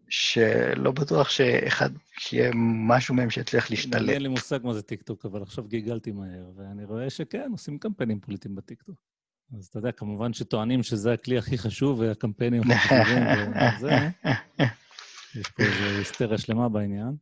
שלא 0.09 0.91
בטוח 0.91 1.29
שאחד, 1.29 1.91
שיהיה 2.19 2.51
משהו 2.89 3.15
מהם 3.15 3.31
שיצליח 3.31 3.71
להשתלט. 3.71 4.09
אין 4.09 4.23
לי 4.23 4.29
מושג 4.29 4.59
מה 4.63 4.75
זה 4.75 4.83
טיקטוק, 4.83 5.27
אבל 5.27 5.43
עכשיו 5.43 5.65
גיגלתי 5.65 6.13
מהר, 6.13 6.51
ואני 6.57 6.85
רואה 6.85 7.11
שכן, 7.11 7.49
עושים 7.53 7.79
קמפיינים 7.79 8.21
פוליטיים 8.21 8.55
בטיקטוק. 8.55 9.10
אז 9.59 9.67
אתה 9.67 9.79
יודע, 9.79 9.93
כמובן 9.93 10.33
שטוענים 10.33 10.83
שזה 10.83 11.13
הכלי 11.13 11.39
הכי 11.39 11.59
חשוב 11.59 12.01
והקמפיינים 12.01 12.63
הכי 12.63 12.89
חשובים 12.89 13.23
וזה, 13.77 14.09
יש 15.41 15.49
פה 15.57 15.63
איזו 15.63 15.99
היסטריה 15.99 16.39
שלמה 16.39 16.69
בעניין. 16.69 17.17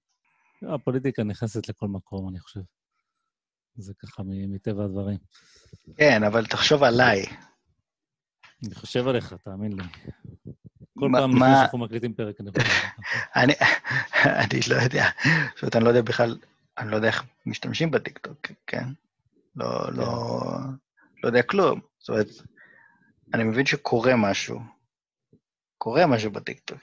הפוליטיקה 0.74 1.22
נכנסת 1.22 1.68
לכל 1.68 1.88
מקום, 1.88 2.28
אני 2.28 2.40
חושב. 2.40 2.60
זה 3.76 3.92
ככה 3.98 4.22
מטבע 4.26 4.84
הדברים. 4.84 5.18
כן, 5.96 6.24
אבל 6.24 6.46
תחשוב 6.46 6.82
עליי. 6.82 7.26
אני 8.66 8.74
חושב 8.74 9.08
עליך, 9.08 9.34
תאמין 9.44 9.72
לי. 9.72 9.82
כל 10.98 11.10
פעם 11.12 11.36
לפני 11.36 11.48
שאנחנו 11.58 11.78
מקליטים 11.78 12.14
פרק, 12.14 12.40
אני 12.40 12.50
חושב 12.50 12.62
עליך. 13.34 13.56
אני 14.24 14.60
לא 14.70 14.74
יודע, 14.82 15.08
אומרת, 15.62 15.76
אני 15.76 15.84
לא 15.84 15.88
יודע 15.88 16.02
בכלל, 16.02 16.38
אני 16.78 16.90
לא 16.90 16.96
יודע 16.96 17.08
איך 17.08 17.24
משתמשים 17.46 17.90
בטיקטוק, 17.90 18.46
כן? 18.66 18.88
לא, 19.56 19.86
כן. 19.86 19.94
לא, 19.96 20.40
לא 21.22 21.28
יודע 21.28 21.42
כלום. 21.42 21.80
זאת 22.08 22.14
אומרת, 22.14 22.28
אני 23.34 23.44
מבין 23.44 23.66
שקורה 23.66 24.16
משהו. 24.16 24.60
קורה 25.78 26.06
משהו 26.06 26.30
בטיקטוק. 26.30 26.78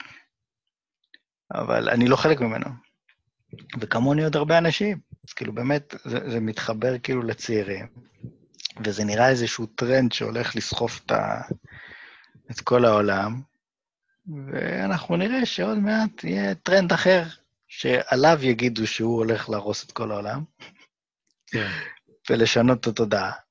אבל 1.54 1.88
אני 1.88 2.08
לא 2.08 2.16
חלק 2.16 2.40
ממנו. 2.40 2.66
וכמוני 3.80 4.24
עוד 4.24 4.36
הרבה 4.36 4.58
אנשים. 4.58 4.98
אז 5.28 5.32
כאילו, 5.32 5.52
באמת, 5.52 5.94
זה, 6.04 6.30
זה 6.30 6.40
מתחבר 6.40 6.98
כאילו 6.98 7.22
לצעירים, 7.22 7.86
וזה 8.84 9.04
נראה 9.04 9.28
איזשהו 9.28 9.66
טרנד 9.66 10.12
שהולך 10.12 10.56
לסחוף 10.56 11.00
את, 11.04 11.10
ה, 11.10 11.42
את 12.50 12.60
כל 12.60 12.84
העולם, 12.84 13.42
ואנחנו 14.52 15.16
נראה 15.16 15.46
שעוד 15.46 15.78
מעט 15.78 16.24
יהיה 16.24 16.54
טרנד 16.54 16.92
אחר, 16.92 17.22
שעליו 17.68 18.38
יגידו 18.42 18.86
שהוא 18.86 19.16
הולך 19.16 19.48
להרוס 19.48 19.84
את 19.84 19.92
כל 19.92 20.10
העולם, 20.10 20.44
כן. 21.46 21.68
ולשנות 22.30 22.80
את 22.80 22.86
התודעה. 22.86 23.45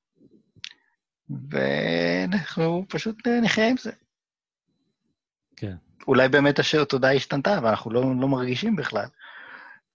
ואנחנו 1.50 2.84
פשוט 2.88 3.26
נחיה 3.42 3.68
עם 3.68 3.76
זה. 3.76 3.90
כן. 5.56 5.76
אולי 6.08 6.28
באמת 6.28 6.60
אשר 6.60 6.82
התודעה 6.82 7.14
השתנתה, 7.14 7.58
ואנחנו 7.62 7.90
לא, 7.90 8.02
לא 8.20 8.28
מרגישים 8.28 8.76
בכלל. 8.76 9.06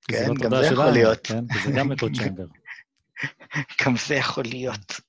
כן, 0.08 0.34
גם 0.34 0.50
זה 0.50 0.66
יכול 0.66 0.90
להיות. 0.90 1.20
כן, 1.28 1.46
זה 1.66 1.72
גם 1.78 1.92
אקו 1.92 2.08
צ'מבר. 2.18 2.46
גם 3.86 3.96
זה 4.08 4.16
יכול 4.16 4.44
להיות. 4.44 5.02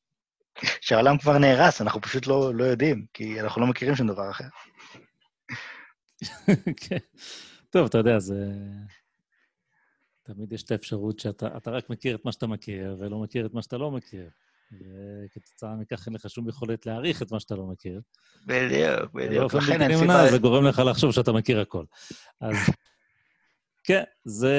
שהעולם 0.80 1.18
כבר 1.18 1.38
נהרס, 1.38 1.80
אנחנו 1.80 2.00
פשוט 2.00 2.26
לא, 2.26 2.54
לא 2.54 2.64
יודעים, 2.64 3.06
כי 3.14 3.40
אנחנו 3.40 3.60
לא 3.60 3.66
מכירים 3.66 3.96
שום 3.96 4.06
דבר 4.06 4.30
אחר. 4.30 4.44
כן. 6.88 6.98
טוב, 7.70 7.86
אתה 7.86 7.98
יודע, 7.98 8.18
זה... 8.18 8.52
תמיד 10.22 10.52
יש 10.52 10.62
את 10.62 10.70
האפשרות 10.70 11.18
שאתה 11.18 11.70
רק 11.70 11.90
מכיר 11.90 12.16
את 12.16 12.24
מה 12.24 12.32
שאתה 12.32 12.46
מכיר, 12.46 12.96
ולא 13.00 13.18
מכיר 13.18 13.46
את 13.46 13.54
מה 13.54 13.62
שאתה 13.62 13.78
לא 13.78 13.90
מכיר. 13.90 14.30
וכתוצאה 14.72 15.74
מכך 15.74 16.06
אין 16.06 16.14
לך 16.14 16.30
שום 16.30 16.48
יכולת 16.48 16.86
להעריך 16.86 17.22
את 17.22 17.32
מה 17.32 17.40
שאתה 17.40 17.54
לא 17.54 17.66
מכיר. 17.66 18.00
בדיוק, 18.46 19.12
בדיוק. 19.14 19.52
באופן 19.52 19.58
בלתי 19.58 19.96
נמנע 19.96 20.30
זה 20.30 20.38
גורם 20.38 20.64
לך 20.64 20.78
לחשוב 20.78 21.12
שאתה 21.12 21.32
מכיר 21.32 21.60
הכל. 21.60 21.84
אז 22.40 22.56
כן, 23.84 24.02
זה... 24.24 24.56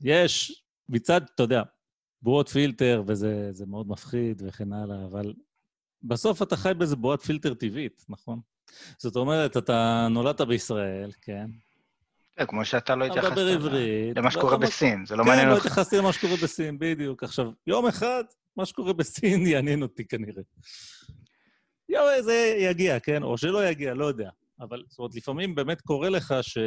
יש 0.00 0.62
מצד, 0.88 1.20
אתה 1.34 1.42
יודע, 1.42 1.62
בועות 2.22 2.48
פילטר, 2.48 3.02
וזה 3.06 3.66
מאוד 3.66 3.88
מפחיד 3.88 4.42
וכן 4.46 4.72
הלאה, 4.72 5.04
אבל 5.04 5.34
בסוף 6.02 6.42
אתה 6.42 6.56
חי 6.56 6.72
באיזה 6.78 6.96
בועת 6.96 7.22
פילטר 7.22 7.54
טבעית, 7.54 8.04
נכון? 8.08 8.40
זאת 8.98 9.16
אומרת, 9.16 9.56
אתה 9.56 10.06
נולדת 10.10 10.40
בישראל, 10.40 11.10
כן? 11.22 11.50
כן, 12.36 12.46
כמו 12.46 12.64
שאתה 12.64 12.94
לא 12.94 13.04
התייחסת 13.04 13.36
למה 14.16 14.30
שקורה 14.30 14.56
בסין, 14.56 15.06
זה 15.06 15.16
לא 15.16 15.24
מעניין 15.24 15.48
אותך. 15.48 15.62
כן, 15.62 15.68
לא 15.68 15.72
התייחסתי 15.72 15.96
למה 15.96 16.12
שקורה 16.12 16.36
בסין, 16.42 16.78
בדיוק. 16.78 17.22
עכשיו, 17.22 17.50
יום 17.66 17.86
אחד, 17.86 18.24
מה 18.56 18.66
שקורה 18.66 18.92
בסין 18.92 19.46
יעניין 19.52 19.82
אותי 19.82 20.04
כנראה. 20.04 20.42
יום 21.88 22.06
זה 22.20 22.56
יגיע, 22.58 23.00
כן? 23.00 23.22
או 23.22 23.38
שלא 23.38 23.68
יגיע, 23.68 23.94
לא 23.94 24.04
יודע. 24.04 24.30
אבל, 24.60 24.82
זאת 24.88 24.98
אומרת, 24.98 25.14
לפעמים 25.14 25.54
באמת 25.54 25.80
קורה 25.80 26.08
לך 26.08 26.34
ש... 26.42 26.58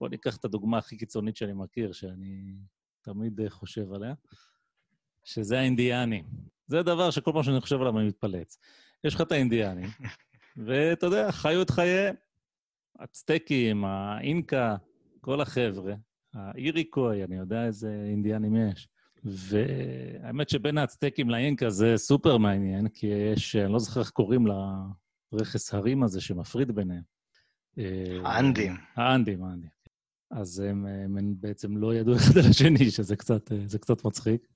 בוא 0.00 0.08
ניקח 0.08 0.36
את 0.36 0.44
הדוגמה 0.44 0.78
הכי 0.78 0.96
קיצונית 0.96 1.36
שאני 1.36 1.52
מכיר, 1.52 1.92
שאני 1.92 2.54
תמיד 3.02 3.40
חושב 3.48 3.92
עליה, 3.92 4.14
שזה 5.24 5.58
האינדיאנים. 5.58 6.24
זה 6.66 6.82
דבר 6.82 7.10
שכל 7.10 7.30
פעם 7.34 7.42
שאני 7.42 7.60
חושב 7.60 7.80
עליו 7.80 7.98
אני 7.98 8.08
מתפלץ. 8.08 8.58
יש 9.04 9.14
לך 9.14 9.20
את 9.20 9.32
האינדיאנים, 9.32 9.88
ואתה 10.66 11.06
יודע, 11.06 11.32
חיו 11.32 11.62
את 11.62 11.70
חייהם. 11.70 12.14
הצטקים, 12.98 13.84
האינקה, 13.84 14.76
כל 15.20 15.40
החבר'ה, 15.40 15.94
האיריקוי, 16.34 17.24
אני 17.24 17.36
יודע 17.36 17.64
איזה 17.66 18.04
אינדיאנים 18.10 18.56
יש. 18.56 18.88
והאמת 19.24 20.48
שבין 20.48 20.78
האצטקים 20.78 21.30
לאינקה 21.30 21.70
זה 21.70 21.96
סופר 21.96 22.38
מעניין, 22.38 22.88
כי 22.88 23.06
יש, 23.06 23.56
אני 23.56 23.72
לא 23.72 23.78
זוכר 23.78 24.00
איך 24.00 24.10
קוראים 24.10 24.46
לרכס 25.32 25.74
הרים 25.74 26.02
הזה 26.02 26.20
שמפריד 26.20 26.72
ביניהם. 26.72 27.02
האנדים. 28.24 28.76
האנדים, 28.96 29.44
האנדים. 29.44 29.70
אז 30.30 30.60
הם, 30.60 30.86
הם 30.86 31.34
בעצם 31.40 31.76
לא 31.76 31.94
ידעו 31.94 32.16
אחד 32.16 32.38
על 32.38 32.50
השני, 32.50 32.90
שזה 32.90 33.16
קצת, 33.16 33.52
קצת 33.80 34.04
מצחיק. 34.04 34.46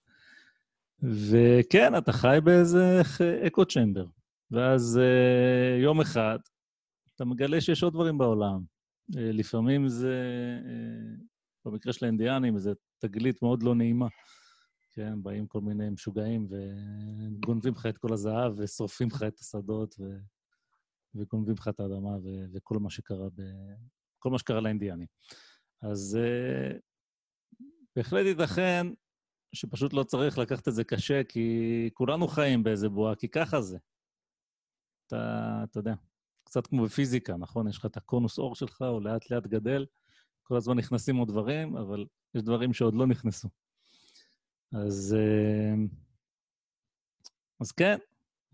וכן, 1.02 1.98
אתה 1.98 2.12
חי 2.12 2.38
באיזה 2.44 3.02
אקו 3.46 3.64
צ'מבר. 3.64 4.06
ואז 4.50 5.00
יום 5.82 6.00
אחד 6.00 6.38
אתה 7.22 7.30
מגלה 7.30 7.60
שיש 7.60 7.82
עוד 7.82 7.92
דברים 7.92 8.18
בעולם. 8.18 8.64
אה, 9.16 9.32
לפעמים 9.32 9.88
זה, 9.88 10.14
אה, 10.64 11.14
במקרה 11.64 11.92
של 11.92 12.04
האינדיאנים, 12.04 12.58
זו 12.58 12.72
תגלית 12.98 13.42
מאוד 13.42 13.62
לא 13.62 13.74
נעימה. 13.74 14.08
כן, 14.94 15.22
באים 15.22 15.46
כל 15.46 15.60
מיני 15.60 15.90
משוגעים 15.90 16.48
וגונבים 16.50 17.72
לך 17.72 17.86
את 17.86 17.98
כל 17.98 18.12
הזהב 18.12 18.52
ושורפים 18.56 19.08
לך 19.08 19.22
את 19.22 19.38
השדות 19.38 19.94
ו... 20.00 20.04
וגונבים 21.14 21.54
לך 21.54 21.68
את 21.68 21.80
האדמה 21.80 22.10
ו... 22.10 22.28
וכל 22.54 22.78
מה 22.78 22.90
שקרה 22.90 23.28
ב... 23.34 23.42
כל 24.18 24.30
מה 24.30 24.38
שקרה 24.38 24.60
לאינדיאנים. 24.60 25.06
אז 25.82 26.18
uh, 26.20 26.78
בהחלט 27.96 28.26
ייתכן 28.26 28.86
שפשוט 29.54 29.92
לא 29.92 30.04
צריך 30.04 30.38
לקחת 30.38 30.68
את 30.68 30.74
זה 30.74 30.84
קשה, 30.84 31.24
כי 31.24 31.90
כולנו 31.94 32.28
חיים 32.28 32.62
באיזה 32.62 32.88
בועה, 32.88 33.14
כי 33.14 33.28
ככה 33.28 33.60
זה. 33.60 33.78
אתה, 35.06 35.60
אתה 35.64 35.78
יודע, 35.78 35.94
קצת 36.52 36.66
כמו 36.66 36.84
בפיזיקה, 36.84 37.36
נכון? 37.36 37.68
יש 37.68 37.78
לך 37.78 37.86
את 37.86 37.96
הקונוס 37.96 38.38
אור 38.38 38.54
שלך, 38.54 38.82
הוא 38.82 39.02
לאט-לאט 39.02 39.46
גדל, 39.46 39.86
כל 40.42 40.56
הזמן 40.56 40.78
נכנסים 40.78 41.16
עוד 41.16 41.28
דברים, 41.28 41.76
אבל 41.76 42.06
יש 42.34 42.42
דברים 42.42 42.72
שעוד 42.72 42.94
לא 42.94 43.06
נכנסו. 43.06 43.48
אז, 44.72 45.16
אה, 45.18 45.74
אז 47.60 47.72
כן, 47.72 47.98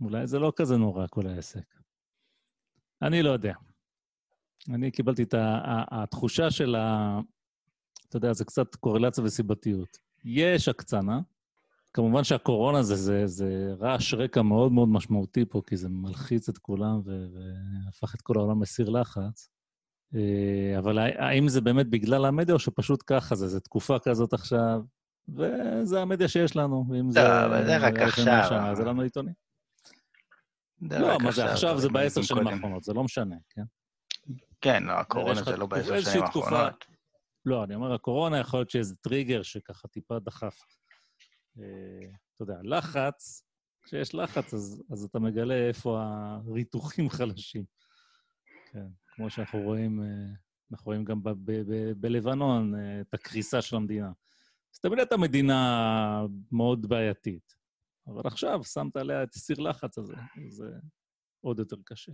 אולי 0.00 0.26
זה 0.26 0.38
לא 0.38 0.52
כזה 0.56 0.76
נורא, 0.76 1.06
כל 1.10 1.26
העסק. 1.26 1.74
אני 3.02 3.22
לא 3.22 3.30
יודע. 3.30 3.54
אני 4.74 4.90
קיבלתי 4.90 5.22
את 5.22 5.34
התחושה 5.90 6.50
של 6.50 6.74
ה... 6.74 7.18
אתה 8.08 8.16
יודע, 8.16 8.32
זה 8.32 8.44
קצת 8.44 8.74
קורלציה 8.74 9.24
וסיבתיות. 9.24 9.98
יש 10.24 10.68
הקצנה, 10.68 11.20
כמובן 11.92 12.24
שהקורונה 12.24 12.82
זה, 12.82 12.96
זה, 12.96 13.26
זה 13.26 13.74
רעש 13.80 14.14
רקע 14.14 14.42
מאוד 14.42 14.72
מאוד 14.72 14.88
משמעותי 14.88 15.44
פה, 15.44 15.62
כי 15.66 15.76
זה 15.76 15.88
מלחיץ 15.88 16.48
את 16.48 16.58
כולם 16.58 17.00
והפך 17.04 18.14
את 18.14 18.22
כל 18.22 18.34
העולם 18.36 18.62
לסיר 18.62 18.88
לחץ. 18.90 19.50
אה, 20.14 20.78
אבל 20.78 20.98
האם 20.98 21.48
זה 21.48 21.60
באמת 21.60 21.86
בגלל 21.90 22.24
המדיה, 22.24 22.54
או 22.54 22.58
שפשוט 22.58 23.02
ככה 23.06 23.34
זה? 23.34 23.48
זו 23.48 23.60
תקופה 23.60 23.98
כזאת 23.98 24.32
עכשיו, 24.32 24.80
וזה 25.28 26.00
המדיה 26.00 26.28
שיש 26.28 26.56
לנו. 26.56 26.84
ואם 26.90 27.10
זה... 27.10 27.20
לא, 27.20 27.44
אבל 27.44 27.66
זה 27.66 27.76
רק 27.76 27.98
עכשיו. 27.98 28.44
שנה, 28.48 28.74
זה 28.74 28.84
לנו 28.84 29.02
עיתונים. 29.02 29.34
לא, 30.82 31.18
מה 31.18 31.32
זה 31.32 31.52
עכשיו? 31.52 31.78
זה 31.78 31.88
בעשר 31.88 32.22
שנים 32.22 32.46
האחרונות, 32.46 32.84
זה 32.84 32.92
לא 32.92 33.04
משנה, 33.04 33.36
כן? 33.50 33.62
כן, 34.60 34.82
לא, 34.82 34.92
הקורונה 34.92 35.42
זה 35.42 35.56
לא 35.56 35.66
בעשר 35.66 36.00
שנים 36.00 36.22
האחרונות. 36.22 36.84
לא, 37.44 37.64
אני 37.64 37.74
אומר, 37.74 37.92
הקורונה 37.92 38.38
יכול 38.38 38.60
להיות 38.60 38.70
שאיזה 38.70 38.94
טריגר 38.96 39.42
שככה 39.42 39.88
טיפה 39.88 40.18
דחף. 40.18 40.60
אה, 41.58 42.10
אתה 42.34 42.42
יודע, 42.42 42.58
לחץ, 42.62 43.44
כשיש 43.82 44.14
לחץ, 44.14 44.54
אז, 44.54 44.82
אז 44.90 45.04
אתה 45.04 45.18
מגלה 45.18 45.68
איפה 45.68 46.02
הריתוחים 46.02 47.10
חלשים. 47.18 47.64
כן, 48.72 48.86
כמו 49.08 49.30
שאנחנו 49.30 49.60
רואים, 49.60 50.02
אה, 50.02 50.34
אנחנו 50.72 50.86
רואים 50.86 51.04
גם 51.04 51.22
בלבנון 51.96 52.74
אה, 52.74 53.00
את 53.00 53.14
הקריסה 53.14 53.62
של 53.62 53.76
המדינה. 53.76 54.12
אז 54.74 54.80
תמיד 54.80 54.98
הייתה 54.98 55.16
מדינה 55.16 56.22
מאוד 56.52 56.88
בעייתית, 56.88 57.54
אבל 58.06 58.22
עכשיו 58.24 58.64
שמת 58.64 58.96
עליה 58.96 59.22
את 59.22 59.34
סיר 59.34 59.60
לחץ 59.60 59.98
הזה, 59.98 60.14
זה 60.48 60.66
עוד 61.40 61.58
יותר 61.58 61.76
קשה. 61.84 62.12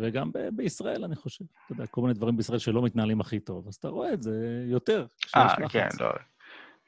וגם 0.00 0.32
ב- 0.32 0.48
בישראל, 0.56 1.04
אני 1.04 1.16
חושב. 1.16 1.44
אתה 1.44 1.72
יודע, 1.72 1.86
כל 1.86 2.00
מיני 2.00 2.14
דברים 2.14 2.36
בישראל 2.36 2.58
שלא 2.58 2.82
מתנהלים 2.82 3.20
הכי 3.20 3.40
טוב, 3.40 3.68
אז 3.68 3.74
אתה 3.74 3.88
רואה 3.88 4.12
את 4.12 4.22
זה 4.22 4.64
יותר 4.66 5.06
אה, 5.36 5.68
כן, 5.68 5.88
לא. 6.00 6.10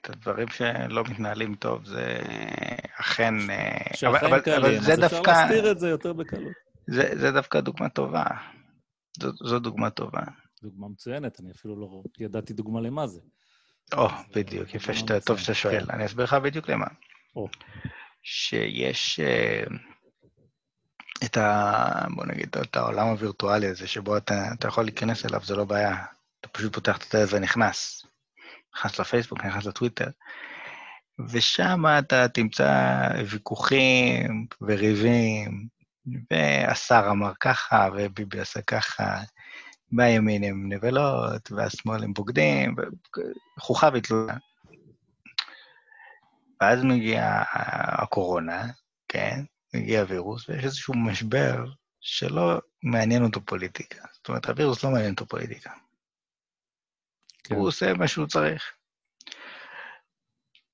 את 0.00 0.10
הדברים 0.10 0.48
שלא 0.48 1.04
מתנהלים 1.10 1.54
טוב, 1.54 1.84
זה 1.84 2.18
אכן... 3.00 3.34
שהחיים 3.94 4.40
קלים, 4.40 4.78
אז 4.78 4.90
אפשר 4.90 4.96
דווקא... 4.96 5.30
להסתיר 5.30 5.70
את 5.70 5.78
זה 5.78 5.88
יותר 5.88 6.12
בקלות. 6.12 6.52
זה, 6.86 7.10
זה 7.18 7.30
דווקא 7.30 7.60
דוגמה 7.60 7.88
טובה. 7.88 8.24
זו, 9.20 9.30
זו 9.44 9.58
דוגמה 9.58 9.90
טובה. 9.90 10.22
דוגמה 10.62 10.88
מצוינת, 10.88 11.40
אני 11.40 11.50
אפילו 11.50 11.76
לא 11.80 12.02
ידעתי 12.20 12.52
דוגמה 12.52 12.80
למה 12.80 13.06
זה. 13.06 13.20
או, 13.96 14.08
בדיוק, 14.34 14.74
יפה 14.74 14.94
שאתה, 14.94 15.20
טוב 15.20 15.38
שאתה 15.38 15.54
שואל. 15.54 15.84
כן. 15.84 15.90
אני 15.90 16.06
אסביר 16.06 16.24
לך 16.24 16.34
בדיוק 16.34 16.70
למה. 16.70 16.86
או. 17.36 17.48
שיש 18.22 19.20
אה, 19.20 19.64
את 21.24 21.36
ה... 21.36 22.06
בוא 22.14 22.26
נגיד, 22.26 22.56
את 22.62 22.76
העולם 22.76 23.06
הווירטואלי 23.06 23.66
הזה, 23.66 23.86
שבו 23.86 24.16
אתה, 24.16 24.52
אתה 24.52 24.68
יכול 24.68 24.84
להיכנס 24.84 25.26
אליו, 25.26 25.40
זה 25.44 25.56
לא 25.56 25.64
בעיה. 25.64 25.96
אתה 26.40 26.48
פשוט 26.48 26.74
פותח 26.74 26.96
את 26.96 27.02
הטלפון 27.02 27.38
ונכנס. 27.38 28.06
נכנס 28.76 28.98
לפייסבוק, 28.98 29.44
נכנס 29.44 29.66
לטוויטר, 29.66 30.08
ושם 31.28 31.82
אתה 31.98 32.28
תמצא 32.28 33.08
ויכוחים 33.30 34.46
וריבים, 34.60 35.66
והשר 36.30 37.08
אמר 37.10 37.32
ככה, 37.40 37.88
וביבי 37.96 38.40
עשה 38.40 38.62
ככה, 38.62 39.20
והימין 39.98 40.44
הם 40.44 40.72
נבלות, 40.72 41.52
והשמאל 41.52 42.04
הם 42.04 42.12
בוגדים, 42.12 42.74
חוכה 43.58 43.88
ותלונה. 43.94 44.36
ואז 46.60 46.84
מגיעה 46.84 47.44
הקורונה, 48.02 48.66
כן? 49.08 49.44
מגיע 49.74 50.00
הווירוס, 50.00 50.48
ויש 50.48 50.64
איזשהו 50.64 50.94
משבר 50.94 51.64
שלא 52.00 52.60
מעניין 52.82 53.24
אותו 53.24 53.40
פוליטיקה. 53.40 54.04
זאת 54.12 54.28
אומרת, 54.28 54.46
הווירוס 54.46 54.84
לא 54.84 54.90
מעניין 54.90 55.12
אותו 55.12 55.26
פוליטיקה. 55.26 55.70
כן. 57.44 57.54
הוא 57.54 57.68
עושה 57.68 57.94
מה 57.94 58.08
שהוא 58.08 58.26
צריך. 58.26 58.72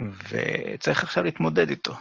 וצריך 0.03 1.03
עכשיו 1.03 1.25
להתמודד 1.25 1.69
איתו. 1.71 1.95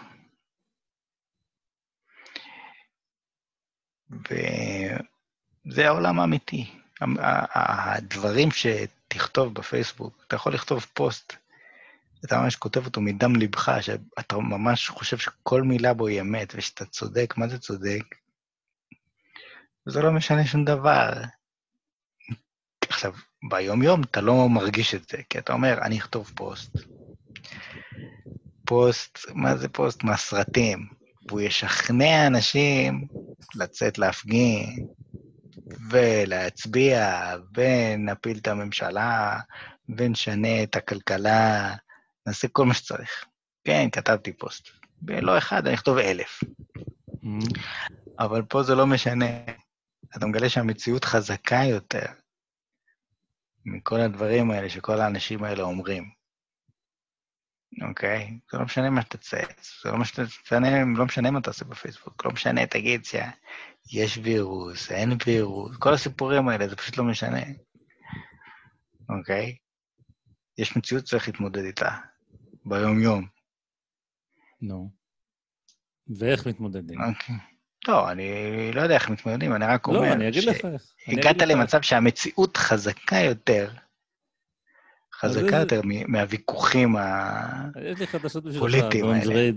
וזה 5.66 5.88
העולם 5.88 6.20
האמיתי. 6.20 6.72
הדברים 7.56 8.50
שתכתוב 8.52 9.54
בפייסבוק, 9.54 10.24
אתה 10.28 10.36
יכול 10.36 10.54
לכתוב 10.54 10.86
פוסט, 10.94 11.34
אתה 12.26 12.42
ממש 12.42 12.56
כותב 12.56 12.86
אותו 12.86 13.02
מדם 13.02 13.36
ליבך, 13.36 13.72
שאתה 13.82 14.38
ממש 14.38 14.90
חושב 14.90 15.18
שכל 15.18 15.62
מילה 15.62 15.94
בו 15.94 16.08
היא 16.08 16.22
אמת, 16.22 16.54
ושאתה 16.56 16.86
צודק, 16.86 17.34
מה 17.38 17.48
זה 17.48 17.58
צודק? 17.60 18.04
וזה 19.88 20.02
לא 20.02 20.12
משנה 20.12 20.46
שום 20.46 20.66
דבר. 20.66 21.12
עכשיו, 22.90 23.14
ביום-יום 23.50 24.04
אתה 24.04 24.22
לא 24.22 24.50
מרגיש 24.50 24.96
את 24.96 25.10
זה, 25.10 25.18
כי 25.30 25.38
אתה 25.40 25.54
אומר, 25.54 25.78
אני 25.82 25.98
אכתוב 25.98 26.32
פוסט. 26.36 26.78
פוסט, 28.66 29.20
מה 29.34 29.58
זה 29.58 29.70
פוסט? 29.70 30.04
מהסרטים. 30.04 30.88
והוא 31.28 31.42
ישכנע 31.42 32.28
אנשים 32.28 33.08
לצאת 33.56 33.98
להפגין, 33.98 34.88
ולהצביע, 35.90 37.34
ונפיל 37.58 38.38
את 38.38 38.48
הממשלה, 38.48 39.40
ונשנה 39.98 40.64
את 40.64 40.76
הכלכלה, 40.76 41.76
נעשה 42.28 42.48
כל 42.48 42.66
מה 42.66 42.74
שצריך. 42.74 43.26
כן, 43.64 43.90
כתבתי 43.92 44.34
פוסט. 44.34 44.68
ולא 45.08 45.38
אחד, 45.38 45.68
אני 45.68 45.76
אכתוב 45.76 45.98
אלף. 45.98 46.44
Mm-hmm. 46.44 47.60
אבל 48.20 48.42
פה 48.42 48.64
זה 48.64 48.76
לא 48.76 48.88
משנה. 48.88 49.26
אתה 50.18 50.26
מגלה 50.26 50.50
שהמציאות 50.50 51.06
חזקה 51.06 51.60
יותר 51.70 52.06
מכל 53.66 54.00
הדברים 54.00 54.52
האלה 54.52 54.70
שכל 54.70 55.02
האנשים 55.02 55.44
האלה 55.44 55.64
אומרים. 55.64 56.12
אוקיי? 57.90 58.40
זה 58.52 58.58
לא 58.58 58.66
משנה 58.66 58.90
מה 58.90 59.02
שתצייץ, 59.02 59.82
זה 59.84 59.92
לא 59.92 59.98
משנה, 59.98 60.86
לא 60.98 61.06
משנה 61.06 61.32
מה 61.32 61.40
אתה 61.40 61.50
עושה 61.50 61.66
בפייסבוק, 61.66 62.26
לא 62.26 62.32
משנה, 62.32 62.68
תגיד 62.68 63.06
שיש 63.06 64.20
וירוס, 64.24 64.92
אין 64.92 65.12
וירוס, 65.26 65.78
כל 65.78 65.94
הסיפורים 65.94 66.50
האלה, 66.50 66.68
זה 66.68 66.76
פשוט 66.76 66.98
לא 66.98 67.04
משנה. 67.04 67.42
אוקיי? 69.10 69.58
יש 70.58 70.78
מציאות 70.78 71.08
שצריך 71.08 71.28
להתמודד 71.28 71.64
איתה, 71.64 71.98
ביום-יום. 72.68 73.28
נו. 74.62 74.90
ואיך 76.18 76.48
מתמודדים? 76.48 77.02
אוקיי. 77.02 77.36
לא, 77.88 78.12
אני 78.12 78.30
לא 78.74 78.82
יודע 78.82 78.96
איך 78.96 79.10
מתמודדים, 79.10 79.56
אני 79.56 79.66
רק 79.66 79.88
לא, 79.88 79.94
אומר... 79.94 80.08
לא, 80.10 80.14
אני 80.14 80.28
אגיד 80.28 80.44
לך 80.44 80.66
איך. 80.66 80.94
הגעת 81.08 81.42
למצב 81.42 81.82
שהמציאות 81.82 82.58
חזקה 82.58 83.16
יותר, 83.16 83.72
חזקה 85.14 85.56
יותר 85.56 85.82
מהוויכוחים 86.08 86.96
הפוליטיים 88.56 89.06
האלה. 89.06 89.52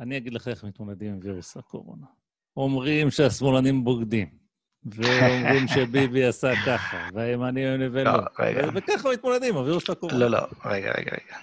אני 0.00 0.16
אגיד 0.16 0.34
לך 0.34 0.48
איך 0.48 0.64
מתמודדים 0.64 1.12
עם 1.12 1.20
וירוס 1.22 1.56
הקורונה. 1.56 2.06
אומרים 2.56 3.10
שהשמאלנים 3.10 3.84
בוגדים, 3.84 4.38
ואומרים 4.86 5.68
שביבי 5.68 6.24
עשה 6.24 6.52
ככה, 6.66 6.96
והימנים 7.14 7.68
הם 7.68 7.82
נבלות. 7.82 8.24
וככה 8.74 9.08
מתמודדים, 9.12 9.54
הווירוס 9.54 9.84
של 9.84 9.92
הקורונה. 9.92 10.18
לא, 10.18 10.30
לא, 10.30 10.46
רגע, 10.64 10.92
רגע, 10.98 11.10
רגע. 11.12 11.36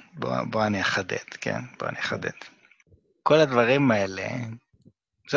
בוא 0.49 0.65
אני 0.65 0.81
אחדד, 0.81 1.29
כן? 1.41 1.59
בוא 1.79 1.87
אני 1.89 1.99
אחדד. 1.99 2.29
כל 3.23 3.35
הדברים 3.35 3.91
האלה, 3.91 4.27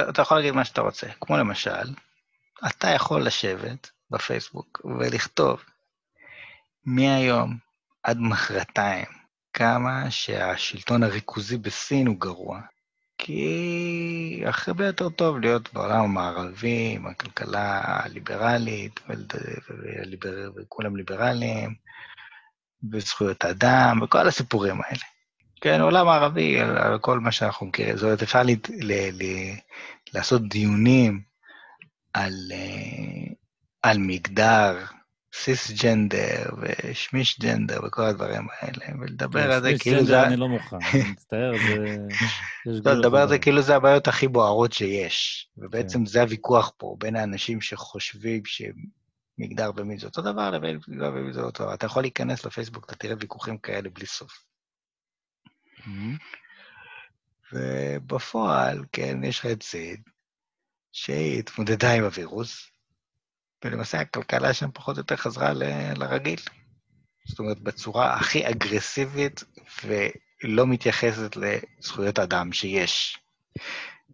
אתה 0.09 0.23
יכול 0.23 0.37
להגיד 0.37 0.55
מה 0.55 0.65
שאתה 0.65 0.81
רוצה. 0.81 1.07
כמו 1.21 1.37
למשל, 1.37 1.95
אתה 2.67 2.89
יכול 2.89 3.23
לשבת 3.23 3.91
בפייסבוק 4.11 4.81
ולכתוב 4.99 5.65
מהיום 6.85 7.57
עד 8.03 8.19
מחרתיים 8.21 9.07
כמה 9.53 10.11
שהשלטון 10.11 11.03
הריכוזי 11.03 11.59
בסין 11.59 12.07
הוא 12.07 12.21
גרוע. 12.21 12.61
כי 13.19 14.43
הרבה 14.67 14.87
יותר 14.87 15.09
טוב 15.09 15.39
להיות 15.39 15.73
בעולם 15.73 16.01
המערבי, 16.01 16.93
עם 16.97 17.07
הכלכלה 17.07 17.81
הליברלית, 17.85 19.01
וכולם 20.57 20.97
ליברליים, 20.97 21.75
וזכויות 22.93 23.45
אדם, 23.45 24.01
וכל 24.03 24.29
הסיפורים 24.29 24.81
האלה. 24.85 25.05
כן, 25.61 25.81
עולם 25.81 26.09
הערבי, 26.09 26.61
על 26.61 26.99
כל 26.99 27.21
מה 27.21 27.33
שאנחנו 27.33 27.67
מכירים. 27.67 27.97
זאת 27.97 28.05
אומרת, 28.05 28.23
אפשר 28.23 28.43
ל, 28.43 28.51
ל, 28.69 28.93
ל, 28.93 29.25
לעשות 30.15 30.49
דיונים 30.49 31.21
על, 32.15 32.33
אה, 32.53 33.33
על 33.83 33.99
מגדר, 33.99 34.85
סיסג'נדר 35.35 36.51
ושמישג'נדר 36.63 37.81
וכל 37.87 38.03
הדברים 38.03 38.47
האלה, 38.61 39.01
ולדבר 39.01 39.53
על 39.53 39.63
זה 39.63 39.73
כאילו 39.81 40.05
זה... 40.05 40.23
אני 40.23 40.37
לא 40.37 40.49
מוכן, 40.49 40.77
אני 40.95 41.03
מצטער, 41.13 41.53
זה... 41.69 41.97
לא, 42.67 42.93
לדבר 42.93 43.19
על 43.19 43.29
זה 43.29 43.39
כאילו 43.39 43.63
זה 43.63 43.77
הבעיות 43.77 44.09
הכי 44.09 44.29
בוערות 44.29 44.73
שיש. 44.73 45.49
ובעצם 45.57 45.99
כן. 45.99 46.07
זה 46.07 46.23
הוויכוח 46.23 46.73
פה 46.77 46.97
בין 46.99 47.17
האנשים 47.17 47.61
שחושבים 47.61 48.43
שמגדר 48.45 49.71
ומין 49.77 49.99
זה 49.99 50.07
אותו 50.07 50.23
דבר, 50.23 50.51
לבין 50.51 50.79
מגדר 50.89 51.11
ומין 51.15 51.33
זה 51.33 51.41
אותו 51.41 51.65
דבר. 51.65 51.75
אתה 51.75 51.87
יכול 51.87 52.03
להיכנס 52.03 52.47
לפייסבוק, 52.47 52.85
אתה 52.85 52.95
תראה 52.95 53.15
ויכוחים 53.21 53.59
כאלה 53.59 53.91
בלי 53.91 54.07
סוף. 54.07 54.45
ובפועל, 57.53 58.85
כן, 58.93 59.25
יש 59.25 59.39
לך 59.39 59.47
את 59.47 59.63
סיד, 59.63 60.01
שהיא 60.93 61.39
התמודדה 61.39 61.93
עם 61.93 62.05
הווירוס, 62.05 62.71
ולמעשה 63.65 64.01
הכלכלה 64.01 64.55
שם 64.55 64.71
פחות 64.75 64.97
או 64.97 65.01
יותר 65.01 65.17
חזרה 65.17 65.53
ל- 65.53 65.93
לרגיל. 65.97 66.41
זאת 67.29 67.39
אומרת, 67.39 67.61
בצורה 67.61 68.15
הכי 68.15 68.51
אגרסיבית 68.51 69.45
ולא 69.85 70.67
מתייחסת 70.67 71.37
לזכויות 71.37 72.19
אדם 72.19 72.53
שיש, 72.53 73.19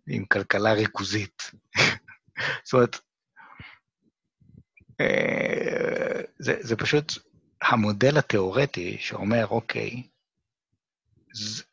עם 0.09 0.25
כלכלה 0.25 0.73
ריכוזית. 0.73 1.51
זאת 2.65 2.73
אומרת, 2.73 2.99
אה, 5.01 6.21
זה, 6.39 6.57
זה 6.61 6.77
פשוט 6.77 7.13
המודל 7.63 8.19
התיאורטי 8.19 8.97
שאומר, 9.01 9.47
אוקיי, 9.47 10.03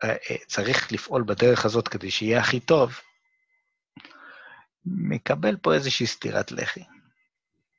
אה, 0.04 0.16
צריך 0.48 0.92
לפעול 0.92 1.24
בדרך 1.24 1.66
הזאת 1.66 1.88
כדי 1.88 2.12
שיהיה 2.12 2.40
הכי 2.40 2.60
טוב, 2.60 3.00
מקבל 4.86 5.58
פה 5.58 5.74
איזושהי 5.74 6.08
סטירת 6.08 6.52
לחי. 6.52 6.84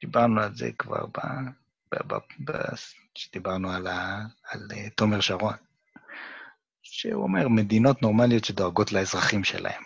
דיברנו 0.02 0.40
על 0.40 0.54
זה 0.54 0.70
כבר 0.78 1.06
ב... 2.44 2.52
כשדיברנו 3.14 3.70
על, 3.70 3.86
ה, 3.86 4.20
על 4.50 4.68
אה, 4.72 4.90
תומר 4.90 5.20
שרון, 5.20 5.54
שהוא 6.82 7.22
אומר, 7.22 7.48
מדינות 7.48 8.02
נורמליות 8.02 8.44
שדואגות 8.44 8.92
לאזרחים 8.92 9.44
שלהם. 9.44 9.82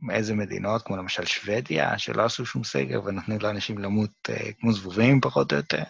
מאיזה 0.00 0.34
מדינות, 0.34 0.82
כמו 0.82 0.96
למשל 0.96 1.24
שוודיה, 1.24 1.98
שלא 1.98 2.24
עשו 2.24 2.46
שום 2.46 2.64
סגר 2.64 3.04
ונותנים 3.04 3.38
לאנשים 3.40 3.78
למות 3.78 4.10
uh, 4.28 4.52
כמו 4.60 4.72
זבובים, 4.72 5.20
פחות 5.20 5.52
או 5.52 5.56
יותר. 5.56 5.82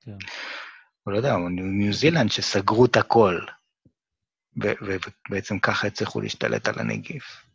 כן. 0.00 0.16
הוא 1.02 1.12
לא 1.12 1.16
יודע, 1.16 1.36
ניו 1.50 1.92
זילנד 1.92 2.30
שסגרו 2.30 2.84
את 2.84 2.96
הכל, 2.96 3.40
ובעצם 4.56 5.58
ככה 5.58 5.86
הצליחו 5.86 6.20
להשתלט 6.20 6.68
על 6.68 6.78
הנגיף. 6.78 7.46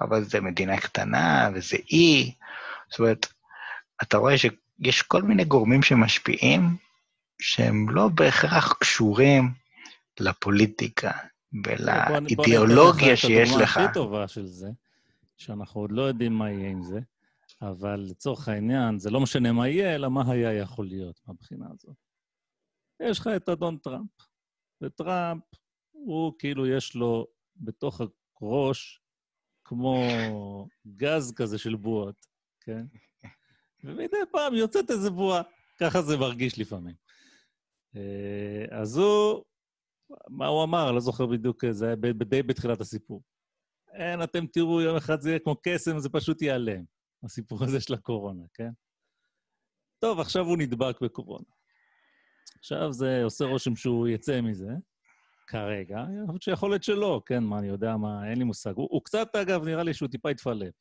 אבל 0.00 0.24
זה 0.24 0.40
מדינה 0.40 0.80
קטנה, 0.80 1.50
וזה 1.54 1.76
אי, 1.90 2.34
זאת 2.90 3.00
אומרת, 3.00 3.32
אתה 4.02 4.16
רואה 4.16 4.34
שיש 4.38 5.02
כל 5.02 5.22
מיני 5.22 5.44
גורמים 5.44 5.82
שמשפיעים, 5.82 6.76
שהם 7.40 7.90
לא 7.90 8.08
בהכרח 8.08 8.72
קשורים 8.72 9.50
לפוליטיקה 10.20 11.12
ולאידיאולוגיה 11.64 13.16
שיש 13.16 13.50
לך. 13.50 13.56
בוא 13.56 13.62
נתן 13.62 13.64
לך 13.64 13.76
את 13.76 13.80
הדוגמה 13.80 13.84
הכי 13.84 13.94
טובה 13.94 14.28
של 14.28 14.46
זה, 14.46 14.70
שאנחנו 15.36 15.80
עוד 15.80 15.92
לא 15.92 16.02
יודעים 16.02 16.32
מה 16.32 16.50
יהיה 16.50 16.70
עם 16.70 16.82
זה, 16.82 17.00
אבל 17.62 18.06
לצורך 18.10 18.48
העניין, 18.48 18.98
זה 18.98 19.10
לא 19.10 19.20
משנה 19.20 19.52
מה 19.52 19.68
יהיה, 19.68 19.94
אלא 19.94 20.08
מה 20.08 20.32
היה 20.32 20.52
יכול 20.52 20.86
להיות 20.86 21.20
מהבחינה 21.26 21.66
הזאת. 21.70 21.96
יש 23.02 23.18
לך 23.18 23.26
את 23.36 23.48
אדון 23.48 23.76
טראמפ. 23.76 24.10
וטראמפ, 24.80 25.42
הוא 25.90 26.32
כאילו 26.38 26.66
יש 26.66 26.94
לו 26.94 27.26
בתוך 27.56 28.00
הראש 28.40 29.00
כמו 29.64 30.06
גז 30.96 31.32
כזה 31.36 31.58
של 31.58 31.74
בועות, 31.74 32.26
כן? 32.60 32.86
ומדי 33.84 34.16
פעם 34.32 34.54
יוצאת 34.54 34.90
איזה 34.90 35.10
בועה, 35.10 35.42
ככה 35.80 36.02
זה 36.02 36.16
מרגיש 36.16 36.58
לפעמים. 36.58 36.94
אה, 37.96 38.80
אז 38.80 38.96
הוא, 38.96 39.44
מה 40.28 40.46
הוא 40.46 40.64
אמר? 40.64 40.92
לא 40.92 41.00
זוכר 41.00 41.26
בדיוק, 41.26 41.64
זה 41.70 41.86
היה 41.86 41.96
די 42.12 42.42
בתחילת 42.42 42.80
הסיפור. 42.80 43.22
אין, 43.94 44.22
אתם 44.22 44.46
תראו, 44.46 44.80
יום 44.80 44.96
אחד 44.96 45.20
זה 45.20 45.30
יהיה 45.30 45.38
כמו 45.38 45.56
קסם, 45.62 45.98
זה 45.98 46.08
פשוט 46.08 46.42
ייעלם, 46.42 46.84
הסיפור 47.24 47.64
הזה 47.64 47.80
של 47.80 47.94
הקורונה, 47.94 48.42
כן? 48.54 48.70
טוב, 49.98 50.20
עכשיו 50.20 50.44
הוא 50.44 50.58
נדבק 50.58 51.00
בקורונה. 51.00 51.44
עכשיו 52.58 52.92
זה 52.92 53.24
עושה 53.24 53.44
רושם 53.44 53.76
שהוא 53.76 54.08
יצא 54.08 54.40
מזה, 54.40 54.70
כרגע, 55.46 56.04
שיכול 56.40 56.70
להיות 56.70 56.82
שלא, 56.82 57.22
כן, 57.26 57.44
מה, 57.44 57.58
אני 57.58 57.68
יודע 57.68 57.96
מה, 57.96 58.30
אין 58.30 58.38
לי 58.38 58.44
מושג. 58.44 58.72
הוא, 58.76 58.88
הוא 58.90 59.04
קצת, 59.04 59.36
אגב, 59.36 59.64
נראה 59.64 59.82
לי 59.82 59.94
שהוא 59.94 60.08
טיפה 60.08 60.30
התפלפ, 60.30 60.74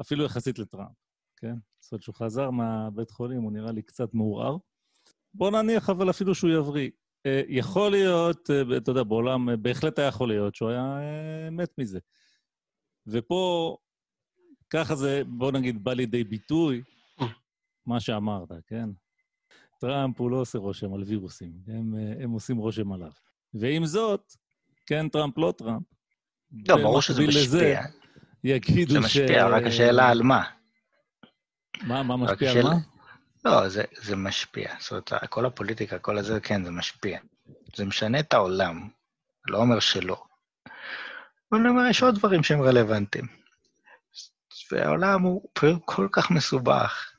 אפילו 0.00 0.24
יחסית 0.24 0.58
לטראמפ, 0.58 0.96
כן? 1.42 1.54
זאת 1.80 1.92
אומרת, 1.92 2.02
שהוא 2.02 2.14
חזר 2.14 2.50
מהבית 2.50 3.10
חולים, 3.10 3.42
הוא 3.42 3.52
נראה 3.52 3.72
לי 3.72 3.82
קצת 3.82 4.14
מעורער. 4.14 4.56
בוא 5.34 5.50
נניח 5.50 5.90
אבל 5.90 6.10
אפילו 6.10 6.34
שהוא 6.34 6.50
יבריא. 6.50 6.90
אה, 7.26 7.42
יכול 7.48 7.90
להיות, 7.90 8.50
אה, 8.50 8.76
אתה 8.76 8.90
יודע, 8.90 9.02
בעולם, 9.02 9.48
אה, 9.48 9.56
בהחלט 9.56 9.98
היה 9.98 10.08
יכול 10.08 10.28
להיות 10.28 10.54
שהוא 10.54 10.70
היה 10.70 10.98
מת 11.50 11.78
מזה. 11.78 11.98
ופה, 13.06 13.76
ככה 14.70 14.94
זה, 14.94 15.22
בוא 15.26 15.52
נגיד, 15.52 15.84
בא 15.84 15.92
לידי 15.92 16.24
ביטוי, 16.24 16.82
מה 17.86 18.00
שאמרת, 18.00 18.48
כן? 18.66 18.88
טראמפ 19.80 20.20
הוא 20.20 20.30
לא 20.30 20.36
עושה 20.36 20.58
רושם 20.58 20.94
על 20.94 21.02
וירוסים, 21.02 21.52
הם, 21.66 21.94
הם 22.20 22.30
עושים 22.30 22.56
רושם 22.56 22.92
עליו. 22.92 23.10
ועם 23.54 23.86
זאת, 23.86 24.32
כן 24.86 25.08
טראמפ, 25.08 25.38
לא 25.38 25.54
טראמפ. 25.58 25.86
לא, 26.68 26.76
ברור 26.76 27.02
שזה 27.02 27.26
משפיע. 27.26 27.42
לזה, 27.42 27.74
יגידו. 28.44 28.92
זה 28.92 29.00
משפיע, 29.00 29.48
ש... 29.48 29.52
רק 29.52 29.62
השאלה 29.62 30.08
על 30.08 30.22
מה. 30.22 30.61
מה, 31.82 32.02
מה 32.02 32.16
משפיע 32.16 32.50
על 32.50 32.62
מה? 32.62 32.74
לא, 33.44 33.68
זה, 33.68 33.84
זה 33.96 34.16
משפיע. 34.16 34.74
זאת 34.80 34.90
אומרת, 34.90 35.30
כל 35.30 35.46
הפוליטיקה, 35.46 35.98
כל 35.98 36.18
הזה, 36.18 36.40
כן, 36.40 36.64
זה 36.64 36.70
משפיע. 36.70 37.18
זה 37.76 37.84
משנה 37.84 38.20
את 38.20 38.34
העולם, 38.34 38.88
לא 39.48 39.58
אומר 39.58 39.80
שלא. 39.80 40.24
אבל 41.52 41.60
אני 41.60 41.68
אומר, 41.68 41.82
יש 41.90 42.02
עוד 42.02 42.14
דברים 42.14 42.42
שהם 42.42 42.62
רלוונטיים. 42.62 43.26
והעולם 44.72 45.22
הוא 45.22 45.48
כל 45.84 46.08
כך 46.12 46.30
מסובך, 46.30 47.12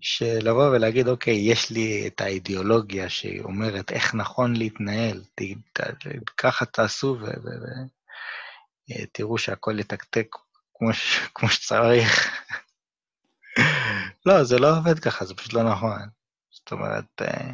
שלבוא 0.00 0.68
ולהגיד, 0.68 1.08
אוקיי, 1.08 1.34
יש 1.34 1.70
לי 1.70 2.06
את 2.06 2.20
האידיאולוגיה 2.20 3.08
שאומרת 3.08 3.92
איך 3.92 4.14
נכון 4.14 4.56
להתנהל, 4.56 5.22
ת, 5.34 5.42
ת, 5.72 5.80
ככה 6.36 6.64
תעשו 6.64 7.18
ותראו 8.90 9.38
שהכל 9.38 9.78
יתקתק 9.78 10.26
כמו, 10.74 10.92
ש, 10.92 11.18
כמו 11.34 11.48
שצריך. 11.48 12.42
לא, 14.26 14.44
זה 14.44 14.58
לא 14.58 14.78
עובד 14.78 14.98
ככה, 14.98 15.24
זה 15.24 15.34
פשוט 15.34 15.52
לא 15.52 15.62
נכון. 15.62 15.98
זאת 16.50 16.72
אומרת, 16.72 17.22
אה, 17.22 17.52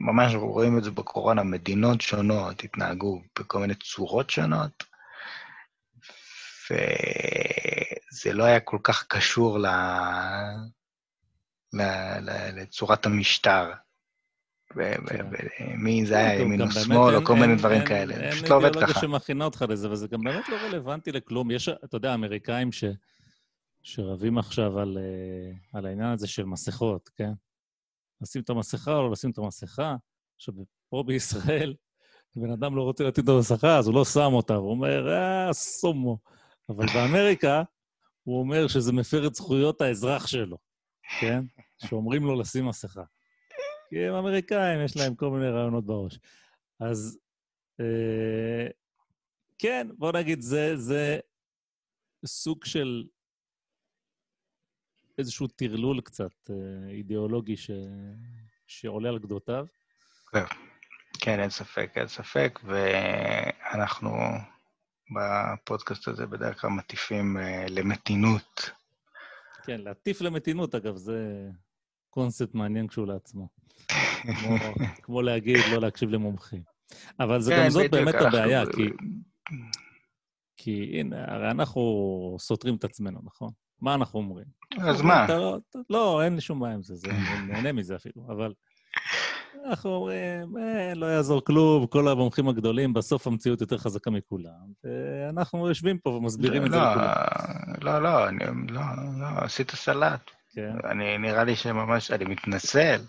ממש 0.00 0.34
רואים 0.34 0.78
את 0.78 0.84
זה 0.84 0.90
בקורונה, 0.90 1.42
מדינות 1.42 2.00
שונות 2.00 2.64
התנהגו 2.64 3.22
בכל 3.38 3.58
מיני 3.58 3.74
צורות 3.74 4.30
שונות, 4.30 4.84
וזה 6.70 8.32
לא 8.32 8.44
היה 8.44 8.60
כל 8.60 8.78
כך 8.82 9.06
קשור 9.08 9.58
ל... 9.58 9.66
לצורת 12.52 13.06
המשטר. 13.06 13.72
ומי 14.76 16.00
כן. 16.00 16.06
זה 16.06 16.18
היה, 16.18 16.40
ימין 16.40 16.60
או 16.60 16.70
שמאל, 16.70 17.16
או 17.16 17.24
כל 17.24 17.34
מיני 17.34 17.56
דברים 17.56 17.84
כאלה. 17.84 18.32
פשוט 18.32 18.48
לא 18.48 18.54
עובד 18.56 18.70
ככה. 18.70 18.80
אין 18.80 18.88
אידיאולוגיה 18.88 19.00
שמכינה 19.00 19.44
אותך 19.44 19.64
לזה, 19.68 19.90
וזה 19.90 20.08
גם 20.08 20.20
באמת 20.20 20.48
לא 20.48 20.56
רלוונטי 20.56 21.12
לכלום. 21.12 21.50
יש, 21.50 21.68
אתה 21.68 21.96
יודע, 21.96 22.14
אמריקאים 22.14 22.72
ש... 22.72 22.84
שרבים 23.82 24.38
עכשיו 24.38 24.78
על, 24.78 24.98
uh, 24.98 25.76
על 25.78 25.86
העניין 25.86 26.12
הזה 26.12 26.26
של 26.26 26.44
מסכות, 26.44 27.08
כן? 27.08 27.32
לשים 28.20 28.42
את 28.42 28.50
המסכה 28.50 28.92
או 28.96 29.02
לא 29.02 29.12
לשים 29.12 29.30
את 29.30 29.38
המסכה. 29.38 29.96
עכשיו, 30.36 30.54
פה 30.88 31.04
בישראל, 31.06 31.74
בן 32.36 32.50
אדם 32.50 32.76
לא 32.76 32.82
רוצה 32.82 33.04
לתת 33.04 33.24
את 33.24 33.28
המסכה, 33.28 33.78
אז 33.78 33.86
הוא 33.86 33.94
לא 33.94 34.04
שם 34.04 34.32
אותה, 34.32 34.54
הוא 34.54 34.70
אומר, 34.70 35.12
אה, 35.12 35.52
סומו. 35.52 36.18
אבל 36.68 36.86
באמריקה, 36.94 37.62
הוא 38.24 38.40
אומר 38.40 38.68
שזה 38.68 38.92
מפר 38.92 39.26
את 39.26 39.34
זכויות 39.34 39.80
האזרח 39.80 40.26
שלו, 40.26 40.58
כן? 41.20 41.44
שאומרים 41.78 42.24
לו 42.24 42.40
לשים 42.40 42.66
מסכה. 42.66 43.02
כי 43.88 43.98
הם 43.98 44.14
אמריקאים, 44.14 44.84
יש 44.84 44.96
להם 44.96 45.14
כל 45.14 45.30
מיני 45.30 45.48
רעיונות 45.48 45.86
בראש. 45.86 46.18
אז 46.80 47.18
אה, 47.80 48.66
כן, 49.58 49.88
בוא 49.98 50.12
נגיד, 50.12 50.40
זה, 50.40 50.76
זה 50.76 51.18
סוג 52.26 52.64
של 52.64 53.04
איזשהו 55.18 55.46
טרלול 55.46 56.00
קצת 56.00 56.50
אה, 56.50 56.90
אידיאולוגי 56.90 57.56
ש... 57.56 57.70
שעולה 58.66 59.08
על 59.08 59.18
גדותיו. 59.18 59.66
כן, 60.32 60.44
כן, 61.20 61.40
אין 61.40 61.50
ספק, 61.50 61.92
אין 61.96 62.08
ספק, 62.08 62.60
ואנחנו 62.64 64.10
בפודקאסט 65.16 66.08
הזה 66.08 66.26
בדרך 66.26 66.60
כלל 66.60 66.70
מטיפים 66.70 67.36
אה, 67.36 67.66
למתינות. 67.68 68.70
כן, 69.64 69.80
להטיף 69.80 70.20
למתינות, 70.20 70.74
אגב, 70.74 70.96
זה 70.96 71.48
קונספט 72.10 72.54
מעניין 72.54 72.88
כשהוא 72.88 73.06
לעצמו. 73.06 73.48
כמו, 73.88 74.56
כמו 75.02 75.22
להגיד, 75.22 75.56
לא 75.72 75.80
להקשיב 75.80 76.10
למומחים. 76.10 76.62
אבל 77.20 77.40
זה 77.40 77.52
כן, 77.52 77.64
גם 77.64 77.70
זאת 77.70 77.90
באמת 77.90 78.14
הבעיה, 78.14 78.62
כי... 78.66 78.82
כי 80.56 81.00
הנה, 81.00 81.24
הרי 81.34 81.50
אנחנו 81.50 81.80
סותרים 82.40 82.76
את 82.76 82.84
עצמנו, 82.84 83.20
נכון? 83.24 83.50
מה 83.80 83.94
אנחנו 83.94 84.18
אומרים? 84.18 84.46
אז 84.80 85.02
מה? 85.02 85.26
לא, 85.28 85.58
לא, 85.90 86.22
אין 86.24 86.34
לי 86.34 86.40
שום 86.40 86.60
בעיה 86.60 86.74
עם 86.74 86.82
זה, 86.82 86.96
זה 86.96 87.10
אני 87.10 87.52
נהנה 87.52 87.72
מזה 87.72 87.96
אפילו, 87.96 88.22
אבל 88.28 88.52
אנחנו 89.66 89.90
אומרים, 89.90 90.56
אה, 90.58 90.94
לא 90.94 91.06
יעזור 91.06 91.44
כלום, 91.44 91.86
כל 91.86 92.08
המומחים 92.08 92.48
הגדולים, 92.48 92.92
בסוף 92.92 93.26
המציאות 93.26 93.60
יותר 93.60 93.78
חזקה 93.78 94.10
מכולם, 94.10 94.52
ואנחנו 94.84 95.68
יושבים 95.68 95.98
פה 95.98 96.10
ומסבירים 96.10 96.66
את 96.66 96.70
זה 96.70 96.76
לא, 96.76 96.90
לכולם. 96.90 97.12
לא, 97.82 98.02
לא, 98.02 98.28
אני, 98.28 98.44
לא, 98.68 98.82
לא, 99.20 99.26
עשית 99.44 99.70
סלט. 99.70 100.30
כן. 100.54 100.72
אני, 100.90 101.18
נראה 101.18 101.44
לי 101.44 101.56
שממש, 101.56 102.10
אני 102.10 102.24
מתנצל, 102.24 103.00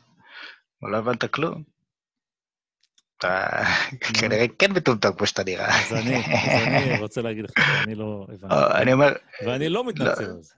לא 0.82 0.98
הבנת 0.98 1.26
כלום. 1.26 1.64
אתה 3.18 3.48
כנראה 4.20 4.46
כן 4.60 4.72
מטומטם 4.72 5.14
כמו 5.14 5.28
שאתה 5.28 5.44
נראה. 5.44 5.80
אז 5.80 5.94
אני 5.94 7.00
רוצה 7.00 7.22
להגיד 7.22 7.44
לך 7.44 7.52
שאני 7.84 7.96
לא 7.96 8.28
הבנתי. 8.30 8.56
אני 8.82 8.94
אומר... 8.94 9.14
ואני 9.46 9.70
לא 9.70 9.88
מתנצל 9.88 10.24
על 10.24 10.42
זה. 10.42 10.54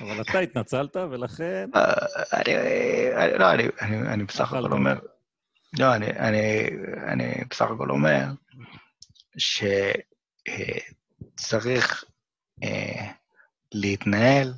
אבל 0.00 0.20
אתה 0.20 0.38
התנצלת, 0.38 0.96
ולכן... 0.96 1.70
אה, 1.74 3.38
לא, 3.38 3.50
אני 4.12 4.24
בסך 4.24 4.52
הכל 4.52 4.72
אומר... 4.72 4.98
לא, 5.78 5.94
אני 5.94 7.34
בסך 7.50 7.70
הכל 7.70 7.90
אומר 7.90 8.24
שצריך 11.38 12.04
אה, 12.64 13.12
להתנהל, 13.74 14.52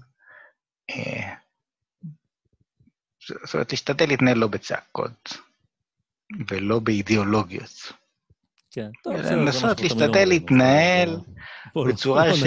זאת 3.45 3.55
אומרת, 3.55 3.69
תשתדל 3.69 4.07
להתנהל 4.09 4.39
לא 4.39 4.47
בצעקות. 4.47 5.39
ולא 6.51 6.78
באידיאולוגיות. 6.78 7.93
כן, 8.70 8.91
טוב, 9.03 9.16
בסדר. 9.16 9.36
לנסות 9.36 9.81
להשתדל 9.81 10.24
להתנהל 10.24 11.16
בצורה 11.89 12.35
ש... 12.35 12.43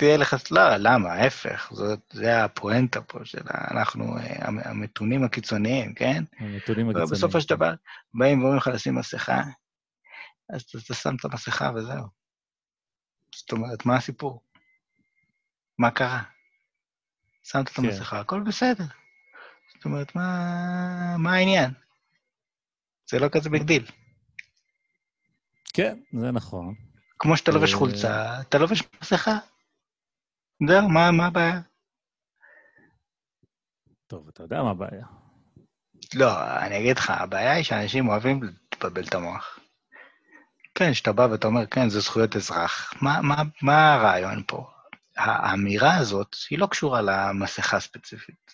תהיה 0.00 0.16
לך... 0.16 0.36
לא, 0.50 0.76
למה? 0.76 1.12
ההפך. 1.12 1.72
זה 2.12 2.44
הפואנטה 2.44 3.00
פה 3.00 3.18
של 3.24 3.42
אנחנו 3.70 4.18
אה, 4.18 4.48
המתונים 4.64 5.24
הקיצוניים, 5.24 5.94
כן? 5.94 6.24
המתונים 6.38 6.88
הקיצוניים. 6.88 7.08
ובסופו 7.08 7.40
של 7.40 7.48
דבר, 7.48 7.74
באים 8.14 8.38
ואומרים 8.38 8.58
לך 8.58 8.66
לשים 8.66 8.94
מסכה, 8.94 9.42
אז 10.54 10.62
אתה 10.62 10.94
שם 10.94 11.14
את 11.20 11.24
המסכה 11.24 11.70
וזהו. 11.74 12.04
זאת 13.34 13.52
אומרת, 13.52 13.86
מה 13.86 13.96
הסיפור? 13.96 14.42
מה 15.78 15.90
קרה? 15.90 16.22
שמת 17.44 17.68
את 17.68 17.72
כן. 17.72 17.84
המסכה, 17.84 18.20
הכל 18.20 18.40
בסדר. 18.40 18.84
זאת 19.74 19.84
אומרת, 19.84 20.14
מה 20.14 21.32
העניין? 21.32 21.70
זה 23.10 23.18
לא 23.18 23.28
כזה 23.28 23.50
big 23.50 23.62
deal. 23.62 23.86
כן, 25.74 25.98
זה 26.20 26.30
נכון. 26.30 26.74
כמו 27.18 27.36
שאתה 27.36 27.50
לובש 27.50 27.72
אה, 27.72 27.78
חולצה, 27.78 28.40
אתה 28.40 28.58
לובש 28.58 28.82
מסכה. 29.02 29.38
זהו, 30.68 30.88
מה 30.88 31.26
הבעיה? 31.26 31.60
טוב, 34.06 34.28
אתה 34.28 34.42
יודע 34.42 34.62
מה 34.62 34.70
הבעיה. 34.70 35.06
לא, 36.14 36.56
אני 36.58 36.78
אגיד 36.78 36.98
לך, 36.98 37.10
הבעיה 37.10 37.52
היא 37.52 37.64
שאנשים 37.64 38.08
אוהבים 38.08 38.40
לבלבל 38.74 39.04
את 39.04 39.14
המוח. 39.14 39.58
כן, 40.74 40.94
שאתה 40.94 41.12
בא 41.12 41.22
ואתה 41.30 41.46
אומר, 41.46 41.66
כן, 41.66 41.88
זה 41.88 42.00
זכויות 42.00 42.36
אזרח. 42.36 42.94
מה, 43.02 43.20
מה, 43.22 43.42
מה 43.62 43.94
הרעיון 43.94 44.42
פה? 44.46 44.70
האמירה 45.16 45.96
הזאת, 45.96 46.36
היא 46.50 46.58
לא 46.58 46.66
קשורה 46.66 47.02
למסכה 47.02 47.80
ספציפית. 47.80 48.52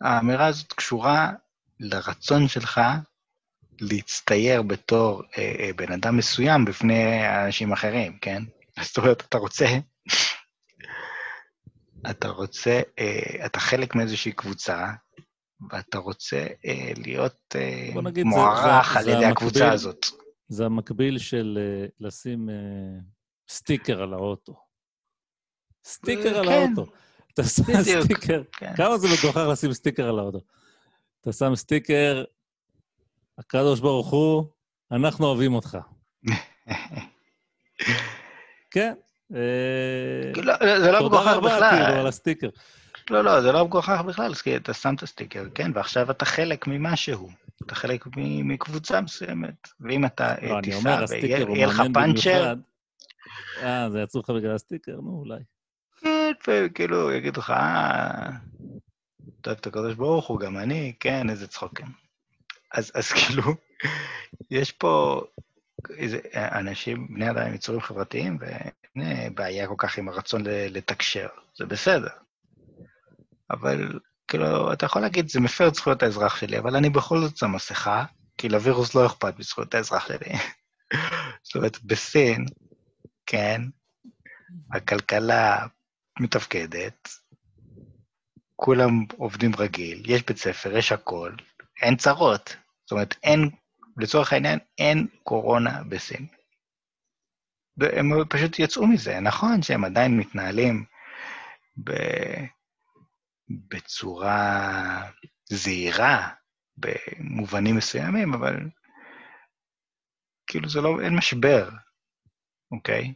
האמירה 0.00 0.46
הזאת 0.46 0.72
קשורה 0.72 1.32
לרצון 1.80 2.48
שלך 2.48 2.80
להצטייר 3.80 4.62
בתור 4.62 5.22
אה, 5.38 5.54
אה, 5.58 5.70
בן 5.76 5.92
אדם 5.92 6.16
מסוים 6.16 6.64
בפני 6.64 7.28
אנשים 7.44 7.72
אחרים, 7.72 8.18
כן? 8.18 8.42
זאת 8.86 8.98
אומרת, 8.98 9.22
אתה 9.28 9.38
רוצה... 9.38 9.66
אתה 12.10 12.28
רוצה, 12.28 12.80
אה, 12.98 13.46
אתה 13.46 13.60
חלק 13.60 13.94
מאיזושהי 13.94 14.32
קבוצה, 14.32 14.86
ואתה 15.70 15.98
רוצה 15.98 16.46
אה, 16.66 16.92
להיות 16.96 17.56
אה, 17.56 17.90
מוערך 18.24 18.96
על 18.96 19.08
ידי 19.08 19.24
הקבוצה 19.24 19.72
הזאת. 19.72 20.06
זה 20.48 20.66
המקביל 20.66 21.18
של 21.18 21.58
לשים 22.00 22.48
סטיקר 23.48 24.02
על 24.02 24.12
האוטו. 24.12 24.54
סטיקר 25.84 26.38
על 26.38 26.46
כן. 26.46 26.52
האוטו. 26.52 26.92
אתה 27.34 27.44
שם. 27.44 27.62
סטיקר, 28.02 28.42
כן. 28.52 28.76
כמה 28.76 28.98
זה 28.98 29.08
מגוחך 29.08 29.46
לשים 29.52 29.72
סטיקר 29.72 30.08
על 30.08 30.18
האוטו? 30.18 30.40
אתה 31.20 31.32
שם 31.32 31.54
סטיקר, 31.54 32.24
הקדוש 33.38 33.80
ברוך 33.80 34.10
הוא, 34.10 34.44
אנחנו 34.92 35.26
אוהבים 35.26 35.54
אותך. 35.54 35.78
כן. 38.74 38.94
אה, 39.34 40.42
לא, 40.42 40.54
זה 40.80 40.92
לא 40.92 40.98
תודה 40.98 41.16
מגוחך 41.16 41.26
רבה, 41.26 41.48
כאילו, 41.48 41.56
בכלל. 41.56 41.98
על 41.98 42.06
הסטיקר. 42.06 42.48
לא, 43.10 43.24
לא, 43.24 43.40
זה 43.40 43.52
לא 43.52 43.64
מגוחך 43.64 44.02
בכלל, 44.06 44.34
כי 44.34 44.56
אתה 44.56 44.74
שם 44.74 44.94
את 44.94 45.02
הסטיקר, 45.02 45.44
כן? 45.54 45.70
ועכשיו 45.74 46.10
אתה 46.10 46.24
חלק 46.24 46.66
ממשהו. 46.66 47.30
אתה 47.66 47.74
חלק 47.74 48.04
מקבוצה 48.16 49.00
מסוימת. 49.00 49.68
ואם 49.80 50.04
אתה 50.04 50.34
אה, 50.42 50.48
לא, 50.48 50.60
תיסע 50.60 51.04
ויהיה 51.48 51.66
לך 51.66 51.82
פאנצ'ר. 51.94 52.54
אה, 53.62 53.90
זה 53.90 54.00
יצאו 54.00 54.20
לך 54.20 54.30
בגלל 54.30 54.54
הסטיקר? 54.54 54.96
נו, 55.00 55.10
אולי. 55.10 55.40
כן, 56.00 56.32
וכאילו, 56.48 57.12
יגידו 57.12 57.40
לך, 57.40 57.50
אה, 57.50 58.28
אתה 59.40 59.50
אוהב 59.50 59.58
את 59.58 59.66
הקדוש 59.66 59.94
ברוך 59.94 60.26
הוא, 60.26 60.40
גם 60.40 60.58
אני, 60.58 60.92
כן, 61.00 61.30
איזה 61.30 61.48
צחוקים. 61.48 61.86
אז, 62.72 62.92
אז 62.94 63.12
כאילו, 63.18 63.42
יש 64.50 64.72
פה 64.72 65.22
איזה 65.96 66.18
אנשים, 66.34 67.06
בני 67.14 67.30
אדם 67.30 67.46
הם 67.46 67.54
יצורים 67.54 67.80
חברתיים, 67.80 68.38
אה, 68.42 68.68
בעיה 69.34 69.66
כל 69.66 69.74
כך 69.78 69.98
עם 69.98 70.08
הרצון 70.08 70.42
לתקשר, 70.46 71.28
זה 71.58 71.66
בסדר. 71.66 72.10
אבל 73.50 73.98
כאילו, 74.28 74.72
אתה 74.72 74.86
יכול 74.86 75.02
להגיד, 75.02 75.28
זה 75.28 75.40
מפר 75.40 75.68
את 75.68 75.74
זכויות 75.74 76.02
האזרח 76.02 76.36
שלי, 76.36 76.58
אבל 76.58 76.76
אני 76.76 76.90
בכל 76.90 77.20
זאת 77.20 77.36
שם 77.36 77.52
מסכה, 77.52 78.04
כי 78.38 78.48
לווירוס 78.48 78.94
לא 78.94 79.06
אכפת 79.06 79.38
מזכויות 79.38 79.74
האזרח 79.74 80.06
שלי. 80.08 80.32
זאת 81.44 81.54
אומרת, 81.54 81.82
בסין, 81.84 82.44
כן, 83.26 83.62
הכלכלה 84.72 85.66
מתפקדת, 86.20 87.08
כולם 88.56 89.04
עובדים 89.16 89.52
רגיל, 89.58 90.02
יש 90.06 90.22
בית 90.26 90.36
ספר, 90.36 90.76
יש 90.76 90.92
הכל, 90.92 91.32
אין 91.82 91.96
צרות. 91.96 92.56
זאת 92.84 92.92
אומרת, 92.92 93.14
אין, 93.22 93.50
לצורך 93.96 94.32
העניין, 94.32 94.58
אין 94.78 95.06
קורונה 95.22 95.82
בסין. 95.88 96.26
והם 97.76 98.10
פשוט 98.28 98.58
יצאו 98.58 98.86
מזה. 98.86 99.20
נכון 99.20 99.62
שהם 99.62 99.84
עדיין 99.84 100.18
מתנהלים 100.18 100.84
ב... 101.84 101.92
בצורה 103.68 105.02
זהירה, 105.50 106.28
במובנים 106.76 107.76
מסוימים, 107.76 108.34
אבל 108.34 108.56
כאילו 110.46 110.68
זה 110.68 110.80
לא, 110.80 111.00
אין 111.00 111.16
משבר, 111.16 111.68
אוקיי? 112.72 113.14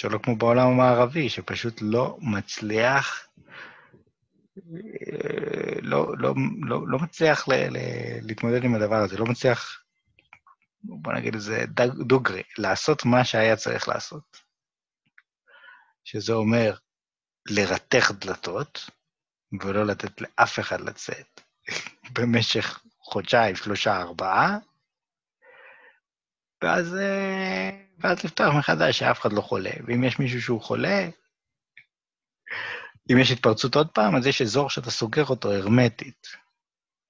שלא 0.00 0.18
כמו 0.18 0.36
בעולם 0.36 0.66
המערבי, 0.66 1.28
שפשוט 1.28 1.78
לא 1.80 2.18
מצליח, 2.20 3.26
אה, 4.56 5.80
לא, 5.82 6.12
לא, 6.18 6.34
לא, 6.60 6.88
לא 6.88 6.98
מצליח 6.98 7.48
ל, 7.48 7.52
ל, 7.52 7.76
להתמודד 8.22 8.64
עם 8.64 8.74
הדבר 8.74 8.96
הזה, 8.96 9.18
לא 9.18 9.26
מצליח, 9.26 9.81
בוא 10.84 11.12
נגיד 11.12 11.34
את 11.34 11.40
זה 11.40 11.64
דוגרי, 12.06 12.42
לעשות 12.58 13.04
מה 13.04 13.24
שהיה 13.24 13.56
צריך 13.56 13.88
לעשות. 13.88 14.36
שזה 16.04 16.32
אומר 16.32 16.76
לרתך 17.48 18.10
דלתות, 18.10 18.90
ולא 19.60 19.86
לתת 19.86 20.20
לאף 20.20 20.58
אחד 20.58 20.80
לצאת 20.80 21.40
במשך 22.14 22.82
חודשיים, 23.00 23.56
שלושה, 23.56 23.96
ארבעה, 23.96 24.58
ואז, 26.62 26.96
אה, 26.96 27.70
ואז 27.98 28.24
לפתוח 28.24 28.54
מחדש, 28.58 28.98
שאף 28.98 29.20
אחד 29.20 29.32
לא 29.32 29.40
חולה. 29.40 29.70
ואם 29.86 30.04
יש 30.04 30.18
מישהו 30.18 30.42
שהוא 30.42 30.60
חולה, 30.60 31.08
אם 33.12 33.18
יש 33.20 33.30
התפרצות 33.30 33.74
עוד 33.74 33.88
פעם, 33.88 34.16
אז 34.16 34.26
יש 34.26 34.42
אזור 34.42 34.70
שאתה 34.70 34.90
סוגר 34.90 35.24
אותו 35.24 35.52
הרמטית. 35.52 36.26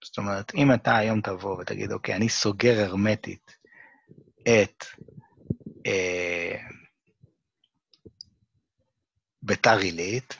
זאת 0.04 0.18
אומרת, 0.18 0.54
אם 0.54 0.74
אתה 0.74 0.96
היום 0.96 1.20
תבוא 1.20 1.60
ותגיד, 1.60 1.92
אוקיי, 1.92 2.14
אני 2.14 2.28
סוגר 2.28 2.84
הרמטית 2.84 3.61
את 4.42 4.84
אה, 5.86 6.56
ביתר 9.42 9.78
עילית, 9.78 10.36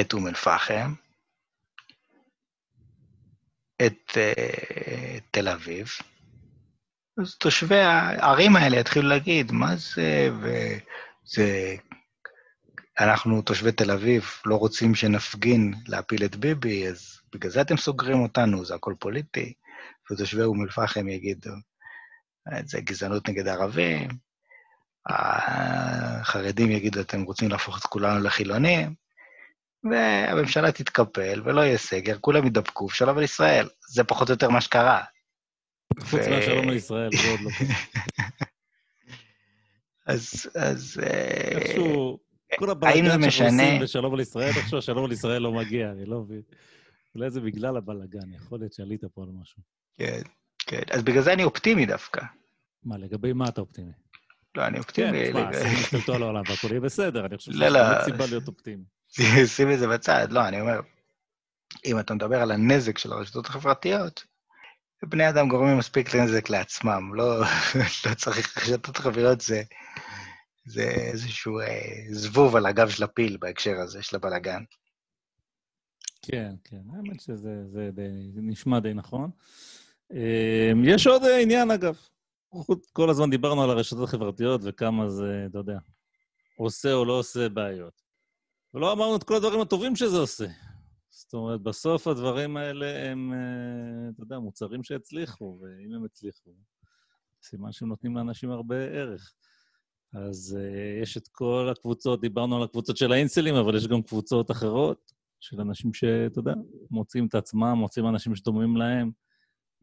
את 0.00 0.12
אום 0.12 0.26
אל-פחם, 0.26 0.94
את 3.86 4.16
אה, 4.16 5.18
תל 5.30 5.48
אביב, 5.48 5.88
אז 7.18 7.34
תושבי 7.34 7.80
הערים 7.80 8.56
האלה 8.56 8.76
יתחילו 8.76 9.08
להגיד, 9.08 9.52
מה 9.52 9.76
זה, 9.76 10.30
וזה... 10.40 11.76
אנחנו, 13.00 13.42
תושבי 13.42 13.72
תל 13.72 13.90
אביב, 13.90 14.24
לא 14.46 14.56
רוצים 14.56 14.94
שנפגין 14.94 15.74
להפיל 15.86 16.24
את 16.24 16.36
ביבי, 16.36 16.88
אז 16.88 17.20
בגלל 17.34 17.50
זה 17.50 17.60
אתם 17.60 17.76
סוגרים 17.76 18.20
אותנו, 18.22 18.64
זה 18.64 18.74
הכל 18.74 18.94
פוליטי. 18.98 19.52
ותושבי 20.10 20.42
אום 20.42 20.62
אל-פחם 20.62 21.08
יגידו, 21.08 21.50
זה 22.64 22.80
גזענות 22.80 23.28
נגד 23.28 23.48
ערבים, 23.48 24.08
החרדים 25.06 26.70
יגידו, 26.70 27.00
אתם 27.00 27.22
רוצים 27.22 27.50
להפוך 27.50 27.78
את 27.78 27.82
כולנו 27.82 28.24
לחילונים, 28.24 28.94
והממשלה 29.90 30.72
תתקפל 30.72 31.42
ולא 31.44 31.60
יהיה 31.60 31.78
סגר, 31.78 32.18
כולם 32.18 32.46
ידבקו, 32.46 32.84
ושלום 32.84 33.18
על 33.18 33.24
ישראל. 33.24 33.68
זה 33.88 34.04
פחות 34.04 34.28
או 34.28 34.34
יותר 34.34 34.50
מה 34.50 34.60
שקרה. 34.60 35.04
חוץ 36.00 36.20
מהשלום 36.30 36.68
על 36.68 36.76
ישראל, 36.76 37.10
זה 37.12 37.30
עוד 37.30 37.40
לא. 37.40 37.50
אז, 40.06 40.50
אז... 40.54 41.00
אה, 41.02 41.58
איכשהו, 41.58 42.18
כל 42.58 42.70
האם 42.70 43.06
זה 43.06 43.12
הבלאגן 43.12 43.30
שאנחנו 43.30 43.46
משנה? 43.46 43.62
עושים 43.62 43.82
בשלום 43.82 44.14
על 44.14 44.20
ישראל, 44.20 44.52
איכשהו 44.56 44.78
השלום 44.78 45.04
על 45.04 45.12
ישראל 45.12 45.42
לא 45.42 45.52
מגיע, 45.52 45.90
אני 45.90 46.06
לא 46.06 46.20
מבין. 46.20 46.42
אולי 47.14 47.30
זה 47.30 47.40
בגלל 47.40 47.76
הבלאגן, 47.76 48.34
יכול 48.34 48.58
להיות 48.58 48.72
שעלית 48.72 49.04
פה 49.04 49.22
על 49.22 49.28
משהו. 49.40 49.62
כן, 49.98 50.22
כן. 50.72 50.82
אז 50.90 51.02
בגלל 51.02 51.22
זה 51.22 51.32
אני 51.32 51.44
אופטימי 51.44 51.86
דווקא. 51.86 52.20
מה, 52.84 52.98
לגבי 52.98 53.32
מה 53.32 53.48
אתה 53.48 53.60
אופטימי? 53.60 53.92
לא, 54.54 54.66
אני 54.66 54.72
כן, 54.72 54.78
אופטימי. 54.78 55.28
תשמע, 55.28 55.40
לג- 55.40 55.54
הסינים 55.54 55.76
השתלטו 55.78 56.14
על 56.14 56.22
העולם 56.22 56.42
והכול 56.48 56.70
יהיה 56.70 56.80
בסדר, 56.80 57.26
אני 57.26 57.36
חושב 57.36 57.52
לא, 57.52 57.66
שיש 57.66 57.72
לא. 57.74 57.80
תמיד 57.94 58.04
סיבה 58.04 58.26
להיות 58.26 58.48
אופטימי. 58.48 58.84
שים 59.56 59.72
את 59.72 59.78
זה 59.78 59.88
בצד. 59.88 60.32
לא, 60.32 60.48
אני 60.48 60.60
אומר, 60.60 60.80
אם 61.84 61.98
אתה 62.00 62.14
מדבר 62.14 62.42
על 62.42 62.50
הנזק 62.50 62.98
של 62.98 63.12
הרשתות 63.12 63.46
החברתיות, 63.46 64.24
בני 65.02 65.28
אדם 65.28 65.48
גורמים 65.48 65.78
מספיק 65.78 66.14
לנזק 66.14 66.50
לעצמם, 66.50 67.14
לא, 67.14 67.40
לא 68.06 68.14
צריך, 68.14 68.58
רשתות 68.58 68.96
חברתיות 68.96 69.40
זה, 69.40 69.62
זה 70.66 70.82
איזשהו 70.82 71.60
אה, 71.60 71.66
זבוב 72.10 72.56
על 72.56 72.66
הגב 72.66 72.88
של 72.88 73.04
הפיל 73.04 73.36
בהקשר 73.40 73.76
הזה, 73.80 74.02
של 74.02 74.16
הבלאגן. 74.16 74.62
כן, 76.22 76.54
כן, 76.64 76.80
האמת 76.96 77.20
שזה 77.20 77.68
זה 77.72 77.90
די, 77.92 78.30
זה 78.34 78.40
נשמע 78.42 78.80
די 78.80 78.94
נכון. 78.94 79.30
אמ, 80.12 80.84
יש 80.84 81.06
עוד 81.06 81.22
אה, 81.22 81.40
עניין, 81.40 81.70
אגב. 81.70 81.96
כל 82.92 83.10
הזמן 83.10 83.30
דיברנו 83.30 83.62
על 83.62 83.70
הרשתות 83.70 84.08
החברתיות 84.08 84.60
וכמה 84.64 85.08
זה, 85.08 85.46
אתה 85.50 85.58
יודע, 85.58 85.78
עושה 86.56 86.92
או 86.92 87.04
לא 87.04 87.18
עושה 87.18 87.48
בעיות. 87.48 88.02
ולא 88.74 88.92
אמרנו 88.92 89.16
את 89.16 89.24
כל 89.24 89.34
הדברים 89.34 89.60
הטובים 89.60 89.96
שזה 89.96 90.18
עושה. 90.18 90.46
זאת 91.10 91.34
אומרת, 91.34 91.60
בסוף 91.60 92.06
הדברים 92.06 92.56
האלה 92.56 93.10
הם, 93.10 93.32
אה, 93.32 94.10
אתה 94.14 94.22
יודע, 94.22 94.38
מוצרים 94.38 94.82
שהצליחו, 94.82 95.58
ואם 95.60 95.94
הם 95.94 96.04
הצליחו, 96.04 96.50
סימן 97.42 97.72
שהם 97.72 97.88
נותנים 97.88 98.16
לאנשים 98.16 98.50
הרבה 98.50 98.76
ערך. 98.76 99.34
אז 100.14 100.58
uh, 100.58 101.02
יש 101.02 101.16
את 101.16 101.28
כל 101.28 101.68
הקבוצות, 101.72 102.20
דיברנו 102.20 102.56
על 102.56 102.62
הקבוצות 102.62 102.96
של 102.96 103.12
האינסלים, 103.12 103.54
אבל 103.54 103.76
יש 103.76 103.86
גם 103.86 104.02
קבוצות 104.02 104.50
אחרות 104.50 105.12
של 105.40 105.60
אנשים 105.60 105.94
שאתה 105.94 106.38
יודע, 106.38 106.54
מוצאים 106.90 107.26
את 107.26 107.34
עצמם, 107.34 107.74
מוצאים 107.78 108.08
אנשים 108.08 108.36
שדומים 108.36 108.76
להם, 108.76 109.10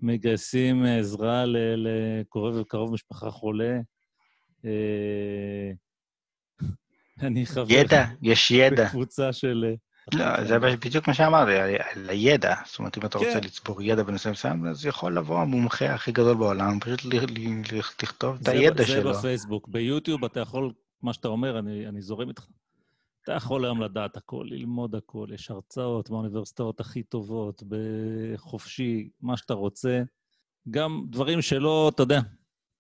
מגייסים 0.01 0.85
אה, 0.85 0.99
עזרה 0.99 1.43
לקרוב 1.77 2.55
וקרוב 2.55 2.93
משפחה 2.93 3.31
חולה. 3.31 3.79
אה, 4.65 5.71
אני 7.27 7.45
חבר 7.45 7.65
ידע, 7.69 8.05
יש 8.21 8.51
ידע. 8.51 8.85
בקבוצה 8.85 9.33
של... 9.33 9.65
אה, 9.67 9.73
לא, 10.13 10.43
זה 10.43 10.59
בדיוק 10.59 11.07
מה 11.07 11.13
שאמרתי, 11.13 11.51
על- 11.55 12.09
הידע. 12.09 12.55
זאת 12.65 12.79
אומרת, 12.79 12.97
אם 12.97 13.05
אתה 13.05 13.17
רוצה 13.17 13.33
כן. 13.33 13.43
לצבור 13.43 13.81
ידע 13.81 14.03
בנושא 14.03 14.29
מסוים, 14.29 14.65
אז 14.65 14.85
יכול 14.85 15.17
לבוא 15.17 15.39
המומחה 15.39 15.93
הכי 15.93 16.11
גדול 16.11 16.37
בעולם, 16.37 16.79
פשוט 16.79 17.05
לכתוב 18.03 18.37
את 18.41 18.47
הידע 18.47 18.85
שלו. 18.85 19.13
זה 19.13 19.19
בפייסבוק. 19.19 19.67
ביוטיוב 19.67 20.25
אתה 20.25 20.39
יכול, 20.39 20.71
מה 21.01 21.13
שאתה 21.13 21.27
אומר, 21.27 21.59
אני 21.59 22.01
זורם 22.01 22.29
איתך. 22.29 22.45
אתה 23.29 23.37
יכול 23.37 23.65
היום 23.65 23.81
לדעת 23.81 24.17
הכל, 24.17 24.47
ללמוד 24.49 24.95
הכל, 24.95 25.27
יש 25.33 25.51
הרצאות 25.51 26.09
מהאוניברסיטאות 26.09 26.79
הכי 26.79 27.03
טובות, 27.03 27.63
בחופשי, 27.67 29.09
מה 29.21 29.37
שאתה 29.37 29.53
רוצה. 29.53 30.03
גם 30.69 31.05
דברים 31.09 31.41
שלא, 31.41 31.91
אתה 31.95 32.03
יודע, 32.03 32.19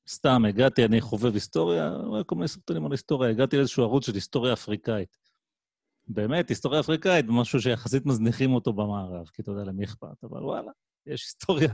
סתם, 0.07 0.45
הגעתי, 0.45 0.85
אני 0.85 1.01
חובב 1.01 1.33
היסטוריה, 1.33 1.89
רואה 1.89 2.23
כל 2.23 2.35
מיני 2.35 2.47
סרטונים 2.47 2.85
על 2.85 2.91
היסטוריה, 2.91 3.29
הגעתי 3.29 3.57
לאיזשהו 3.57 3.83
ערוץ 3.83 4.05
של 4.05 4.13
היסטוריה 4.13 4.53
אפריקאית. 4.53 5.17
באמת, 6.07 6.49
היסטוריה 6.49 6.79
אפריקאית, 6.79 7.25
משהו 7.29 7.61
שיחסית 7.61 8.05
מזניחים 8.05 8.53
אותו 8.53 8.73
במערב, 8.73 9.27
כי 9.33 9.41
אתה 9.41 9.51
יודע 9.51 9.63
למי 9.63 9.83
אכפת, 9.83 10.23
אבל 10.23 10.43
וואלה, 10.43 10.71
יש 11.05 11.23
היסטוריה. 11.23 11.73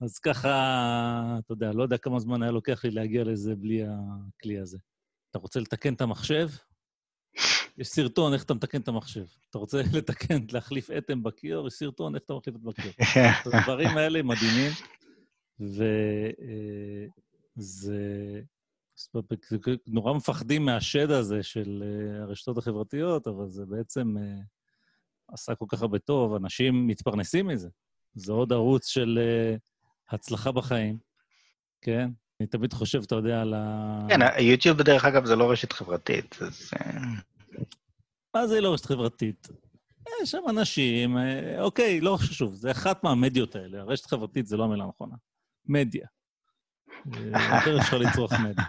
אז 0.00 0.18
ככה, 0.18 0.48
אתה 1.38 1.52
יודע, 1.52 1.72
לא 1.72 1.82
יודע 1.82 1.98
כמה 1.98 2.18
זמן 2.18 2.42
היה 2.42 2.52
לוקח 2.52 2.84
לי 2.84 2.90
להגיע 2.90 3.24
לזה 3.24 3.56
בלי 3.56 3.82
הכלי 3.86 4.58
הזה. 4.58 4.78
אתה 5.30 5.38
רוצה 5.38 5.60
לתקן 5.60 5.94
את 5.94 6.00
המחשב? 6.00 6.48
יש 7.78 7.88
סרטון 7.88 8.34
איך 8.34 8.42
אתה 8.42 8.54
מתקן 8.54 8.80
את 8.80 8.88
המחשב. 8.88 9.24
אתה 9.50 9.58
רוצה 9.58 9.82
לתקן, 9.96 10.38
להחליף 10.52 10.90
אטם 10.90 11.22
בקיר, 11.22 11.64
יש 11.66 11.72
סרטון 11.72 12.14
איך 12.14 12.22
אתה 12.24 12.34
מחליף 12.34 12.56
את 12.56 12.60
בקיר. 12.60 12.92
הדברים 13.52 13.96
האלה 13.96 14.22
מדהימים, 14.22 14.72
וזה... 17.56 18.40
נורא 19.86 20.14
מפחדים 20.14 20.64
מהשד 20.64 21.10
הזה 21.10 21.42
של 21.42 21.82
אה, 21.86 22.22
הרשתות 22.22 22.58
החברתיות, 22.58 23.26
אבל 23.26 23.48
זה 23.48 23.66
בעצם 23.66 24.16
אה, 24.18 24.22
עשה 25.32 25.54
כל 25.54 25.64
כך 25.68 25.82
הרבה 25.82 25.98
טוב, 25.98 26.34
אנשים 26.34 26.86
מתפרנסים 26.86 27.46
מזה. 27.46 27.68
זה 28.14 28.32
עוד 28.32 28.52
ערוץ 28.52 28.86
של 28.86 29.18
אה, 29.22 29.56
הצלחה 30.10 30.52
בחיים, 30.52 30.98
כן? 31.80 32.10
אני 32.40 32.46
תמיד 32.46 32.72
חושב, 32.72 33.02
אתה 33.02 33.14
יודע, 33.14 33.40
על 33.40 33.54
ה... 33.54 34.06
כן, 34.08 34.20
יוטיוב, 34.38 34.78
בדרך 34.78 35.04
אגב, 35.04 35.24
זה 35.24 35.36
לא 35.36 35.50
רשת 35.50 35.72
חברתית, 35.72 36.36
אז... 36.40 36.70
מה 38.34 38.46
זה 38.46 38.60
לא 38.60 38.74
רשת 38.74 38.86
חברתית? 38.86 39.48
יש 40.22 40.30
שם 40.30 40.42
אנשים, 40.48 41.16
אוקיי, 41.58 42.00
לא 42.00 42.16
חשוב, 42.20 42.54
זה 42.54 42.70
אחת 42.70 43.04
מהמדיות 43.04 43.56
האלה. 43.56 43.80
הרשת 43.80 44.06
חברתית 44.06 44.46
זה 44.46 44.56
לא 44.56 44.64
המילה 44.64 44.84
הנכונה. 44.84 45.14
מדיה. 45.66 46.06
הדרך 47.34 47.86
שלך 47.86 47.92
לצרוך 47.92 48.32
מדיה. 48.32 48.64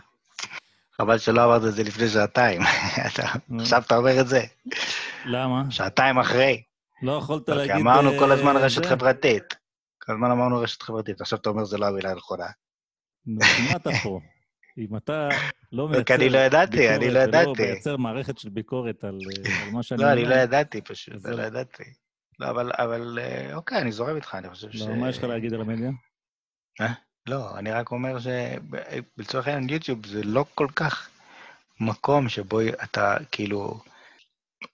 חבל 0.94 1.18
שלא 1.18 1.46
אמרת 1.46 1.62
את 1.70 1.74
זה 1.74 1.84
לפני 1.84 2.10
שעתיים. 2.10 2.62
עכשיו 3.60 3.82
אתה 3.82 3.98
אומר 3.98 4.22
את 4.22 4.28
זה. 4.28 4.42
למה? 5.26 5.72
שעתיים 5.72 6.20
אחרי. 6.20 6.64
לא 7.02 7.12
יכולת 7.12 7.50
להגיד... 7.50 7.76
כי 7.76 7.82
אמרנו 7.82 8.10
כל 8.20 8.32
הזמן 8.32 8.58
רשת 8.58 8.86
חברתית. 8.86 9.54
כל 10.04 10.12
הזמן 10.14 10.32
אמרנו 10.32 10.58
רשת 10.58 10.82
חברתית, 10.82 11.22
עכשיו 11.22 11.40
אתה 11.40 11.50
אומר 11.50 11.64
זה 11.66 11.78
לא 11.78 11.88
המילה 11.88 12.12
הנכונה. 12.12 12.46
נו, 13.26 13.40
מה 13.40 13.76
אתה 13.76 13.90
פה? 14.04 14.20
אם 14.78 14.98
אתה 14.98 15.30
לא 15.72 15.88
מייצר 15.88 16.04
כי 16.04 16.14
אני 16.14 16.30
לא 16.30 16.38
ידעתי, 16.38 16.96
אני 16.96 17.12
לא 17.12 17.20
ידעתי. 17.20 17.50
ולא 17.50 17.54
מייצר 17.60 17.98
מערכת 17.98 18.38
של 18.38 18.50
ביקורת 18.50 19.04
על 19.04 19.20
מה 19.72 19.84
שאני. 19.84 20.02
לא, 20.02 20.12
אני 20.12 20.26
לא 20.26 20.36
ידעתי 20.36 20.82
פשוט, 20.82 21.26
לא 21.26 21.42
ידעתי. 21.42 21.84
לא, 22.40 22.50
אבל 22.78 23.20
אה, 23.22 23.56
אוקיי, 23.56 23.82
אני 23.82 23.92
זורם 23.92 24.16
איתך, 24.16 24.36
אני 24.36 24.50
חושב 24.50 24.72
ש... 24.72 24.82
מה 24.82 25.10
יש 25.10 25.18
לך 25.18 25.24
להגיד 25.24 25.54
על 25.54 25.62
המדיה? 25.62 25.92
אה? 26.82 26.94
לא, 27.28 27.58
אני 27.58 27.72
רק 27.72 27.92
אומר 27.92 28.18
שלצורך 28.20 29.48
העניין 29.48 29.70
יוטיוב 29.70 30.06
זה 30.06 30.24
לא 30.24 30.46
כל 30.56 30.68
כך 30.76 31.10
מקום 31.80 32.30
שבו 32.30 32.60
אתה 32.84 33.18
כאילו 33.32 33.80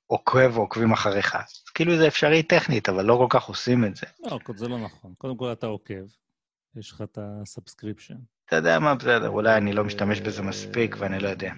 עוקב 0.07 0.55
או 0.57 0.61
עוקבים 0.61 0.91
אחריך. 0.91 1.37
כאילו 1.73 1.97
זה 1.97 2.07
אפשרי 2.07 2.43
טכנית, 2.43 2.89
אבל 2.89 3.05
לא 3.05 3.15
כל 3.15 3.39
כך 3.39 3.43
עושים 3.43 3.85
את 3.85 3.95
זה. 3.95 4.07
לא, 4.19 4.39
זה 4.55 4.67
לא 4.67 4.79
נכון. 4.79 5.13
קודם 5.17 5.37
כל 5.37 5.51
אתה 5.51 5.67
עוקב, 5.67 6.05
יש 6.75 6.91
לך 6.91 7.01
את 7.01 7.17
ה 7.21 7.28
subscription. 7.28 8.15
אתה 8.47 8.55
יודע 8.55 8.79
מה, 8.79 8.95
בסדר, 8.95 9.29
אולי 9.29 9.57
אני 9.57 9.73
לא 9.73 9.83
משתמש 9.83 10.21
בזה 10.21 10.41
מספיק 10.41 10.95
ואני 10.99 11.19
לא 11.19 11.27
יודע. 11.27 11.53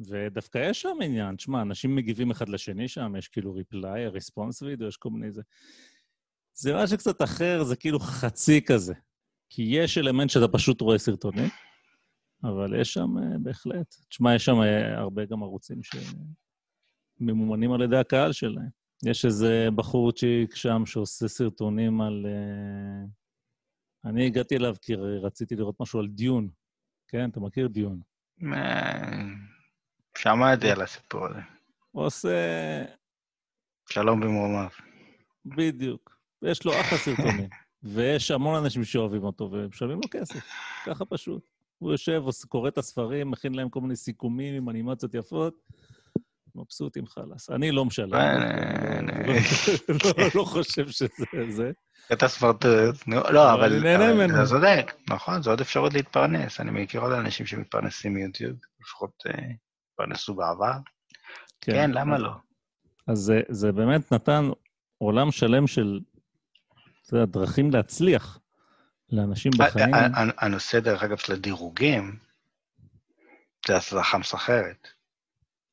ודווקא 0.00 0.58
יש 0.70 0.82
שם 0.82 0.96
עניין, 1.02 1.36
תשמע, 1.36 1.62
אנשים 1.62 1.96
מגיבים 1.96 2.30
אחד 2.30 2.48
לשני 2.48 2.88
שם, 2.88 3.16
יש 3.18 3.28
כאילו 3.28 3.54
reply, 3.54 4.08
response 4.08 4.62
video, 4.62 4.88
יש 4.88 4.96
כל 4.96 5.10
מיני 5.10 5.32
זה. 5.32 5.42
זה 6.54 6.74
משהו 6.74 6.98
קצת 6.98 7.22
אחר, 7.22 7.64
זה 7.64 7.76
כאילו 7.76 7.98
חצי 7.98 8.64
כזה. 8.64 8.94
כי 9.50 9.62
יש 9.62 9.98
אלמנט 9.98 10.30
שאתה 10.30 10.48
פשוט 10.48 10.80
רואה 10.80 10.98
סרטונים, 10.98 11.48
אבל 12.44 12.80
יש 12.80 12.92
שם 12.92 13.18
uh, 13.18 13.38
בהחלט. 13.42 13.94
תשמע, 14.08 14.34
יש 14.34 14.44
שם 14.44 14.56
uh, 14.60 14.98
הרבה 14.98 15.24
גם 15.24 15.42
ערוצים 15.42 15.80
שממומנים 17.20 17.72
על 17.72 17.82
ידי 17.82 17.96
הקהל 17.96 18.32
שלהם. 18.32 18.68
יש 19.04 19.24
איזה 19.24 19.68
בחורצ'יק 19.74 20.54
שם 20.54 20.82
שעושה 20.86 21.28
סרטונים 21.28 22.00
על... 22.00 22.26
אני 24.08 24.26
הגעתי 24.26 24.56
אליו 24.56 24.74
כי 24.82 24.94
רציתי 24.94 25.56
לראות 25.56 25.80
משהו 25.80 26.00
על 26.00 26.06
דיון. 26.06 26.48
כן, 27.08 27.30
אתה 27.30 27.40
מכיר 27.40 27.68
דיון. 27.68 28.00
שמעתי 30.18 30.70
על 30.70 30.82
הסיפור 30.82 31.26
הזה. 31.26 31.40
הוא 31.90 32.04
עושה... 32.04 32.28
שלום 33.90 34.20
במרומיו. 34.20 34.68
בדיוק. 35.46 36.18
יש 36.42 36.64
לו 36.64 36.80
אחלה 36.80 36.98
סרטונים. 36.98 37.48
ויש 37.82 38.30
המון 38.30 38.64
אנשים 38.64 38.84
שאוהבים 38.84 39.24
אותו 39.24 39.50
ומשלמים 39.52 39.96
לו 39.96 40.08
כסף, 40.10 40.40
ככה 40.86 41.04
פשוט. 41.04 41.48
הוא 41.78 41.90
יושב, 41.90 42.22
קורא 42.48 42.68
את 42.68 42.78
הספרים, 42.78 43.30
מכין 43.30 43.54
להם 43.54 43.68
כל 43.68 43.80
מיני 43.80 43.96
סיכומים 43.96 44.54
עם 44.54 44.68
אנימציות 44.68 45.14
יפות, 45.14 45.54
מבסוט 46.54 46.96
עם 46.96 47.06
חלאס. 47.06 47.50
אני 47.50 47.72
לא 47.72 47.84
משלם. 47.84 48.12
לא 50.34 50.44
חושב 50.44 50.88
שזה 50.88 51.06
זה. 51.48 51.70
את 52.12 52.22
הספרטוט, 52.22 53.08
לא, 53.08 53.54
אבל 53.54 53.86
אתה 54.24 54.46
צודק, 54.46 54.92
נכון, 55.10 55.42
זו 55.42 55.50
עוד 55.50 55.60
אפשרות 55.60 55.94
להתפרנס. 55.94 56.60
אני 56.60 56.70
מכיר 56.70 57.00
עוד 57.00 57.12
אנשים 57.12 57.46
שמתפרנסים 57.46 58.14
מיוטיוב, 58.14 58.56
לפחות 58.80 59.22
התפרנסו 59.92 60.34
בעבר. 60.34 60.72
כן, 61.60 61.90
למה 61.90 62.18
לא? 62.18 62.30
אז 63.06 63.32
זה 63.48 63.72
באמת 63.72 64.12
נתן 64.12 64.48
עולם 64.98 65.30
שלם 65.30 65.66
של 65.66 66.00
זה 67.02 67.22
הדרכים 67.22 67.70
להצליח 67.70 68.38
לאנשים 69.12 69.52
בחיים. 69.58 69.94
הנושא, 70.38 70.80
דרך 70.80 71.02
אגב, 71.02 71.16
של 71.16 71.32
הדירוגים, 71.32 72.16
זה 73.66 73.76
הצלחה 73.76 74.18
מסחרת. 74.18 74.88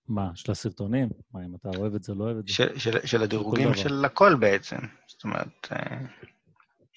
מה, 0.08 0.30
של 0.36 0.52
הסרטונים? 0.52 1.10
מה, 1.34 1.46
אם 1.46 1.56
אתה 1.56 1.70
אוהב 1.78 1.96
את 1.96 2.04
זה, 2.04 2.14
לא 2.14 2.24
אוהב 2.24 2.38
את 2.38 2.48
זה? 2.48 2.54
של, 2.54 2.80
של, 2.80 3.06
של 3.06 3.24
הדירוגים 3.24 3.74
של 3.74 4.06
הכל 4.06 4.36
בעצם. 4.36 4.78
זאת 5.08 5.24
אומרת, 5.24 5.68
אה, 5.72 5.98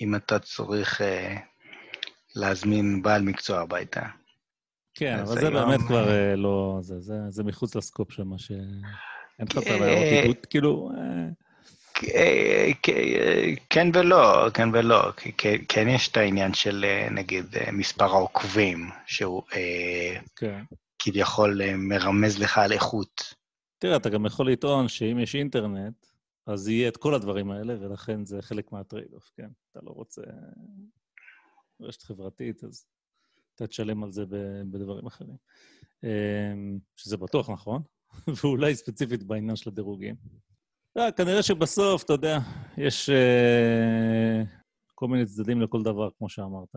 אם 0.01 0.15
אתה 0.15 0.39
צריך 0.39 1.01
אה, 1.01 1.37
להזמין 2.37 3.03
בעל 3.03 3.23
מקצוע 3.23 3.61
הביתה. 3.61 4.03
כן, 4.95 5.19
אבל 5.19 5.41
זה 5.41 5.51
באמת 5.51 5.81
כבר 5.87 6.11
אה, 6.11 6.37
לא... 6.37 6.79
זה 7.29 7.45
מחוץ 7.45 7.75
לסקופ 7.75 8.13
של 8.13 8.25
מה 8.25 8.39
ש... 8.39 8.51
אין 8.51 9.47
לך 9.51 9.59
את 9.59 9.67
הרעיונות, 9.67 10.47
כאילו... 10.47 10.91
כן 13.71 13.91
ולא, 13.95 14.51
כן 14.55 14.69
ולא. 14.73 15.13
כן 15.69 15.89
יש 15.89 16.09
את 16.09 16.17
העניין 16.17 16.55
של, 16.55 16.85
נגיד, 17.11 17.45
מספר 17.73 18.05
העוקבים, 18.05 18.91
שהוא 19.07 19.43
כן. 20.37 20.63
כביכול 20.99 21.61
מרמז 21.77 22.39
לך 22.39 22.59
על 22.59 22.73
איכות. 22.73 23.35
תראה, 23.79 23.97
אתה 23.97 24.09
גם 24.09 24.27
יכול 24.27 24.53
לטעון 24.53 24.89
שאם 24.89 25.19
יש 25.19 25.35
אינטרנט, 25.35 26.07
אז 26.47 26.69
יהיה 26.69 26.89
את 26.89 26.97
כל 26.97 27.15
הדברים 27.15 27.51
האלה, 27.51 27.75
ולכן 27.81 28.25
זה 28.25 28.43
חלק 28.43 28.73
מה 28.73 28.83
trade-off, 28.83 29.31
כן? 29.37 29.49
אתה 29.71 29.81
לא 29.83 29.91
רוצה 29.91 30.23
רשת 31.81 32.03
חברתית, 32.03 32.65
אז 32.65 32.87
אתה 33.55 33.67
תשלם 33.67 34.05
על 34.05 34.13
זה 34.13 34.25
בדברים 34.71 35.07
אחרים. 35.07 35.37
שזה 36.97 37.17
בטוח 37.17 37.51
נכון, 37.51 37.83
ואולי 38.43 38.75
ספציפית 38.75 39.23
בעניין 39.23 39.57
של 39.57 39.71
הדירוגים. 39.71 40.15
לא, 40.97 41.11
כנראה 41.11 41.43
שבסוף, 41.43 42.05
אתה 42.05 42.13
יודע, 42.13 42.39
יש 42.77 43.11
uh, 43.11 44.49
כל 44.95 45.09
מיני 45.09 45.27
צדדים 45.27 45.61
לכל 45.61 45.83
דבר, 45.83 46.09
כמו 46.19 46.29
שאמרת. 46.29 46.77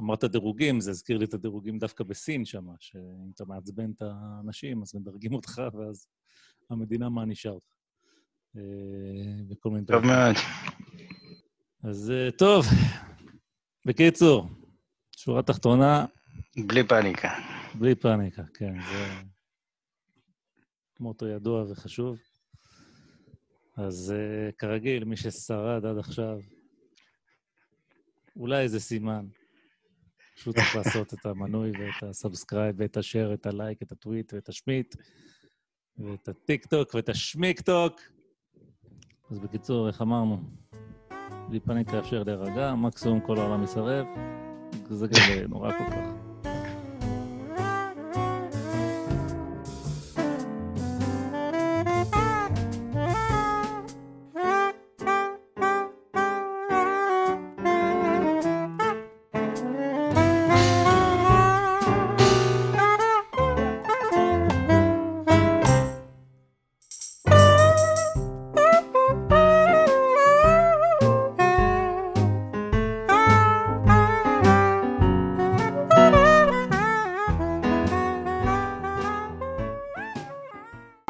אמרת 0.00 0.24
דירוגים, 0.24 0.80
זה 0.80 0.90
הזכיר 0.90 1.18
לי 1.18 1.24
את 1.24 1.34
הדירוגים 1.34 1.78
דווקא 1.78 2.04
בסין 2.04 2.44
שם, 2.44 2.66
שאם 2.80 3.30
אתה 3.34 3.44
מעצבן 3.44 3.90
את 3.90 4.02
האנשים, 4.02 4.82
אז 4.82 4.94
מדרגים 4.94 5.34
אותך, 5.34 5.62
ואז 5.74 6.06
המדינה 6.70 7.08
מענישה 7.08 7.50
אותך. 7.50 7.74
Uh, 8.56 8.58
וכל 9.50 9.70
מיני 9.70 9.86
טוב 9.86 10.04
מאוד. 10.04 10.36
אז 11.82 12.12
uh, 12.12 12.36
טוב, 12.36 12.64
בקיצור, 13.86 14.48
שורה 15.16 15.42
תחתונה... 15.42 16.06
בלי 16.66 16.88
פאניקה. 16.88 17.28
בלי 17.78 17.94
פאניקה, 17.94 18.42
כן, 18.54 18.80
זה 18.80 19.22
מוטו 21.00 21.26
ידוע 21.26 21.64
וחשוב. 21.70 22.18
אז 23.76 24.14
אה, 24.16 24.52
כרגיל, 24.58 25.04
מי 25.04 25.16
ששרד 25.16 25.84
עד 25.86 25.98
עכשיו, 25.98 26.38
אולי 28.36 28.62
איזה 28.62 28.80
סימן. 28.80 29.26
פשוט 30.34 30.56
צריך 30.56 30.76
לעשות 30.76 31.14
את 31.14 31.26
המנוי 31.26 31.70
ואת 31.70 32.02
ה 32.02 32.09
subscribe 32.09 32.74
ואת 32.78 32.96
ה 32.96 33.01
share, 33.01 33.34
את 33.34 33.46
הלייק, 33.46 33.82
את 33.82 33.92
הטוויט 33.92 34.32
ואת 34.34 34.48
השמיט, 34.48 34.96
ואת 35.98 36.28
הטיק-טוק 36.28 36.94
ואת 36.94 37.08
השמיק-טוק. 37.08 38.00
אז 39.30 39.38
בקיצור, 39.38 39.88
איך 39.88 40.02
אמרנו? 40.02 40.40
בלי 41.48 41.60
פאניקה 41.60 41.98
אפשר 41.98 42.22
להירגע, 42.22 42.74
מקסימום 42.74 43.20
כל 43.20 43.38
העולם 43.38 43.64
יסרב. 43.64 44.06
זה 44.90 45.06
גם 45.06 45.48
נורא 45.48 45.72
כל 45.72 45.90
כך. 45.90 46.23